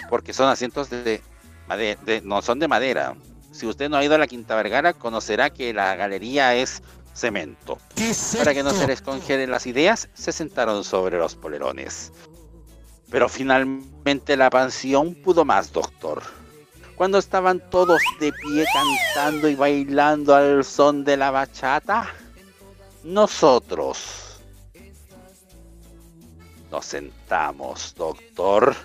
Porque 0.10 0.34
son 0.34 0.50
asientos 0.50 0.90
de, 0.90 1.22
madera, 1.68 2.00
no 2.24 2.42
son 2.42 2.60
de 2.60 2.68
madera. 2.68 3.16
Si 3.52 3.68
usted 3.68 3.90
no 3.90 3.98
ha 3.98 4.04
ido 4.04 4.16
a 4.16 4.18
la 4.18 4.28
Quinta 4.28 4.56
Vergara, 4.56 4.94
conocerá 4.94 5.50
que 5.50 5.74
la 5.74 5.96
galería 5.96 6.56
es 6.56 6.82
cemento. 7.14 7.78
Para 8.38 8.54
que 8.54 8.64
no 8.64 8.72
se 8.72 8.88
les 8.88 9.02
congelen 9.02 9.52
las 9.52 9.68
ideas, 9.68 10.10
se 10.14 10.32
sentaron 10.32 10.84
sobre 10.84 11.18
los 11.18 11.36
polerones. 11.36 12.12
Pero 13.12 13.28
finalmente 13.28 14.38
la 14.38 14.50
pansión 14.50 15.16
pudo 15.16 15.46
más, 15.46 15.72
doctor. 15.72 16.22
Cuando 16.96 17.18
estaban 17.18 17.62
todos 17.70 18.02
de 18.20 18.32
pie 18.32 18.66
cantando 18.74 19.48
y 19.48 19.56
bailando 19.56 20.36
al 20.36 20.64
son 20.64 21.04
de 21.04 21.18
la 21.18 21.32
bachata, 21.32 22.08
nosotros 23.04 24.29
nos 26.72 26.86
sentamos, 26.86 27.94
doctor. 27.96 28.76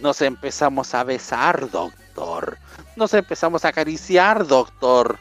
Nos 0.00 0.20
empezamos 0.22 0.94
a 0.94 1.04
besar, 1.04 1.70
doctor. 1.70 2.58
Nos 2.96 3.14
empezamos 3.14 3.64
a 3.64 3.68
acariciar, 3.68 4.46
doctor. 4.46 5.18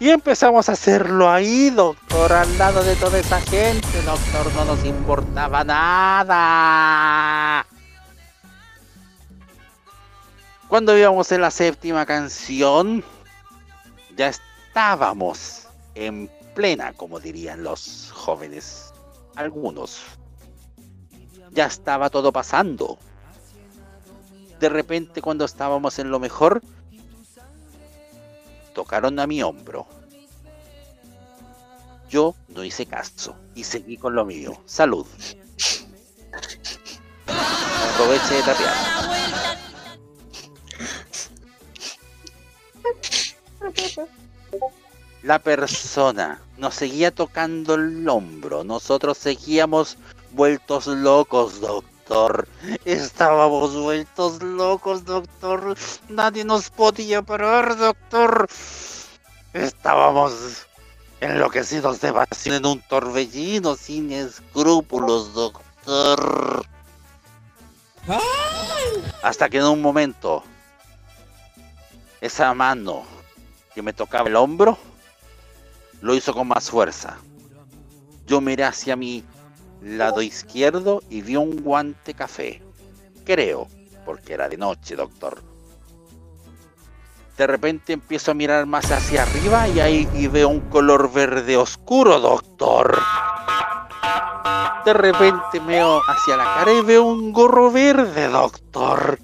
Y 0.00 0.10
empezamos 0.10 0.68
a 0.68 0.72
hacerlo 0.72 1.30
ahí, 1.30 1.70
doctor, 1.70 2.32
al 2.32 2.58
lado 2.58 2.84
de 2.84 2.94
toda 2.96 3.18
esa 3.18 3.40
gente, 3.40 4.02
doctor. 4.02 4.52
No 4.54 4.64
nos 4.64 4.84
importaba 4.84 5.64
nada. 5.64 7.66
Cuando 10.68 10.96
íbamos 10.96 11.32
en 11.32 11.40
la 11.40 11.50
séptima 11.50 12.06
canción, 12.06 13.02
ya 14.16 14.28
estábamos 14.28 15.66
en 15.94 16.30
plena, 16.54 16.92
como 16.92 17.18
dirían 17.18 17.62
los 17.62 18.12
jóvenes, 18.14 18.92
algunos. 19.34 20.00
Ya 21.52 21.66
estaba 21.66 22.10
todo 22.10 22.32
pasando. 22.32 22.98
De 24.60 24.68
repente, 24.68 25.22
cuando 25.22 25.44
estábamos 25.44 25.98
en 25.98 26.10
lo 26.10 26.18
mejor, 26.18 26.62
tocaron 28.74 29.18
a 29.18 29.26
mi 29.26 29.42
hombro. 29.42 29.86
Yo 32.08 32.34
no 32.48 32.64
hice 32.64 32.86
caso 32.86 33.36
y 33.54 33.64
seguí 33.64 33.96
con 33.96 34.14
lo 34.14 34.24
mío. 34.24 34.60
Salud. 34.64 35.06
Aproveche 37.94 38.34
de. 38.34 38.42
La 45.22 45.38
persona 45.40 46.40
nos 46.56 46.74
seguía 46.74 47.10
tocando 47.10 47.74
el 47.74 48.08
hombro. 48.08 48.64
Nosotros 48.64 49.18
seguíamos 49.18 49.98
vueltos 50.32 50.86
locos, 50.86 51.60
doctor. 51.60 52.48
Estábamos 52.84 53.74
vueltos 53.76 54.42
locos, 54.42 55.04
doctor. 55.04 55.76
Nadie 56.08 56.44
nos 56.44 56.70
podía 56.70 57.22
parar, 57.22 57.76
doctor. 57.76 58.48
Estábamos 59.52 60.66
enloquecidos 61.20 62.00
de 62.00 62.12
pasión 62.12 62.56
en 62.56 62.66
un 62.66 62.80
torbellino 62.82 63.76
sin 63.76 64.12
escrúpulos, 64.12 65.34
doctor. 65.34 66.64
Hasta 69.22 69.48
que 69.48 69.58
en 69.58 69.64
un 69.64 69.82
momento, 69.82 70.42
esa 72.20 72.54
mano 72.54 73.04
que 73.74 73.82
me 73.82 73.92
tocaba 73.92 74.28
el 74.28 74.36
hombro, 74.36 74.78
lo 76.00 76.14
hizo 76.14 76.32
con 76.32 76.48
más 76.48 76.70
fuerza. 76.70 77.18
Yo 78.26 78.40
miré 78.40 78.64
hacia 78.64 78.96
mi 78.96 79.24
lado 79.82 80.22
izquierdo 80.22 81.02
y 81.08 81.22
vi 81.22 81.36
un 81.36 81.62
guante 81.62 82.14
café. 82.14 82.62
Creo, 83.24 83.68
porque 84.04 84.34
era 84.34 84.48
de 84.48 84.56
noche, 84.56 84.96
doctor. 84.96 85.42
De 87.36 87.46
repente 87.46 87.92
empiezo 87.92 88.32
a 88.32 88.34
mirar 88.34 88.66
más 88.66 88.90
hacia 88.90 89.22
arriba 89.22 89.68
y 89.68 89.78
ahí 89.78 90.28
veo 90.28 90.48
un 90.48 90.60
color 90.68 91.12
verde 91.12 91.56
oscuro, 91.56 92.18
doctor. 92.18 92.98
De 94.84 94.92
repente 94.92 95.60
veo 95.60 96.00
hacia 96.08 96.36
la 96.36 96.44
cara 96.44 96.72
y 96.72 96.80
veo 96.82 97.04
un 97.04 97.32
gorro 97.32 97.70
verde, 97.70 98.28
doctor. 98.28 99.18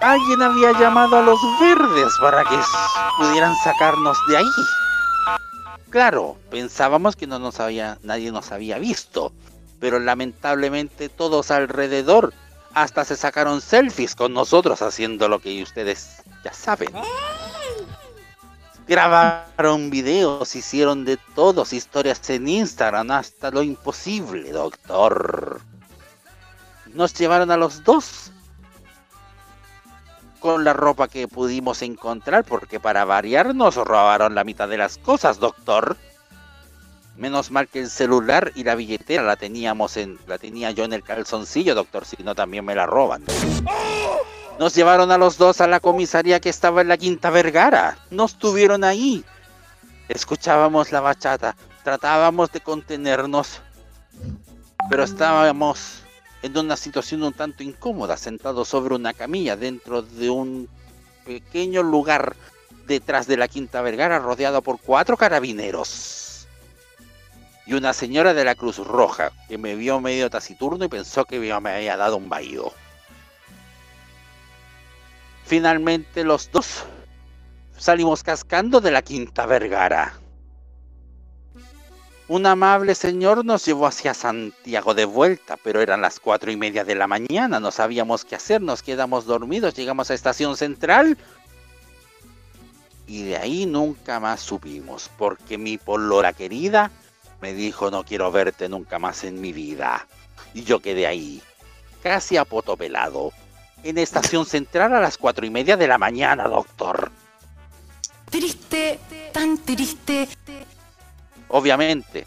Alguien 0.00 0.42
había 0.42 0.72
llamado 0.72 1.18
a 1.18 1.22
los 1.22 1.38
verdes 1.60 2.12
para 2.20 2.44
que 2.44 2.58
pudieran 3.18 3.54
sacarnos 3.64 4.18
de 4.28 4.36
ahí. 4.36 4.50
Claro, 5.90 6.36
pensábamos 6.50 7.16
que 7.16 7.26
no 7.26 7.38
nos 7.38 7.60
había, 7.60 7.98
nadie 8.02 8.30
nos 8.30 8.52
había 8.52 8.78
visto, 8.78 9.32
pero 9.80 9.98
lamentablemente 9.98 11.08
todos 11.08 11.50
alrededor 11.50 12.34
hasta 12.74 13.04
se 13.04 13.16
sacaron 13.16 13.60
selfies 13.60 14.14
con 14.14 14.34
nosotros 14.34 14.82
haciendo 14.82 15.28
lo 15.28 15.40
que 15.40 15.62
ustedes 15.62 16.22
ya 16.44 16.52
saben. 16.52 16.90
Grabaron 18.86 19.90
videos, 19.90 20.54
hicieron 20.54 21.04
de 21.04 21.18
todos, 21.34 21.72
historias 21.72 22.28
en 22.30 22.48
Instagram, 22.48 23.10
hasta 23.10 23.50
lo 23.50 23.62
imposible, 23.62 24.50
doctor. 24.50 25.60
Nos 26.94 27.14
llevaron 27.14 27.50
a 27.50 27.56
los 27.56 27.84
dos 27.84 28.32
con 30.40 30.64
la 30.64 30.72
ropa 30.72 31.08
que 31.08 31.28
pudimos 31.28 31.82
encontrar, 31.82 32.44
porque 32.44 32.80
para 32.80 33.04
variar 33.04 33.54
nos 33.54 33.76
robaron 33.76 34.34
la 34.34 34.44
mitad 34.44 34.68
de 34.68 34.78
las 34.78 34.98
cosas, 34.98 35.38
doctor. 35.38 35.96
Menos 37.16 37.50
mal 37.50 37.66
que 37.66 37.80
el 37.80 37.90
celular 37.90 38.52
y 38.54 38.62
la 38.62 38.76
billetera 38.76 39.22
la 39.24 39.36
teníamos 39.36 39.96
en, 39.96 40.18
la 40.26 40.38
tenía 40.38 40.70
yo 40.70 40.84
en 40.84 40.92
el 40.92 41.02
calzoncillo, 41.02 41.74
doctor, 41.74 42.04
si 42.04 42.22
no 42.22 42.34
también 42.34 42.64
me 42.64 42.76
la 42.76 42.86
roban. 42.86 43.24
Nos 44.58 44.74
llevaron 44.74 45.10
a 45.10 45.18
los 45.18 45.38
dos 45.38 45.60
a 45.60 45.66
la 45.66 45.80
comisaría 45.80 46.40
que 46.40 46.48
estaba 46.48 46.80
en 46.80 46.88
la 46.88 46.96
Quinta 46.96 47.30
Vergara. 47.30 47.98
Nos 48.10 48.36
tuvieron 48.36 48.84
ahí. 48.84 49.24
Escuchábamos 50.08 50.90
la 50.90 51.00
bachata, 51.00 51.54
tratábamos 51.84 52.50
de 52.50 52.60
contenernos, 52.60 53.60
pero 54.88 55.04
estábamos 55.04 55.97
en 56.42 56.56
una 56.56 56.76
situación 56.76 57.22
un 57.22 57.32
tanto 57.32 57.62
incómoda, 57.62 58.16
sentado 58.16 58.64
sobre 58.64 58.94
una 58.94 59.12
camilla 59.12 59.56
dentro 59.56 60.02
de 60.02 60.30
un 60.30 60.68
pequeño 61.24 61.82
lugar 61.82 62.36
detrás 62.86 63.26
de 63.26 63.36
la 63.36 63.48
Quinta 63.48 63.82
Vergara, 63.82 64.18
rodeado 64.18 64.62
por 64.62 64.80
cuatro 64.80 65.16
carabineros. 65.16 66.46
Y 67.66 67.74
una 67.74 67.92
señora 67.92 68.32
de 68.32 68.44
la 68.44 68.54
Cruz 68.54 68.78
Roja, 68.78 69.30
que 69.46 69.58
me 69.58 69.74
vio 69.74 70.00
medio 70.00 70.30
taciturno 70.30 70.84
y 70.84 70.88
pensó 70.88 71.24
que 71.24 71.38
me 71.38 71.52
había 71.52 71.96
dado 71.96 72.16
un 72.16 72.28
vaído. 72.28 72.72
Finalmente 75.44 76.24
los 76.24 76.50
dos 76.50 76.84
salimos 77.76 78.22
cascando 78.22 78.80
de 78.80 78.90
la 78.90 79.02
Quinta 79.02 79.44
Vergara. 79.44 80.18
Un 82.28 82.44
amable 82.44 82.94
señor 82.94 83.42
nos 83.42 83.64
llevó 83.64 83.86
hacia 83.86 84.12
Santiago 84.12 84.92
de 84.92 85.06
vuelta, 85.06 85.56
pero 85.56 85.80
eran 85.80 86.02
las 86.02 86.20
cuatro 86.20 86.50
y 86.50 86.56
media 86.56 86.84
de 86.84 86.94
la 86.94 87.06
mañana, 87.06 87.58
no 87.58 87.70
sabíamos 87.70 88.26
qué 88.26 88.36
hacer, 88.36 88.60
nos 88.60 88.82
quedamos 88.82 89.24
dormidos, 89.24 89.74
llegamos 89.74 90.10
a 90.10 90.14
Estación 90.14 90.54
Central 90.58 91.16
y 93.06 93.24
de 93.24 93.38
ahí 93.38 93.64
nunca 93.64 94.20
más 94.20 94.40
supimos, 94.40 95.10
porque 95.16 95.56
mi 95.56 95.78
polora 95.78 96.34
querida 96.34 96.90
me 97.40 97.54
dijo 97.54 97.90
no 97.90 98.04
quiero 98.04 98.30
verte 98.30 98.68
nunca 98.68 98.98
más 98.98 99.24
en 99.24 99.40
mi 99.40 99.54
vida. 99.54 100.06
Y 100.52 100.64
yo 100.64 100.80
quedé 100.80 101.06
ahí, 101.06 101.42
casi 102.02 102.36
a 102.36 102.44
poto 102.44 102.76
pelado, 102.76 103.32
en 103.82 103.96
Estación 103.96 104.44
Central 104.44 104.94
a 104.94 105.00
las 105.00 105.16
cuatro 105.16 105.46
y 105.46 105.50
media 105.50 105.78
de 105.78 105.88
la 105.88 105.96
mañana, 105.96 106.46
doctor. 106.46 107.10
Triste, 108.30 108.98
tan 109.32 109.56
triste. 109.56 110.28
Obviamente, 111.48 112.26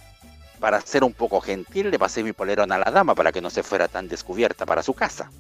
para 0.59 0.81
ser 0.81 1.03
un 1.03 1.13
poco 1.13 1.41
gentil, 1.41 1.91
le 1.91 1.99
pasé 1.99 2.23
mi 2.23 2.33
polerón 2.33 2.71
a 2.71 2.77
la 2.77 2.91
dama 2.91 3.15
para 3.15 3.31
que 3.31 3.41
no 3.41 3.49
se 3.49 3.63
fuera 3.63 3.87
tan 3.87 4.07
descubierta 4.07 4.65
para 4.65 4.83
su 4.83 4.93
casa. 4.93 5.31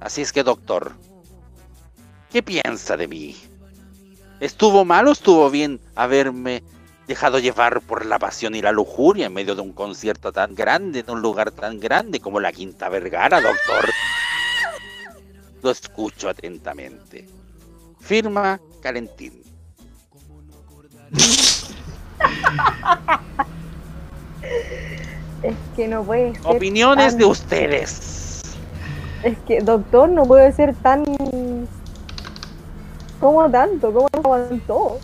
Así 0.00 0.22
es 0.22 0.32
que, 0.32 0.42
doctor, 0.42 0.92
¿qué 2.30 2.42
piensa 2.42 2.96
de 2.96 3.08
mí? 3.08 3.36
¿Estuvo 4.40 4.84
mal 4.84 5.08
o 5.08 5.12
estuvo 5.12 5.50
bien 5.50 5.80
haberme 5.94 6.62
dejado 7.06 7.38
llevar 7.38 7.80
por 7.80 8.04
la 8.04 8.18
pasión 8.18 8.54
y 8.54 8.62
la 8.62 8.72
lujuria 8.72 9.26
en 9.26 9.32
medio 9.32 9.54
de 9.54 9.62
un 9.62 9.72
concierto 9.72 10.32
tan 10.32 10.54
grande, 10.54 11.00
en 11.00 11.10
un 11.10 11.22
lugar 11.22 11.50
tan 11.52 11.80
grande 11.80 12.20
como 12.20 12.40
la 12.40 12.52
Quinta 12.52 12.88
Vergara, 12.88 13.40
doctor? 13.40 13.90
lo 15.62 15.72
escucho 15.72 16.28
atentamente. 16.28 17.26
Firma 18.00 18.60
Calentín. 18.80 19.45
Es 25.42 25.54
que 25.76 25.88
no 25.88 26.02
puede 26.02 26.34
ser. 26.34 26.46
Opiniones 26.56 27.08
tan- 27.12 27.18
de 27.18 27.24
ustedes. 27.24 28.42
Es 29.22 29.36
que, 29.46 29.60
doctor, 29.60 30.08
no 30.08 30.24
puede 30.24 30.52
ser 30.52 30.74
tan. 30.76 31.04
¿Cómo 33.20 33.48
tanto? 33.50 33.92
¿Cómo 33.92 34.08
no 34.12 34.20
aguantó? 34.20 34.98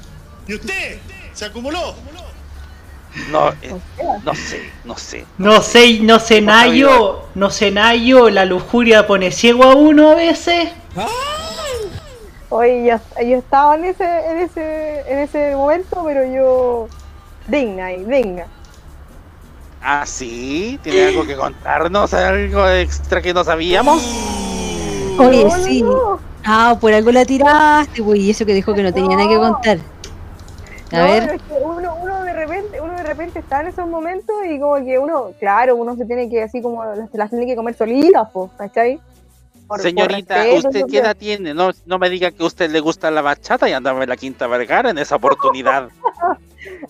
¿Y 0.47 0.55
usted? 0.55 0.99
¿Se 1.33 1.45
acumuló? 1.47 1.95
No, 3.31 3.51
eh, 3.63 3.75
no 4.25 4.35
sé, 4.35 4.63
no 4.85 4.97
sé. 4.97 5.27
No 5.37 5.61
sé, 5.61 6.01
no 6.01 6.19
sé, 6.19 6.41
Nayo, 6.41 7.27
no 7.35 7.51
sé, 7.51 7.71
Nayo, 7.71 8.31
la 8.31 8.45
lujuria 8.47 9.07
pone 9.07 9.31
ciego 9.31 9.65
a 9.65 9.75
uno 9.75 10.11
a 10.11 10.15
veces. 10.15 10.71
Oye, 12.55 12.85
yo, 12.85 13.23
yo 13.25 13.39
estaba 13.39 13.77
en 13.77 13.87
ese, 13.87 14.05
en 14.05 14.37
ese, 14.41 15.11
en 15.11 15.19
ese 15.21 15.57
momento, 15.57 16.03
pero 16.05 16.27
yo. 16.27 16.87
Digna 17.49 17.87
ahí, 17.87 18.05
digna. 18.05 18.45
Ah, 19.83 20.05
sí, 20.05 20.79
tiene 20.83 21.07
algo 21.07 21.25
que 21.27 21.35
contarnos, 21.35 22.13
algo 22.13 22.69
extra 22.69 23.23
que 23.23 23.33
no 23.33 23.43
sabíamos. 23.43 24.03
Oye, 25.19 25.51
sí. 25.65 25.83
Ah, 26.45 26.77
por 26.79 26.93
algo 26.93 27.11
la 27.11 27.25
tiraste, 27.25 28.03
pues, 28.03 28.21
y 28.21 28.31
eso 28.31 28.45
que 28.45 28.53
dijo 28.53 28.75
que 28.75 28.83
no 28.83 28.93
tenía 28.93 29.17
nada 29.17 29.29
que 29.31 29.39
contar. 29.39 29.79
A 30.93 30.99
No, 30.99 31.05
ver. 31.05 31.23
pero 31.23 31.33
es 31.37 31.43
que 31.43 31.55
uno, 31.55 31.95
uno 32.03 32.23
de 32.23 32.33
repente, 32.35 32.81
uno 32.83 32.93
de 32.93 33.03
repente 33.03 33.39
está 33.39 33.63
en 33.63 33.69
esos 33.69 33.89
momentos 33.89 34.37
y 34.47 34.61
como 34.61 34.77
que 34.85 34.99
uno, 34.99 35.31
claro, 35.41 35.75
uno 35.77 35.97
se 35.97 36.05
tiene 36.05 36.29
que 36.29 36.43
así 36.43 36.61
como 36.61 36.85
las, 36.85 37.09
las 37.15 37.31
tiene 37.31 37.47
que 37.47 37.57
comer 37.57 37.75
solitas, 37.75 38.29
pues, 38.31 38.51
¿cachai? 38.59 39.01
Por- 39.73 39.81
Señorita, 39.81 40.45
¿usted 40.55 40.83
qué 40.91 40.99
edad 40.99 41.17
tiene? 41.17 41.55
No, 41.55 41.71
no 41.87 41.99
me 41.99 42.11
diga 42.11 42.31
que 42.31 42.43
a 42.43 42.47
usted 42.47 42.71
le 42.71 42.81
gusta 42.81 43.11
la 43.11 43.23
bachata 43.23 43.69
y 43.71 43.73
andaba 43.73 44.03
en 44.03 44.09
la 44.11 44.19
Quinta 44.19 44.47
Vergara 44.47 44.91
en 44.91 44.99
esa 44.99 45.17
oportunidad. 45.17 45.89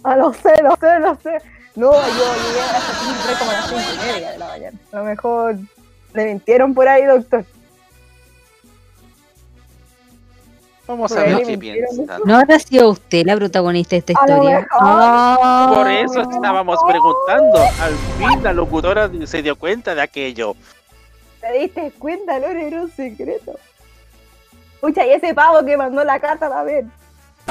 Ah, 0.04 0.16
lo 0.16 0.34
sé, 0.34 0.52
lo 0.62 0.76
sé, 0.76 0.98
lo 1.00 1.14
sé. 1.22 1.38
No, 1.76 1.92
yo 1.92 2.00
llegué 2.02 2.60
a 2.60 2.76
esa 2.76 3.10
entré 3.10 3.34
como 3.38 3.50
a 3.50 3.54
las 3.54 3.68
cinco 3.68 3.80
y 3.80 4.06
media 4.12 4.32
de 4.32 4.38
la 4.38 4.46
mañana. 4.48 4.78
A 4.92 4.96
lo 4.98 5.04
mejor 5.04 5.56
le 6.12 6.24
mintieron 6.26 6.74
por 6.74 6.88
ahí, 6.88 7.06
doctor. 7.06 7.44
Vamos 10.86 11.12
a 11.12 11.20
ver 11.22 11.42
qué 11.46 11.56
piensa. 11.56 12.18
¿No 12.26 12.36
habrá 12.36 12.58
sido 12.58 12.90
usted 12.90 13.24
la 13.24 13.36
protagonista 13.36 13.90
de 13.96 13.98
esta 14.00 14.12
historia? 14.12 14.66
Por 15.74 15.90
eso 15.90 16.20
estábamos 16.20 16.78
preguntando. 16.86 17.58
Al 17.80 17.94
fin 18.18 18.42
la 18.42 18.52
locutora 18.52 19.10
se 19.24 19.40
dio 19.42 19.56
cuenta 19.56 19.94
de 19.94 20.02
aquello. 20.02 20.54
¿Te 21.42 21.52
diste 21.58 21.92
cuenta, 21.98 22.38
Lore? 22.38 22.66
Era 22.68 22.82
un 22.82 22.90
secreto. 22.90 23.58
Escucha, 24.74 25.04
y 25.06 25.10
ese 25.10 25.34
pavo 25.34 25.62
que 25.66 25.76
mandó 25.76 26.02
la 26.04 26.18
carta 26.18 26.48
también. 26.48 26.90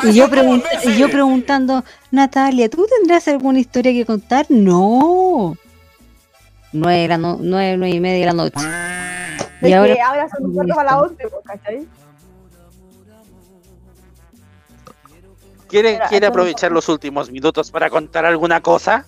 Y 0.03 0.13
yo, 0.13 0.27
pregun- 0.30 0.63
y 0.85 0.97
yo 0.97 1.09
preguntando, 1.09 1.84
Natalia, 2.09 2.69
¿tú 2.69 2.88
tendrás 2.97 3.27
alguna 3.27 3.59
historia 3.59 3.91
que 3.91 4.05
contar? 4.05 4.45
No. 4.49 5.55
Nueve, 6.72 7.07
la 7.09 7.18
no- 7.18 7.38
nueve, 7.39 7.76
nueve 7.77 7.95
y 7.95 7.99
media 7.99 8.19
de 8.22 8.26
la 8.27 8.34
noche. 8.34 8.65
Es 9.61 9.69
Y 9.69 9.73
ahora, 9.73 9.93
que 9.93 10.01
ahora 10.01 10.30
son 10.30 10.45
un 10.45 10.53
cuarto 10.55 10.73
para 10.73 10.91
las 10.91 11.01
once, 11.01 11.27
pues, 11.27 11.43
¿cachai? 11.45 11.88
¿Quiere, 15.68 15.99
¿quiere 16.09 16.27
aprovechar 16.27 16.72
los 16.72 16.89
últimos 16.89 17.31
minutos 17.31 17.72
para 17.72 17.89
contar 17.89 18.26
alguna 18.26 18.61
cosa? 18.61 19.05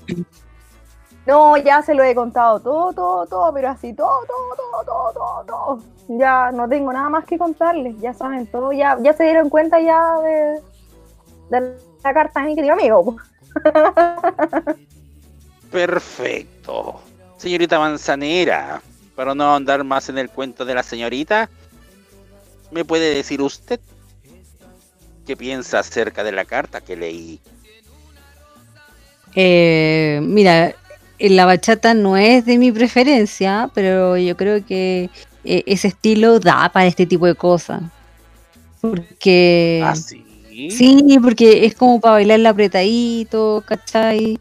No, 1.26 1.56
ya 1.58 1.82
se 1.82 1.94
lo 1.94 2.04
he 2.04 2.14
contado 2.14 2.60
todo, 2.60 2.92
todo, 2.92 3.26
todo, 3.26 3.54
pero 3.54 3.70
así, 3.70 3.94
todo, 3.94 4.20
todo, 4.28 4.56
todo, 4.56 4.84
todo, 4.86 5.14
todo, 5.14 5.46
todo. 5.46 5.84
Ya 6.20 6.52
no 6.52 6.68
tengo 6.68 6.92
nada 6.92 7.10
más 7.10 7.26
que 7.26 7.38
contarles, 7.38 7.98
ya 8.02 8.14
saben 8.14 8.46
todo, 8.48 8.74
ya, 8.74 8.98
ya 9.02 9.14
se 9.14 9.24
dieron 9.24 9.50
cuenta 9.50 9.80
ya 9.80 10.02
de, 10.20 10.62
de 11.50 11.78
la 12.04 12.14
carta 12.14 12.42
de 12.42 12.48
mi 12.48 12.56
querido 12.56 12.74
amigo. 12.74 13.16
Perfecto. 15.72 17.00
Señorita 17.38 17.80
Manzanera, 17.80 18.82
para 19.16 19.34
no 19.34 19.56
andar 19.56 19.84
más 19.84 20.10
en 20.10 20.18
el 20.18 20.30
cuento 20.30 20.66
de 20.66 20.76
la 20.76 20.84
señorita, 20.84 21.50
¿me 22.72 22.84
puede 22.84 23.16
decir 23.16 23.42
usted 23.42 23.80
qué 25.26 25.38
piensa 25.38 25.80
acerca 25.80 26.24
de 26.24 26.34
la 26.34 26.44
carta 26.44 26.82
que 26.82 26.98
leí? 26.98 27.40
eh, 29.36 30.20
mira, 30.22 30.76
la 31.30 31.46
bachata 31.46 31.94
no 31.94 32.18
es 32.18 32.46
de 32.46 32.58
mi 32.58 32.72
preferencia, 32.72 33.70
pero 33.74 34.18
yo 34.18 34.36
creo 34.36 34.66
que 34.66 35.10
eh, 35.44 35.64
ese 35.66 35.90
estilo 35.90 36.40
da 36.40 36.70
para 36.70 36.88
este 36.88 37.06
tipo 37.06 37.26
de 37.26 37.36
cosas. 37.36 37.82
Porque... 38.82 39.82
¿Ah, 39.84 39.96
sí? 39.96 40.24
Sí, 40.70 41.18
porque 41.22 41.66
es 41.66 41.74
como 41.74 42.00
para 42.00 42.14
bailarla 42.14 42.50
apretadito, 42.50 43.64
¿cachai? 43.66 44.40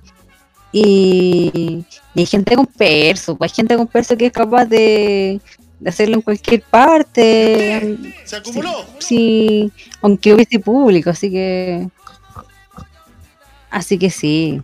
Y, 0.71 1.85
y 2.15 2.21
hay 2.21 2.27
gente 2.27 2.55
con 2.55 2.67
perso, 2.67 3.37
pues 3.37 3.51
hay 3.51 3.57
gente 3.57 3.77
con 3.77 3.87
perso 3.87 4.17
que 4.17 4.27
es 4.27 4.33
capaz 4.33 4.67
de, 4.67 5.41
de 5.81 5.91
hacerlo 5.91 6.17
en 6.17 6.23
cualquier 6.23 6.63
parte. 6.63 7.99
¿Se 8.25 8.37
acumuló? 8.37 8.85
Sí, 8.99 9.73
aunque 10.01 10.35
hubiese 10.35 10.59
público, 10.61 11.11
así 11.11 11.31
que. 11.31 11.89
Así 13.71 13.99
que 13.99 14.11
sí. 14.11 14.63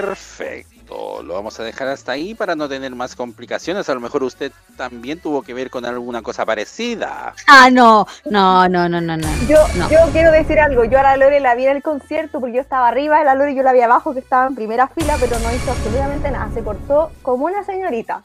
Perfecto. 0.00 1.22
Lo 1.22 1.34
vamos 1.34 1.58
a 1.60 1.62
dejar 1.62 1.88
hasta 1.88 2.12
ahí 2.12 2.34
para 2.34 2.54
no 2.56 2.68
tener 2.68 2.94
más 2.94 3.14
complicaciones. 3.16 3.88
A 3.88 3.94
lo 3.94 4.00
mejor 4.00 4.22
usted 4.22 4.52
también 4.76 5.20
tuvo 5.20 5.42
que 5.42 5.54
ver 5.54 5.70
con 5.70 5.84
alguna 5.86 6.20
cosa 6.22 6.44
parecida. 6.44 7.34
Ah, 7.46 7.70
no, 7.70 8.06
no, 8.26 8.68
no, 8.68 8.88
no, 8.88 9.00
no, 9.00 9.16
no. 9.16 9.28
Yo, 9.48 9.56
no. 9.76 9.88
yo 9.90 9.98
quiero 10.12 10.30
decir 10.32 10.58
algo, 10.60 10.84
yo 10.84 10.98
a 10.98 11.02
la 11.02 11.16
Lore 11.16 11.40
la 11.40 11.54
vi 11.54 11.66
en 11.66 11.76
el 11.76 11.82
concierto 11.82 12.40
porque 12.40 12.56
yo 12.56 12.60
estaba 12.60 12.88
arriba, 12.88 13.20
a 13.20 13.24
la 13.24 13.34
Lore 13.34 13.54
yo 13.54 13.62
la 13.62 13.72
vi 13.72 13.80
abajo 13.80 14.12
que 14.12 14.20
estaba 14.20 14.46
en 14.46 14.54
primera 14.54 14.88
fila, 14.88 15.16
pero 15.20 15.38
no 15.38 15.52
hizo 15.54 15.70
absolutamente 15.70 16.30
nada, 16.30 16.50
se 16.52 16.62
portó 16.62 17.10
como 17.22 17.46
una 17.46 17.64
señorita. 17.64 18.22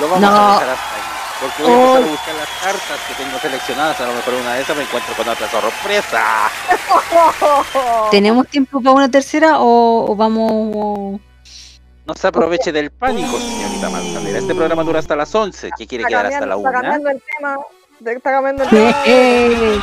Lo 0.00 0.06
vamos 0.08 0.20
No. 0.20 0.28
a 0.28 0.52
dejar 0.54 0.68
hasta 0.70 0.94
ahí. 0.94 1.19
Porque 1.40 1.62
voy 1.62 1.72
a 1.72 1.74
empezar 1.74 2.02
Oh. 2.02 2.04
a 2.04 2.10
buscar 2.10 2.34
las 2.34 2.48
cartas 2.62 3.00
que 3.08 3.14
tengo 3.24 3.38
seleccionadas. 3.38 4.00
A 4.00 4.06
lo 4.06 4.12
mejor 4.14 4.34
una 4.34 4.54
de 4.54 4.62
esas 4.62 4.76
me 4.76 4.82
encuentro 4.82 5.14
con 5.14 5.28
otra 5.28 5.48
sorpresa. 5.48 6.50
¿Tenemos 8.10 8.46
tiempo 8.48 8.80
para 8.80 8.92
una 8.94 9.10
tercera 9.10 9.58
o, 9.60 10.10
o 10.12 10.16
vamos.? 10.16 11.20
No 12.06 12.14
se 12.14 12.26
aproveche 12.26 12.72
del 12.72 12.90
pánico, 12.90 13.38
señorita 13.38 13.88
Manzanera. 13.88 14.38
Este 14.38 14.54
programa 14.54 14.82
dura 14.82 14.98
hasta 14.98 15.14
las 15.16 15.32
11. 15.34 15.70
¿Qué 15.78 15.86
quiere 15.86 16.02
Está 16.04 16.08
quedar 16.08 16.26
hasta 16.26 16.46
la 16.46 16.54
cambiando, 16.56 16.68
está 16.68 16.80
1? 16.80 16.80
cambiando 16.82 17.10
el 17.10 17.22
tema, 17.38 17.58
está 18.16 18.30
cambiando 18.32 18.62
el 18.64 18.68
tema, 18.70 19.02
Eh, 19.06 19.80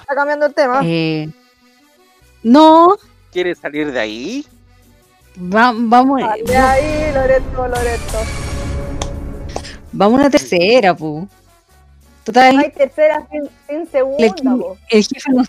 está 0.00 0.14
cambiando 0.14 0.46
el 0.46 0.54
tema. 0.54 0.80
eh, 0.84 1.28
no, 2.44 2.96
¿Quiere 3.32 3.54
salir 3.54 3.90
de 3.92 3.98
ahí? 4.00 4.46
va- 5.36 5.72
vamos. 5.74 6.20
De 6.44 6.56
ahí, 6.56 7.12
Loreto, 7.14 7.66
Loreto. 7.68 8.18
Vamos 9.92 10.18
a 10.18 10.22
una 10.22 10.30
tercera, 10.30 10.94
pu. 10.94 11.20
No 11.20 11.28
Total, 12.24 12.58
hay 12.58 12.70
tercera 12.70 13.26
sin, 13.30 13.48
sin 13.68 13.86
segunda, 13.90 14.24
el, 14.24 14.34
po. 14.58 14.76
el 14.90 15.04
jefe 15.04 15.30
nos. 15.32 15.48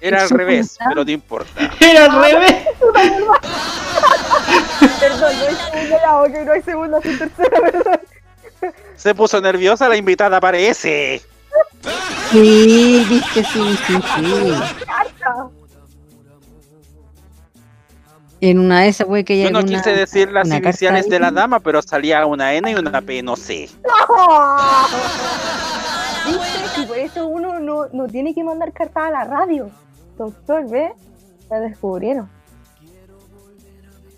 Era 0.00 0.22
al 0.22 0.30
revés, 0.30 0.76
pero 0.88 1.04
no 1.04 1.10
importa. 1.10 1.70
Era 1.80 2.04
al 2.04 2.22
revés. 2.22 2.54
Perdón, 5.00 5.20
no 5.20 5.26
hay 5.46 5.54
segunda, 5.54 6.22
ok, 6.22 6.30
no 6.44 6.52
hay 6.52 6.62
segunda 6.62 7.00
sin 7.00 7.18
tercera, 7.18 7.60
perdón. 7.60 8.00
Se 8.96 9.14
puso 9.14 9.40
nerviosa 9.40 9.88
la 9.88 9.96
invitada, 9.96 10.40
parece. 10.40 11.22
Sí, 12.30 13.06
viste, 13.08 13.44
sí, 13.44 13.78
sí, 13.86 13.94
sí. 14.16 14.54
En 18.50 18.58
una 18.58 18.82
de 18.82 18.88
esas, 18.88 19.06
puede 19.06 19.24
que 19.24 19.34
haya 19.34 19.44
Yo 19.44 19.50
no 19.52 19.58
alguna- 19.60 19.78
quise 19.78 19.94
decir 19.96 20.30
las 20.30 20.48
iniciales 20.48 21.08
de 21.08 21.18
la 21.18 21.30
dama, 21.30 21.60
pero 21.60 21.80
salía 21.82 22.24
una 22.26 22.52
N 22.54 22.70
y 22.70 22.74
una 22.74 23.00
P, 23.00 23.22
no 23.22 23.36
sé. 23.36 23.68
¿Viste? 26.26 26.82
Y 26.82 26.86
por 26.86 26.98
eso 26.98 27.26
uno 27.26 27.60
no, 27.60 27.86
no 27.92 28.06
tiene 28.08 28.34
que 28.34 28.42
mandar 28.44 28.72
cartas 28.72 29.04
a 29.04 29.10
la 29.10 29.24
radio. 29.24 29.70
Doctor, 30.18 30.68
¿ve? 30.68 30.92
La 31.50 31.60
descubrieron. 31.60 32.28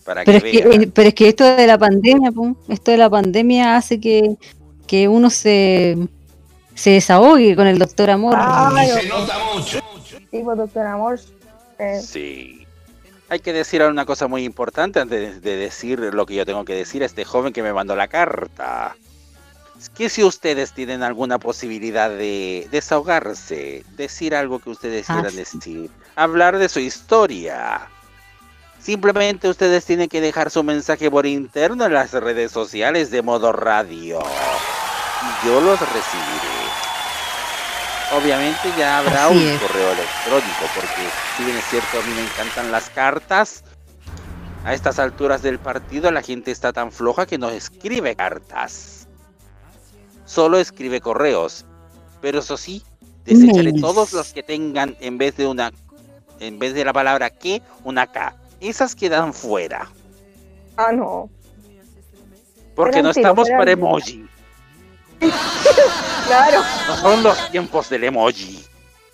Para 0.04 0.22
Pero 0.24 0.38
es, 0.38 0.44
que 0.44 0.58
eh, 0.58 0.90
pero 0.94 1.08
es 1.08 1.14
que 1.14 1.28
esto 1.28 1.44
de 1.44 1.66
la 1.66 1.78
pandemia, 1.78 2.30
pu, 2.30 2.56
esto 2.68 2.92
de 2.92 2.96
la 2.96 3.10
pandemia 3.10 3.76
hace 3.76 3.98
que, 4.00 4.36
que 4.86 5.08
uno 5.08 5.30
se, 5.30 5.96
se 6.74 6.90
desahogue 6.90 7.56
con 7.56 7.66
el 7.66 7.78
doctor 7.78 8.10
Amor. 8.10 8.34
Ay, 8.38 8.88
Se 8.88 9.08
nota 9.08 9.34
mucho. 9.52 9.78
Sí, 10.30 10.42
pues, 10.44 10.56
doctor 10.58 10.86
Amor. 10.86 11.18
eh, 11.78 12.00
Sí. 12.00 12.65
Hay 13.28 13.40
que 13.40 13.52
decir 13.52 13.82
una 13.82 14.04
cosa 14.06 14.28
muy 14.28 14.44
importante 14.44 15.00
antes 15.00 15.42
de 15.42 15.56
decir 15.56 15.98
lo 15.98 16.26
que 16.26 16.34
yo 16.36 16.46
tengo 16.46 16.64
que 16.64 16.74
decir 16.74 17.02
a 17.02 17.06
este 17.06 17.24
joven 17.24 17.52
que 17.52 17.62
me 17.62 17.72
mandó 17.72 17.96
la 17.96 18.06
carta. 18.08 18.96
Es 19.78 19.90
que 19.90 20.08
si 20.08 20.22
ustedes 20.24 20.72
tienen 20.72 21.02
alguna 21.02 21.38
posibilidad 21.38 22.08
de 22.08 22.68
desahogarse, 22.70 23.84
decir 23.96 24.34
algo 24.34 24.58
que 24.60 24.70
ustedes 24.70 25.10
Ah, 25.10 25.14
quieran 25.14 25.36
decir, 25.36 25.90
hablar 26.14 26.56
de 26.56 26.68
su 26.68 26.78
historia, 26.80 27.88
simplemente 28.80 29.48
ustedes 29.48 29.84
tienen 29.84 30.08
que 30.08 30.20
dejar 30.20 30.50
su 30.50 30.62
mensaje 30.62 31.10
por 31.10 31.26
interno 31.26 31.84
en 31.86 31.92
las 31.94 32.12
redes 32.12 32.52
sociales 32.52 33.10
de 33.10 33.22
modo 33.22 33.52
radio. 33.52 34.20
y 34.22 35.46
yo 35.46 35.60
los 35.60 35.80
recibiré. 35.80 36.55
Obviamente 38.12 38.72
ya 38.78 38.98
habrá 38.98 39.26
Así 39.26 39.36
un 39.36 39.42
es. 39.42 39.60
correo 39.60 39.92
electrónico, 39.92 40.64
porque 40.74 41.10
si 41.36 41.44
bien 41.44 41.56
es 41.56 41.64
cierto, 41.64 41.98
a 41.98 42.02
mí 42.02 42.12
me 42.14 42.22
encantan 42.22 42.70
las 42.70 42.88
cartas. 42.90 43.64
A 44.64 44.74
estas 44.74 44.98
alturas 44.98 45.42
del 45.42 45.58
partido 45.58 46.10
la 46.10 46.22
gente 46.22 46.50
está 46.50 46.72
tan 46.72 46.90
floja 46.92 47.26
que 47.26 47.38
no 47.38 47.50
escribe 47.50 48.14
cartas. 48.16 49.06
Solo 50.24 50.58
escribe 50.58 51.00
correos. 51.00 51.64
Pero 52.20 52.40
eso 52.40 52.56
sí, 52.56 52.82
desecharé 53.24 53.70
Mails. 53.72 53.80
todos 53.80 54.12
los 54.12 54.32
que 54.32 54.42
tengan 54.42 54.96
en 55.00 55.18
vez 55.18 55.36
de 55.36 55.46
una 55.46 55.72
en 56.40 56.58
vez 56.58 56.74
de 56.74 56.84
la 56.84 56.92
palabra 56.92 57.30
que, 57.30 57.62
una 57.84 58.06
K. 58.06 58.34
Esas 58.60 58.94
quedan 58.94 59.32
fuera. 59.32 59.90
Ah, 60.76 60.92
no. 60.92 61.30
Porque 62.74 63.02
no 63.02 63.10
estamos 63.10 63.48
para 63.48 63.70
emoji. 63.70 64.26
Claro. 66.26 66.60
No 66.88 66.96
son 66.96 67.22
los 67.22 67.50
tiempos 67.52 67.88
del 67.88 68.04
emoji. 68.04 68.64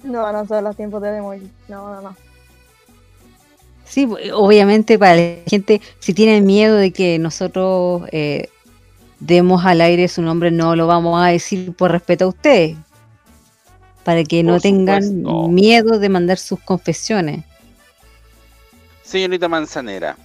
No, 0.03 0.33
no 0.33 0.47
son 0.47 0.65
los 0.65 0.75
tiempos 0.75 1.03
de 1.03 1.17
emoji. 1.17 1.51
No, 1.69 1.95
no, 1.95 2.01
no. 2.01 2.17
Sí, 3.85 4.09
obviamente 4.33 4.99
para 4.99 5.17
la 5.17 5.37
gente, 5.47 5.83
si 5.99 6.15
tienen 6.15 6.47
miedo 6.47 6.77
de 6.77 6.93
que 6.93 7.19
nosotros 7.19 8.05
eh, 8.11 8.49
demos 9.21 9.67
al 9.67 9.83
aire 9.83 10.09
su 10.09 10.23
nombre, 10.23 10.51
no 10.51 10.75
lo 10.77 10.87
vamos 10.87 11.23
a 11.23 11.27
decir 11.27 11.75
por 11.75 11.93
respeto 11.93 12.25
a 12.25 12.29
ustedes. 12.29 12.77
Para 14.03 14.25
que 14.25 14.43
no 14.43 14.59
tengan 14.59 15.03
supuesto. 15.03 15.49
miedo 15.49 15.99
de 15.99 16.09
mandar 16.09 16.39
sus 16.39 16.59
confesiones. 16.61 17.45
Señorita 19.03 19.47
Manzanera, 19.47 20.17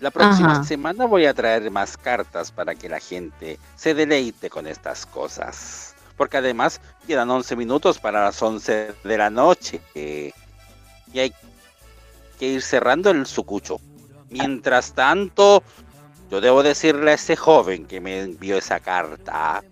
la 0.00 0.10
próxima 0.10 0.52
Ajá. 0.52 0.64
semana 0.64 1.06
voy 1.06 1.26
a 1.26 1.34
traer 1.34 1.70
más 1.70 1.96
cartas 1.96 2.50
para 2.50 2.74
que 2.74 2.88
la 2.88 3.00
gente 3.00 3.58
se 3.76 3.94
deleite 3.94 4.50
con 4.50 4.66
estas 4.66 5.06
cosas. 5.06 5.94
Porque 6.16 6.38
además 6.38 6.80
quedan 7.06 7.30
11 7.30 7.56
minutos 7.56 7.98
para 7.98 8.24
las 8.24 8.40
11 8.42 8.94
de 9.04 9.18
la 9.18 9.30
noche. 9.30 9.80
eh, 9.94 10.32
y 11.12 11.20
hay 11.20 11.32
que 12.38 12.46
ir 12.46 12.62
cerrando 12.62 13.10
el 13.10 13.26
sucucho. 13.26 13.78
Mientras 14.28 14.92
tanto, 14.92 15.62
yo 16.30 16.40
debo 16.40 16.62
decirle 16.62 17.12
a 17.12 17.14
ese 17.14 17.36
joven 17.36 17.86
que 17.86 18.00
me 18.00 18.20
envió 18.20 18.58
esa 18.58 18.80
carta 18.80 19.62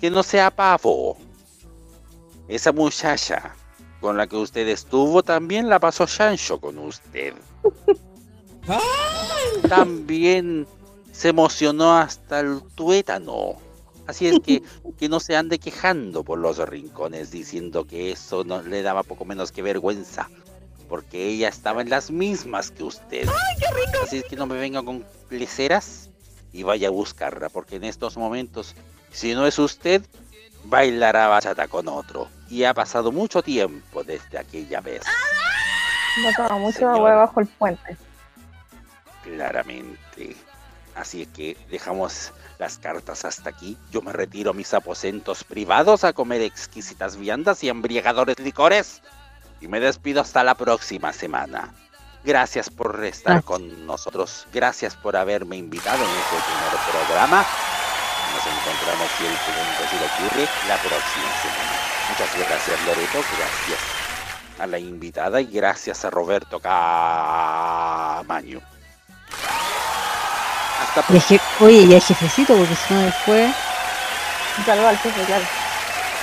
que 0.00 0.10
no 0.10 0.22
sea 0.22 0.50
pavo. 0.50 1.18
Esa 2.48 2.72
muchacha 2.72 3.54
con 4.00 4.16
la 4.16 4.26
que 4.26 4.36
usted 4.36 4.66
estuvo 4.68 5.22
también 5.22 5.68
la 5.68 5.78
pasó 5.78 6.06
Chancho 6.06 6.58
con 6.58 6.78
usted. 6.78 7.34
También 9.68 10.66
se 11.12 11.28
emocionó 11.28 11.96
hasta 11.96 12.40
el 12.40 12.62
tuétano. 12.74 13.56
Así 14.06 14.26
es 14.26 14.40
que 14.40 14.62
que 14.98 15.08
no 15.08 15.20
se 15.20 15.36
ande 15.36 15.58
quejando 15.58 16.24
por 16.24 16.38
los 16.38 16.58
rincones 16.58 17.30
diciendo 17.30 17.86
que 17.86 18.12
eso 18.12 18.44
no 18.44 18.62
le 18.62 18.82
daba 18.82 19.02
poco 19.02 19.24
menos 19.24 19.52
que 19.52 19.62
vergüenza. 19.62 20.28
Porque 20.88 21.28
ella 21.28 21.48
estaba 21.48 21.82
en 21.82 21.90
las 21.90 22.10
mismas 22.10 22.70
que 22.70 22.82
usted. 22.82 23.28
Así 24.02 24.18
es 24.18 24.24
que 24.24 24.36
no 24.36 24.46
me 24.46 24.58
venga 24.58 24.82
con 24.82 25.04
leceras 25.30 26.10
y 26.52 26.64
vaya 26.64 26.88
a 26.88 26.90
buscarla. 26.90 27.48
Porque 27.48 27.76
en 27.76 27.84
estos 27.84 28.16
momentos, 28.16 28.74
si 29.12 29.34
no 29.34 29.46
es 29.46 29.58
usted, 29.58 30.02
bailará 30.64 31.28
bachata 31.28 31.68
con 31.68 31.86
otro. 31.86 32.28
Y 32.48 32.64
ha 32.64 32.74
pasado 32.74 33.12
mucho 33.12 33.40
tiempo 33.42 34.02
desde 34.02 34.38
aquella 34.38 34.80
vez. 34.80 35.02
Mucho 36.22 36.42
bajo 37.00 37.40
el 37.40 37.46
puente. 37.46 37.96
Claramente. 39.34 40.36
Así 40.94 41.22
es 41.22 41.28
que 41.28 41.56
dejamos 41.70 42.32
las 42.58 42.78
cartas 42.78 43.24
hasta 43.24 43.50
aquí. 43.50 43.76
Yo 43.90 44.02
me 44.02 44.12
retiro 44.12 44.50
a 44.50 44.54
mis 44.54 44.74
aposentos 44.74 45.44
privados 45.44 46.04
a 46.04 46.12
comer 46.12 46.42
exquisitas 46.42 47.16
viandas 47.16 47.64
y 47.64 47.68
embriagadores 47.68 48.38
licores. 48.40 49.00
Y 49.60 49.68
me 49.68 49.80
despido 49.80 50.20
hasta 50.20 50.42
la 50.44 50.54
próxima 50.54 51.12
semana. 51.12 51.72
Gracias 52.24 52.68
por 52.68 53.02
estar 53.04 53.34
Gracias. 53.34 53.44
con 53.44 53.86
nosotros. 53.86 54.46
Gracias 54.52 54.94
por 54.96 55.16
haberme 55.16 55.56
invitado 55.56 56.02
en 56.04 56.10
este 56.10 56.36
primer 56.36 56.72
programa. 56.90 57.46
Nos 58.34 58.46
encontramos, 58.46 59.08
si 59.16 59.24
el 59.26 59.36
segundo 59.38 59.82
si 59.90 59.96
lo 59.96 60.04
ocurre, 60.06 60.48
la 60.68 60.76
próxima 60.76 61.30
semana. 61.42 61.72
Muchas 62.10 62.30
gracias, 62.36 62.78
Loreto. 62.86 63.18
Gracias 63.38 63.80
a 64.58 64.66
la 64.66 64.78
invitada 64.78 65.40
y 65.40 65.46
gracias 65.46 66.04
a 66.04 66.10
Roberto 66.10 66.60
Camaño. 66.60 67.40
Hasta 70.80 71.04
Y 71.14 71.20
je- 71.20 71.40
oye, 71.60 71.82
y 71.82 71.92
el 71.94 72.00
jefecito, 72.00 72.56
porque 72.56 72.74
si 72.74 72.94
no 72.94 73.00
después. 73.02 73.54
Un 74.58 74.64
saludo 74.64 74.88
al 74.88 74.98
jefe, 74.98 75.22
claro. 75.24 75.44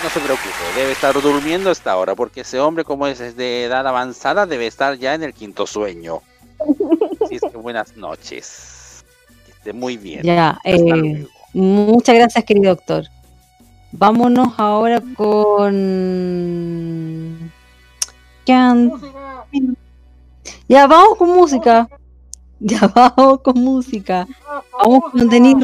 No 0.04 0.10
se 0.10 0.20
preocupe, 0.20 0.50
debe 0.76 0.92
estar 0.92 1.20
durmiendo 1.20 1.70
a 1.70 1.72
esta 1.72 1.98
hora, 1.98 2.14
porque 2.16 2.42
ese 2.42 2.60
hombre, 2.60 2.84
como 2.84 3.08
es 3.08 3.36
de 3.36 3.64
edad 3.64 3.88
avanzada, 3.88 4.46
debe 4.46 4.68
estar 4.68 4.96
ya 4.96 5.16
en 5.16 5.24
el 5.24 5.34
quinto 5.34 5.66
sueño. 5.66 6.22
Así 7.24 7.36
es 7.36 7.42
que 7.42 7.58
buenas 7.58 7.96
noches. 7.98 9.04
Que 9.46 9.52
esté 9.54 9.74
muy 9.74 9.98
bien. 9.98 10.22
Ya, 10.24 10.50
Hasta 10.64 10.70
eh, 10.72 11.26
muchas 11.54 12.16
gracias, 12.16 12.44
querido 12.46 12.76
doctor. 12.76 13.06
Vámonos 13.92 14.54
ahora 14.58 15.02
con. 15.16 15.74
Can- 18.46 18.92
Ya, 20.68 20.86
vamos 20.88 21.18
con 21.18 21.30
música. 21.30 21.88
Ya, 22.60 22.88
vamos 22.88 23.42
con 23.42 23.60
música. 23.60 24.28
Vamos 24.84 25.12
con 25.12 25.30
Denis. 25.30 25.56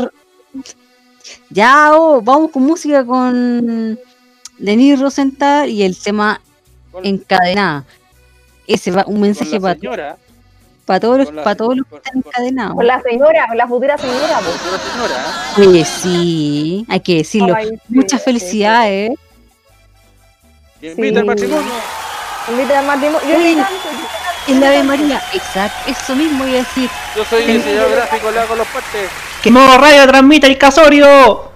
Ya, 1.49 1.91
oh, 1.95 2.21
vamos 2.21 2.51
con 2.51 2.63
música 2.63 3.03
con 3.05 3.99
Denis 4.59 4.99
Rosenthal 4.99 5.69
y 5.69 5.81
el 5.83 5.97
tema 5.97 6.39
encadenada. 7.01 7.83
Ese 8.67 8.91
va 8.91 9.03
un 9.07 9.21
mensaje 9.21 9.59
para, 9.59 9.73
señora, 9.79 10.17
para 10.85 10.99
todos 10.99 11.17
los, 11.17 11.33
la- 11.33 11.43
para 11.43 11.55
todos 11.55 11.77
los 11.77 11.87
que 11.87 11.95
están 11.95 12.17
encadenados. 12.17 12.75
Con 12.75 12.85
la 12.87 13.01
señora, 13.01 13.47
con 13.47 13.57
la 13.57 13.67
futura 13.67 13.97
señora. 13.97 14.39
pues. 14.43 14.57
con 14.57 14.71
la 14.71 14.79
señora, 14.79 15.69
Oye, 15.69 15.85
sí, 15.85 16.85
hay 16.89 16.99
que 16.99 17.15
decirlo. 17.17 17.55
Ay, 17.55 17.69
sí, 17.69 17.75
Muchas 17.89 18.19
sí, 18.21 18.25
felicidades. 18.25 19.11
que 20.79 20.91
invita 20.91 21.19
al 21.21 21.25
Sí. 21.25 21.27
matrimonio. 21.27 21.71
Invita 22.51 22.79
al 22.79 22.85
matrimonio. 22.85 23.27
Yo 23.29 23.35
Oye, 23.37 23.55
le 23.55 23.61
canto. 23.63 24.02
En 24.47 24.59
la 24.59 24.67
Ave 24.67 24.83
María, 24.83 25.23
exacto, 25.31 25.89
eso 25.89 26.15
mismo 26.15 26.45
iba 26.45 26.55
a 26.55 26.63
decir. 26.63 26.89
Yo 27.15 27.23
soy 27.25 27.45
diseñador 27.45 27.91
gráfico, 27.91 28.31
le 28.31 28.39
hago 28.39 28.55
los 28.55 28.67
partes. 28.67 29.09
¡Que 29.41 29.51
modo 29.51 29.77
radio 29.77 30.05
transmite 30.05 30.47
el 30.47 30.57
casorio! 30.57 31.51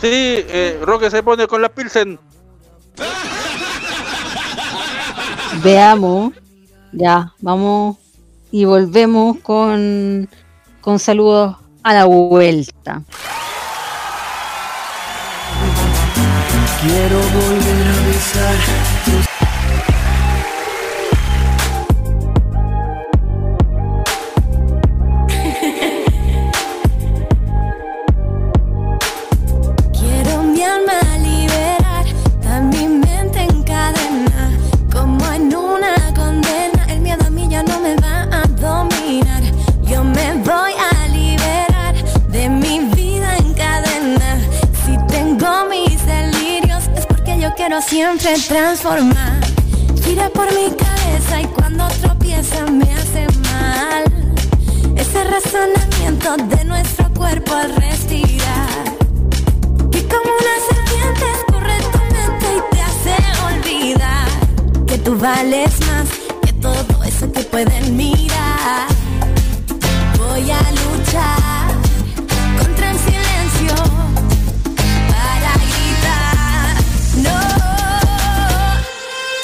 Sí, 0.00 0.44
eh, 0.48 0.78
Roque 0.82 1.10
se 1.10 1.22
pone 1.22 1.46
con 1.46 1.62
la 1.62 1.70
Pilsen. 1.70 2.18
Veamos. 5.62 6.32
Ya, 6.92 7.32
vamos 7.40 7.96
y 8.50 8.64
volvemos 8.64 9.38
con, 9.42 10.28
con 10.80 10.98
saludos 10.98 11.56
a 11.82 11.94
la 11.94 12.04
vuelta. 12.04 13.02
Quiero 16.80 17.18
volver 17.18 17.55
siempre 47.80 48.34
transformar. 48.48 49.40
Gira 50.04 50.28
por 50.30 50.46
mi 50.54 50.70
cabeza 50.74 51.40
y 51.40 51.46
cuando 51.46 51.86
tropieza 52.00 52.64
me 52.66 52.90
hace 52.94 53.26
mal. 53.50 54.04
Ese 54.96 55.24
razonamiento 55.24 56.36
de 56.36 56.64
nuestro 56.64 57.12
cuerpo 57.12 57.54
al 57.54 57.74
respirar. 57.76 58.84
Que 59.90 60.06
como 60.08 60.30
una 60.42 60.56
serpiente 60.70 61.24
escurre 61.38 61.78
tu 61.92 61.98
mente 62.14 62.46
y 62.56 62.74
te 62.74 62.80
hace 62.82 63.16
olvidar 63.54 64.28
que 64.86 64.98
tú 64.98 65.18
vales 65.18 65.72
más 65.80 66.08
que 66.42 66.52
todo 66.54 67.04
eso 67.04 67.30
que 67.32 67.42
pueden 67.42 67.96
mirar. 67.96 68.86
Voy 70.18 70.50
a 70.50 70.60
luchar 70.72 71.55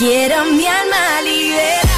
quiero 0.02 0.44
mi 0.46 0.66
alma 0.66 1.20
liberar, 1.22 1.91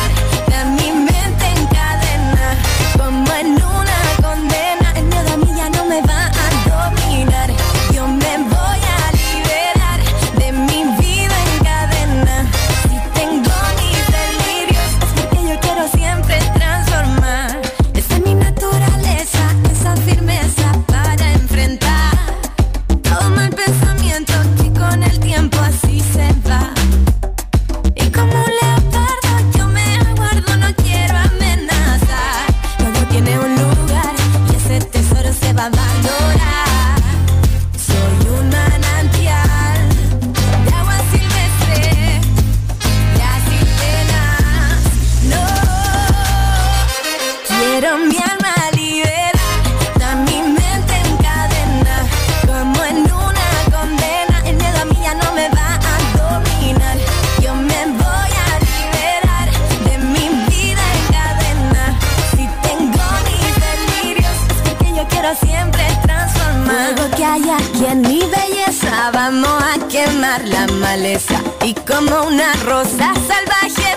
la 70.43 70.67
maleza. 70.67 71.41
Y 71.63 71.75
como 71.75 72.25
una 72.25 72.53
rosa 72.65 73.13
salvaje, 73.27 73.97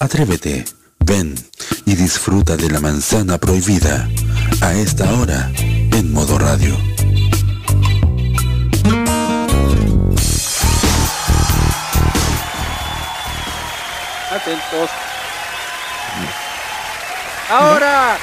Atrévete, 0.00 0.64
ven 1.00 1.34
y 1.84 1.94
disfruta 1.94 2.56
de 2.56 2.70
la 2.70 2.80
manzana 2.80 3.38
prohibida 3.38 4.08
a 4.62 4.72
esta 4.74 5.12
hora 5.12 5.50
en 5.92 6.12
modo 6.12 6.38
radio. 6.38 6.74
Atentos. 14.32 14.90
Ahora. 17.50 18.16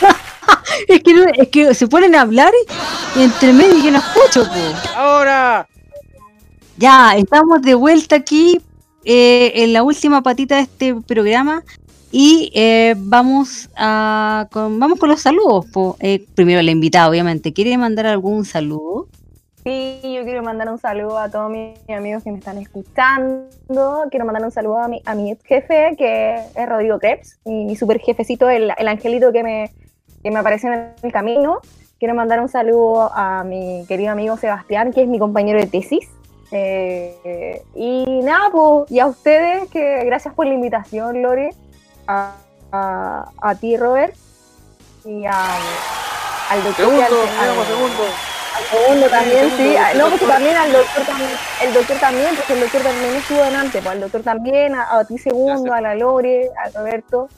es, 0.88 1.02
que 1.02 1.14
no- 1.14 1.24
es 1.34 1.48
que 1.48 1.74
se 1.74 1.86
ponen 1.86 2.14
a 2.14 2.22
hablar 2.22 2.52
y 3.14 3.22
entre 3.22 3.52
medio 3.52 3.78
yo 3.84 3.90
no 3.90 3.98
escucho, 3.98 4.44
po. 4.44 4.98
Ahora. 4.98 5.66
Ya, 6.78 7.14
estamos 7.16 7.60
de 7.60 7.74
vuelta 7.74 8.16
aquí 8.16 8.58
eh, 9.04 9.52
en 9.62 9.72
la 9.72 9.82
última 9.82 10.22
patita 10.22 10.56
de 10.56 10.62
este 10.62 10.94
programa 10.94 11.62
y 12.12 12.50
eh, 12.54 12.94
vamos 12.96 13.70
a 13.76 14.48
con, 14.50 14.78
vamos 14.80 14.98
con 14.98 15.08
los 15.08 15.20
saludos. 15.20 15.66
Eh, 16.00 16.24
primero 16.34 16.60
la 16.62 16.70
invitada, 16.70 17.08
obviamente. 17.08 17.52
¿Quiere 17.52 17.76
mandar 17.78 18.06
algún 18.06 18.44
saludo? 18.44 19.06
Sí, 19.62 20.00
yo 20.02 20.24
quiero 20.24 20.42
mandar 20.42 20.70
un 20.70 20.78
saludo 20.78 21.18
a 21.18 21.30
todos 21.30 21.50
mis 21.50 21.78
amigos 21.88 22.24
que 22.24 22.32
me 22.32 22.38
están 22.38 22.58
escuchando. 22.58 23.46
Quiero 24.10 24.24
mandar 24.24 24.44
un 24.44 24.50
saludo 24.50 24.78
a 24.78 24.88
mi, 24.88 25.02
a 25.04 25.14
mi 25.14 25.30
ex 25.30 25.44
jefe, 25.44 25.94
que 25.98 26.36
es 26.54 26.68
Rodrigo 26.68 26.98
Krebs, 26.98 27.38
mi, 27.44 27.66
mi 27.66 27.76
super 27.76 28.00
jefecito, 28.00 28.48
el, 28.48 28.72
el 28.76 28.88
angelito 28.88 29.32
que 29.32 29.42
me, 29.42 29.70
que 30.22 30.30
me 30.30 30.38
apareció 30.38 30.72
en 30.72 30.92
el 31.02 31.12
camino. 31.12 31.58
Quiero 31.98 32.14
mandar 32.14 32.40
un 32.40 32.48
saludo 32.48 33.10
a 33.12 33.44
mi 33.44 33.84
querido 33.86 34.10
amigo 34.12 34.38
Sebastián, 34.38 34.92
que 34.92 35.02
es 35.02 35.08
mi 35.08 35.18
compañero 35.18 35.60
de 35.60 35.66
tesis. 35.66 36.08
Eh, 36.52 37.62
y 37.74 38.22
nada, 38.22 38.50
pues, 38.50 38.90
y 38.90 38.98
a 38.98 39.06
ustedes, 39.06 39.68
que 39.70 40.04
gracias 40.04 40.34
por 40.34 40.46
la 40.46 40.54
invitación, 40.54 41.22
Lore, 41.22 41.54
a, 42.06 42.34
a, 42.72 43.30
a 43.40 43.54
ti, 43.54 43.76
Robert, 43.76 44.14
y 45.04 45.24
a, 45.26 45.58
al 46.48 46.64
doctor. 46.64 46.86
Segundo, 46.86 47.22
al- 47.38 47.50
al- 47.50 47.66
segundo. 47.66 48.14
al 48.52 48.66
segundo 48.68 49.10
también, 49.10 49.50
segundo, 49.50 49.56
sí. 49.56 49.76
No, 49.96 50.04
porque 50.04 50.18
segundo. 50.18 50.26
también 50.34 50.56
al 50.56 50.72
doctor 50.72 51.06
también, 51.06 51.38
el 51.60 51.72
doctor 51.72 51.98
también, 51.98 52.36
porque 52.36 52.52
el 52.54 52.60
doctor 52.60 52.82
también 52.82 53.16
estuvo 53.16 53.42
delante, 53.44 53.80
pues 53.80 53.92
al 53.94 54.00
doctor 54.00 54.22
también, 54.22 54.74
a, 54.74 54.98
a 54.98 55.04
ti 55.04 55.18
segundo, 55.18 55.72
a 55.72 55.80
la 55.80 55.94
Lore, 55.94 56.50
a 56.64 56.70
Roberto, 56.76 57.28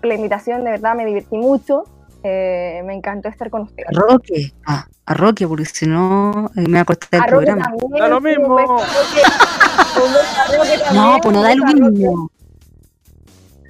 por 0.00 0.06
la 0.08 0.14
invitación, 0.14 0.64
de 0.64 0.70
verdad 0.70 0.94
me 0.94 1.04
divertí 1.04 1.36
mucho. 1.36 1.84
Eh, 2.26 2.82
me 2.86 2.94
encantó 2.94 3.28
estar 3.28 3.50
con 3.50 3.62
ustedes. 3.62 3.86
A 3.88 3.92
Roque. 4.00 4.54
Ah, 4.66 4.86
a 5.04 5.14
Roque, 5.14 5.46
porque 5.46 5.66
si 5.66 5.86
no 5.86 6.50
eh, 6.56 6.62
me 6.66 6.78
va 6.78 6.80
a 6.80 6.84
cortar 6.86 7.20
A 7.20 7.24
el 7.24 7.30
programa. 7.30 7.70
Da 7.98 8.08
lo 8.08 8.16
sí, 8.18 8.22
un 8.22 8.22
mismo. 8.24 8.54
beso 8.56 8.76
a 8.78 8.86
Roque. 8.86 9.22
Un 10.00 10.12
beso 10.14 10.40
a 10.40 10.56
Roque 10.56 10.78
también, 10.78 10.94
No, 10.94 11.18
pues 11.22 11.34
no 11.34 11.42
da 11.42 11.54
lo 11.54 11.66
mismo. 11.66 12.30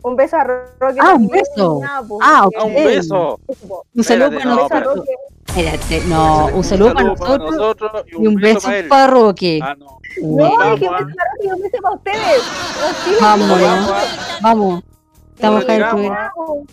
Un 0.05 0.17
beso 0.17 0.37
a 0.37 0.45
Roque 0.45 0.99
Ah, 1.01 1.15
un 1.15 1.29
beso. 1.29 1.81
pues, 2.07 2.21
Ah, 2.23 2.47
Ah, 2.57 2.65
un 2.65 2.75
beso. 2.75 3.41
Un 3.95 4.05
saludo 4.05 4.27
Espérate, 4.29 4.37
para 4.37 4.45
no, 4.45 4.57
nosotros. 4.57 4.97
Roque. 4.97 5.15
Espérate, 5.49 6.01
no, 6.07 6.47
un 6.47 6.65
saludo 6.65 6.95
para 6.95 7.07
nosotros 7.09 7.51
nosotros 7.57 8.05
y 8.13 8.27
un 8.27 8.35
beso 8.37 8.69
para 8.69 8.89
para 8.89 9.07
Roque. 9.09 9.61
Ah, 9.63 9.75
no. 9.77 9.99
No, 10.23 10.57
Vamos, 10.59 10.79
que 10.79 10.87
un 10.89 10.95
beso 10.95 10.95
a 10.95 10.99
Roque 11.01 11.43
y 11.43 11.49
un 11.49 11.61
beso 11.61 11.77
para 11.83 11.95
ustedes. 11.97 12.43
Vamos, 13.21 13.59
digo. 13.59 13.71
Vamos. 14.43 14.85
Estamos 15.35 15.65
acá 15.65 15.75
en 15.75 15.81
el 15.83 15.87
Vamos. 15.87 16.01
programa. 16.07 16.33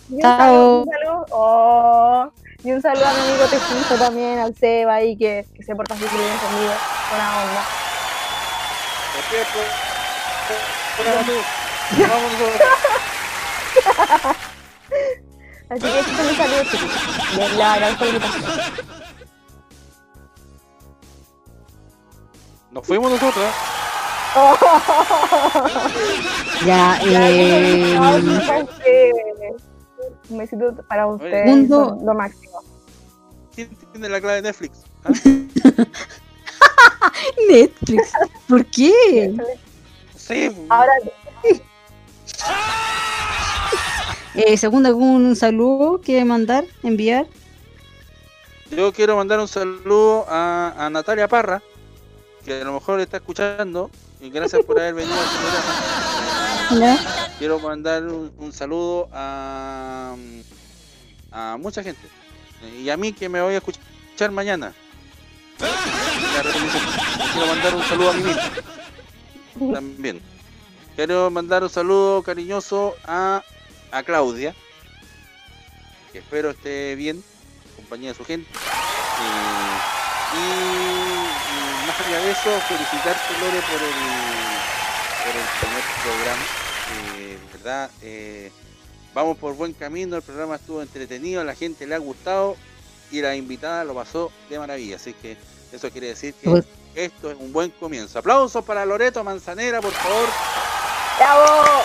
Y 0.10 0.14
un 0.14 0.22
Chao. 0.22 0.38
saludo, 0.38 0.82
un 0.82 0.90
saludo, 0.92 1.26
oh, 1.32 2.32
y 2.64 2.72
un 2.72 2.82
saludo 2.82 3.06
a 3.06 3.14
mi 3.14 3.20
amigo 3.22 3.46
Tecito 3.50 3.96
también, 3.98 4.40
al 4.40 4.56
Seba 4.56 4.94
ahí 4.96 5.18
que, 5.18 5.46
que 5.56 5.64
se 5.64 5.76
porta 5.76 5.94
así 5.96 6.04
bien 6.04 6.38
conmigo. 6.38 6.74
Buena 7.10 7.42
onda. 7.42 7.64
Nosotros. 11.98 12.62
Así 15.70 15.82
que 15.82 16.00
ese 16.00 16.12
es 16.12 16.30
mi 16.30 16.36
saludo, 16.36 16.64
chicos. 16.66 16.90
Les 17.38 17.52
le 17.56 17.64
agradezco 17.64 18.04
la 18.06 18.10
invitación. 18.10 18.52
Nos 22.72 22.86
fuimos 22.88 23.12
nosotros. 23.12 23.46
¿Eh? 24.36 24.40
Ya, 26.66 27.00
eh. 27.04 27.98
Un 30.30 30.38
besito 30.38 30.76
para 30.88 31.08
ustedes. 31.08 31.46
Segundo. 31.46 31.90
son 31.90 32.06
Lo 32.06 32.14
máximo. 32.14 32.60
¿Quién 33.54 33.70
tiene 33.92 34.10
la 34.10 34.22
clave 34.22 34.36
de 34.38 34.42
Netflix? 34.44 34.84
¿Ah? 35.04 35.12
Netflix. 37.50 38.12
¿Por 38.48 38.66
qué? 38.68 39.36
Sí. 40.16 40.52
Ahora, 40.70 40.92
Eh, 44.34 44.56
segundo, 44.56 44.88
¿algún 44.88 45.36
saludo 45.36 46.00
que 46.00 46.24
mandar, 46.24 46.64
enviar? 46.84 47.28
Yo 48.70 48.94
quiero 48.94 49.18
mandar 49.18 49.42
un 49.42 49.50
saludo 49.50 50.26
a, 50.30 50.74
a 50.78 50.90
Natalia 50.90 51.28
Parra, 51.28 51.62
que 52.46 52.62
a 52.62 52.64
lo 52.64 52.72
mejor 52.72 53.02
está 53.02 53.18
escuchando. 53.18 53.92
Y 54.22 54.30
gracias 54.30 54.64
por 54.64 54.80
haber 54.80 54.94
venido 54.94 55.16
programa. 55.18 56.80
¿Ya? 56.80 57.36
Quiero 57.40 57.60
mandar 57.60 58.04
un, 58.04 58.32
un 58.38 58.54
saludo 58.54 59.10
a, 59.12 60.16
a 61.32 61.58
mucha 61.60 61.82
gente. 61.82 62.08
Y 62.80 62.90
a 62.90 62.98
mí 62.98 63.14
que 63.14 63.28
me 63.28 63.42
voy 63.42 63.56
a 63.56 63.58
escuchar 63.58 64.30
mañana. 64.32 64.74
Quiero 67.34 67.48
mandar 67.48 67.76
un 67.76 67.84
saludo 67.84 68.10
a 68.12 68.14
mí 68.14 68.24
mismo. 68.24 69.74
También. 69.74 70.22
Quiero 70.96 71.32
mandar 71.32 71.64
un 71.64 71.70
saludo 71.70 72.22
cariñoso 72.22 72.96
a, 73.06 73.44
a 73.92 74.04
Claudia. 74.04 74.54
Que 76.12 76.20
espero 76.20 76.52
esté 76.52 76.96
bien. 76.96 77.18
en 77.18 77.76
Compañía 77.76 78.10
de 78.10 78.16
su 78.16 78.24
gente. 78.26 78.48
Eh, 78.54 79.78
y, 80.38 81.01
de 82.10 82.32
eso, 82.32 82.60
felicitarte 82.68 83.34
Lore 83.40 83.62
por 83.62 83.82
el, 83.82 83.94
por 85.24 85.36
el 85.36 85.48
primer 85.60 85.84
programa. 86.04 86.44
Eh, 87.18 87.38
verdad, 87.54 87.92
eh, 88.02 88.52
vamos 89.14 89.38
por 89.38 89.56
buen 89.56 89.74
camino, 89.74 90.16
el 90.16 90.22
programa 90.22 90.56
estuvo 90.56 90.82
entretenido, 90.82 91.42
a 91.42 91.44
la 91.44 91.56
gente 91.56 91.86
le 91.86 91.96
ha 91.96 92.00
gustado 92.00 92.56
y 93.12 93.22
la 93.22 93.36
invitada 93.36 93.84
lo 93.84 93.94
pasó 93.94 94.32
de 94.50 94.58
maravilla. 94.60 94.96
Así 94.96 95.14
que 95.14 95.38
eso 95.72 95.90
quiere 95.92 96.08
decir 96.08 96.34
que 96.34 96.50
Pues- 96.50 96.66
esto 96.96 97.32
es 97.32 97.38
un 97.40 97.54
buen 97.54 97.70
comienzo. 97.70 98.20
Aplausos 98.20 98.64
para 98.66 98.86
Loreto 98.86 99.24
Manzanera, 99.24 99.80
por 99.80 99.94
favor. 99.94 100.28
¡Bravo! 101.18 101.84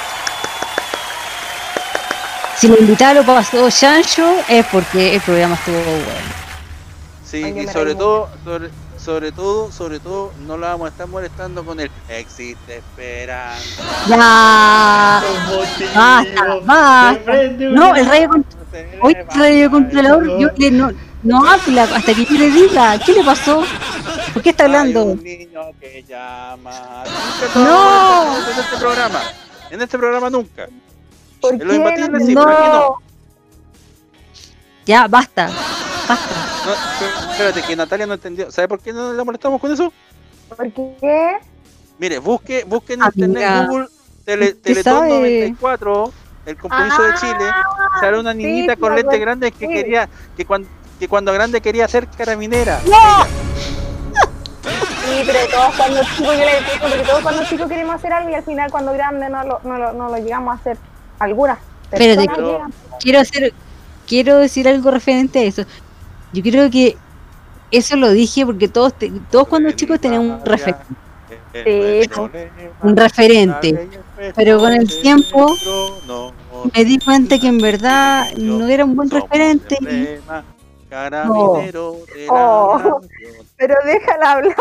Si 2.58 2.68
lo 2.68 2.78
invitaba 2.78 3.14
lo 3.14 3.26
pasó 3.26 3.70
Chancho 3.70 4.38
es 4.48 4.64
porque 4.66 5.14
el 5.14 5.20
programa 5.20 5.54
estuvo 5.56 5.78
bueno. 5.78 6.36
Sí, 7.24 7.42
Ay, 7.44 7.60
y 7.60 7.66
sobre 7.68 7.94
todo, 7.94 8.30
sobre, 8.44 8.70
sobre 9.06 9.30
todo, 9.30 9.70
sobre 9.70 10.00
todo, 10.00 10.32
no 10.48 10.56
la 10.58 10.70
vamos 10.70 10.86
a 10.86 10.88
estar 10.90 11.06
molestando 11.06 11.64
con 11.64 11.78
el 11.78 11.88
existe 12.08 12.78
esperanza. 12.78 13.82
Ya. 14.08 15.22
Basta, 15.94 16.60
basta. 16.64 17.34
No, 17.70 17.94
el 17.94 18.04
radio, 18.04 18.28
con- 18.30 18.44
hoy 19.02 19.14
el 19.16 19.26
radio 19.28 19.70
controlador 19.70 20.38
yo 20.40 20.48
le, 20.56 20.70
no, 20.72 20.90
no 21.22 21.46
habla 21.48 21.84
hasta 21.84 22.14
que 22.14 22.24
yo 22.24 22.36
le 22.36 22.50
diga. 22.50 22.98
¿Qué 22.98 23.12
le 23.12 23.22
pasó? 23.22 23.62
¿Por 24.34 24.42
qué 24.42 24.50
está 24.50 24.64
Hay 24.64 24.70
hablando? 24.70 25.04
un 25.04 25.22
niño 25.22 25.60
que 25.80 26.04
llama. 26.08 27.04
Nunca 27.04 27.52
te 27.54 27.58
No. 27.60 28.36
En 28.36 28.58
este 28.58 28.76
programa. 28.76 29.20
En 29.70 29.82
este 29.82 29.98
programa 29.98 30.30
nunca. 30.30 30.66
¿Por 31.40 31.52
En 31.52 31.58
qué? 31.60 31.64
los 31.64 31.76
imbatibles 31.76 32.22
No 32.22 32.26
sí, 32.26 32.34
pero 32.34 32.50
aquí 32.50 32.68
no. 32.72 32.96
Ya, 34.84 35.06
basta. 35.06 35.48
No, 36.08 36.72
pero- 36.98 37.30
espérate, 37.32 37.62
que 37.62 37.76
Natalia 37.76 38.06
no 38.06 38.14
entendió. 38.14 38.50
¿Sabe 38.50 38.68
por 38.68 38.80
qué 38.80 38.92
no 38.92 39.12
la 39.12 39.24
molestamos 39.24 39.60
con 39.60 39.72
eso? 39.72 39.92
¿Por 40.48 40.72
qué? 40.72 41.38
Mire, 41.98 42.18
busque, 42.18 42.64
busque 42.64 42.94
en 42.94 43.02
Amiga. 43.02 43.26
internet 43.26 43.68
Google 43.68 43.86
tele, 44.24 44.46
¿Usted 44.46 44.62
Teletón 44.62 44.94
sabe? 44.94 45.08
94, 45.08 46.12
el 46.46 46.56
compromiso 46.56 47.02
de 47.02 47.14
Chile. 47.14 47.50
Sale 48.00 48.18
una 48.18 48.34
niñita 48.34 48.74
sí, 48.74 48.80
con 48.80 48.94
lentes 48.94 49.20
grandes 49.20 49.52
que 49.52 49.68
quería, 49.68 50.08
que 50.36 50.44
cuando, 50.44 50.68
que 50.98 51.08
cuando 51.08 51.32
grande 51.32 51.60
quería 51.60 51.88
ser 51.88 52.06
carabinera. 52.08 52.80
Sí, 52.80 52.90
pero 55.24 55.38
todos 55.50 55.74
cuando 55.76 56.00
chicos 56.02 56.36
yo 56.36 56.44
le 56.44 56.58
entiendo, 56.58 56.88
porque 56.88 57.02
todos 57.04 57.20
cuando 57.22 57.44
chicos 57.44 57.68
queremos 57.68 57.94
hacer 57.94 58.12
algo 58.12 58.30
y 58.30 58.34
al 58.34 58.42
final 58.42 58.70
cuando 58.70 58.92
grande 58.92 59.28
no 59.28 59.44
lo, 59.44 59.60
no 59.62 59.78
lo, 59.78 59.92
no 59.92 60.08
lo 60.08 60.16
llegamos 60.18 60.56
a 60.56 60.60
hacer. 60.60 60.76
Algunas 61.18 61.58
llegan. 61.92 62.72
quiero 63.00 63.20
hacer, 63.20 63.54
quiero 64.06 64.38
decir 64.38 64.68
algo 64.68 64.90
referente 64.90 65.38
a 65.38 65.42
eso. 65.44 65.62
Yo 66.32 66.42
creo 66.42 66.70
que 66.70 66.96
eso 67.70 67.96
lo 67.96 68.10
dije 68.10 68.44
porque 68.46 68.68
todos, 68.68 68.94
te- 68.94 69.10
todos 69.30 69.48
cuando 69.48 69.70
chicos 69.72 70.00
tenemos 70.00 70.40
un 70.40 70.46
referente. 70.46 70.84
Sí, 71.52 72.10
un 72.82 72.96
referente. 72.96 73.88
Pero 74.34 74.58
con 74.58 74.72
el 74.72 74.86
tiempo 75.00 75.56
me 76.74 76.84
di 76.84 76.98
cuenta 76.98 77.38
que 77.38 77.46
en 77.48 77.58
verdad 77.58 78.32
no 78.36 78.66
era 78.68 78.84
un 78.84 78.94
buen 78.96 79.10
referente. 79.10 79.76
la 79.80 80.44
Oh, 82.28 83.00
pero 83.56 83.74
déjala 83.84 84.32
hablar, 84.32 84.54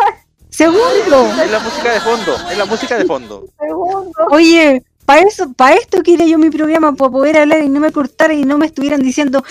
Segundo, 0.49 1.27
Es 1.43 1.51
la 1.51 1.59
música 1.59 1.91
de 1.93 1.99
fondo, 1.99 2.35
es 2.49 2.57
la 2.57 2.65
música 2.65 2.97
de 2.97 3.05
fondo. 3.05 3.45
segundo. 3.59 4.11
oye, 4.31 4.83
para 5.05 5.21
eso, 5.21 5.53
para 5.53 5.75
esto 5.75 6.01
quería 6.03 6.25
yo 6.25 6.37
mi 6.37 6.49
programa, 6.49 6.93
para 6.95 7.11
poder 7.11 7.37
hablar 7.37 7.63
y 7.63 7.69
no 7.69 7.79
me 7.79 7.91
cortaran 7.91 8.37
y 8.37 8.43
no 8.43 8.57
me 8.57 8.65
estuvieran 8.65 9.01
diciendo, 9.01 9.43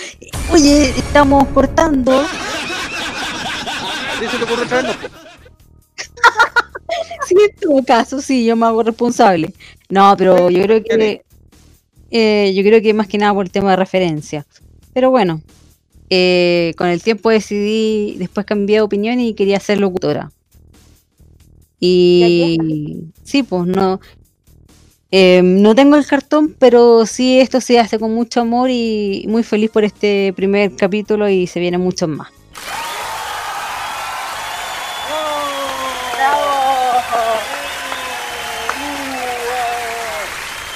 oye, 0.51 0.89
estamos 0.89 1.47
cortando. 1.49 2.19
¿A 2.21 2.25
ti 4.19 4.27
se 4.27 4.37
te 4.37 4.43
ocurre 4.43 4.65
traernos? 4.65 4.97
Sí, 7.27 7.33
en 7.33 7.55
todo 7.59 7.83
caso, 7.83 8.21
sí, 8.21 8.45
yo 8.45 8.55
me 8.55 8.67
hago 8.67 8.83
responsable. 8.83 9.51
No, 9.89 10.15
pero 10.15 10.51
yo 10.51 10.61
creo 10.61 10.83
que 10.83 11.25
eh, 12.11 12.53
yo 12.55 12.63
creo 12.63 12.81
que 12.81 12.93
más 12.93 13.07
que 13.07 13.17
nada 13.17 13.33
por 13.33 13.45
el 13.45 13.51
tema 13.51 13.71
de 13.71 13.77
referencia. 13.77 14.45
Pero 14.93 15.09
bueno, 15.09 15.41
eh, 16.09 16.73
con 16.77 16.87
el 16.87 17.01
tiempo 17.01 17.29
decidí, 17.29 18.15
después 18.17 18.45
cambié 18.45 18.77
de 18.77 18.81
opinión 18.81 19.19
y 19.19 19.33
quería 19.33 19.59
ser 19.59 19.79
locutora. 19.79 20.31
Y 21.79 23.09
sí, 23.23 23.43
pues 23.43 23.65
no, 23.65 23.99
eh, 25.17 25.41
no 25.43 25.73
tengo 25.75 25.95
el 25.95 26.05
cartón, 26.05 26.53
pero 26.59 27.05
sí 27.05 27.39
esto 27.39 27.61
se 27.61 27.79
hace 27.79 27.97
con 27.99 28.13
mucho 28.13 28.41
amor 28.41 28.69
y 28.69 29.23
muy 29.29 29.43
feliz 29.43 29.69
por 29.71 29.85
este 29.85 30.33
primer 30.35 30.75
capítulo 30.75 31.29
y 31.29 31.47
se 31.47 31.61
vienen 31.61 31.79
muchos 31.79 32.09
más. 32.09 32.27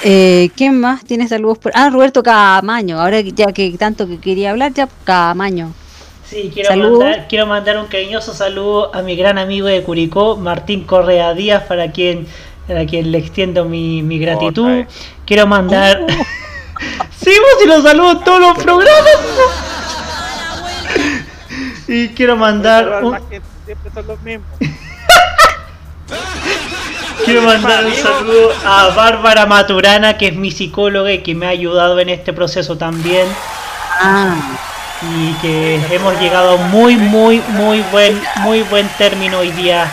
Eh, 0.02 0.50
¿Quién 0.56 0.80
más 0.80 1.04
tiene 1.04 1.28
saludos? 1.28 1.58
Por... 1.58 1.72
Ah, 1.74 1.90
Roberto 1.90 2.22
Camaño. 2.22 2.98
Ahora 2.98 3.22
que- 3.22 3.32
ya 3.32 3.52
que 3.52 3.70
tanto 3.78 4.06
que 4.06 4.18
quería 4.18 4.50
hablar, 4.50 4.72
ya 4.72 4.88
Camaño. 5.04 5.72
Sí, 6.24 6.50
quiero 6.54 6.76
mandar, 6.76 7.26
quiero 7.28 7.46
mandar 7.46 7.76
un 7.78 7.86
cariñoso 7.86 8.32
saludo 8.32 8.94
a 8.94 9.02
mi 9.02 9.16
gran 9.16 9.36
amigo 9.36 9.66
de 9.66 9.82
Curicó, 9.82 10.36
Martín 10.36 10.84
Correa 10.84 11.34
Díaz, 11.34 11.64
para 11.64 11.90
quien, 11.90 12.26
para 12.70 12.86
quien 12.86 13.10
le 13.10 13.18
extiendo 13.18 13.64
mi, 13.64 14.00
mi 14.00 14.20
gratitud. 14.20 14.84
Quiero 15.26 15.44
mandar. 15.44 16.06
sí, 17.20 17.30
vos 17.30 17.60
si 17.60 17.66
lo 17.66 17.82
saludo 17.82 18.12
en 18.12 18.20
todos 18.20 18.40
los 18.40 18.62
programas. 18.62 19.16
y 21.88 22.10
quiero 22.10 22.36
mandar 22.36 23.02
un, 23.02 23.18
siempre 23.66 23.90
son 23.92 24.06
los 24.06 24.22
mismos. 24.22 24.46
Quiero 27.24 27.42
mandar 27.42 27.84
un 27.84 27.92
saludo 27.92 28.52
a 28.64 28.88
Bárbara 28.94 29.46
Maturana, 29.46 30.16
que 30.16 30.28
es 30.28 30.36
mi 30.36 30.52
psicóloga 30.52 31.12
y 31.12 31.22
que 31.22 31.34
me 31.34 31.46
ha 31.46 31.50
ayudado 31.50 31.98
en 31.98 32.08
este 32.08 32.32
proceso 32.32 32.78
también. 32.78 33.26
Ah, 34.00 34.36
Y 35.02 35.32
que 35.42 35.80
hemos 35.90 36.18
llegado 36.20 36.52
a 36.52 36.56
muy, 36.68 36.96
muy, 36.96 37.42
muy 37.48 37.82
buen, 37.90 38.20
muy 38.36 38.62
buen 38.62 38.88
término 38.96 39.38
hoy 39.38 39.50
día. 39.50 39.90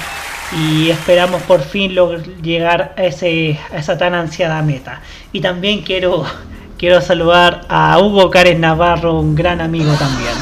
Y 0.54 0.90
esperamos 0.90 1.42
por 1.44 1.62
fin 1.62 1.94
llegar 2.42 2.94
a, 2.98 3.04
ese, 3.04 3.60
a 3.72 3.78
esa 3.78 3.98
tan 3.98 4.16
ansiada 4.16 4.62
meta. 4.62 5.02
Y 5.32 5.42
también 5.42 5.82
quiero, 5.82 6.26
quiero 6.78 7.02
saludar 7.02 7.66
a 7.70 7.98
Hugo 8.00 8.30
Cárez 8.30 8.58
Navarro, 8.58 9.20
un 9.20 9.36
gran 9.36 9.62
amigo 9.62 9.94
también. 9.96 10.34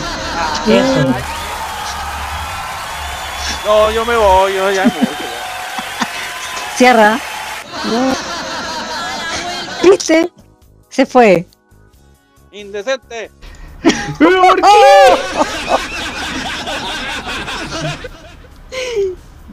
Eso. 0.68 1.14
No, 3.66 3.92
yo 3.92 4.06
me 4.06 4.16
voy, 4.16 4.54
yo 4.54 4.72
ya 4.72 4.86
me 4.86 4.92
voy. 4.92 5.08
cierra. 6.76 7.20
No. 7.86 8.14
¿Viste? 9.90 10.32
Se 10.90 11.06
fue. 11.06 11.46
Indecente. 12.52 13.32
¿Pero 14.20 14.42
por 14.42 14.60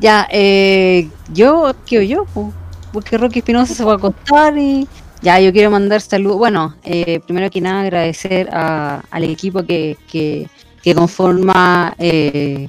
Ya, 0.03 0.27
eh, 0.33 1.09
yo, 1.33 1.73
¿qué 1.87 2.07
yo? 2.09 2.25
po? 2.25 2.53
Porque 2.93 3.17
Rocky 3.17 3.39
Espinosa 3.39 3.73
se 3.75 3.85
va 3.85 3.93
a 3.93 3.97
acostar 3.97 4.59
y 4.59 4.87
ya, 5.23 5.39
yo 5.41 5.53
quiero 5.53 5.71
mandar 5.71 6.01
saludos. 6.01 6.39
Bueno, 6.39 6.75
eh, 6.83 7.21
primero 7.25 7.49
que 7.51 7.61
nada 7.61 7.83
agradecer 7.83 8.49
a- 8.53 9.03
al 9.11 9.25
equipo 9.25 9.63
que, 9.65 9.97
que, 10.11 10.49
que 10.83 10.95
conforma 10.95 11.95
eh, 11.99 12.69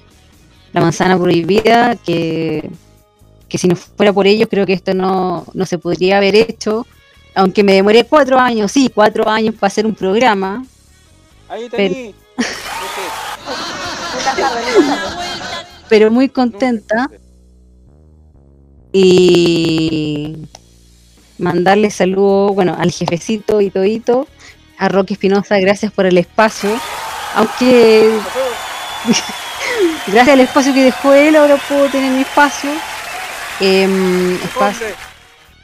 la 0.71 0.81
manzana 0.81 1.17
prohibida, 1.17 1.95
que, 1.95 2.69
que 3.49 3.57
si 3.57 3.67
no 3.67 3.75
fuera 3.75 4.13
por 4.13 4.27
ellos 4.27 4.47
creo 4.49 4.65
que 4.67 4.73
esto 4.73 4.93
no, 4.93 5.45
no 5.55 5.65
se 5.65 5.79
podría 5.79 6.17
haber 6.17 6.35
hecho. 6.35 6.85
Aunque 7.35 7.63
me 7.63 7.73
demoré 7.73 8.03
cuatro 8.03 8.37
años, 8.39 8.71
sí, 8.71 8.91
cuatro 8.93 9.27
años 9.27 9.55
para 9.55 9.67
hacer 9.69 9.87
un 9.87 9.95
programa, 9.95 10.63
Ahí 11.49 11.67
Pero- 11.69 11.93
tení. 11.93 12.15
Tarde. 14.23 14.43
pero 15.89 16.09
muy 16.11 16.29
contenta. 16.29 17.09
Y 18.93 20.35
mandarle 21.39 21.89
saludos, 21.89 22.53
bueno, 22.53 22.75
al 22.79 22.91
jefecito 22.91 23.59
y 23.59 23.69
todito, 23.71 24.27
a 24.77 24.87
Roque 24.87 25.13
Espinosa, 25.13 25.59
gracias 25.59 25.91
por 25.91 26.05
el 26.05 26.17
espacio. 26.19 26.69
Aunque 27.35 28.07
gracias 30.07 30.29
al 30.29 30.39
espacio 30.41 30.73
que 30.73 30.83
dejó 30.83 31.11
él, 31.13 31.35
ahora 31.35 31.57
puedo 31.67 31.89
tener 31.89 32.11
mi 32.11 32.21
espacio. 32.21 32.69
Em, 33.59 34.35
espacio- 34.35 34.87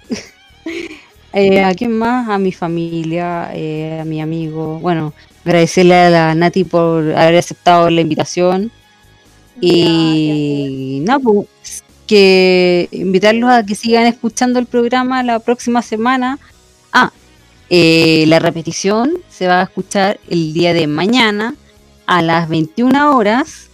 Eh, 1.31 1.63
¿A 1.63 1.75
quién 1.75 1.95
más? 1.95 2.27
A 2.27 2.39
mi 2.39 2.51
familia, 2.51 3.51
eh, 3.53 3.99
a 4.01 4.03
mi 4.03 4.19
amigo. 4.19 4.79
Bueno, 4.79 5.13
agradecerle 5.45 5.93
a 5.95 6.09
la 6.09 6.33
Nati 6.35 6.63
por 6.63 7.03
haber 7.15 7.35
aceptado 7.37 7.87
la 7.91 8.01
invitación. 8.01 8.71
Y 9.61 11.03
nada, 11.05 11.19
pues, 11.19 11.45
que 12.09 12.89
invitarlos 12.91 13.51
a 13.51 13.63
que 13.63 13.75
sigan 13.75 14.07
escuchando 14.07 14.57
el 14.57 14.65
programa 14.65 15.21
la 15.21 15.37
próxima 15.37 15.83
semana. 15.83 16.39
Ah, 16.91 17.11
eh, 17.69 18.25
la 18.25 18.39
repetición 18.39 19.19
se 19.29 19.45
va 19.45 19.59
a 19.59 19.63
escuchar 19.65 20.19
el 20.27 20.51
día 20.51 20.73
de 20.73 20.87
mañana 20.87 21.53
a 22.07 22.23
las 22.23 22.49
21 22.49 23.15
horas. 23.15 23.69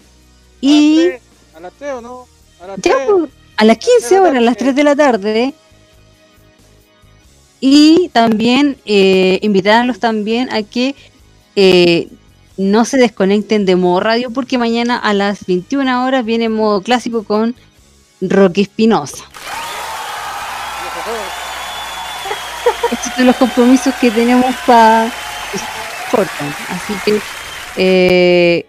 Y 0.59 1.11
¿A 1.55 1.61
las 1.61 1.71
3 1.79 1.93
o 1.93 2.01
no? 2.01 2.25
A 2.61 2.67
las 2.67 2.77
ya, 2.81 2.95
3. 2.95 3.07
pues, 3.09 3.31
a 3.55 3.63
las 3.63 3.77
15 3.77 4.19
horas, 4.19 4.35
a 4.35 4.41
las 4.41 4.57
3 4.57 4.75
de 4.75 4.83
la 4.83 4.95
tarde. 4.97 5.53
Y 7.61 8.09
también 8.11 8.75
eh, 8.85 9.39
invitarlos 9.43 10.01
también 10.01 10.51
a 10.51 10.61
que 10.61 10.93
eh, 11.55 12.09
no 12.57 12.83
se 12.83 12.97
desconecten 12.97 13.65
de 13.65 13.77
modo 13.77 14.01
radio 14.01 14.29
porque 14.29 14.57
mañana 14.57 14.97
a 14.97 15.13
las 15.13 15.45
21 15.45 16.05
horas 16.05 16.25
viene 16.25 16.49
modo 16.49 16.81
clásico 16.81 17.23
con 17.23 17.55
Rocky 18.21 18.61
Espinosa. 18.61 19.23
Estos 22.91 23.13
son 23.13 23.25
los 23.27 23.35
compromisos 23.35 23.93
que 23.95 24.11
tenemos 24.11 24.53
para. 24.65 25.05
Así 26.69 26.93
que 27.03 27.21
eh, 27.77 28.65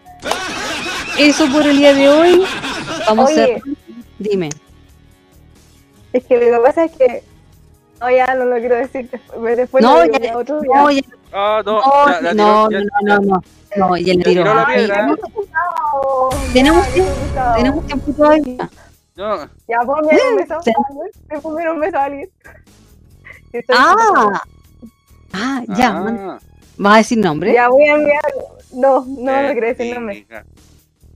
eso 1.19 1.47
por 1.53 1.67
el 1.67 1.79
día 1.79 1.95
de 1.95 2.09
hoy. 2.09 2.45
Vamos 3.07 3.31
Oye. 3.31 3.57
a. 3.57 3.61
Dime. 4.19 4.51
Es 6.13 6.25
que 6.25 6.35
lo 6.39 6.57
que 6.59 6.63
pasa 6.65 6.85
es 6.85 6.93
que. 6.93 7.23
No, 8.01 8.11
ya 8.11 8.35
no 8.35 8.45
lo 8.47 8.57
quiero 8.59 8.77
decir. 8.77 9.09
Después, 9.57 9.83
No, 9.83 10.05
lo 10.05 10.19
ya- 10.19 10.37
otro 10.37 10.61
día. 10.61 10.75
no, 10.75 10.91
ya- 10.91 11.03
Ah, 11.33 11.63
no, 11.65 11.81
no, 11.83 12.21
la 12.21 12.35
no, 12.35 12.69
tiró- 12.69 12.69
no, 12.69 12.71
ya- 12.71 12.79
no, 13.03 13.21
no, 13.21 13.43
no, 13.77 13.97
ya 13.97 14.15
le 14.15 14.25
tiró. 14.25 14.45
Tenemos 16.53 16.87
tenemos 17.57 17.87
tiempo 17.87 18.13
todavía. 18.13 18.71
No, 19.17 19.49
Ya, 19.67 19.79
ponme 19.87 20.13
un 20.31 20.37
beso. 20.37 20.61
Sí. 20.63 20.73
Ponme 21.43 21.71
un 21.71 21.81
beso 21.81 21.97
a 21.97 22.05
alguien. 22.05 22.31
Ah, 23.71 24.41
ah, 25.33 25.63
ya. 25.69 25.89
Ah. 25.97 26.01
man- 26.03 26.39
¿Vas 26.79 26.95
a 26.95 26.97
decir 26.99 27.19
nombre? 27.19 27.53
Ya 27.55 27.69
voy 27.69 27.85
a 27.89 27.95
enviar. 27.95 28.21
No, 28.75 29.05
no, 29.07 29.31
Eh, 29.33 29.43
no 29.47 29.53
quiero 29.53 29.67
decir 29.69 29.95
nombre. 29.95 30.27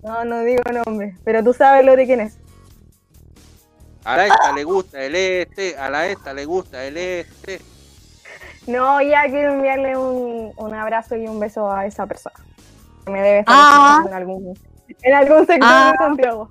No, 0.03 0.25
no 0.25 0.41
digo 0.43 0.63
nombre. 0.73 1.17
Pero 1.25 1.45
tú 1.45 1.53
sabes 1.53 1.85
lo 1.85 1.95
de 1.97 2.07
quién 2.07 2.21
es. 2.21 2.39
A 4.05 4.17
la 4.17 4.27
esta 4.27 4.53
le 4.53 4.65
gusta 4.65 5.03
el 5.05 5.15
este, 5.15 5.77
a 5.77 5.91
la 5.91 6.07
esta 6.07 6.33
le 6.33 6.47
gusta 6.47 6.83
el 6.87 6.97
este. 6.97 7.61
No, 8.67 9.03
ya 9.03 9.25
quiero 9.29 9.53
enviarle 9.53 9.99
un, 9.99 10.53
un 10.57 10.75
abrazo 10.75 11.17
y 11.17 11.27
un 11.27 11.39
beso 11.39 11.71
a 11.71 11.85
esa 11.85 12.07
persona. 12.07 12.37
Que 13.05 13.11
me 13.13 13.21
debe 13.21 13.39
estar 13.41 13.55
Ah. 13.59 14.03
en 14.07 14.15
algún, 14.15 14.59
en 15.03 15.15
algún 15.15 15.47
sector 15.47 15.59
Ah. 15.71 15.91
de 15.93 15.99
Santiago. 15.99 16.49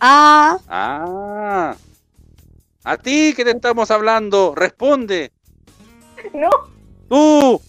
Ah, 0.00 0.58
Ah. 0.68 1.76
A 2.84 2.96
ti 2.98 3.34
que 3.34 3.44
te 3.44 3.50
estamos 3.50 3.90
hablando, 3.90 4.54
responde. 4.54 5.32
No, 6.32 6.50
Tú, 7.08 7.60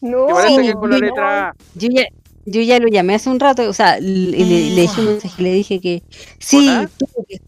no. 0.00 0.26
que 0.26 0.32
parece 0.34 0.60
Sí, 0.60 0.66
que 0.68 0.72
con 0.74 0.90
la 0.90 0.98
yo- 0.98 1.04
letra 1.04 1.48
A. 1.48 1.54
yo 1.74 1.88
ya, 1.90 2.04
yo 2.44 2.60
ya 2.60 2.78
lo 2.78 2.88
llamé 2.88 3.14
hace 3.14 3.30
un 3.30 3.40
rato, 3.40 3.68
o 3.68 3.72
sea, 3.72 3.98
le, 4.00 4.08
le, 4.30 4.44
le 4.44 4.80
dije 4.82 5.00
un 5.00 5.06
mensaje, 5.06 5.42
le 5.42 5.52
dije 5.52 5.80
que 5.80 6.02
sí, 6.38 6.66
¿Con 6.66 6.76
A? 6.76 6.88
tú, 6.98 7.06
que- 7.28 7.40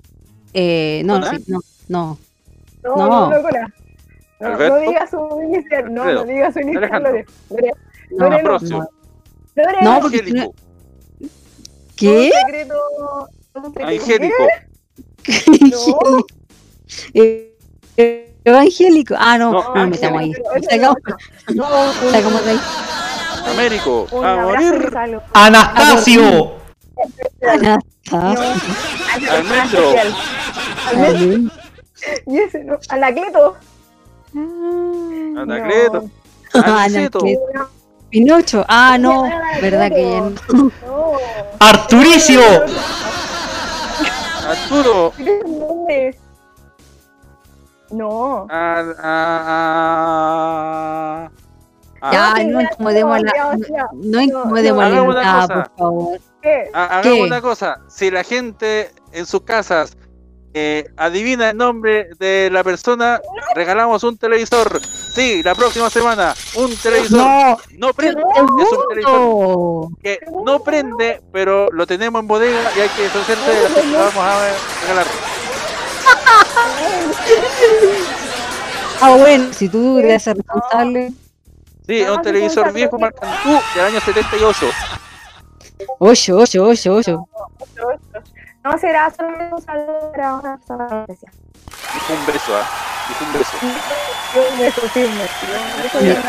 eh, 0.55 1.03
no, 1.05 1.15
¿Con 1.15 1.25
A? 1.25 1.31
sí, 1.37 1.45
no, 1.49 1.59
no, 1.89 2.19
No, 2.83 2.97
No. 2.97 3.07
no, 3.09 3.31
no, 3.31 3.43
Cola. 3.43 3.67
No, 4.39 4.49
no 4.49 4.55
Alberto. 4.55 4.79
diga 4.81 5.07
su 5.11 5.43
inicial. 5.43 5.93
No, 5.95 6.03
Alfredo. 6.03 6.25
no 6.25 6.33
diga 6.33 6.53
su 6.53 6.61
inicial. 6.61 6.85
Alejandro. 6.85 7.11
Lore. 7.13 7.27
Lore, 7.51 7.73
no, 8.11 8.17
Lore, 8.19 8.31
no. 8.31 8.37
Ambrosio. 8.39 8.69
no. 8.79 8.89
Lore, 9.57 9.79
No, 9.83 9.95
no. 9.95 10.01
porque- 10.01 10.19
Angélico. 10.21 10.55
¿Qué? 11.97 12.09
Un 12.09 12.23
secreto. 12.23 12.35
un 12.39 12.45
secreto. 12.47 12.75
Angélico. 12.77 12.77
No. 12.77 12.77
Eh, 12.77 12.77
eh, 12.77 12.77
Evangélico. 12.77 12.77
Ah, 12.77 12.85
no, 12.85 12.85
No, 12.85 12.85
no, 12.85 13.09
me 13.09 13.27
estamos 13.27 13.31
ahí. 13.31 13.36
Angélico, 13.83 14.45
eso 20.55 20.71
Sacamos, 20.71 20.97
No, 21.55 21.65
un- 22.05 22.13
sacamos 22.13 22.45
de 22.45 22.51
ahí. 22.53 22.61
Américo. 23.51 24.07
un 24.13 24.25
A 24.25 24.37
morir. 24.37 24.91
Anastasio. 25.35 26.55
Anastasio. 27.43 28.57
Almendro. 29.31 29.93
Salud. 30.91 31.53
Y 32.27 32.39
ese 32.39 32.65
no. 32.65 32.79
Anacleto. 32.89 33.57
Anacleto. 34.35 36.11
Ah, 36.55 36.85
Aniceto. 36.85 37.19
Anacleto. 37.21 37.71
Pinocho. 38.11 38.65
Ah, 38.69 38.97
no, 38.99 39.25
verdad 39.61 39.91
que 39.91 40.03
ya 40.11 40.21
no. 40.21 40.33
No. 40.53 40.73
Arturicio. 41.59 42.41
Arturo. 44.49 45.13
No. 47.91 48.47
Ah, 48.51 48.85
ah, 48.99 49.41
ah, 52.03 52.11
Ya, 52.13 52.33
ah. 52.35 52.43
no 52.45 52.61
incomodemos 52.61 53.21
la, 53.23 53.33
no, 53.57 53.67
ya. 53.67 53.87
no 53.93 54.21
incomodemos 54.21 54.85
a 54.85 54.89
la 54.89 55.49
por 55.49 55.71
favor. 55.79 56.21
Hagamos 56.73 57.03
¿Qué? 57.03 57.23
una 57.23 57.41
cosa. 57.41 57.81
Si 57.89 58.11
la 58.11 58.25
gente 58.25 58.91
en 59.13 59.27
sus 59.27 59.43
casas 59.43 59.97
eh, 60.55 60.89
adivina 60.97 61.51
el 61.51 61.57
nombre 61.57 62.09
de 62.19 62.49
la 62.51 62.65
persona, 62.65 63.21
regalamos 63.55 64.03
un 64.05 64.17
televisor. 64.17 64.81
Sí, 65.17 65.43
la 65.43 65.55
próxima 65.55 65.89
semana. 65.89 66.35
Un 66.57 66.77
televisor. 66.77 67.19
No, 67.19 67.57
No 67.79 67.95
prende. 67.95 68.21
Es 68.21 68.43
un 68.43 68.89
televisor 68.91 69.89
que 70.03 70.19
no 70.45 70.63
prende, 70.63 71.23
pero 71.33 71.71
lo 71.73 71.87
tenemos 71.87 72.21
en 72.21 72.29
bodega 72.29 72.71
y 72.77 72.81
hay 72.81 72.89
que 72.91 73.05
deshacerse 73.05 73.51
de 73.51 73.63
la 73.63 73.83
lo 73.83 73.99
vamos 73.99 74.17
a 74.19 74.53
regalar. 74.83 75.07
Ah, 78.99 79.15
bueno, 79.15 79.53
si 79.53 79.69
tú 79.69 79.97
debes 79.97 80.23
ser 80.23 80.39
responsable. 80.39 81.13
Sí, 81.87 82.01
es 82.01 82.09
un 82.09 82.23
televisor 82.23 82.73
viejo 82.73 82.99
marca 82.99 83.27
del 83.75 83.85
año 83.85 84.01
78. 84.01 84.67
Ocho, 85.99 86.37
ocho, 86.39 86.65
ocho, 86.65 86.95
ocho. 86.95 87.29
No 88.65 88.79
será 88.79 89.11
solamente 89.15 89.55
un 89.55 89.61
saludo 89.63 90.13
para 90.13 90.35
una 90.35 90.57
persona 90.57 91.05
especial. 91.09 91.33
Dijo 91.95 92.13
un 92.13 92.27
beso, 92.27 92.57
¿ah? 92.57 92.67
Dijo 93.09 93.25
un 93.25 93.33
beso. 93.33 93.57
Un 94.53 94.59
beso, 94.59 94.81
sí, 94.93 95.05
un 95.05 95.19
beso. 95.19 95.35
Un 95.99 96.09
beso. 96.13 96.29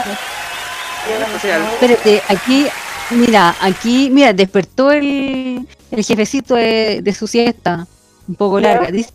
Espérate, 1.74 2.22
aquí, 2.28 2.68
mira, 3.12 3.56
aquí, 3.62 4.10
mira, 4.12 4.34
despertó 4.34 4.92
el, 4.92 5.68
el 5.92 6.04
jefecito 6.04 6.56
de, 6.56 7.02
de 7.02 7.14
su 7.14 7.28
siesta, 7.28 7.88
un 8.28 8.36
poco 8.36 8.60
larga. 8.60 8.92
Dice, 8.92 9.12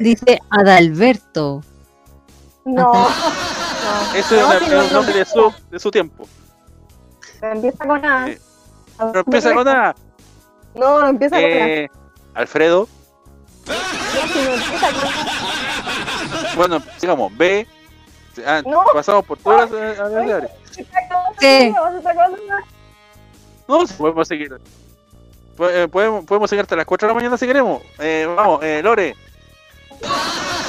dice 0.00 0.40
Adalberto. 0.50 1.62
No. 2.64 2.92
no. 2.92 3.08
Eso 4.14 4.34
es, 4.36 4.42
No, 4.42 4.48
una- 4.76 4.84
un 4.84 4.92
nombre 4.92 5.14
de 5.14 5.24
su, 5.24 5.52
de 5.70 5.78
su 5.78 5.90
tiempo. 5.90 6.26
Empieza 7.40 7.86
con 7.86 8.04
A. 8.04 8.28
Eh, 8.28 8.38
No 8.98 9.20
empieza 9.20 9.54
con 9.54 9.68
A. 9.68 9.94
No, 10.74 11.00
no 11.00 11.08
empieza 11.08 11.36
con 11.36 11.44
A. 11.44 11.48
Eh, 11.48 11.88
Alfredo. 12.34 12.88
No, 14.14 14.22
no. 14.92 16.56
Bueno, 16.56 16.82
sigamos. 16.98 17.36
B. 17.36 17.66
Ah, 18.46 18.62
No. 18.64 18.84
Pasamos 18.92 19.24
por 19.24 19.38
todas 19.38 19.70
las. 19.70 20.50
Sí. 21.40 21.74
Una. 21.74 22.64
No, 23.68 23.86
sí, 23.86 23.94
podemos 23.98 24.28
seguir. 24.28 24.58
Eh, 25.60 25.88
Podemos, 25.90 26.24
podemos 26.24 26.48
seguir 26.48 26.62
hasta 26.62 26.76
las 26.76 26.86
4 26.86 27.06
de 27.08 27.10
la 27.10 27.14
mañana 27.16 27.36
si 27.36 27.46
queremos. 27.46 27.82
Eh, 27.98 28.32
vamos, 28.36 28.62
eh, 28.62 28.80
Lore. 28.82 29.16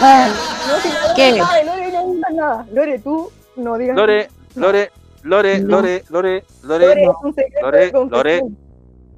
Ah, 0.01 0.27
No, 0.67 0.79
si 0.81 0.89
no 0.89 0.95
¿Qué? 1.15 1.37
sabe, 1.37 1.63
Lore, 1.65 1.91
no 1.91 2.07
digas 2.11 2.31
nada. 2.33 2.65
Lore, 2.71 2.99
tú 2.99 3.31
no 3.55 3.77
digas 3.77 3.95
Lore, 3.95 4.29
Lore, 4.55 4.91
Lore, 5.23 5.59
No. 5.59 5.67
Lore, 5.81 6.03
Lore, 6.09 6.43
Lore, 6.63 6.89
Lore, 7.61 7.91
Lore. 7.91 7.91
Lore. 8.09 8.41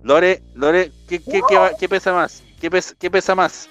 Lore, 0.03 0.41
Lore, 0.55 0.91
¿qué, 1.07 1.19
qué, 1.23 1.41
qué, 1.47 1.57
va- 1.57 1.71
qué 1.79 1.87
pesa 1.87 2.11
más? 2.11 2.43
¿Qué, 2.59 2.69
pes- 2.71 2.95
¿Qué 2.99 3.09
pesa 3.09 3.33
más? 3.35 3.69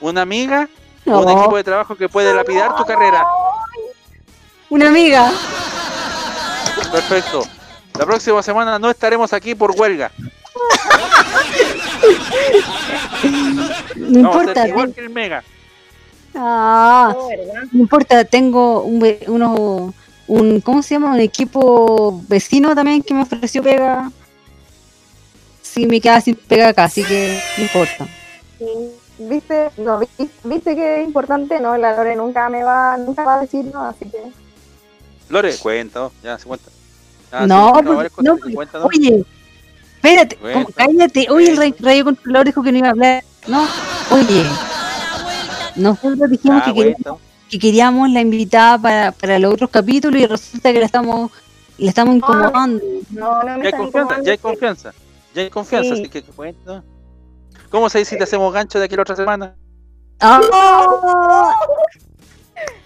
¿Una 0.00 0.22
amiga 0.22 0.68
o 1.06 1.18
un 1.20 1.24
No. 1.26 1.38
equipo 1.40 1.56
de 1.56 1.64
trabajo 1.64 1.94
que 1.96 2.08
puede 2.08 2.32
lapidar 2.34 2.76
tu 2.76 2.84
carrera? 2.84 3.24
Una 4.70 4.88
amiga. 4.88 5.30
Perfecto. 6.92 7.44
La 7.98 8.04
próxima 8.06 8.42
semana 8.42 8.78
no 8.78 8.90
estaremos 8.90 9.32
aquí 9.32 9.54
por 9.54 9.72
huelga. 9.72 10.10
No 13.96 14.22
Vamos 14.22 14.42
importa. 14.42 14.68
igual 14.68 14.94
que 14.94 15.00
el 15.00 15.10
Mega. 15.10 15.42
Ah, 16.34 17.12
No, 17.14 17.28
no 17.72 17.80
importa, 17.80 18.24
tengo 18.24 18.82
un, 18.82 19.04
uno, 19.26 19.94
un, 20.28 20.60
¿cómo 20.60 20.82
se 20.82 20.94
llama? 20.94 21.12
Un 21.12 21.20
equipo 21.20 22.22
vecino 22.28 22.74
también 22.74 23.02
que 23.02 23.14
me 23.14 23.22
ofreció 23.22 23.62
pega. 23.62 24.10
Sí, 25.62 25.86
me 25.86 26.00
queda 26.00 26.20
sin 26.20 26.36
pega 26.36 26.68
acá, 26.68 26.84
así 26.84 27.02
que 27.02 27.40
no 27.56 27.62
importa. 27.64 28.06
Sí, 28.58 28.64
¿Viste? 29.18 29.70
No, 29.78 29.98
vi- 29.98 30.08
¿viste 30.44 30.76
que 30.76 31.00
es 31.02 31.06
importante? 31.06 31.58
No, 31.60 31.76
la 31.76 31.96
Lore 31.96 32.14
nunca 32.16 32.48
me 32.48 32.62
va, 32.62 32.96
nunca 32.96 33.24
va 33.24 33.34
a 33.36 33.40
decir 33.40 33.64
no, 33.66 33.82
así 33.84 34.04
que... 34.04 34.18
Lore, 35.28 35.56
cuenta, 35.58 35.98
¿no? 36.00 36.12
Ya, 36.22 36.38
se 36.38 36.46
cuenta. 36.46 36.70
Ah, 37.32 37.46
no, 37.46 37.66
sí, 37.76 37.82
cosas 37.84 37.84
no, 38.24 38.34
que 38.36 38.40
porque- 38.40 38.54
cuentan, 38.54 38.80
¿no? 38.82 38.86
oye, 38.86 39.24
espérate, 39.96 40.36
Cuenta, 40.36 40.72
cállate. 40.76 41.26
Oye, 41.30 41.50
el 41.50 41.56
ra- 41.56 41.76
radio 41.80 42.04
controlador 42.04 42.46
dijo 42.46 42.62
que 42.62 42.72
no 42.72 42.78
iba 42.78 42.88
a 42.88 42.90
hablar. 42.92 43.24
No, 43.48 43.66
oye, 44.12 44.44
nosotros 45.76 46.30
dijimos 46.30 46.62
Ah, 46.62 46.64
que, 46.66 46.74
queríamos, 46.74 47.02
cuenta. 47.02 47.24
que 47.50 47.58
queríamos 47.58 48.10
la 48.10 48.20
invitada 48.20 48.78
para, 48.78 49.12
para 49.12 49.38
los 49.38 49.52
otros 49.54 49.70
capítulos 49.70 50.20
y 50.20 50.26
resulta 50.26 50.72
que 50.72 50.78
la 50.80 50.86
estamos, 50.86 51.30
la 51.76 51.88
estamos 51.88 52.16
incomodando. 52.16 52.82
No, 53.10 53.42
no 53.42 53.56
me 53.58 53.62
Ya 53.64 53.68
hay 53.68 53.72
confianza, 53.82 54.22
ya 54.22 54.32
hay 54.32 54.38
confianza. 54.38 54.92
Ya 55.34 55.42
hay 55.42 55.50
confianza, 55.50 55.94
Sí. 55.96 56.00
así 56.02 56.10
que 56.10 56.22
cuenta. 56.22 56.82
¿Cómo 57.70 57.88
se 57.90 57.98
dice 57.98 58.10
si 58.12 58.16
te 58.18 58.24
hacemos 58.24 58.52
gancho 58.52 58.78
de 58.78 58.86
aquí 58.86 58.96
la 58.96 59.02
otra 59.02 59.16
semana? 59.16 59.54
Ah, 60.20 61.52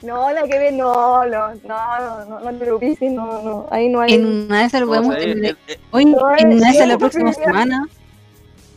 No, 0.02 0.32
la 0.32 0.42
que 0.42 0.58
ve, 0.58 0.72
no, 0.72 1.24
no, 1.26 1.54
no, 1.64 2.24
no, 2.26 2.40
no 2.52 2.78
te 2.78 2.96
sí, 2.96 3.08
no, 3.08 3.42
no, 3.42 3.68
ahí 3.70 3.88
no 3.88 4.00
hay... 4.00 4.14
en 4.14 4.26
una 4.46 4.60
de 4.60 4.64
esas 4.66 4.80
lo 4.80 4.88
¿Cómo 4.88 4.98
podemos 4.98 5.16
tener. 5.18 5.36
El- 5.38 5.44
el- 5.68 5.78
Oye, 5.92 6.06
No, 6.06 6.36
en 6.36 6.52
una 6.54 6.66
de 6.70 6.74
esas 6.74 6.88
la 6.88 6.98
próxima 6.98 7.32
semana. 7.32 7.88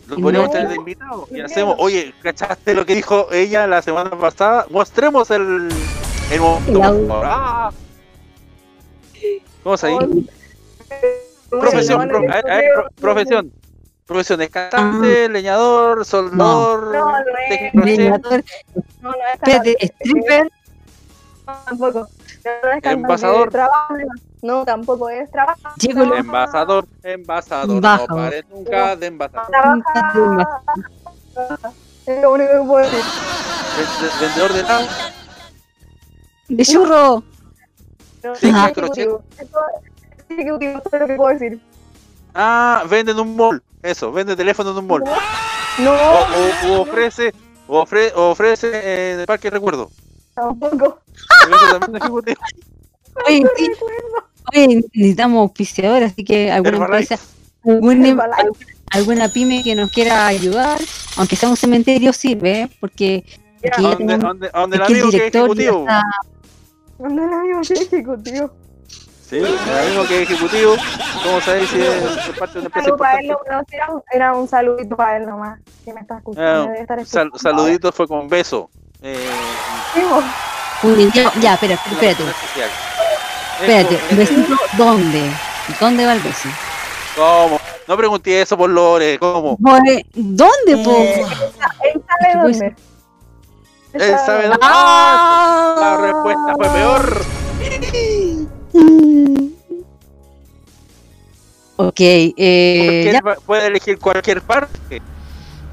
Lo 0.07 0.17
podríamos 0.17 0.51
tener 0.51 0.69
de 0.69 0.75
invitado 0.75 1.27
y 1.31 1.41
hacemos, 1.41 1.75
oye, 1.79 2.13
¿cachaste 2.21 2.75
lo 2.75 2.85
que 2.85 2.93
dijo 2.93 3.27
ella 3.31 3.65
la 3.65 3.81
semana 3.81 4.11
pasada? 4.11 4.67
Mostremos 4.69 5.31
el, 5.31 5.69
el 6.31 6.39
momento. 6.39 6.81
Ah, 7.23 7.71
¿Cómo 9.63 9.77
se 9.77 9.87
dice? 9.87 10.07
Profesión, 11.49 12.11
profesión. 13.01 13.51
Profesión, 14.05 14.41
es 14.41 14.49
cantante, 14.49 15.29
leñador, 15.29 16.05
soldador, 16.05 16.93
No, 16.93 17.11
no 17.11 17.17
es. 17.49 17.73
Leñador, 17.73 18.43
No, 19.01 19.09
no 19.09 19.15
es 19.33 19.39
cantante. 19.39 19.77
stripper, 19.81 20.51
No, 21.47 21.53
tampoco. 21.65 21.99
No, 21.99 22.03
no 22.03 22.51
es 22.51 22.61
cantante. 22.63 22.89
Envasador. 22.91 23.49
Trabaja. 23.49 23.87
No, 24.43 24.63
tampoco 24.63 25.09
es 25.09 25.31
trabajo. 25.31 25.59
Gigolo. 25.79 26.15
Envasador, 26.17 26.85
no 27.67 27.81
pare 28.07 28.43
nunca 28.49 28.95
de 28.95 29.07
envasador. 29.07 29.47
Trabaja. 29.47 30.61
Es 32.05 32.21
lo 32.21 32.33
único 32.33 32.51
que 32.51 32.67
puedo 32.67 32.85
decir. 32.85 33.03
Vende- 33.75 34.19
Vendedor 34.21 34.53
de 34.53 34.59
helado, 34.59 34.87
de 36.49 36.63
churro. 36.65 37.23
No, 38.23 38.35
Sí, 38.35 38.47
es 38.49 38.53
Ajá. 38.53 38.69
ejecutivo. 38.69 39.23
Eso 39.37 39.59
es 40.29 40.39
ejecutivo, 40.39 40.71
eso 40.77 40.89
es 40.93 40.99
lo 41.01 41.07
que 41.07 41.15
puedo 41.15 41.29
decir. 41.39 41.59
Ah, 42.35 42.83
vende 42.89 43.11
en 43.11 43.19
un 43.19 43.35
mall. 43.35 43.61
Eso, 43.85 44.11
vende 44.11 44.35
teléfono 44.35 44.71
en 44.71 44.77
un 44.77 44.87
mall. 44.87 45.03
No, 45.79 45.91
O, 45.91 45.95
o- 45.95 46.73
o 46.77 46.81
ofrece, 46.81 47.33
o 47.67 47.83
ofre- 47.85 48.11
o 48.15 48.31
ofrece 48.31 48.67
en 49.13 49.19
el 49.21 49.25
parque 49.25 49.49
recuerdo. 49.49 49.91
tampoco. 50.33 50.99
Eso 51.13 51.79
también 51.79 51.95
es 51.97 52.01
ejecutivo. 52.01 52.41
Oye, 53.27 53.43
sí, 53.57 53.71
oye, 54.53 54.67
necesitamos 54.93 55.39
auspiciadores, 55.41 56.11
así 56.11 56.23
que 56.25 56.51
alguna 56.51 56.77
Herbalife. 56.77 57.13
empresa, 57.13 57.33
alguna, 57.65 58.07
Herbalife. 58.09 58.65
alguna 58.91 59.29
pyme 59.29 59.63
que 59.63 59.75
nos 59.75 59.91
quiera 59.91 60.25
ayudar, 60.27 60.79
aunque 61.17 61.35
sea 61.35 61.49
un 61.49 61.55
cementerio 61.57 62.11
sirve, 62.11 62.61
¿eh? 62.61 62.69
porque 62.79 63.23
aquí 63.63 63.81
ya 63.83 63.89
Donde, 63.89 63.97
tenemos 63.97 64.23
donde, 64.23 64.49
donde 64.49 64.75
el 64.77 64.81
el 64.81 64.87
amigo 64.87 65.09
que 65.11 65.17
es 65.17 65.23
ejecutivo. 65.35 65.79
está- 65.87 66.03
No 66.99 67.25
es 67.25 67.33
amigo 67.33 67.61
que 67.61 67.73
es 67.73 67.81
ejecutivo. 67.93 68.51
Sí, 69.29 69.37
el 69.37 69.77
amigo 69.79 70.07
que 70.07 70.21
es 70.21 70.29
ejecutivo. 70.29 70.75
¿Cómo 71.23 71.41
sabéis 71.41 71.69
si 71.69 71.81
es 71.81 72.37
parte 72.37 72.53
de 72.53 72.59
una 72.59 72.65
empresa 72.67 72.95
para 72.95 73.19
él, 73.19 73.27
no, 73.29 73.37
era, 73.71 73.91
un, 73.91 74.03
era 74.11 74.33
un 74.33 74.47
saludito 74.47 74.95
para 74.95 75.17
él 75.17 75.25
nomás. 75.25 75.59
Que 75.83 75.93
me 75.93 76.01
está 76.01 76.17
escuchando. 76.17 76.69
Ah, 76.71 76.75
estar 76.79 77.05
sal- 77.05 77.31
saludito 77.35 77.91
fue 77.91 78.07
con 78.07 78.27
beso. 78.27 78.69
Eh, 79.01 79.17
Sí, 80.81 81.09
ya, 81.41 81.53
espera, 81.53 81.73
espérate, 81.75 82.23
espérate, 83.61 83.95
Eso, 83.95 84.15
besito, 84.15 84.55
¿dónde? 84.77 85.31
¿Dónde 85.79 86.05
va 86.05 86.13
el 86.13 86.19
beso? 86.19 86.49
¿Cómo? 87.15 87.59
No 87.87 87.97
pregunté 87.97 88.41
eso 88.41 88.57
por 88.57 88.69
Lore, 88.69 89.17
¿cómo? 89.17 89.57
¿Dónde, 89.59 90.77
po? 90.83 90.95
Él 91.83 92.03
sabe 92.07 92.41
dónde. 92.43 92.75
Él 93.93 94.15
sabe 94.25 94.43
dónde. 94.47 94.59
¡Ah! 94.61 95.75
La 95.79 95.97
respuesta 96.05 96.55
fue 96.55 96.69
peor. 96.69 97.25
Ok, 101.77 101.99
eh, 101.99 102.31
Porque 102.85 103.11
ya, 103.11 103.21
puede 103.45 103.67
elegir 103.67 103.99
cualquier 103.99 104.41
parte. 104.41 105.01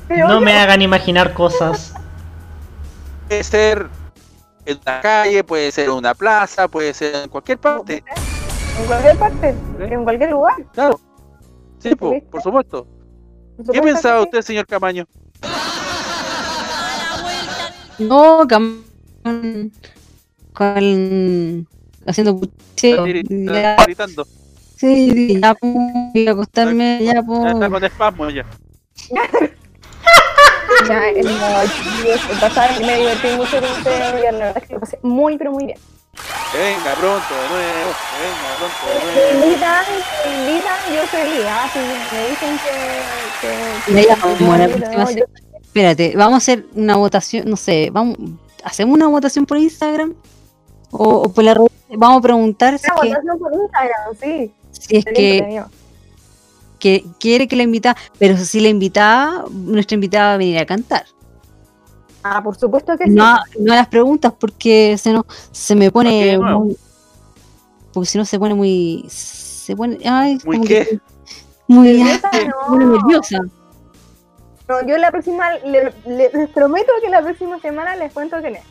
No 0.08 0.40
me 0.40 0.52
hagan 0.58 0.82
imaginar 0.82 1.32
cosas. 1.32 1.94
Puede 3.28 3.44
ser 3.44 3.88
en 4.66 4.78
una 4.84 5.00
calle, 5.00 5.44
puede 5.44 5.70
ser 5.70 5.84
en 5.84 5.92
una 5.92 6.14
plaza, 6.14 6.66
puede 6.66 6.92
ser 6.92 7.14
en 7.14 7.28
cualquier 7.28 7.58
parte. 7.58 8.02
En 8.80 8.86
cualquier 8.86 9.16
parte. 9.16 9.54
En 9.78 10.02
cualquier 10.02 10.30
lugar. 10.30 10.56
Claro. 10.72 11.00
Sí, 11.78 11.94
po, 11.94 12.12
por 12.30 12.42
supuesto. 12.42 12.86
¿Qué 13.70 13.80
pensaba 13.80 14.18
que 14.18 14.24
usted, 14.24 14.42
señor 14.42 14.66
Camaño? 14.66 15.06
no, 17.98 18.46
cam- 18.48 18.82
con, 19.22 19.72
con- 20.52 21.68
haciendo 22.06 22.40
Está 22.76 22.88
está 22.88 23.84
gritando. 23.84 24.26
sí, 24.76 25.40
ya, 25.40 25.56
voy 25.60 26.26
a 26.26 26.30
acostarme, 26.32 26.98
ya. 27.02 27.14
Ya 27.14 27.50
está 27.50 27.70
con 27.70 27.84
espasmo 27.84 28.30
ya. 28.30 28.44
Ya, 30.88 31.08
eh, 31.10 31.22
no, 31.22 32.40
pasado 32.40 32.80
me 32.80 32.96
divertí 32.98 33.28
mucho 33.36 33.60
con 33.60 33.70
ustedes. 33.70 34.14
y 34.18 34.22
La 34.24 34.32
verdad 34.32 34.56
es 34.62 34.66
que 34.68 34.74
lo 34.74 34.80
pasé 34.80 34.98
muy, 35.02 35.38
pero 35.38 35.52
muy 35.52 35.66
bien. 35.66 35.78
Venga 36.52 36.94
pronto 36.98 37.34
de 37.34 37.48
nuevo. 37.50 37.90
Que 38.08 38.18
venga 38.24 38.50
pronto 38.58 38.82
de 38.88 38.94
Me 39.04 39.32
nuevo. 39.32 39.46
invitan, 39.46 39.84
me 40.24 40.50
invitan, 40.52 40.78
yo 40.94 41.02
feliz. 41.06 41.46
Ah, 41.48 41.70
sí, 41.72 41.78
me 41.78 42.28
dicen 42.30 42.58
que. 42.58 43.92
que, 43.92 44.06
ya, 44.06 44.16
que- 44.16 44.78
la 44.80 45.04
no, 45.04 45.10
yo- 45.10 45.24
Espérate, 45.62 46.14
vamos 46.16 46.34
a 46.34 46.36
hacer 46.38 46.66
una 46.74 46.96
votación, 46.96 47.48
no 47.48 47.56
sé, 47.56 47.88
vamos, 47.92 48.18
hacemos 48.64 48.94
una 48.94 49.06
votación 49.06 49.46
por 49.46 49.56
Instagram 49.58 50.14
o, 50.90 51.04
o 51.22 51.32
por 51.32 51.44
la 51.44 51.54
red, 51.54 51.66
vamos 51.96 52.18
a 52.18 52.22
preguntar 52.22 52.78
si, 52.78 52.86
es 52.86 52.92
que, 53.00 53.08
votación 53.08 53.38
por 53.38 53.52
Instagram, 53.54 54.16
sí. 54.20 54.52
si 54.72 54.96
es 54.96 55.04
Sería 55.04 55.68
que, 56.78 57.00
que 57.02 57.04
quiere 57.20 57.46
que 57.48 57.56
la 57.56 57.62
invitada, 57.62 57.96
pero 58.18 58.36
si 58.36 58.60
la 58.60 58.68
invitada, 58.68 59.44
nuestra 59.50 59.94
invitada 59.94 60.28
va 60.28 60.34
a 60.34 60.36
venir 60.38 60.58
a 60.58 60.66
cantar. 60.66 61.04
Ah, 62.24 62.42
por 62.42 62.56
supuesto 62.56 62.96
que 62.96 63.04
sí. 63.04 63.10
No, 63.10 63.24
a- 63.24 63.44
no 63.58 63.72
a 63.72 63.76
las 63.76 63.88
preguntas 63.88 64.32
porque 64.38 64.96
se 64.98 65.12
no, 65.12 65.26
se 65.50 65.74
me 65.74 65.90
¿Por 65.90 66.04
qué 66.04 66.36
pone 66.38 66.54
muy, 66.56 66.76
porque 67.92 68.08
si 68.08 68.18
no 68.18 68.24
se 68.24 68.38
pone 68.38 68.54
muy, 68.54 69.04
se 69.08 69.74
pone, 69.76 69.98
ay, 70.08 70.38
¿Muy 70.44 70.60
qué? 70.60 70.86
que- 70.86 71.00
muy, 71.68 71.88
Nerviosa, 71.98 72.28
ay, 72.32 72.48
no. 72.48 72.76
muy 72.76 72.84
nerviosa. 72.84 73.38
No, 74.68 74.86
yo 74.86 74.96
la 74.98 75.10
próxima, 75.10 75.52
le- 75.64 75.92
le- 76.06 76.30
les 76.32 76.48
prometo 76.50 76.92
que 77.02 77.10
la 77.10 77.22
próxima 77.22 77.58
semana 77.60 77.96
les 77.96 78.12
cuento 78.12 78.36
quién 78.40 78.56
es. 78.56 78.62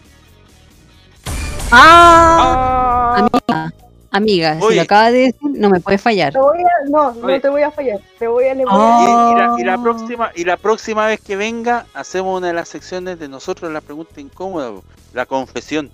Ah, 1.74 3.16
amiga, 3.18 3.74
amiga, 4.12 4.56
si 4.60 4.64
Oye. 4.66 4.76
lo 4.76 4.82
acaba 4.82 5.12
de 5.12 5.20
decir, 5.20 5.36
no 5.42 5.70
me 5.70 5.80
puede 5.80 5.98
fallar. 5.98 6.34
Te 6.34 6.40
voy 6.40 6.60
a, 6.60 6.90
no, 6.90 7.08
Oye. 7.24 7.36
no 7.36 7.42
te 7.42 7.50
voy 7.50 7.62
a 7.62 7.72
fallar. 7.72 8.00
Te 8.20 8.28
voy 8.28 8.46
a, 8.46 8.54
voy 8.54 8.62
Y, 8.64 8.66
la, 8.66 9.56
y 9.60 9.64
la 9.64 9.74
Ah. 9.76 9.82
próxima 9.82 10.32
y 10.36 10.44
la 10.44 10.58
próxima 10.58 11.08
vez 11.08 11.22
que 11.22 11.36
venga 11.36 11.86
hacemos 11.94 12.38
una 12.38 12.48
de 12.48 12.54
las 12.54 12.68
secciones 12.70 13.20
de 13.20 13.28
nosotros 13.30 13.72
la 13.72 13.82
pregunta 13.82 14.20
incómoda, 14.20 14.72
la 15.14 15.26
confesión, 15.26 15.92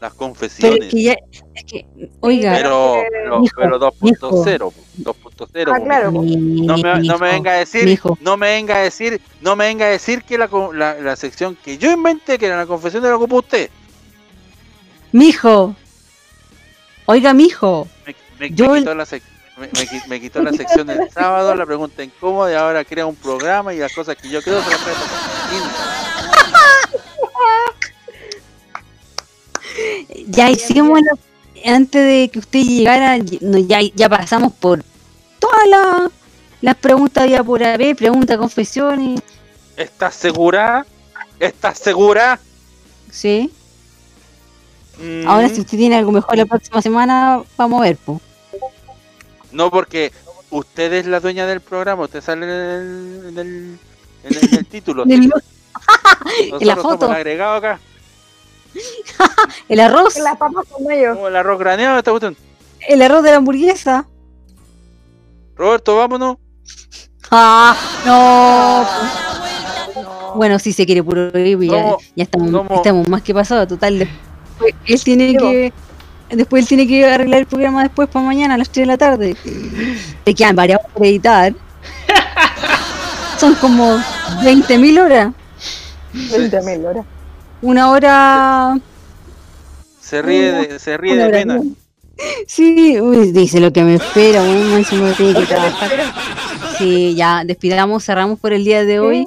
las 0.00 0.12
Pero 0.12 0.18
confesiones. 0.18 0.84
es 0.86 0.90
que 0.94 1.02
ya, 1.02 1.16
es 1.54 1.64
que, 1.64 1.86
oiga, 2.20 2.52
Pero, 2.54 3.02
pero, 3.10 3.42
pero 3.56 3.78
2.0, 3.78 4.72
po, 4.72 4.74
2.0. 4.96 5.72
Ah, 5.74 5.80
claro. 5.84 6.10
mi- 6.12 6.62
No 6.66 6.78
me, 6.78 7.00
no 7.02 7.18
me 7.18 7.32
venga 7.32 7.52
a 7.52 7.56
decir, 7.56 7.84
mijo. 7.84 8.16
no 8.22 8.38
me 8.38 8.46
venga 8.52 8.76
a 8.76 8.80
decir, 8.80 9.20
no 9.42 9.56
me 9.56 9.66
venga 9.66 9.84
a 9.84 9.90
decir 9.90 10.22
que 10.24 10.38
la, 10.38 10.48
la, 10.72 10.94
la 10.94 11.16
sección 11.16 11.54
que 11.62 11.76
yo 11.76 11.90
inventé, 11.92 12.38
que 12.38 12.46
era 12.46 12.56
la 12.56 12.66
confesión, 12.66 13.02
la 13.02 13.14
ocupó 13.14 13.36
usted. 13.40 13.68
Mijo, 15.12 15.74
oiga, 17.06 17.34
mijo, 17.34 17.88
Me, 18.06 18.14
me- 18.38 18.48
quitó 18.54 18.94
la 18.94 19.04
sec- 19.04 19.22
me, 19.56 19.66
me 19.66 19.86
qui- 19.86 20.06
me 20.06 20.20
quitó 20.20 20.42
la 20.42 20.52
sección 20.52 20.86
del 20.86 21.10
sábado, 21.10 21.54
la 21.54 21.66
pregunta 21.66 22.02
incómoda, 22.02 22.52
y 22.52 22.54
ahora 22.54 22.84
crea 22.84 23.06
un 23.06 23.16
programa 23.16 23.74
y 23.74 23.78
las 23.78 23.92
cosas 23.92 24.16
que 24.16 24.28
yo 24.28 24.42
creo 24.42 24.62
se 24.62 24.70
las 24.70 24.80
ya 30.28 30.50
hicimos, 30.50 31.00
la- 31.02 31.72
antes 31.74 32.02
de 32.06 32.30
que 32.32 32.38
usted 32.38 32.60
llegara, 32.60 33.18
ya, 33.18 33.80
ya 33.94 34.08
pasamos 34.08 34.52
por 34.54 34.82
todas 35.38 36.10
las 36.62 36.76
preguntas 36.76 37.28
ya 37.28 37.44
por 37.44 37.62
haber, 37.62 37.96
preguntas, 37.96 38.38
confesiones, 38.38 39.20
¿Estás 39.76 40.14
segura? 40.14 40.86
¿Estás 41.38 41.78
segura? 41.78 42.38
sí. 43.10 43.50
Mm, 44.98 45.26
Ahora 45.28 45.48
si 45.48 45.60
usted 45.60 45.78
tiene 45.78 45.96
algo 45.96 46.12
mejor 46.12 46.36
la 46.36 46.46
próxima 46.46 46.82
semana, 46.82 47.42
vamos 47.56 47.80
a 47.80 47.84
ver, 47.84 47.96
po. 47.96 48.20
No, 49.52 49.70
porque 49.70 50.12
usted 50.50 50.92
es 50.92 51.06
la 51.06 51.20
dueña 51.20 51.46
del 51.46 51.60
programa, 51.60 52.04
usted 52.04 52.20
sale 52.20 52.44
en 52.44 52.50
el, 52.52 53.26
en 53.28 53.38
el, 53.38 53.78
en 54.24 54.36
el- 54.36 54.44
en 54.52 54.54
el 54.58 54.66
título. 54.66 55.04
En 55.08 55.30
la 56.66 56.74
somos 56.76 56.92
foto. 56.92 57.06
el 57.06 57.12
agregado 57.12 57.54
acá, 57.54 57.80
El 59.68 59.80
arroz, 59.80 60.16
Las 60.18 60.36
papas 60.36 60.66
con 60.68 60.84
mayo. 60.84 61.26
el 61.26 61.34
arroz 61.36 61.58
graneado, 61.58 61.98
esta 61.98 62.10
cuestión. 62.10 62.36
el 62.88 63.02
arroz 63.02 63.22
de 63.24 63.30
la 63.30 63.36
hamburguesa. 63.38 64.06
Roberto, 65.56 65.96
vámonos. 65.96 66.36
Ah, 67.30 67.74
no. 68.04 68.86
Bueno, 70.36 70.58
si 70.58 70.72
se 70.72 70.86
quiere 70.86 71.02
puro 71.02 71.36
ir, 71.38 71.56
pues 71.56 71.70
ya, 71.70 71.96
estamos, 72.16 72.66
estamos 72.76 73.08
más 73.08 73.22
que 73.22 73.34
pasados. 73.34 73.66
Total, 73.68 74.08
después, 74.60 74.74
él 74.86 75.04
tiene 75.04 75.30
Sí, 75.30 75.36
que. 75.36 75.72
Después 76.30 76.62
él 76.62 76.68
tiene 76.68 76.86
que 76.86 77.04
arreglar 77.04 77.40
el 77.40 77.46
programa 77.46 77.82
después 77.82 78.08
para 78.08 78.24
mañana 78.24 78.54
a 78.54 78.58
las 78.58 78.70
3 78.70 78.82
de 78.82 78.86
la 78.86 78.98
tarde. 78.98 79.36
Te 80.24 80.34
quedan 80.34 80.54
varias 80.54 80.78
horas 80.78 80.92
por 80.94 81.06
editar. 81.06 81.52
Son 83.38 83.54
como 83.56 83.96
20.000 84.42 85.00
horas. 85.00 85.32
20.000 86.14 86.86
horas. 86.86 87.06
Una 87.62 87.90
hora. 87.90 88.78
Se 90.00 90.22
ríe 90.22 90.52
de, 90.52 90.78
se 90.78 90.96
ríe 90.96 91.16
de 91.16 91.30
pena. 91.30 91.54
bien. 91.54 91.76
Sí, 92.46 93.00
uy, 93.00 93.32
dice 93.32 93.60
lo 93.60 93.72
que 93.72 93.82
me 93.82 93.94
espera, 93.94 94.42
tiene 95.16 95.34
que 95.34 95.46
trabajar. 95.46 95.90
Sí, 96.76 97.14
ya, 97.14 97.44
despidamos, 97.44 98.04
cerramos 98.04 98.38
por 98.38 98.52
el 98.52 98.64
día 98.64 98.84
de 98.84 99.00
hoy. 99.00 99.26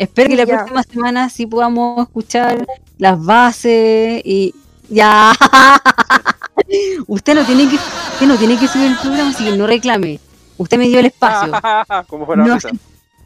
Espero 0.00 0.28
que 0.28 0.32
Sí, 0.32 0.36
la 0.38 0.44
ya. 0.44 0.56
próxima 0.56 0.82
semana 0.82 1.28
sí 1.28 1.44
podamos 1.46 2.00
escuchar 2.06 2.66
las 2.96 3.22
bases 3.22 4.22
y 4.24 4.54
ya. 4.88 5.32
Usted 7.06 7.34
no 7.34 7.44
tiene 7.44 7.68
que, 7.68 7.74
usted 7.76 8.26
no 8.26 8.36
tiene 8.36 8.58
que 8.58 8.66
subir 8.66 8.86
el 8.92 8.96
programa, 8.98 9.30
así 9.30 9.44
que 9.44 9.56
no 9.56 9.66
reclame. 9.66 10.18
Usted 10.56 10.78
me 10.78 10.88
dio 10.88 11.00
el 11.00 11.06
espacio. 11.06 11.52
Como 12.08 12.24
fue 12.24 12.36
la 12.36 12.44
No 12.44 12.60
se, 12.60 12.70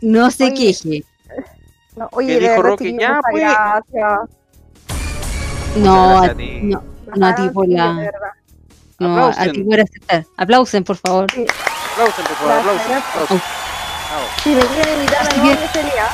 no 0.00 0.30
se 0.30 0.44
Oye, 0.44 0.54
queje. 0.54 1.04
No, 1.96 2.08
oye, 2.12 2.26
¿Qué 2.26 2.40
de 2.40 2.50
dijo 2.50 2.62
Rocky? 2.62 2.96
Ya, 2.98 3.20
pues. 3.30 3.42
gracias. 3.42 4.20
No, 5.76 6.18
a, 6.18 6.24
a 6.26 6.34
ti. 6.34 6.60
no, 6.62 6.82
no 7.14 7.26
a 7.26 7.34
ti 7.36 7.48
por 7.50 7.68
la. 7.68 8.10
No, 8.98 9.16
a 9.26 9.28
Aplausen. 9.30 9.52
ti 9.52 9.62
por 9.62 9.80
aceptar. 9.80 10.26
Aplausen, 10.36 10.84
por 10.84 10.96
favor. 10.96 11.24
Aplausen, 11.24 12.24
por 12.24 12.36
favor, 12.36 12.64
Gracias, 12.64 12.64
aplausen. 12.64 12.88
gracias. 12.88 13.14
aplausen. 13.14 13.42
Si 14.42 14.50
me 14.50 14.60
quieren 14.66 14.94
invitar 14.94 15.26
Así 15.28 15.36
nuevo 15.40 15.60
día, 15.72 16.08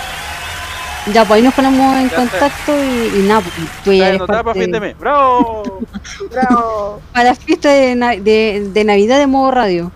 Ya, 1.07 1.25
pues 1.25 1.39
ahí 1.39 1.43
nos 1.43 1.55
ponemos 1.55 1.97
en 1.97 2.09
Ya 2.11 2.17
contacto 2.17 2.73
y, 2.85 3.21
y 3.21 3.23
nada, 3.27 3.43
tú 3.85 3.93
ya 3.93 4.09
eres 4.09 4.21
anotada 4.21 4.43
para 4.45 4.45
parte 4.45 4.61
fin 4.61 4.73
de 4.73 4.81
mes. 4.81 4.99
¡Bravo! 4.99 5.81
bravo. 6.31 7.01
para 7.13 7.25
la 7.31 7.35
fiesta 7.35 7.71
de, 7.71 8.21
de, 8.23 8.69
de 8.73 8.85
Navidad 8.85 9.19
de 9.19 9.27
modo 9.27 9.51
radio. 9.51 9.91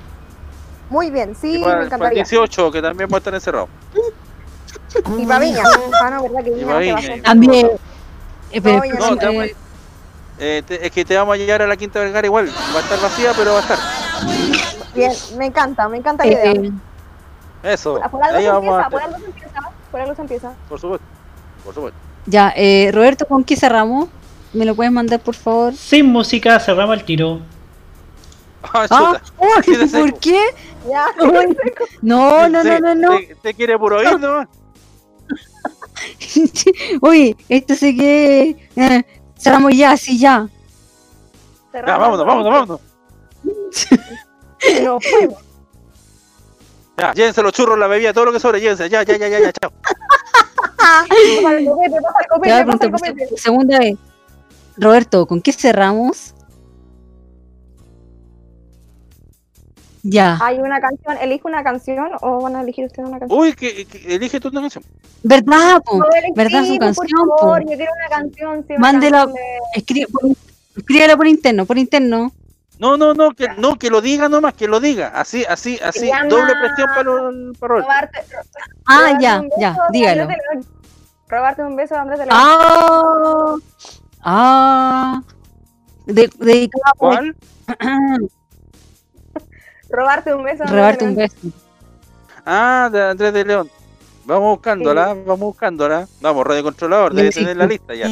Muy 0.89 1.11
bien, 1.11 1.35
sí, 1.35 1.57
Y 1.57 1.59
me 1.59 1.65
para, 1.65 1.73
para 1.75 1.81
el 1.83 1.87
encantaría. 1.87 2.23
18, 2.25 2.71
que 2.73 2.83
también 2.83 3.09
va 3.13 3.17
a 3.17 3.19
estar 3.19 3.35
encerrado. 3.35 3.69
Y 5.19 5.27
para 5.27 5.41
Viña. 5.41 5.63
Ah, 6.03 6.11
no, 6.11 6.23
verdad 6.23 6.45
que 6.45 6.51
Y 6.51 6.55
Viña 6.55 6.67
para 6.67 6.79
a 7.19 7.23
También. 7.23 7.67
eh, 8.51 9.55
eh, 10.39 10.63
te- 10.67 10.87
es 10.87 10.91
que 10.91 11.05
te 11.05 11.17
vamos 11.17 11.35
a 11.35 11.37
llevar 11.37 11.63
a 11.63 11.67
la 11.67 11.77
Quinta 11.77 12.01
Vergara 12.01 12.27
igual. 12.27 12.49
Va 12.75 12.79
a 12.79 12.83
estar 12.83 13.01
vacía, 13.01 13.33
pero 13.37 13.53
va 13.53 13.59
a 13.59 13.63
estar. 13.63 13.79
Bien, 14.95 15.13
me 15.37 15.47
encanta, 15.47 15.89
me 15.89 15.99
encanta 15.99 16.25
la 16.25 16.33
idea. 16.33 16.53
eh, 16.53 16.73
Eso. 17.63 18.01
Por 18.11 18.23
algo 18.23 18.37
Ahí 18.37 18.45
se 18.45 18.51
vamos 18.51 18.75
a 18.83 18.87
empieza, 18.87 18.91
por 18.91 19.01
estar. 19.01 19.03
algo 19.03 19.19
se 19.19 19.25
empieza, 19.27 19.61
por 19.95 20.01
algo 20.01 20.17
se 20.17 20.23
empieza. 20.23 20.53
Por 20.69 20.81
supuesto. 20.81 21.07
Por 21.65 21.73
supuesto. 21.73 21.97
ya, 22.27 22.53
eh, 22.57 22.91
Roberto, 22.93 23.27
¿con 23.27 23.45
qué 23.45 23.55
cerramos? 23.55 24.09
¿Me 24.53 24.65
lo 24.65 24.75
puedes 24.75 24.93
mandar, 24.93 25.21
por 25.21 25.37
favor? 25.37 25.73
Sin 25.73 26.07
música, 26.07 26.59
cerramos 26.59 26.99
el 26.99 27.05
tiro. 27.05 27.39
Ah, 28.65 28.89
Ah, 28.91 29.21
uy. 29.69 29.87
¿por 29.87 30.19
qué? 30.19 30.41
Ya, 30.91 31.07
Uy, 31.23 31.57
No, 32.03 32.49
no, 32.49 32.65
no, 32.65 32.81
no, 32.81 32.95
no. 32.97 33.11
Te, 33.19 33.37
te 33.41 33.55
quiere 33.55 33.79
puro 33.79 33.99
oír, 33.99 34.19
¿no? 34.19 34.49
Oye, 37.01 37.37
esto 37.49 37.77
sé 37.77 37.95
que 37.95 38.69
eh, 38.75 39.05
cerramos 39.39 39.77
ya, 39.77 39.97
sí, 39.97 40.19
ya. 40.19 40.49
Ya, 41.73 41.83
vámonos, 41.97 42.27
vámonos, 42.27 42.53
vámonos. 42.53 42.81
No 44.83 44.99
fuimos. 44.99 45.39
Ya, 46.97 47.13
llévense 47.13 47.43
los 47.43 47.53
churros, 47.53 47.79
la 47.79 47.87
bebida, 47.89 48.13
todo 48.13 48.27
lo 48.27 48.33
que 48.33 48.41
sobre, 48.41 48.61
llévense. 48.61 48.89
Ya, 48.89 49.03
ya, 49.03 49.17
ya, 49.17 49.29
ya, 49.29 49.41
ya, 49.41 49.53
chao. 49.53 49.73
Ya, 52.45 52.65
pronto, 52.65 52.91
por 52.91 53.01
segunda 53.39 53.79
vez. 53.79 53.97
Roberto, 54.77 55.27
¿con 55.27 55.41
qué 55.41 55.53
cerramos? 55.53 56.35
Ya. 60.03 60.39
Hay 60.43 60.59
una 60.59 60.81
canción, 60.81 61.17
elige 61.23 61.43
una 61.45 61.65
canción 61.65 62.11
o 62.21 62.43
van 62.43 62.57
a 62.57 62.61
elegir 62.61 62.85
ustedes 62.85 63.09
una 63.09 63.19
canción. 63.19 63.41
Uy, 63.41 63.55
que, 63.55 63.87
que 63.87 64.15
elige 64.15 64.39
tú 64.39 64.49
una 64.49 64.61
canción. 64.61 64.85
¿Verdad, 65.23 65.81
po? 65.83 65.97
No, 65.99 66.05
¿Verdad 66.35 66.65
su 66.65 66.77
por 66.77 66.79
canción, 66.81 67.29
po? 67.29 67.39
favor, 67.39 67.61
yo 67.63 67.77
quiero 67.77 67.93
una 67.93 68.09
canción. 68.17 68.65
sí, 68.69 68.75
Mándela, 68.77 69.27
por- 69.27 70.37
escríbela 70.77 71.17
por 71.17 71.27
interno, 71.27 71.65
por 71.65 71.79
interno. 71.79 72.33
No, 72.85 72.99
no, 72.99 73.15
no, 73.15 73.31
que, 73.35 73.49
no, 73.57 73.77
que 73.79 73.89
lo 73.89 74.03
diga 74.03 74.29
nomás, 74.29 74.53
que 74.53 74.69
lo 74.69 74.79
diga. 74.79 75.09
Así, 75.15 75.43
así, 75.49 75.79
así. 75.83 76.09
Llama- 76.09 76.29
Doble 76.29 76.53
presión 76.61 76.89
para, 76.95 77.01
el- 77.31 77.53
para. 77.59 77.75
Robarte, 77.81 78.19
Ah, 78.85 78.99
robarte 78.99 79.23
ya, 79.23 79.41
beso 79.41 79.57
ya, 79.59 79.71
de 79.73 79.79
dígalo. 79.99 80.27
De. 80.27 80.37
Robarte 81.29 81.63
un 81.63 81.77
beso 81.77 81.95
de 81.95 82.01
Andrés 82.01 82.19
de 82.19 82.27
León. 82.27 82.39
Ah, 82.39 83.55
ah. 84.23 85.23
De, 86.05 86.29
por- 86.29 86.99
¿Cuál? 86.99 87.37
Robarte 89.89 90.35
un 90.35 90.45
beso 90.45 90.59
de 90.59 90.65
Andrés 90.65 90.79
Robarte 90.81 91.05
de 91.07 91.11
un 91.11 91.17
León. 91.17 91.31
beso. 91.43 91.57
Ah, 92.45 92.91
de 92.93 93.03
Andrés 93.03 93.33
de 93.33 93.45
León. 93.47 93.71
Vamos 94.27 94.57
buscándola, 94.57 95.07
vamos 95.15 95.41
buscándola. 95.41 96.07
Vamos, 96.21 96.47
radio 96.47 96.63
controlador, 96.63 97.15
debe 97.15 97.31
tener 97.31 97.57
la 97.57 97.67
lista 97.67 97.95
ya. 97.95 98.07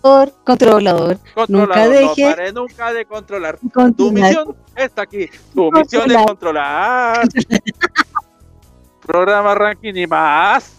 Controlador, 0.00 1.18
controlador. 1.34 1.48
Nunca 1.48 1.88
deje. 1.88 2.52
no 2.52 2.62
nunca 2.62 2.92
de 2.92 3.04
controlar. 3.04 3.58
Tu 3.96 4.10
misión 4.12 4.56
está 4.74 5.02
aquí. 5.02 5.28
Tu 5.54 5.70
misión 5.70 6.10
es 6.10 6.16
controlar. 6.26 7.28
Programa 9.02 9.54
ranking 9.54 9.94
y 9.94 10.06
más. 10.06 10.72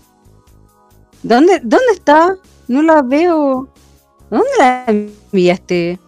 ¿Dónde, 1.24 1.60
¿Dónde 1.60 1.92
está? 1.94 2.36
No 2.68 2.82
la 2.82 3.02
veo. 3.02 3.70
¿Dónde 4.30 4.48
la 4.58 4.86
enviaste? 4.88 6.00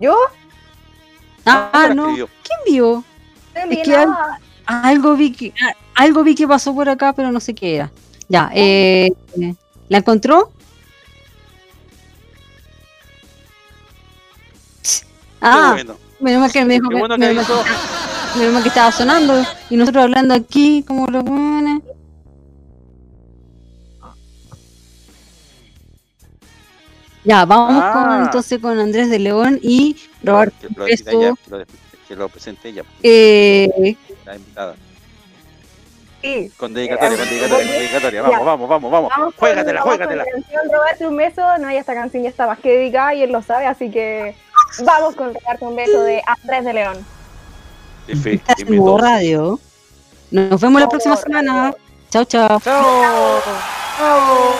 ¿Yo? 0.00 0.16
Ah, 1.44 1.70
Ah, 1.72 1.88
no. 1.94 2.02
escribió. 2.08 2.28
¿Quién 2.44 2.58
vio? 2.74 3.04
No 3.54 3.70
Es 3.72 3.78
que 3.84 3.96
al- 3.96 4.14
algo 4.66 5.14
vi 5.14 5.32
que 5.32 5.52
algo 5.94 6.22
vi 6.22 6.34
que 6.34 6.46
pasó 6.46 6.74
por 6.74 6.88
acá, 6.88 7.12
pero 7.14 7.32
no 7.32 7.40
sé 7.40 7.54
qué 7.54 7.76
era. 7.76 7.90
Ya, 8.28 8.50
eh, 8.54 9.10
¿la 9.88 9.98
encontró? 9.98 10.52
Ah, 15.40 15.70
bueno. 15.74 15.96
menos 16.20 16.40
mal 16.40 16.52
que 16.52 16.64
me 16.64 16.74
dijo 16.74 16.88
que, 16.88 16.96
bueno 16.98 17.14
que 17.14 17.20
menos 17.20 17.48
mal 17.48 17.58
avisó. 17.58 17.64
que- 17.64 18.38
menos 18.40 18.54
mal 18.54 18.62
que 18.62 18.68
estaba 18.68 18.92
sonando 18.92 19.42
y 19.70 19.76
nosotros 19.76 20.04
hablando 20.04 20.34
aquí 20.34 20.82
como 20.86 21.06
los 21.06 21.22
buenos. 21.24 21.82
Ya, 27.24 27.44
vamos 27.44 27.82
Ah. 27.84 27.92
con 27.92 28.22
entonces 28.24 28.58
con 28.60 28.78
Andrés 28.78 29.10
de 29.10 29.18
León 29.18 29.58
y 29.62 29.96
Roberto 30.22 30.68
Que 30.68 30.74
lo, 30.76 30.84
que 30.86 31.12
lo, 31.50 31.64
que 32.08 32.16
lo 32.16 32.28
presente 32.28 32.68
ella, 32.68 32.82
Eh, 33.02 33.96
la 34.24 34.36
invitada. 34.36 34.74
Sí. 36.22 36.50
Con 36.56 36.74
dedicatoria, 36.74 37.16
con 37.16 37.28
dedicatoria, 37.28 37.66
con 37.66 37.72
dedicatoria. 37.78 38.22
Ya. 38.22 38.28
Vamos, 38.28 38.44
vamos, 38.46 38.68
vamos, 38.68 38.90
vamos. 38.90 39.10
Vamos 39.16 39.34
Juégatela, 39.36 39.80
juégatela. 39.82 40.24
Con 40.24 40.32
la 40.32 40.40
canción 40.40 40.62
Robarte 40.72 41.06
un 41.06 41.16
beso, 41.16 41.58
no, 41.58 41.70
y 41.70 41.76
esta 41.76 41.94
canción 41.94 42.22
ya 42.24 42.28
está 42.30 42.46
más 42.46 42.58
que 42.58 42.70
dedicada 42.70 43.14
y 43.14 43.22
él 43.22 43.30
lo 43.30 43.42
sabe, 43.42 43.66
así 43.66 43.90
que 43.90 44.34
vamos 44.84 45.14
con 45.14 45.34
Robarte 45.34 45.64
un 45.64 45.76
beso 45.76 46.02
de 46.02 46.22
Andrés 46.26 46.64
de 46.64 46.72
León. 46.72 47.06
Invitó. 48.08 48.72
modo 48.72 48.98
radio. 48.98 49.60
Nos 50.30 50.60
vemos 50.60 50.80
la 50.80 50.88
próxima 50.88 51.14
radio. 51.14 51.26
semana. 51.26 51.74
Chao, 52.10 52.24
chao. 52.24 52.60
¡Chao! 52.60 53.40
¡Chao! 53.98 54.54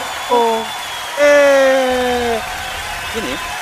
¡Eh! 1.20 2.39
¿Quién 3.12 3.24
es? 3.24 3.57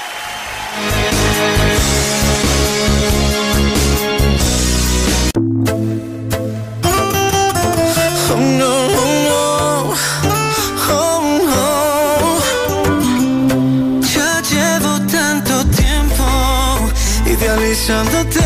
Idealizándote, 17.87 18.41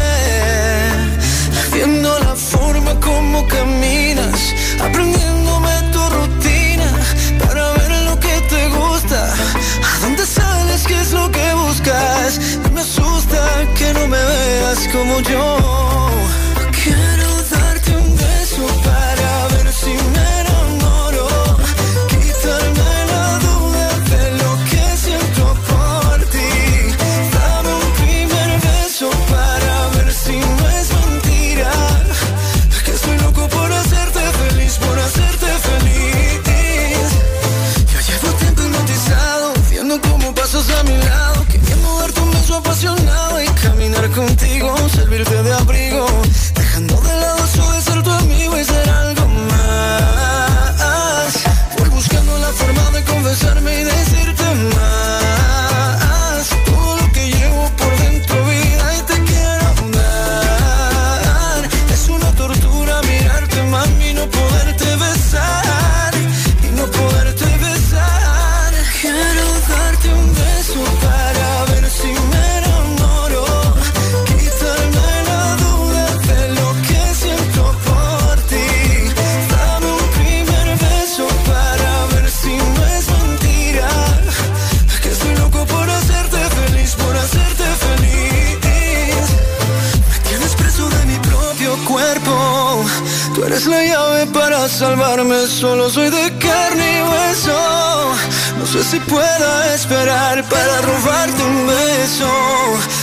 viendo 1.72 2.18
la 2.18 2.36
forma 2.36 2.94
como 3.00 3.46
caminas, 3.48 4.54
aprendiéndome 4.78 5.70
tu 5.92 5.98
rutina 6.10 6.90
para 7.38 7.72
ver 7.72 7.90
lo 8.04 8.20
que 8.20 8.40
te 8.48 8.68
gusta, 8.68 9.32
a 9.32 9.98
dónde 10.02 10.26
sales, 10.26 10.86
qué 10.86 11.00
es 11.00 11.12
lo 11.12 11.30
que 11.30 11.54
buscas. 11.54 12.38
Y 12.66 12.70
me 12.70 12.82
asusta 12.82 13.40
que 13.78 13.92
no 13.94 14.08
me 14.08 14.18
veas 14.18 14.88
como 14.92 15.20
yo. 15.20 15.59
Servirte 45.10 45.42
de 45.42 45.52
abrigo, 45.52 45.79
salvarme, 94.80 95.46
solo 95.46 95.90
soy 95.90 96.08
de 96.08 96.26
carne 96.38 96.98
y 96.98 97.02
hueso. 97.02 97.58
No 98.58 98.64
sé 98.64 98.82
si 98.82 98.98
pueda 99.00 99.74
esperar 99.74 100.42
para 100.48 100.74
robarte 100.80 101.42
un 101.42 101.66
beso, 101.66 102.30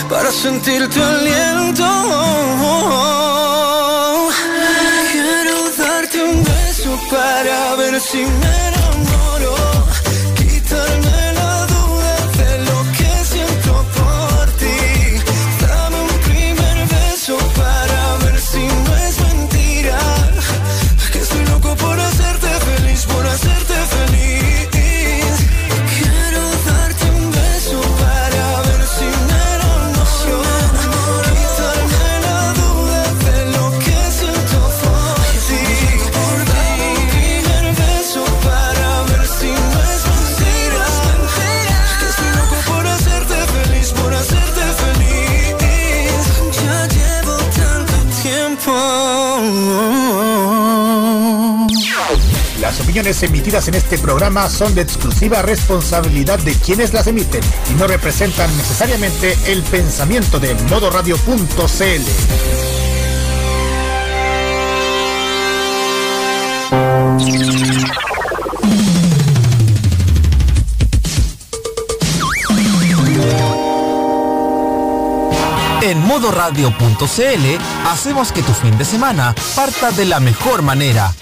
para 0.09 0.31
sentir 0.31 0.89
tu 0.89 0.99
aliento. 1.03 1.87
Quiero 5.11 5.55
darte 5.77 6.17
un 6.23 6.43
beso 6.43 6.99
para 7.11 7.75
ver 7.75 8.01
si 8.01 8.25
me 8.25 8.76
opiniones 52.97 53.21
emitidas 53.21 53.67
en 53.67 53.75
este 53.75 53.99
programa 53.99 54.49
son 54.49 54.73
de 54.73 54.81
exclusiva 54.81 55.43
responsabilidad 55.43 56.39
de 56.39 56.55
quienes 56.55 56.93
las 56.93 57.05
emiten 57.05 57.43
y 57.69 57.75
no 57.75 57.85
representan 57.85 58.49
necesariamente 58.57 59.37
el 59.45 59.61
pensamiento 59.61 60.39
de 60.39 60.55
modoradio.cl. 60.71 62.01
En 75.83 75.99
modoradio.cl 75.99 77.85
hacemos 77.85 78.31
que 78.31 78.41
tu 78.41 78.53
fin 78.53 78.75
de 78.75 78.85
semana 78.85 79.35
parta 79.55 79.91
de 79.91 80.05
la 80.05 80.19
mejor 80.19 80.63
manera. 80.63 81.13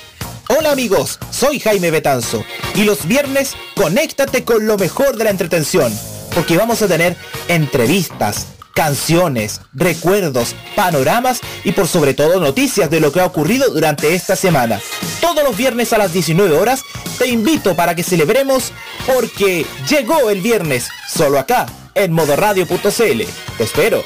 Hola 0.47 0.71
amigos, 0.71 1.19
soy 1.35 1.59
Jaime 1.59 1.91
Betanzo 1.91 2.45
y 2.75 2.85
los 2.85 3.07
viernes 3.07 3.55
conéctate 3.75 4.43
con 4.43 4.65
lo 4.65 4.77
mejor 4.77 5.17
de 5.17 5.25
la 5.25 5.29
entretención, 5.31 5.93
porque 6.33 6.55
vamos 6.55 6.81
a 6.81 6.87
tener 6.87 7.17
entrevistas, 7.49 8.47
canciones, 8.73 9.59
recuerdos, 9.73 10.55
panoramas 10.75 11.41
y 11.65 11.73
por 11.73 11.87
sobre 11.87 12.13
todo 12.13 12.39
noticias 12.39 12.89
de 12.89 13.01
lo 13.01 13.11
que 13.11 13.19
ha 13.19 13.25
ocurrido 13.25 13.69
durante 13.69 14.15
esta 14.15 14.35
semana. 14.35 14.79
Todos 15.19 15.43
los 15.43 15.57
viernes 15.57 15.91
a 15.91 15.97
las 15.97 16.13
19 16.13 16.57
horas 16.57 16.83
te 17.17 17.27
invito 17.27 17.75
para 17.75 17.95
que 17.95 18.03
celebremos 18.03 18.71
porque 19.05 19.65
llegó 19.89 20.29
el 20.29 20.41
viernes, 20.41 20.87
solo 21.13 21.37
acá, 21.37 21.65
en 21.95 22.13
modoradio.cl. 22.13 23.23
Te 23.57 23.63
espero. 23.63 24.03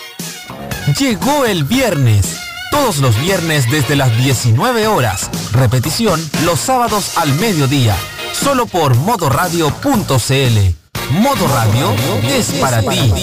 Llegó 0.98 1.45
el 1.45 1.64
viernes. 1.64 2.39
Todos 2.72 2.98
los 2.99 3.19
viernes 3.19 3.69
desde 3.72 3.95
las 3.95 4.15
19 4.17 4.88
horas. 4.88 5.30
Repetición 5.51 6.22
los 6.45 6.59
sábados 6.59 7.17
al 7.17 7.33
mediodía. 7.35 7.95
Solo 8.33 8.65
por 8.65 8.95
modoradio.cl. 8.95 10.80
Modo 11.11 11.48
Radio 11.48 11.93
es 12.27 12.51
para 12.53 12.81
ti. 12.81 13.14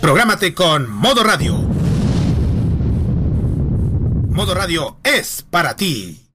Prográmate 0.00 0.54
con 0.54 0.90
Modo 0.90 1.22
Radio. 1.22 1.54
Modo 4.30 4.54
Radio 4.54 4.98
es 5.04 5.44
para 5.50 5.76
ti. 5.76 6.24